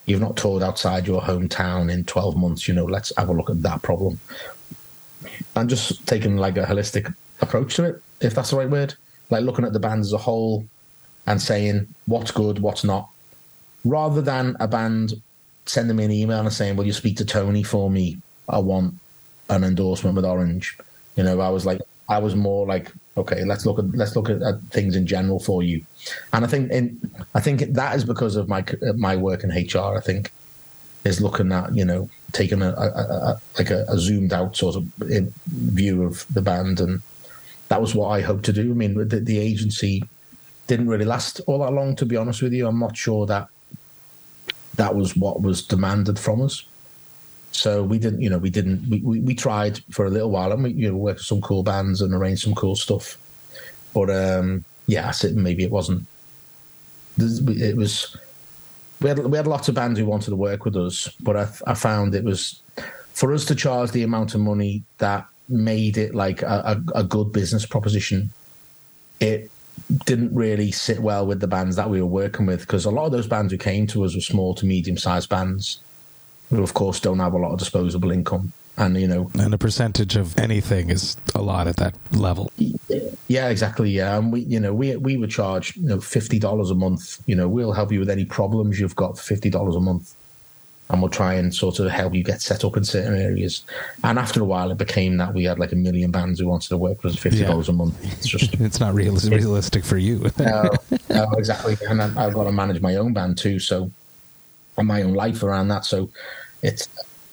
you've 0.07 0.20
not 0.20 0.36
toured 0.36 0.62
outside 0.62 1.07
your 1.07 1.20
hometown 1.20 1.93
in 1.93 2.05
12 2.05 2.36
months 2.36 2.66
you 2.66 2.74
know 2.74 2.84
let's 2.84 3.12
have 3.16 3.28
a 3.28 3.32
look 3.32 3.51
at 3.51 3.62
that 3.62 3.82
problem. 3.82 4.18
And 5.55 5.68
just 5.68 6.07
taking 6.07 6.36
like 6.36 6.57
a 6.57 6.64
holistic 6.64 7.14
approach 7.40 7.74
to 7.76 7.84
it 7.84 8.03
if 8.20 8.34
that's 8.34 8.51
the 8.51 8.57
right 8.57 8.70
word. 8.70 8.95
Like 9.30 9.45
looking 9.45 9.64
at 9.64 9.72
the 9.72 9.80
band 9.80 10.01
as 10.01 10.12
a 10.12 10.18
whole 10.18 10.66
and 11.26 11.40
saying 11.40 11.86
what's 12.07 12.30
good 12.30 12.61
what's 12.61 12.84
not 12.84 13.09
rather 13.84 14.22
than 14.22 14.57
a 14.61 14.68
band 14.68 15.20
sending 15.67 15.97
me 15.97 16.05
an 16.05 16.11
email 16.11 16.41
and 16.41 16.53
saying, 16.53 16.77
"Will 16.77 16.87
you 16.87 16.93
speak 16.93 17.17
to 17.19 17.25
Tony 17.25 17.63
for 17.63 17.91
me? 17.91 18.19
I 18.49 18.59
want 18.59 18.95
an 19.49 19.65
endorsement 19.65 20.17
with 20.17 20.25
Orange." 20.25 20.77
You 21.17 21.25
know, 21.25 21.41
I 21.41 21.51
was 21.51 21.67
like, 21.67 21.81
I 22.09 22.19
was 22.19 22.35
more 22.35 22.67
like, 22.67 22.91
okay, 23.17 23.45
let's 23.45 23.65
look 23.67 23.79
at 23.79 23.95
let's 23.95 24.17
look 24.17 24.29
at, 24.29 24.43
at 24.43 24.61
things 24.71 24.97
in 24.97 25.07
general 25.07 25.41
for 25.41 25.63
you. 25.63 25.85
And 26.33 26.45
I 26.45 26.49
think 26.49 26.71
in 26.71 26.99
I 27.35 27.41
think 27.41 27.61
that 27.61 27.97
is 27.97 28.05
because 28.05 28.37
of 28.37 28.49
my 28.49 28.65
my 28.97 29.17
work 29.17 29.45
in 29.45 29.51
HR. 29.51 29.97
I 29.97 30.01
think 30.01 30.33
is 31.05 31.21
looking 31.21 31.53
at 31.53 31.75
you 31.75 31.85
know 31.85 32.09
taking 32.33 32.63
a, 32.63 32.71
a, 32.71 32.87
a 32.87 33.41
like 33.59 33.71
a, 33.71 33.85
a, 33.89 33.99
zoomed 33.99 34.33
out 34.33 34.57
sort 34.57 34.77
of 34.77 34.85
view 34.99 36.03
of 36.03 36.27
the 36.33 36.43
band, 36.43 36.81
and 36.81 37.03
that 37.69 37.81
was 37.81 37.95
what 37.95 38.09
I 38.09 38.21
hoped 38.21 38.45
to 38.47 38.53
do. 38.53 38.71
I 38.71 38.75
mean, 38.75 38.95
the, 39.09 39.21
the 39.21 39.39
agency 39.39 40.05
didn't 40.67 40.89
really 40.89 41.05
last 41.05 41.41
all 41.47 41.59
that 41.61 41.73
long, 41.73 41.97
to 41.97 42.07
be 42.07 42.17
honest 42.17 42.43
with 42.43 42.53
you. 42.53 42.67
I'm 42.67 42.79
not 42.79 42.97
sure 42.97 43.27
that 43.27 43.49
that 44.77 44.95
was 44.95 45.16
what 45.16 45.43
was 45.43 45.62
demanded 45.62 46.18
from 46.18 46.43
us. 46.43 46.64
So 47.53 47.83
we 47.83 47.99
didn't, 47.99 48.23
you 48.23 48.31
know, 48.31 48.39
we 48.39 48.51
didn't. 48.51 48.89
We, 48.89 49.01
we, 49.01 49.20
we 49.20 49.35
tried 49.35 49.81
for 49.91 50.07
a 50.07 50.11
little 50.11 50.31
while, 50.31 50.53
and 50.53 50.62
we 50.62 50.73
you 50.73 50.91
know 50.91 50.97
worked 50.97 51.20
with 51.20 51.27
some 51.27 51.43
cool 51.43 51.62
bands 51.62 52.01
and 52.01 52.14
arranged 52.14 52.43
some 52.43 52.55
cool 52.55 52.77
stuff. 52.77 53.18
But 53.93 54.11
um, 54.11 54.64
yeah, 54.87 55.09
I 55.09 55.12
said 55.12 55.37
maybe 55.37 55.62
it 55.62 55.70
wasn't. 55.70 56.07
It 57.18 57.77
was. 57.77 58.16
We 59.01 59.09
had 59.09 59.18
we 59.18 59.37
had 59.37 59.47
lots 59.47 59.68
of 59.68 59.75
bands 59.75 59.99
who 59.99 60.07
wanted 60.07 60.31
to 60.31 60.37
work 60.37 60.64
with 60.64 60.77
us, 60.77 61.09
but 61.20 61.37
I, 61.37 61.49
I 61.66 61.75
found 61.75 62.14
it 62.14 62.25
was 62.25 62.61
for 63.12 63.35
us 63.35 63.45
to 63.47 63.55
charge 63.55 63.91
the 63.91 64.03
amount 64.03 64.35
of 64.35 64.41
money 64.41 64.83
that 64.99 65.27
made 65.49 65.99
it 65.99 66.14
like 66.14 66.41
a, 66.41 66.81
a, 66.95 67.01
a 67.01 67.05
good 67.05 67.33
business 67.33 67.66
proposition. 67.66 68.31
It 69.20 69.51
didn't 70.05 70.35
really 70.35 70.70
sit 70.70 71.01
well 71.01 71.27
with 71.27 71.41
the 71.41 71.47
bands 71.47 71.77
that 71.77 71.91
we 71.91 72.01
were 72.01 72.07
working 72.07 72.47
with 72.47 72.61
because 72.61 72.85
a 72.85 72.91
lot 72.91 73.07
of 73.07 73.12
those 73.12 73.27
bands 73.27 73.53
who 73.53 73.59
came 73.59 73.87
to 73.87 74.05
us 74.05 74.14
were 74.14 74.20
small 74.20 74.55
to 74.55 74.66
medium 74.66 74.97
sized 74.97 75.29
bands 75.29 75.81
who 76.51 76.62
of 76.62 76.75
course 76.75 77.01
don't 77.01 77.18
have 77.18 77.33
a 77.33 77.39
lot 77.39 77.53
of 77.53 77.59
disposable 77.59 78.11
income. 78.11 78.53
And 78.79 78.99
you 78.99 79.07
know 79.07 79.31
and 79.35 79.53
a 79.53 79.59
percentage 79.59 80.16
of 80.16 80.39
anything 80.39 80.89
is 80.89 81.16
a 81.35 81.43
lot 81.43 81.68
at 81.68 81.77
that 81.77 81.95
level. 82.12 82.51
Yeah 83.29 83.49
exactly 83.51 83.91
yeah. 83.91 84.16
And 84.16 84.33
we 84.33 84.41
you 84.41 84.59
know 84.59 84.73
we 84.73 84.97
we 84.97 85.18
were 85.18 85.27
charged 85.27 85.77
you 85.77 85.87
know 85.87 85.99
$50 85.99 86.70
a 86.70 86.75
month. 86.75 87.23
You 87.27 87.37
know 87.37 87.49
we'll 87.49 87.73
help 87.73 87.93
you 87.93 87.99
with 87.99 88.09
any 88.09 88.25
problems 88.25 88.81
you've 88.81 88.97
got 88.97 89.18
for 89.18 89.35
$50 89.35 89.77
a 89.77 89.81
month 89.81 90.14
and 90.93 91.01
we'll 91.01 91.11
try 91.11 91.34
and 91.34 91.55
sort 91.55 91.78
of 91.80 91.90
help 91.90 92.14
you 92.14 92.22
get 92.22 92.43
set 92.43 92.64
up 92.64 92.76
in 92.76 92.84
certain 92.84 93.18
areas. 93.18 93.64
And 94.05 94.18
after 94.18 94.43
a 94.43 94.45
while, 94.45 94.70
it 94.70 94.78
became 94.78 95.16
that 95.16 95.32
we 95.32 95.45
had 95.45 95.59
like 95.59 95.72
a 95.72 95.76
million 95.76 96.11
bands 96.11 96.38
who 96.38 96.47
wanted 96.47 96.68
to 96.68 96.76
work 96.76 97.03
with 97.03 97.14
us 97.14 97.18
fifty 97.18 97.43
dollars 97.43 97.68
yeah. 97.68 97.74
a 97.74 97.76
month. 97.76 98.05
It's 98.18 98.28
just 98.28 98.55
it's 98.61 98.78
not 98.78 98.95
real, 98.95 99.16
it's 99.16 99.28
realistic 99.28 99.84
for 99.84 99.97
you. 99.97 100.18
no, 100.38 100.70
no, 101.09 101.30
exactly. 101.32 101.76
And 101.88 102.03
I, 102.03 102.26
I've 102.26 102.34
got 102.34 102.45
to 102.45 102.53
manage 102.53 102.82
my 102.82 102.97
own 102.97 103.14
band 103.14 103.38
too, 103.38 103.59
so 103.59 103.90
and 104.76 104.86
my 104.86 105.03
own 105.03 105.14
life 105.14 105.43
around 105.43 105.68
that. 105.68 105.84
So 105.84 106.11
it's 106.62 106.88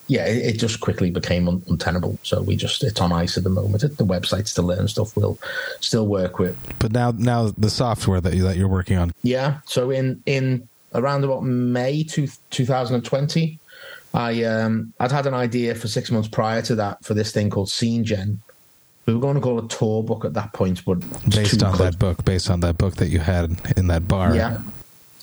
yeah, 0.08 0.26
it, 0.26 0.56
it 0.56 0.60
just 0.60 0.80
quickly 0.80 1.12
became 1.12 1.48
un- 1.48 1.64
untenable. 1.68 2.18
So 2.24 2.42
we 2.42 2.56
just 2.56 2.84
it's 2.84 3.02
on 3.02 3.12
ice 3.12 3.38
at 3.38 3.44
the 3.44 3.50
moment. 3.50 3.82
The 3.82 4.06
website 4.06 4.48
still 4.48 4.68
there 4.68 4.80
and 4.80 4.90
stuff. 4.90 5.16
We'll 5.18 5.38
still 5.82 6.08
work 6.08 6.40
with. 6.40 6.58
But 6.80 6.94
now, 6.94 7.12
now 7.12 7.52
the 7.58 7.70
software 7.70 8.22
that 8.22 8.34
you 8.34 8.44
that 8.44 8.56
you're 8.56 8.70
working 8.70 8.98
on. 8.98 9.12
Yeah. 9.22 9.60
So 9.66 9.92
in 9.92 10.24
in 10.26 10.68
around 10.94 11.24
about 11.24 11.44
May 11.44 12.04
two, 12.04 12.28
2020. 12.50 13.60
I 14.14 14.44
um, 14.44 14.94
I'd 15.00 15.12
had 15.12 15.28
an 15.28 15.34
idea 15.34 15.76
for 15.76 15.88
six 15.88 16.10
months 16.10 16.28
prior 16.28 16.62
to 16.64 16.76
that 16.76 17.04
for 17.04 17.14
this 17.14 17.32
thing 17.32 17.50
called 17.50 17.70
Scene 17.70 18.04
Gen. 18.04 18.40
We 19.06 19.14
were 19.14 19.22
going 19.22 19.36
to 19.36 19.42
call 19.42 19.60
it 19.60 19.66
a 19.66 19.68
tour 19.68 20.04
book 20.04 20.26
at 20.26 20.34
that 20.34 20.54
point, 20.54 20.84
but 20.86 21.00
based 21.30 21.64
on 21.64 21.78
that 21.78 21.98
book, 21.98 22.26
based 22.26 22.50
on 22.50 22.60
that 22.62 22.78
book 22.78 22.96
that 22.98 23.10
you 23.10 23.20
had 23.20 23.60
in 23.76 23.88
that 23.88 24.08
bar. 24.08 24.36
Yeah, 24.36 24.60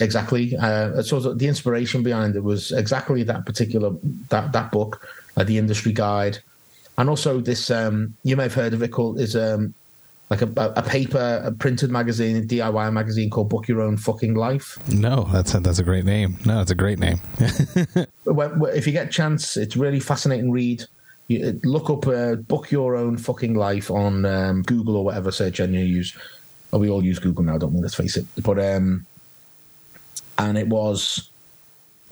exactly. 0.00 0.56
Uh, 0.56 1.02
so 1.02 1.20
the 1.20 1.46
inspiration 1.46 2.02
behind 2.02 2.36
it 2.36 2.42
was 2.42 2.72
exactly 2.72 3.22
that 3.24 3.46
particular 3.46 3.90
that 4.28 4.52
that 4.52 4.72
book, 4.72 5.06
uh, 5.36 5.44
the 5.44 5.58
industry 5.58 5.92
guide, 5.92 6.38
and 6.98 7.08
also 7.08 7.40
this. 7.40 7.70
Um, 7.70 8.14
you 8.24 8.36
may 8.36 8.44
have 8.44 8.54
heard 8.54 8.72
of 8.72 8.82
it 8.82 8.88
called 8.88 9.20
is 9.20 9.36
um, 9.36 9.74
like 10.28 10.42
a, 10.42 10.50
a 10.76 10.82
paper, 10.82 11.42
a 11.44 11.52
printed 11.52 11.90
magazine, 11.90 12.36
a 12.36 12.40
DIY 12.40 12.92
magazine 12.92 13.30
called 13.30 13.48
Book 13.48 13.68
Your 13.68 13.80
Own 13.80 13.96
Fucking 13.96 14.34
Life. 14.34 14.76
No, 14.88 15.28
that's 15.32 15.54
a, 15.54 15.60
that's 15.60 15.78
a 15.78 15.84
great 15.84 16.04
name. 16.04 16.36
No, 16.44 16.60
it's 16.60 16.72
a 16.72 16.74
great 16.74 16.98
name. 16.98 17.20
if 17.38 18.86
you 18.86 18.92
get 18.92 19.06
a 19.06 19.10
chance, 19.10 19.56
it's 19.56 19.76
really 19.76 20.00
fascinating 20.00 20.50
read. 20.50 20.84
You 21.28 21.60
look 21.64 21.90
up 21.90 22.06
uh, 22.06 22.36
"Book 22.36 22.70
Your 22.70 22.96
Own 22.96 23.16
Fucking 23.16 23.54
Life" 23.54 23.90
on 23.90 24.24
um, 24.24 24.62
Google 24.62 24.96
or 24.96 25.04
whatever 25.04 25.30
search 25.30 25.60
engine 25.60 25.80
you 25.80 25.86
use. 25.86 26.16
Oh, 26.72 26.78
we 26.78 26.88
all 26.88 27.04
use 27.04 27.18
Google 27.18 27.44
now, 27.44 27.58
don't 27.58 27.74
we? 27.74 27.80
Let's 27.80 27.94
face 27.94 28.16
it. 28.16 28.26
But 28.42 28.58
um, 28.58 29.06
and 30.38 30.58
it 30.58 30.68
was, 30.68 31.30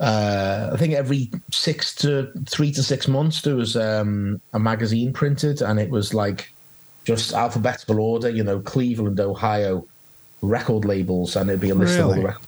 uh, 0.00 0.70
I 0.72 0.76
think 0.76 0.94
every 0.94 1.30
six 1.52 1.94
to 1.96 2.30
three 2.46 2.72
to 2.72 2.82
six 2.82 3.06
months 3.06 3.42
there 3.42 3.56
was 3.56 3.76
um, 3.76 4.40
a 4.52 4.58
magazine 4.58 5.12
printed, 5.12 5.62
and 5.62 5.78
it 5.78 5.90
was 5.90 6.14
like 6.14 6.52
just 7.04 7.32
alphabetical 7.32 8.00
order. 8.00 8.28
You 8.28 8.42
know, 8.42 8.60
Cleveland, 8.60 9.20
Ohio, 9.20 9.86
record 10.42 10.84
labels, 10.84 11.36
and 11.36 11.48
it'd 11.48 11.60
be 11.60 11.70
a 11.70 11.74
list 11.74 11.98
of 11.98 12.06
all 12.06 12.14
the 12.14 12.22
records. 12.22 12.46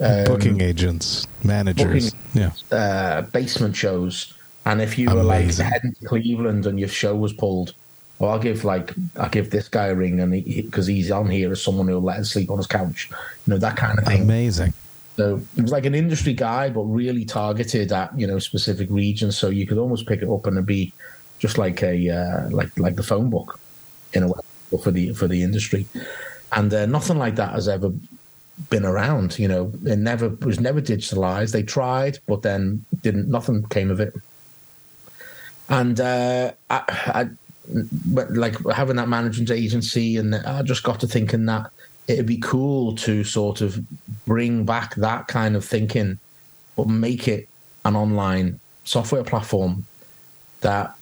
Um, 0.00 0.24
Booking 0.24 0.60
agents, 0.60 1.26
managers. 1.44 2.10
booking- 2.10 2.20
yeah. 2.34 2.76
uh, 2.76 3.22
basement 3.22 3.76
shows, 3.76 4.34
and 4.66 4.82
if 4.82 4.98
you 4.98 5.08
were 5.08 5.22
like 5.22 5.54
heading 5.54 5.92
to 5.92 6.06
Cleveland 6.06 6.66
and 6.66 6.80
your 6.80 6.88
show 6.88 7.14
was 7.14 7.32
pulled, 7.32 7.74
well, 8.18 8.32
I'll 8.32 8.40
give 8.40 8.64
like 8.64 8.92
I'll 9.16 9.28
give 9.28 9.50
this 9.50 9.68
guy 9.68 9.86
a 9.86 9.94
ring, 9.94 10.18
and 10.20 10.32
because 10.32 10.86
he's 10.86 11.10
on 11.12 11.28
here 11.28 11.52
as 11.52 11.62
someone 11.62 11.86
who'll 11.86 12.02
let 12.02 12.18
us 12.18 12.30
sleep 12.30 12.50
on 12.50 12.56
his 12.56 12.66
couch, 12.66 13.08
you 13.10 13.52
know 13.52 13.58
that 13.58 13.76
kind 13.76 13.98
of 13.98 14.04
thing. 14.04 14.22
Amazing. 14.22 14.72
So 15.16 15.40
it 15.56 15.62
was 15.62 15.70
like 15.70 15.86
an 15.86 15.94
industry 15.94 16.32
guy, 16.32 16.70
but 16.70 16.82
really 16.82 17.24
targeted 17.24 17.92
at 17.92 18.18
you 18.18 18.26
know 18.26 18.40
specific 18.40 18.88
regions. 18.90 19.38
So 19.38 19.48
you 19.48 19.64
could 19.64 19.78
almost 19.78 20.08
pick 20.08 20.22
it 20.22 20.28
up 20.28 20.46
and 20.46 20.56
it'd 20.56 20.66
be 20.66 20.92
just 21.38 21.56
like 21.56 21.84
a 21.84 22.10
uh, 22.10 22.50
like 22.50 22.76
like 22.78 22.96
the 22.96 23.02
phone 23.04 23.30
book 23.30 23.60
in 24.14 24.22
a 24.22 24.28
way 24.28 24.40
for 24.82 24.90
the 24.90 25.12
for 25.12 25.28
the 25.28 25.42
industry. 25.42 25.86
And 26.52 26.72
uh, 26.72 26.86
nothing 26.86 27.18
like 27.18 27.36
that 27.36 27.52
has 27.52 27.68
ever 27.68 27.92
been 28.70 28.84
around. 28.84 29.38
You 29.38 29.48
know, 29.48 29.72
it 29.84 29.98
never 29.98 30.28
was 30.28 30.60
never 30.60 30.80
digitalized. 30.80 31.52
They 31.52 31.62
tried, 31.62 32.18
but 32.26 32.42
then 32.42 32.84
didn't. 33.02 33.28
Nothing 33.28 33.64
came 33.64 33.90
of 33.90 34.00
it. 34.00 34.14
And 35.68 35.98
uh, 35.98 36.52
I, 36.70 36.82
I, 36.88 37.28
but 38.06 38.30
like 38.32 38.56
having 38.70 38.96
that 38.96 39.08
management 39.08 39.50
agency, 39.50 40.16
and 40.16 40.34
I 40.34 40.62
just 40.62 40.82
got 40.82 41.00
to 41.00 41.06
thinking 41.06 41.46
that 41.46 41.70
it'd 42.06 42.26
be 42.26 42.38
cool 42.38 42.94
to 42.96 43.24
sort 43.24 43.60
of 43.60 43.82
bring 44.26 44.64
back 44.64 44.94
that 44.96 45.26
kind 45.26 45.56
of 45.56 45.64
thinking, 45.64 46.18
but 46.76 46.86
make 46.86 47.26
it 47.28 47.48
an 47.84 47.96
online 47.96 48.60
software 48.84 49.24
platform 49.24 49.84
that 50.60 50.94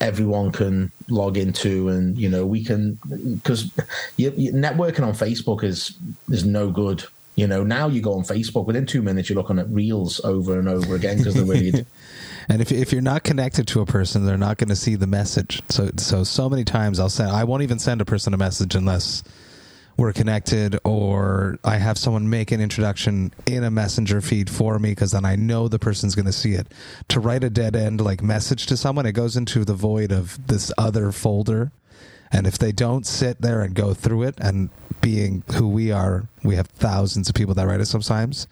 everyone 0.00 0.52
can 0.52 0.90
log 1.08 1.36
into 1.36 1.88
and 1.88 2.18
you 2.18 2.28
know 2.28 2.44
we 2.46 2.62
can 2.62 2.98
because 3.34 3.70
networking 4.18 5.06
on 5.06 5.14
facebook 5.14 5.64
is 5.64 5.96
is 6.30 6.44
no 6.44 6.70
good 6.70 7.04
you 7.34 7.46
know 7.46 7.64
now 7.64 7.88
you 7.88 8.00
go 8.00 8.14
on 8.14 8.22
facebook 8.22 8.66
within 8.66 8.84
two 8.84 9.02
minutes 9.02 9.28
you're 9.28 9.36
looking 9.36 9.58
at 9.58 9.68
reels 9.70 10.20
over 10.24 10.58
and 10.58 10.68
over 10.68 10.94
again 10.94 11.18
because 11.18 11.34
they're 11.34 11.44
really 11.44 11.86
And 12.48 12.62
if 12.62 12.72
if 12.72 12.92
you're 12.92 13.02
not 13.02 13.24
connected 13.24 13.68
to 13.68 13.80
a 13.82 13.86
person, 13.86 14.24
they're 14.24 14.38
not 14.38 14.56
going 14.56 14.68
to 14.68 14.76
see 14.76 14.94
the 14.94 15.06
message. 15.06 15.62
So 15.68 15.90
so 15.96 16.24
so 16.24 16.48
many 16.48 16.64
times 16.64 16.98
I'll 16.98 17.10
send. 17.10 17.30
I 17.30 17.44
won't 17.44 17.62
even 17.62 17.78
send 17.78 18.00
a 18.00 18.06
person 18.06 18.32
a 18.32 18.38
message 18.38 18.74
unless 18.74 19.22
we're 19.98 20.12
connected 20.12 20.78
or 20.84 21.58
I 21.64 21.76
have 21.76 21.98
someone 21.98 22.30
make 22.30 22.52
an 22.52 22.60
introduction 22.60 23.34
in 23.46 23.64
a 23.64 23.70
messenger 23.70 24.20
feed 24.20 24.48
for 24.48 24.78
me 24.78 24.90
because 24.90 25.10
then 25.10 25.24
I 25.24 25.34
know 25.34 25.66
the 25.66 25.80
person's 25.80 26.14
going 26.14 26.26
to 26.26 26.32
see 26.32 26.52
it. 26.52 26.68
To 27.08 27.20
write 27.20 27.42
a 27.42 27.50
dead 27.50 27.74
end 27.74 28.00
like 28.00 28.22
message 28.22 28.66
to 28.66 28.76
someone, 28.76 29.06
it 29.06 29.12
goes 29.12 29.36
into 29.36 29.64
the 29.64 29.74
void 29.74 30.12
of 30.12 30.46
this 30.46 30.72
other 30.78 31.10
folder. 31.10 31.72
And 32.30 32.46
if 32.46 32.58
they 32.58 32.70
don't 32.70 33.06
sit 33.06 33.40
there 33.40 33.60
and 33.60 33.74
go 33.74 33.92
through 33.92 34.22
it, 34.22 34.36
and 34.38 34.70
being 35.00 35.42
who 35.54 35.66
we 35.66 35.90
are, 35.90 36.28
we 36.44 36.56
have 36.56 36.68
thousands 36.68 37.28
of 37.28 37.34
people 37.34 37.54
that 37.54 37.66
write 37.66 37.80
it 37.80 37.86
sometimes, 37.86 38.46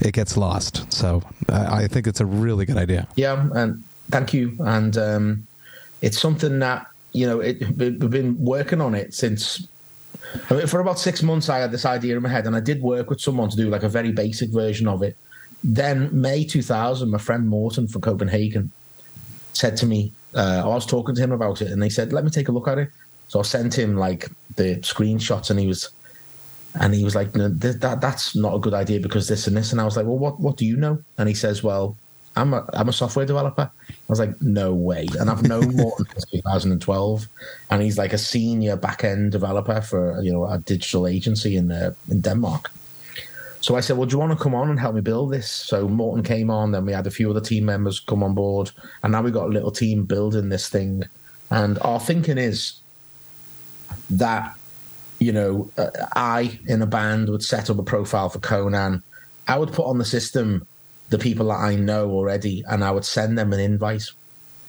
it 0.00 0.12
gets 0.12 0.36
lost. 0.36 0.92
So 0.92 1.22
I 1.48 1.82
I 1.82 1.86
think 1.86 2.06
it's 2.06 2.20
a 2.20 2.26
really 2.26 2.64
good 2.64 2.78
idea. 2.78 3.06
Yeah, 3.16 3.46
and 3.54 3.84
thank 4.10 4.32
you. 4.32 4.56
And 4.60 4.96
um, 4.96 5.46
it's 6.00 6.18
something 6.18 6.58
that 6.60 6.86
you 7.12 7.26
know 7.26 7.40
it, 7.40 7.60
we've 7.76 8.10
been 8.10 8.42
working 8.42 8.80
on 8.80 8.94
it 8.94 9.14
since. 9.14 9.68
I 10.50 10.54
mean, 10.54 10.66
for 10.66 10.80
about 10.80 10.98
six 10.98 11.22
months, 11.22 11.48
I 11.48 11.58
had 11.58 11.72
this 11.72 11.84
idea 11.84 12.16
in 12.16 12.22
my 12.22 12.28
head, 12.28 12.46
and 12.46 12.54
I 12.54 12.60
did 12.60 12.82
work 12.82 13.10
with 13.10 13.20
someone 13.20 13.50
to 13.50 13.56
do 13.56 13.68
like 13.68 13.82
a 13.82 13.88
very 13.88 14.12
basic 14.12 14.50
version 14.50 14.86
of 14.86 15.02
it. 15.02 15.16
Then 15.62 16.08
May 16.12 16.44
2000, 16.44 17.10
my 17.10 17.18
friend 17.18 17.48
Morton 17.48 17.86
from 17.86 18.00
Copenhagen 18.00 18.70
said 19.52 19.76
to 19.78 19.86
me, 19.86 20.12
uh, 20.34 20.62
I 20.64 20.68
was 20.68 20.86
talking 20.86 21.14
to 21.14 21.20
him 21.20 21.32
about 21.32 21.60
it, 21.62 21.70
and 21.70 21.82
they 21.82 21.88
said, 21.88 22.12
"Let 22.12 22.24
me 22.24 22.30
take 22.30 22.48
a 22.48 22.52
look 22.52 22.68
at 22.68 22.78
it." 22.78 22.90
So 23.28 23.40
I 23.40 23.42
sent 23.42 23.76
him 23.76 23.96
like 23.96 24.30
the 24.56 24.76
screenshots, 24.76 25.50
and 25.50 25.58
he 25.58 25.66
was, 25.66 25.90
and 26.80 26.94
he 26.94 27.04
was 27.04 27.14
like, 27.14 27.34
no, 27.34 27.48
th- 27.48 27.76
"That 27.76 28.00
that's 28.00 28.36
not 28.36 28.54
a 28.54 28.58
good 28.58 28.74
idea 28.74 29.00
because 29.00 29.26
this 29.26 29.46
and 29.46 29.56
this." 29.56 29.72
And 29.72 29.80
I 29.80 29.84
was 29.84 29.96
like, 29.96 30.06
"Well, 30.06 30.18
what 30.18 30.40
what 30.40 30.56
do 30.56 30.64
you 30.64 30.76
know?" 30.76 31.02
And 31.18 31.28
he 31.28 31.34
says, 31.34 31.62
"Well, 31.62 31.96
I'm 32.36 32.54
a 32.54 32.68
I'm 32.72 32.88
a 32.88 32.92
software 32.92 33.26
developer." 33.26 33.70
I 33.88 33.94
was 34.08 34.18
like, 34.18 34.40
"No 34.40 34.72
way!" 34.72 35.06
And 35.18 35.30
I've 35.30 35.42
known 35.42 35.76
Morton 35.76 36.06
since 36.12 36.24
2012, 36.26 37.28
and 37.70 37.82
he's 37.82 37.98
like 37.98 38.12
a 38.12 38.18
senior 38.18 38.76
back 38.76 39.04
end 39.04 39.32
developer 39.32 39.80
for 39.80 40.20
you 40.22 40.32
know 40.32 40.46
a 40.46 40.58
digital 40.58 41.06
agency 41.06 41.56
in 41.56 41.70
uh, 41.70 41.94
in 42.10 42.20
Denmark. 42.20 42.70
So 43.60 43.76
I 43.76 43.80
said, 43.80 43.96
"Well, 43.96 44.06
do 44.06 44.14
you 44.14 44.18
want 44.18 44.36
to 44.36 44.42
come 44.42 44.54
on 44.54 44.70
and 44.70 44.78
help 44.78 44.94
me 44.94 45.00
build 45.00 45.32
this?" 45.32 45.50
So 45.50 45.88
Morton 45.88 46.22
came 46.24 46.50
on, 46.50 46.72
then 46.72 46.86
we 46.86 46.92
had 46.92 47.06
a 47.06 47.10
few 47.10 47.30
other 47.30 47.40
team 47.40 47.64
members 47.64 48.00
come 48.00 48.22
on 48.22 48.34
board, 48.34 48.70
and 49.02 49.12
now 49.12 49.22
we've 49.22 49.34
got 49.34 49.46
a 49.46 49.52
little 49.52 49.72
team 49.72 50.04
building 50.04 50.48
this 50.48 50.68
thing. 50.68 51.04
And 51.50 51.78
our 51.80 52.00
thinking 52.00 52.38
is 52.38 52.80
that 54.08 54.54
you 55.18 55.32
know 55.32 55.70
uh, 55.76 55.90
I 56.14 56.58
in 56.66 56.80
a 56.80 56.86
band 56.86 57.28
would 57.28 57.42
set 57.42 57.70
up 57.70 57.78
a 57.78 57.82
profile 57.82 58.28
for 58.28 58.38
Conan. 58.38 59.02
I 59.48 59.58
would 59.58 59.72
put 59.72 59.86
on 59.86 59.98
the 59.98 60.04
system 60.04 60.66
the 61.10 61.18
people 61.18 61.48
that 61.48 61.58
I 61.58 61.74
know 61.74 62.10
already, 62.10 62.64
and 62.68 62.82
I 62.82 62.90
would 62.90 63.04
send 63.04 63.36
them 63.36 63.52
an 63.52 63.60
invite, 63.60 64.06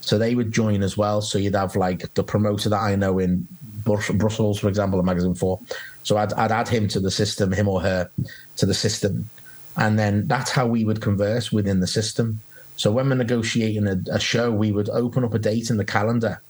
so 0.02 0.18
they 0.18 0.36
would 0.36 0.52
join 0.52 0.82
as 0.84 0.98
well. 0.98 1.22
So 1.22 1.38
you'd 1.38 1.56
have 1.56 1.76
like 1.76 2.14
the 2.16 2.24
promoter 2.24 2.70
that 2.70 2.80
I 2.80 2.96
know 2.96 3.20
in 3.20 3.48
Brussels, 3.84 4.60
for 4.60 4.68
example, 4.68 4.98
the 4.98 5.04
magazine 5.04 5.36
four. 5.36 5.60
So 6.04 6.18
I'd, 6.18 6.34
I'd 6.34 6.52
add 6.52 6.68
him 6.68 6.88
to 6.90 7.00
the 7.00 7.12
system, 7.12 7.52
him 7.52 7.68
or 7.68 7.82
her 7.82 8.10
to 8.58 8.66
the 8.66 8.74
system, 8.74 9.30
and 9.78 9.98
then 9.98 10.28
that's 10.28 10.52
how 10.52 10.68
we 10.68 10.84
would 10.84 11.02
converse 11.02 11.52
within 11.52 11.80
the 11.80 11.88
system. 11.88 12.42
So 12.76 12.92
when 12.92 13.10
we're 13.10 13.16
negotiating 13.16 13.88
a, 13.88 14.02
a 14.12 14.20
show, 14.20 14.52
we 14.52 14.72
would 14.72 14.90
open 14.90 15.24
up 15.24 15.34
a 15.36 15.40
date 15.40 15.70
in 15.70 15.78
the 15.78 15.86
calendar, 15.86 16.42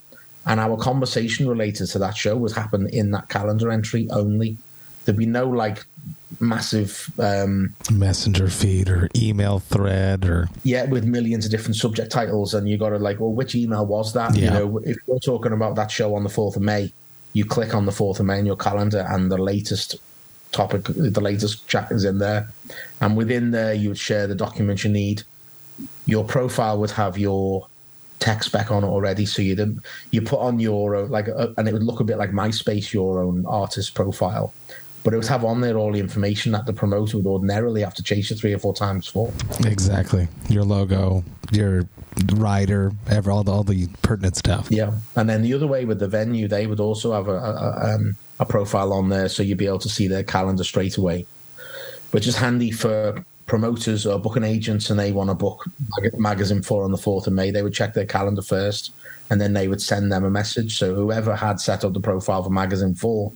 and 0.46 0.58
our 0.58 0.76
conversation 0.78 1.46
related 1.46 1.86
to 1.88 1.98
that 1.98 2.16
show 2.16 2.36
would 2.36 2.52
happen 2.52 2.88
in 2.88 3.10
that 3.10 3.28
calendar 3.28 3.70
entry 3.70 4.08
only. 4.10 4.56
There'd 5.04 5.18
be 5.18 5.26
no 5.26 5.48
like 5.48 5.84
massive 6.40 7.10
um, 7.18 7.74
Messenger 7.90 8.48
feed 8.48 8.88
or 8.88 9.08
email 9.16 9.60
thread 9.60 10.26
or 10.26 10.48
yeah, 10.64 10.84
with 10.84 11.04
millions 11.04 11.44
of 11.44 11.50
different 11.50 11.76
subject 11.76 12.10
titles, 12.10 12.54
and 12.54 12.68
you 12.68 12.76
got 12.76 12.90
to 12.90 12.98
like, 12.98 13.20
well, 13.20 13.32
which 13.32 13.54
email 13.54 13.86
was 13.86 14.12
that? 14.14 14.36
You 14.36 14.50
know, 14.50 14.78
if 14.84 14.98
we're 15.06 15.18
talking 15.18 15.52
about 15.52 15.76
that 15.76 15.90
show 15.90 16.14
on 16.14 16.24
the 16.24 16.28
fourth 16.28 16.56
of 16.56 16.62
May, 16.62 16.92
you 17.32 17.44
click 17.44 17.74
on 17.74 17.86
the 17.86 17.92
fourth 17.92 18.20
of 18.20 18.26
May 18.26 18.38
in 18.38 18.46
your 18.46 18.56
calendar, 18.56 19.06
and 19.08 19.30
the 19.30 19.38
latest 19.38 19.96
topic, 20.50 20.84
the 20.84 21.20
latest 21.20 21.66
chat 21.68 21.90
is 21.90 22.04
in 22.04 22.18
there, 22.18 22.48
and 23.00 23.16
within 23.16 23.52
there, 23.52 23.72
you 23.72 23.90
would 23.90 23.98
share 23.98 24.26
the 24.26 24.34
documents 24.34 24.84
you 24.84 24.90
need. 24.90 25.22
Your 26.06 26.24
profile 26.24 26.78
would 26.78 26.90
have 26.90 27.16
your 27.16 27.66
text 28.18 28.52
back 28.52 28.70
on 28.70 28.84
already, 28.84 29.26
so 29.26 29.42
you 29.42 29.54
didn't 29.54 29.80
you 30.10 30.22
put 30.22 30.40
on 30.40 30.60
your 30.60 31.06
like, 31.06 31.28
uh, 31.28 31.48
and 31.56 31.68
it 31.68 31.72
would 31.72 31.82
look 31.82 32.00
a 32.00 32.04
bit 32.04 32.18
like 32.18 32.30
MySpace, 32.30 32.92
your 32.92 33.22
own 33.22 33.46
artist 33.46 33.94
profile. 33.94 34.52
But 35.04 35.14
it 35.14 35.16
would 35.16 35.26
have 35.26 35.44
on 35.44 35.60
there 35.60 35.76
all 35.76 35.92
the 35.92 35.98
information 35.98 36.52
that 36.52 36.66
the 36.66 36.72
promoter 36.72 37.16
would 37.16 37.26
ordinarily 37.26 37.80
have 37.82 37.94
to 37.94 38.02
chase 38.02 38.30
you 38.30 38.36
three 38.36 38.52
or 38.52 38.58
four 38.58 38.74
times 38.74 39.08
for. 39.08 39.32
exactly 39.64 40.28
your 40.48 40.62
logo, 40.62 41.24
your 41.50 41.88
rider, 42.34 42.92
ever 43.10 43.30
all 43.30 43.42
the 43.42 43.52
all 43.52 43.64
the 43.64 43.88
pertinent 44.02 44.36
stuff. 44.36 44.68
Yeah, 44.70 44.92
and 45.16 45.28
then 45.28 45.42
the 45.42 45.54
other 45.54 45.66
way 45.66 45.84
with 45.84 45.98
the 45.98 46.08
venue, 46.08 46.48
they 46.48 46.66
would 46.66 46.80
also 46.80 47.12
have 47.12 47.28
a 47.28 47.32
a, 47.32 47.94
um, 47.94 48.16
a 48.38 48.46
profile 48.46 48.92
on 48.92 49.08
there, 49.08 49.28
so 49.28 49.42
you'd 49.42 49.58
be 49.58 49.66
able 49.66 49.78
to 49.80 49.88
see 49.88 50.08
their 50.08 50.22
calendar 50.22 50.64
straight 50.64 50.96
away, 50.96 51.26
which 52.12 52.26
is 52.26 52.36
handy 52.36 52.70
for 52.70 53.24
promoters 53.46 54.06
or 54.06 54.18
booking 54.18 54.44
agents, 54.44 54.88
and 54.90 54.98
they 54.98 55.12
want 55.12 55.30
to 55.30 55.34
book 55.34 55.64
magazine 56.14 56.62
four 56.62 56.84
on 56.84 56.92
the 56.92 56.98
fourth 56.98 57.26
of 57.26 57.32
May. 57.32 57.50
They 57.50 57.62
would 57.62 57.74
check 57.74 57.94
their 57.94 58.06
calendar 58.06 58.42
first, 58.42 58.92
and 59.30 59.40
then 59.40 59.52
they 59.52 59.68
would 59.68 59.82
send 59.82 60.10
them 60.12 60.24
a 60.24 60.30
message. 60.30 60.78
So 60.78 60.94
whoever 60.94 61.36
had 61.36 61.60
set 61.60 61.84
up 61.84 61.92
the 61.92 62.00
profile 62.00 62.42
for 62.42 62.50
magazine 62.50 62.94
four 62.94 63.32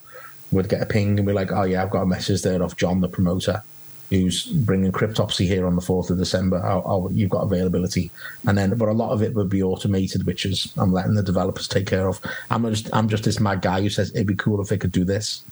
would 0.53 0.69
get 0.69 0.83
a 0.83 0.87
ping 0.87 1.19
and 1.19 1.27
be 1.27 1.33
like, 1.33 1.53
"Oh 1.53 1.65
yeah, 1.65 1.83
I've 1.83 1.91
got 1.91 2.03
a 2.03 2.07
message 2.07 2.43
there 2.43 2.63
off 2.63 2.77
John, 2.77 3.01
the 3.01 3.09
promoter." 3.09 3.63
Who's 4.11 4.47
bringing 4.47 4.93
Cryptopsy 4.93 5.49
here 5.49 5.67
on 5.67 5.75
the 5.75 5.81
fourth 5.81 6.11
of 6.11 6.19
December? 6.19 6.65
Oh, 6.65 6.83
oh, 6.87 7.11
you've 7.11 7.31
got 7.31 7.43
availability, 7.43 8.13
and 8.47 8.57
then 8.57 8.77
but 8.79 8.89
a 8.89 8.93
lot 8.93 9.11
of 9.11 9.21
it 9.21 9.35
would 9.35 9.49
be 9.49 9.65
automated, 9.65 10.27
which 10.27 10.47
is 10.47 10.73
I'm 10.77 10.93
letting 10.93 11.15
the 11.15 11.25
developers 11.25 11.67
take 11.67 11.89
care 11.89 12.09
of. 12.09 12.21
I'm 12.51 12.63
just 12.71 12.89
I'm 12.95 13.09
just 13.09 13.25
this 13.25 13.41
mad 13.41 13.63
guy 13.63 13.81
who 13.81 13.91
says 13.91 14.11
it'd 14.11 14.29
be 14.29 14.37
cool 14.37 14.61
if 14.61 14.69
they 14.69 14.79
could 14.79 14.93
do 14.93 15.05
this, 15.05 15.45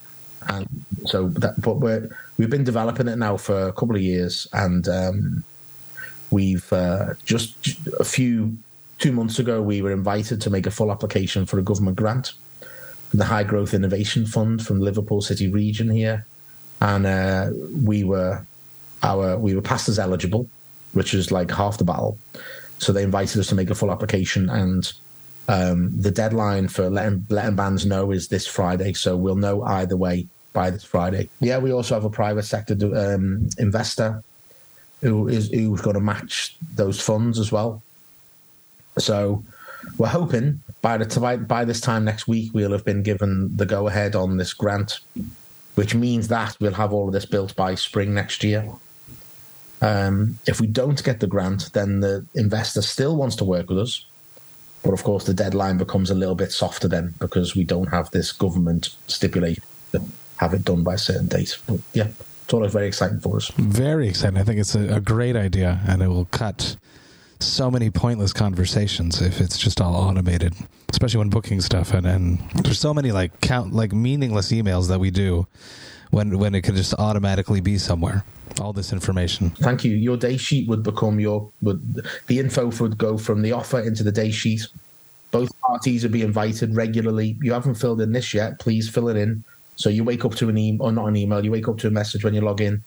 and 0.48 0.68
so 1.04 1.28
that. 1.30 1.60
But 1.60 1.78
we're 1.78 2.08
we've 2.38 2.50
been 2.50 2.62
developing 2.62 3.08
it 3.08 3.16
now 3.16 3.36
for 3.36 3.66
a 3.66 3.72
couple 3.72 3.96
of 3.96 4.02
years, 4.02 4.46
and 4.52 4.88
um, 4.88 5.44
we've 6.30 6.72
uh, 6.72 7.14
just 7.24 7.76
a 7.98 8.04
few 8.04 8.56
two 8.98 9.10
months 9.10 9.40
ago 9.40 9.60
we 9.60 9.82
were 9.82 9.90
invited 9.90 10.40
to 10.42 10.50
make 10.50 10.66
a 10.66 10.70
full 10.70 10.92
application 10.92 11.44
for 11.44 11.58
a 11.58 11.62
government 11.62 11.96
grant 11.96 12.34
the 13.15 13.24
High 13.24 13.45
Growth 13.45 13.74
Innovation 13.74 14.27
Fund 14.27 14.65
from 14.66 14.81
Liverpool 14.81 15.20
City 15.20 15.51
region 15.51 15.89
here, 15.89 16.27
and 16.81 17.07
uh, 17.07 17.51
we 17.85 18.05
were 18.05 18.45
our 19.03 19.39
we 19.39 19.55
were 19.55 19.62
passed 19.62 19.89
as 19.89 19.99
eligible, 19.99 20.49
which 20.93 21.15
is 21.15 21.31
like 21.31 21.51
half 21.51 21.78
the 21.78 21.85
battle. 21.85 22.19
So 22.78 22.93
they 22.93 23.05
invited 23.05 23.39
us 23.39 23.47
to 23.49 23.55
make 23.55 23.70
a 23.70 23.74
full 23.74 23.93
application, 23.93 24.51
and 24.51 24.93
um, 25.49 25.91
the 26.01 26.11
deadline 26.11 26.69
for 26.69 26.91
letting 26.91 27.24
letting 27.31 27.57
bands 27.57 27.86
know 27.86 28.11
is 28.11 28.28
this 28.28 28.47
Friday. 28.47 28.93
So 28.95 29.16
we'll 29.16 29.36
know 29.36 29.62
either 29.62 29.97
way 29.97 30.27
by 30.53 30.70
this 30.70 30.85
Friday. 30.85 31.28
Yeah, 31.41 31.59
we 31.59 31.73
also 31.73 31.95
have 31.95 32.05
a 32.05 32.11
private 32.11 32.45
sector 32.45 32.74
um, 32.97 33.49
investor 33.59 34.23
who 35.03 35.28
is 35.28 35.51
who's 35.51 35.81
going 35.82 35.95
to 35.95 36.01
match 36.01 36.57
those 36.74 37.01
funds 37.01 37.39
as 37.39 37.53
well. 37.53 37.81
So 38.99 39.43
we're 39.98 40.09
hoping 40.09 40.62
by 40.82 40.98
the 40.98 41.20
by, 41.20 41.36
by 41.36 41.65
this 41.65 41.81
time 41.81 42.05
next 42.05 42.28
week 42.28 42.52
we'll 42.52 42.73
have 42.73 42.85
been 42.85 43.02
given 43.02 43.56
the 43.56 43.66
go 43.66 43.89
ahead 43.89 44.15
on 44.15 44.36
this 44.36 44.52
grant, 44.52 45.01
which 45.74 45.94
means 45.94 46.28
that 46.28 46.56
we'll 46.61 46.74
have 46.74 46.93
all 46.93 47.06
of 47.06 47.12
this 47.12 47.27
built 47.27 47.55
by 47.56 47.74
spring 47.74 48.15
next 48.15 48.44
year. 48.44 48.69
Um, 49.81 50.39
if 50.47 50.61
we 50.61 50.66
don't 50.66 51.02
get 51.02 51.20
the 51.20 51.27
grant, 51.27 51.73
then 51.73 52.01
the 52.01 52.24
investor 52.35 52.82
still 52.82 53.16
wants 53.16 53.36
to 53.36 53.44
work 53.44 53.69
with 53.69 53.78
us. 53.78 54.05
But 54.82 54.93
of 54.93 55.02
course, 55.02 55.24
the 55.24 55.35
deadline 55.35 55.78
becomes 55.78 56.11
a 56.11 56.15
little 56.15 56.35
bit 56.35 56.52
softer 56.52 56.89
then 56.89 57.15
because 57.19 57.56
we 57.56 57.65
don't 57.65 57.89
have 57.89 58.11
this 58.11 58.32
government 58.32 58.90
stipulation 59.06 59.62
to 59.93 60.02
have 60.36 60.52
it 60.55 60.65
done 60.65 60.82
by 60.82 60.94
a 60.94 60.98
certain 60.98 61.27
date. 61.27 61.56
But 61.66 61.81
yeah, 61.94 62.09
it's 62.44 62.52
always 62.52 62.73
very 62.73 62.86
exciting 62.86 63.20
for 63.20 63.36
us. 63.36 63.51
Very 63.56 64.09
exciting. 64.09 64.39
I 64.39 64.43
think 64.43 64.61
it's 64.61 64.74
a, 64.74 64.97
a 64.97 65.01
great 65.01 65.36
idea, 65.36 65.81
and 65.86 66.02
it 66.02 66.09
will 66.09 66.27
cut 66.27 66.77
so 67.40 67.70
many 67.70 67.90
pointless 67.90 68.32
conversations 68.32 69.20
if 69.20 69.40
it's 69.40 69.59
just 69.59 69.81
all 69.81 69.94
automated, 69.94 70.55
especially 70.90 71.19
when 71.19 71.31
booking 71.31 71.61
stuff. 71.61 71.93
And, 71.93 72.06
and 72.06 72.39
there's 72.62 72.81
so 72.81 72.94
many 72.94 73.12
like 73.12 73.40
count 73.40 73.73
like 73.73 73.93
meaningless 73.93 74.52
emails 74.52 74.89
that 74.89 75.01
we 75.01 75.11
do 75.11 75.47
when 76.11 76.39
when 76.39 76.55
it 76.55 76.62
could 76.62 76.77
just 76.77 76.94
automatically 76.94 77.61
be 77.61 77.78
somewhere. 77.78 78.24
All 78.61 78.73
this 78.73 78.93
information. 78.93 79.51
Thank 79.51 79.85
you. 79.85 79.97
Your 79.97 80.16
day 80.16 80.36
sheet 80.36 80.69
would 80.69 80.82
become 80.82 81.19
your 81.19 81.51
would 81.62 82.06
the 82.28 82.39
info 82.39 82.70
would 82.81 82.97
go 82.97 83.19
from 83.19 83.43
the 83.43 83.52
offer 83.52 83.81
into 83.81 84.02
the 84.02 84.12
day 84.12 84.31
sheet. 84.31 84.66
Both 85.32 85.59
parties 85.61 86.05
would 86.05 86.12
be 86.12 86.23
invited 86.23 86.77
regularly. 86.77 87.36
You 87.43 87.52
haven't 87.52 87.74
filled 87.74 88.01
in 88.01 88.12
this 88.12 88.32
yet. 88.32 88.61
Please 88.61 88.89
fill 88.89 89.09
it 89.09 89.16
in. 89.16 89.43
So 89.74 89.89
you 89.89 90.05
wake 90.05 90.24
up 90.24 90.36
to 90.36 90.48
an 90.48 90.56
email, 90.56 90.86
or 90.86 90.93
not 90.93 91.06
an 91.06 91.16
email. 91.16 91.44
You 91.44 91.51
wake 91.51 91.66
up 91.66 91.78
to 91.78 91.89
a 91.89 91.90
message 91.90 92.23
when 92.23 92.35
you 92.35 92.40
log 92.40 92.61
in. 92.61 92.85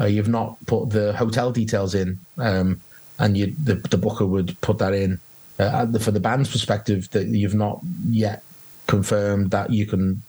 Uh, 0.00 0.06
you've 0.06 0.28
not 0.28 0.56
put 0.66 0.88
the 0.88 1.12
hotel 1.12 1.52
details 1.52 1.94
in, 1.94 2.18
um, 2.38 2.80
and 3.22 3.38
you, 3.38 3.54
the, 3.62 3.76
the 3.76 3.96
booker 3.96 4.26
would 4.26 4.60
put 4.60 4.78
that 4.78 4.92
in. 4.92 5.20
Uh, 5.58 5.86
for 5.98 6.10
the 6.10 6.20
band's 6.20 6.50
perspective, 6.50 7.08
that 7.10 7.28
you've 7.28 7.54
not 7.54 7.80
yet 8.08 8.42
confirmed 8.88 9.52
that 9.52 9.70
you 9.70 9.86
can 9.86 10.20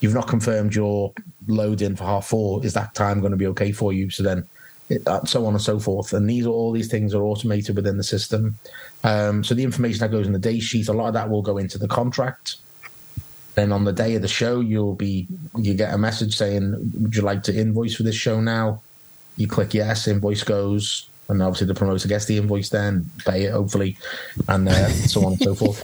you've 0.00 0.14
not 0.14 0.26
confirmed 0.26 0.74
your 0.74 1.12
load 1.46 1.80
in 1.80 1.94
for 1.94 2.02
half 2.02 2.26
four. 2.26 2.64
Is 2.66 2.74
that 2.74 2.94
time 2.94 3.20
going 3.20 3.30
to 3.30 3.36
be 3.36 3.46
okay 3.46 3.70
for 3.70 3.92
you? 3.92 4.10
So 4.10 4.24
then, 4.24 4.44
it, 4.88 5.06
uh, 5.06 5.24
so 5.24 5.46
on 5.46 5.54
and 5.54 5.62
so 5.62 5.78
forth. 5.78 6.12
And 6.12 6.28
these 6.28 6.46
all 6.46 6.72
these 6.72 6.90
things 6.90 7.14
are 7.14 7.22
automated 7.22 7.76
within 7.76 7.96
the 7.96 8.02
system. 8.02 8.56
Um, 9.04 9.44
so 9.44 9.54
the 9.54 9.62
information 9.62 10.00
that 10.00 10.10
goes 10.10 10.26
in 10.26 10.32
the 10.32 10.38
day 10.40 10.58
sheet, 10.58 10.88
a 10.88 10.92
lot 10.92 11.08
of 11.08 11.14
that 11.14 11.30
will 11.30 11.42
go 11.42 11.58
into 11.58 11.78
the 11.78 11.88
contract. 11.88 12.56
Then 13.54 13.70
on 13.70 13.84
the 13.84 13.92
day 13.92 14.16
of 14.16 14.22
the 14.22 14.28
show, 14.28 14.58
you'll 14.58 14.96
be 14.96 15.28
you 15.56 15.74
get 15.74 15.94
a 15.94 15.98
message 15.98 16.36
saying, 16.36 16.74
"Would 17.00 17.14
you 17.14 17.22
like 17.22 17.44
to 17.44 17.56
invoice 17.56 17.94
for 17.94 18.02
this 18.02 18.16
show 18.16 18.40
now?" 18.40 18.82
You 19.36 19.46
click 19.46 19.74
yes, 19.74 20.08
invoice 20.08 20.42
goes 20.42 21.08
and 21.28 21.42
obviously 21.42 21.66
the 21.66 21.74
promoter 21.74 22.08
gets 22.08 22.26
the 22.26 22.36
invoice 22.36 22.68
then 22.68 23.08
pay 23.24 23.44
it 23.44 23.52
hopefully 23.52 23.96
and 24.48 24.68
uh, 24.68 24.88
so 24.88 25.24
on 25.24 25.32
and 25.32 25.40
so 25.40 25.54
forth. 25.54 25.82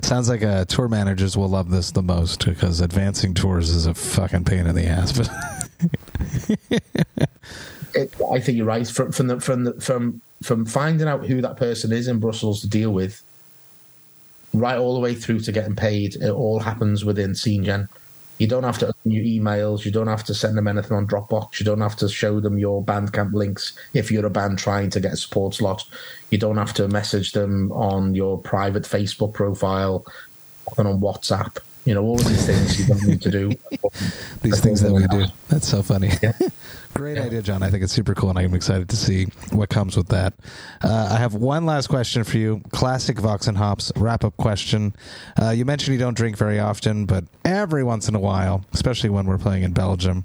Sounds 0.04 0.28
like 0.28 0.42
uh, 0.42 0.64
tour 0.66 0.88
managers 0.88 1.36
will 1.36 1.48
love 1.48 1.70
this 1.70 1.90
the 1.90 2.02
most 2.02 2.44
because 2.44 2.80
advancing 2.80 3.34
tours 3.34 3.70
is 3.70 3.86
a 3.86 3.94
fucking 3.94 4.44
pain 4.44 4.66
in 4.66 4.74
the 4.74 4.86
ass. 4.86 5.12
But 5.12 5.30
it, 7.94 8.14
i 8.30 8.40
think 8.40 8.56
you're 8.56 8.66
right. 8.66 8.86
From 8.86 9.12
from 9.12 9.26
the, 9.28 9.40
from 9.40 9.64
the, 9.64 9.80
from 9.80 10.20
from 10.42 10.66
finding 10.66 11.08
out 11.08 11.26
who 11.26 11.40
that 11.40 11.56
person 11.56 11.92
is 11.92 12.08
in 12.08 12.18
brussels 12.18 12.60
to 12.60 12.68
deal 12.68 12.92
with 12.92 13.22
right 14.52 14.78
all 14.78 14.94
the 14.94 15.00
way 15.00 15.14
through 15.14 15.40
to 15.40 15.52
getting 15.52 15.74
paid 15.74 16.14
it 16.16 16.30
all 16.30 16.60
happens 16.60 17.04
within 17.04 17.32
SceneGen 17.32 17.88
you 18.38 18.46
don't 18.46 18.64
have 18.64 18.78
to 18.78 18.88
open 18.88 19.10
your 19.10 19.24
emails. 19.24 19.84
You 19.84 19.90
don't 19.90 20.06
have 20.08 20.24
to 20.24 20.34
send 20.34 20.56
them 20.56 20.68
anything 20.68 20.96
on 20.96 21.06
Dropbox. 21.06 21.58
You 21.58 21.64
don't 21.64 21.80
have 21.80 21.96
to 21.96 22.08
show 22.08 22.40
them 22.40 22.58
your 22.58 22.84
Bandcamp 22.84 23.32
links 23.32 23.78
if 23.94 24.10
you're 24.10 24.26
a 24.26 24.30
band 24.30 24.58
trying 24.58 24.90
to 24.90 25.00
get 25.00 25.14
a 25.14 25.16
support 25.16 25.54
slot. 25.54 25.84
You 26.30 26.38
don't 26.38 26.58
have 26.58 26.74
to 26.74 26.88
message 26.88 27.32
them 27.32 27.72
on 27.72 28.14
your 28.14 28.38
private 28.38 28.82
Facebook 28.82 29.32
profile 29.32 30.04
and 30.76 30.86
on 30.86 31.00
WhatsApp. 31.00 31.58
You 31.84 31.94
know, 31.94 32.02
all 32.02 32.20
of 32.20 32.26
these 32.26 32.44
things 32.44 32.80
you 32.80 32.86
don't 32.86 33.06
need 33.06 33.22
to 33.22 33.30
do. 33.30 33.48
these 34.42 34.60
things 34.60 34.80
that 34.80 34.92
we 34.92 35.06
do. 35.06 35.26
That's 35.48 35.68
so 35.68 35.82
funny. 35.82 36.10
Yeah. 36.22 36.32
Great 36.96 37.16
yeah. 37.16 37.24
idea, 37.24 37.42
John. 37.42 37.62
I 37.62 37.70
think 37.70 37.82
it's 37.82 37.92
super 37.92 38.14
cool, 38.14 38.30
and 38.30 38.38
I'm 38.38 38.54
excited 38.54 38.88
to 38.88 38.96
see 38.96 39.26
what 39.50 39.68
comes 39.68 39.96
with 39.96 40.08
that. 40.08 40.34
Uh, 40.82 41.10
I 41.12 41.18
have 41.18 41.34
one 41.34 41.66
last 41.66 41.88
question 41.88 42.24
for 42.24 42.38
you. 42.38 42.62
Classic 42.70 43.18
Vox 43.18 43.46
and 43.46 43.56
Hops 43.56 43.92
wrap 43.96 44.24
up 44.24 44.36
question. 44.36 44.94
Uh, 45.40 45.50
you 45.50 45.64
mentioned 45.64 45.94
you 45.94 46.00
don't 46.00 46.16
drink 46.16 46.36
very 46.36 46.58
often, 46.58 47.06
but 47.06 47.24
every 47.44 47.84
once 47.84 48.08
in 48.08 48.14
a 48.14 48.20
while, 48.20 48.64
especially 48.72 49.10
when 49.10 49.26
we're 49.26 49.38
playing 49.38 49.62
in 49.62 49.72
Belgium, 49.72 50.24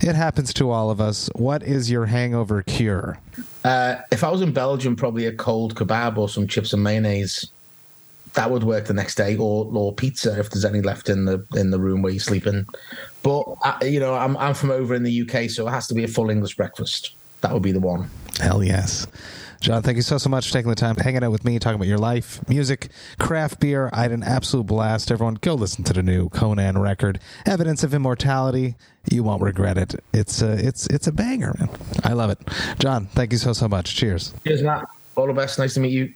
it 0.00 0.14
happens 0.14 0.54
to 0.54 0.70
all 0.70 0.90
of 0.90 1.00
us. 1.00 1.28
What 1.34 1.62
is 1.62 1.90
your 1.90 2.06
hangover 2.06 2.62
cure? 2.62 3.18
Uh, 3.64 3.96
if 4.10 4.24
I 4.24 4.30
was 4.30 4.40
in 4.42 4.52
Belgium, 4.52 4.96
probably 4.96 5.26
a 5.26 5.32
cold 5.32 5.74
kebab 5.74 6.16
or 6.16 6.28
some 6.28 6.46
chips 6.46 6.72
and 6.72 6.82
mayonnaise 6.82 7.51
that 8.34 8.50
would 8.50 8.64
work 8.64 8.86
the 8.86 8.94
next 8.94 9.16
day, 9.16 9.36
or 9.36 9.70
or 9.72 9.92
pizza 9.94 10.38
if 10.38 10.50
there's 10.50 10.64
any 10.64 10.80
left 10.80 11.08
in 11.08 11.24
the 11.24 11.44
in 11.54 11.70
the 11.70 11.78
room 11.78 12.02
where 12.02 12.12
you're 12.12 12.20
sleeping. 12.20 12.66
But 13.22 13.42
uh, 13.64 13.78
you 13.82 14.00
know, 14.00 14.14
I'm 14.14 14.36
I'm 14.36 14.54
from 14.54 14.70
over 14.70 14.94
in 14.94 15.02
the 15.02 15.22
UK, 15.22 15.50
so 15.50 15.66
it 15.66 15.70
has 15.70 15.86
to 15.88 15.94
be 15.94 16.04
a 16.04 16.08
full 16.08 16.30
English 16.30 16.56
breakfast. 16.56 17.14
That 17.42 17.52
would 17.52 17.62
be 17.62 17.72
the 17.72 17.80
one. 17.80 18.08
Hell 18.40 18.62
yes. 18.62 19.06
John, 19.60 19.80
thank 19.82 19.94
you 19.94 20.02
so, 20.02 20.18
so 20.18 20.28
much 20.28 20.48
for 20.48 20.52
taking 20.52 20.70
the 20.70 20.74
time 20.74 20.96
hanging 20.96 21.22
out 21.22 21.30
with 21.30 21.44
me, 21.44 21.60
talking 21.60 21.76
about 21.76 21.86
your 21.86 21.98
life, 21.98 22.40
music, 22.48 22.88
craft 23.20 23.60
beer. 23.60 23.90
I 23.92 24.02
had 24.02 24.10
an 24.10 24.24
absolute 24.24 24.66
blast. 24.66 25.12
Everyone, 25.12 25.38
go 25.40 25.54
listen 25.54 25.84
to 25.84 25.92
the 25.92 26.02
new 26.02 26.28
Conan 26.30 26.78
record, 26.78 27.20
Evidence 27.46 27.84
of 27.84 27.94
Immortality. 27.94 28.74
You 29.08 29.22
won't 29.22 29.40
regret 29.40 29.78
it. 29.78 30.02
It's 30.12 30.42
a, 30.42 30.52
it's, 30.54 30.88
it's 30.88 31.06
a 31.06 31.12
banger, 31.12 31.54
man. 31.60 31.68
I 32.02 32.14
love 32.14 32.30
it. 32.30 32.40
John, 32.80 33.06
thank 33.06 33.30
you 33.30 33.38
so, 33.38 33.52
so 33.52 33.68
much. 33.68 33.94
Cheers. 33.94 34.34
Cheers, 34.44 34.64
Matt. 34.64 34.88
All 35.14 35.28
the 35.28 35.32
best. 35.32 35.60
Nice 35.60 35.74
to 35.74 35.80
meet 35.80 35.92
you. 35.92 36.12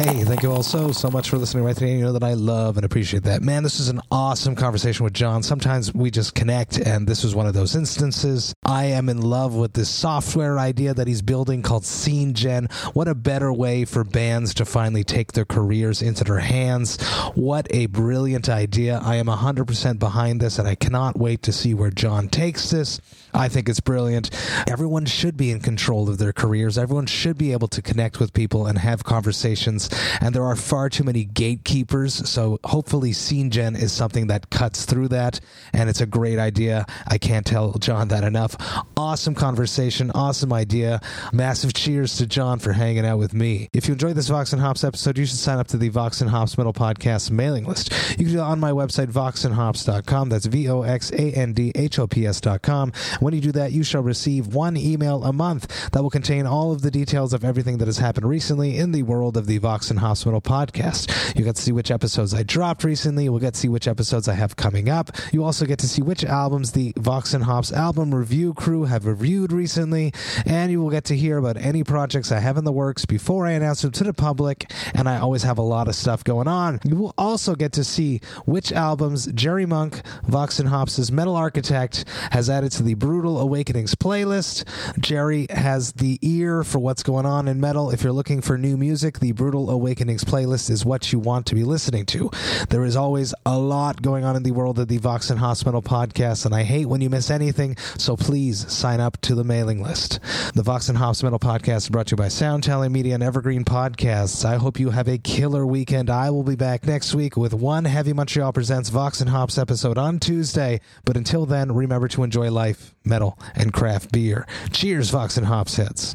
Hey, 0.00 0.24
thank 0.24 0.42
you 0.42 0.50
all 0.50 0.62
so, 0.62 0.92
so 0.92 1.10
much 1.10 1.28
for 1.28 1.36
listening 1.36 1.62
right 1.62 1.76
today. 1.76 1.92
You 1.92 2.00
know 2.00 2.14
that 2.14 2.24
I 2.24 2.32
love 2.32 2.78
and 2.78 2.86
appreciate 2.86 3.24
that. 3.24 3.42
Man, 3.42 3.62
this 3.62 3.78
is 3.78 3.90
an 3.90 4.00
awesome 4.10 4.54
conversation 4.54 5.04
with 5.04 5.12
John. 5.12 5.42
Sometimes 5.42 5.92
we 5.92 6.10
just 6.10 6.34
connect, 6.34 6.78
and 6.78 7.06
this 7.06 7.22
was 7.22 7.34
one 7.34 7.46
of 7.46 7.52
those 7.52 7.76
instances. 7.76 8.54
I 8.64 8.86
am 8.86 9.10
in 9.10 9.20
love 9.20 9.54
with 9.54 9.74
this 9.74 9.90
software 9.90 10.58
idea 10.58 10.94
that 10.94 11.06
he's 11.06 11.20
building 11.20 11.60
called 11.60 11.84
Scene 11.84 12.32
Gen. 12.32 12.68
What 12.94 13.08
a 13.08 13.14
better 13.14 13.52
way 13.52 13.84
for 13.84 14.02
bands 14.02 14.54
to 14.54 14.64
finally 14.64 15.04
take 15.04 15.32
their 15.32 15.44
careers 15.44 16.00
into 16.00 16.24
their 16.24 16.38
hands. 16.38 16.98
What 17.34 17.66
a 17.68 17.84
brilliant 17.84 18.48
idea. 18.48 19.02
I 19.04 19.16
am 19.16 19.26
100% 19.26 19.98
behind 19.98 20.40
this, 20.40 20.58
and 20.58 20.66
I 20.66 20.76
cannot 20.76 21.18
wait 21.18 21.42
to 21.42 21.52
see 21.52 21.74
where 21.74 21.90
John 21.90 22.30
takes 22.30 22.70
this. 22.70 23.02
I 23.34 23.48
think 23.48 23.68
it's 23.68 23.80
brilliant. 23.80 24.30
Everyone 24.66 25.04
should 25.04 25.36
be 25.36 25.50
in 25.50 25.60
control 25.60 26.08
of 26.08 26.16
their 26.16 26.32
careers. 26.32 26.78
Everyone 26.78 27.06
should 27.06 27.36
be 27.36 27.52
able 27.52 27.68
to 27.68 27.82
connect 27.82 28.18
with 28.18 28.32
people 28.32 28.66
and 28.66 28.78
have 28.78 29.04
conversations 29.04 29.89
and 30.20 30.34
there 30.34 30.44
are 30.44 30.56
far 30.56 30.88
too 30.88 31.04
many 31.04 31.24
gatekeepers. 31.24 32.28
So 32.28 32.58
hopefully, 32.64 33.12
scene 33.12 33.50
gen 33.50 33.76
is 33.76 33.92
something 33.92 34.28
that 34.28 34.50
cuts 34.50 34.84
through 34.84 35.08
that, 35.08 35.40
and 35.72 35.88
it's 35.88 36.00
a 36.00 36.06
great 36.06 36.38
idea. 36.38 36.86
I 37.06 37.18
can't 37.18 37.46
tell 37.46 37.72
John 37.74 38.08
that 38.08 38.24
enough. 38.24 38.56
Awesome 38.96 39.34
conversation, 39.34 40.10
awesome 40.12 40.52
idea. 40.52 41.00
Massive 41.32 41.72
cheers 41.72 42.16
to 42.16 42.26
John 42.26 42.58
for 42.58 42.72
hanging 42.72 43.06
out 43.06 43.18
with 43.18 43.34
me. 43.34 43.68
If 43.72 43.88
you 43.88 43.92
enjoyed 43.92 44.16
this 44.16 44.28
Vox 44.28 44.52
and 44.52 44.60
Hops 44.60 44.84
episode, 44.84 45.18
you 45.18 45.26
should 45.26 45.38
sign 45.38 45.58
up 45.58 45.68
to 45.68 45.76
the 45.76 45.88
Vox 45.88 46.20
and 46.20 46.30
Hops 46.30 46.56
Metal 46.58 46.72
Podcast 46.72 47.30
mailing 47.30 47.64
list. 47.64 47.92
You 48.10 48.24
can 48.24 48.26
do 48.26 48.36
that 48.36 48.44
on 48.44 48.60
my 48.60 48.72
website, 48.72 49.06
voxandhops.com. 49.06 50.28
That's 50.28 50.46
V 50.46 50.68
O 50.68 50.82
X 50.82 51.10
A 51.12 51.32
N 51.32 51.52
D 51.52 51.72
H 51.74 51.98
O 51.98 52.06
P 52.06 52.26
S.com. 52.26 52.92
When 53.20 53.34
you 53.34 53.40
do 53.40 53.52
that, 53.52 53.72
you 53.72 53.82
shall 53.82 54.02
receive 54.02 54.54
one 54.54 54.76
email 54.76 55.24
a 55.24 55.32
month 55.32 55.90
that 55.92 56.02
will 56.02 56.10
contain 56.10 56.46
all 56.46 56.72
of 56.72 56.82
the 56.82 56.90
details 56.90 57.32
of 57.32 57.44
everything 57.44 57.78
that 57.78 57.88
has 57.88 57.98
happened 57.98 58.28
recently 58.28 58.76
in 58.76 58.92
the 58.92 59.02
world 59.02 59.36
of 59.36 59.46
the 59.46 59.58
Vox 59.58 59.69
and 59.70 60.00
Hops 60.00 60.26
Metal 60.26 60.40
podcast. 60.40 61.36
You 61.36 61.44
get 61.44 61.54
to 61.54 61.62
see 61.62 61.70
which 61.70 61.92
episodes 61.92 62.34
I 62.34 62.42
dropped 62.42 62.82
recently. 62.82 63.28
We'll 63.28 63.38
get 63.38 63.54
to 63.54 63.60
see 63.60 63.68
which 63.68 63.86
episodes 63.86 64.26
I 64.26 64.34
have 64.34 64.56
coming 64.56 64.88
up. 64.88 65.10
You 65.32 65.44
also 65.44 65.64
get 65.64 65.78
to 65.78 65.88
see 65.88 66.02
which 66.02 66.24
albums 66.24 66.72
the 66.72 66.92
Vox 66.96 67.34
and 67.34 67.44
Hops 67.44 67.72
album 67.72 68.12
review 68.12 68.52
crew 68.52 68.84
have 68.84 69.06
reviewed 69.06 69.52
recently. 69.52 70.12
And 70.44 70.72
you 70.72 70.82
will 70.82 70.90
get 70.90 71.04
to 71.04 71.16
hear 71.16 71.38
about 71.38 71.56
any 71.56 71.84
projects 71.84 72.32
I 72.32 72.40
have 72.40 72.56
in 72.56 72.64
the 72.64 72.72
works 72.72 73.04
before 73.04 73.46
I 73.46 73.52
announce 73.52 73.82
them 73.82 73.92
to 73.92 74.04
the 74.04 74.12
public. 74.12 74.72
And 74.94 75.08
I 75.08 75.18
always 75.18 75.44
have 75.44 75.58
a 75.58 75.62
lot 75.62 75.86
of 75.86 75.94
stuff 75.94 76.24
going 76.24 76.48
on. 76.48 76.80
You 76.82 76.96
will 76.96 77.14
also 77.16 77.54
get 77.54 77.72
to 77.74 77.84
see 77.84 78.20
which 78.46 78.72
albums 78.72 79.26
Jerry 79.34 79.66
Monk, 79.66 80.02
Vox 80.24 80.58
and 80.58 80.68
Hops' 80.68 81.12
Metal 81.12 81.36
Architect, 81.36 82.04
has 82.32 82.50
added 82.50 82.72
to 82.72 82.82
the 82.82 82.94
Brutal 82.94 83.38
Awakenings 83.38 83.94
playlist. 83.94 84.64
Jerry 84.98 85.46
has 85.50 85.92
the 85.92 86.18
ear 86.22 86.64
for 86.64 86.78
what's 86.78 87.02
going 87.02 87.26
on 87.26 87.46
in 87.46 87.60
metal. 87.60 87.90
If 87.90 88.02
you're 88.02 88.12
looking 88.12 88.40
for 88.40 88.56
new 88.56 88.76
music, 88.76 89.20
the 89.20 89.32
Brutal 89.32 89.59
Awakenings 89.68 90.24
playlist 90.24 90.70
is 90.70 90.84
what 90.84 91.12
you 91.12 91.18
want 91.18 91.44
to 91.46 91.54
be 91.54 91.64
listening 91.64 92.06
to. 92.06 92.30
There 92.70 92.84
is 92.84 92.96
always 92.96 93.34
a 93.44 93.58
lot 93.58 94.00
going 94.00 94.24
on 94.24 94.36
in 94.36 94.44
the 94.44 94.52
world 94.52 94.78
of 94.78 94.88
the 94.88 94.96
Vox 94.96 95.28
and 95.28 95.40
Hops 95.40 95.66
Metal 95.66 95.82
podcast, 95.82 96.46
and 96.46 96.54
I 96.54 96.62
hate 96.62 96.86
when 96.86 97.00
you 97.00 97.10
miss 97.10 97.30
anything, 97.30 97.76
so 97.98 98.16
please 98.16 98.70
sign 98.72 99.00
up 99.00 99.20
to 99.22 99.34
the 99.34 99.44
mailing 99.44 99.82
list. 99.82 100.20
The 100.54 100.62
Vox 100.62 100.88
and 100.88 100.96
Hops 100.96 101.22
Metal 101.22 101.38
podcast 101.38 101.76
is 101.78 101.88
brought 101.88 102.06
to 102.06 102.12
you 102.12 102.16
by 102.16 102.26
Soundtelling 102.28 102.92
Media 102.92 103.14
and 103.14 103.22
Evergreen 103.22 103.64
Podcasts. 103.64 104.44
I 104.44 104.56
hope 104.56 104.78
you 104.80 104.90
have 104.90 105.08
a 105.08 105.18
killer 105.18 105.66
weekend. 105.66 106.08
I 106.08 106.30
will 106.30 106.44
be 106.44 106.56
back 106.56 106.86
next 106.86 107.14
week 107.14 107.36
with 107.36 107.52
one 107.52 107.84
Heavy 107.84 108.12
Montreal 108.12 108.52
Presents 108.52 108.88
Vox 108.88 109.20
and 109.20 109.30
Hops 109.30 109.58
episode 109.58 109.98
on 109.98 110.20
Tuesday. 110.20 110.80
But 111.04 111.16
until 111.16 111.44
then, 111.44 111.72
remember 111.72 112.06
to 112.08 112.22
enjoy 112.22 112.50
life, 112.50 112.94
metal, 113.04 113.38
and 113.54 113.72
craft 113.72 114.12
beer. 114.12 114.46
Cheers, 114.72 115.10
Vox 115.10 115.36
and 115.36 115.46
Hops 115.46 115.76
heads. 115.76 116.14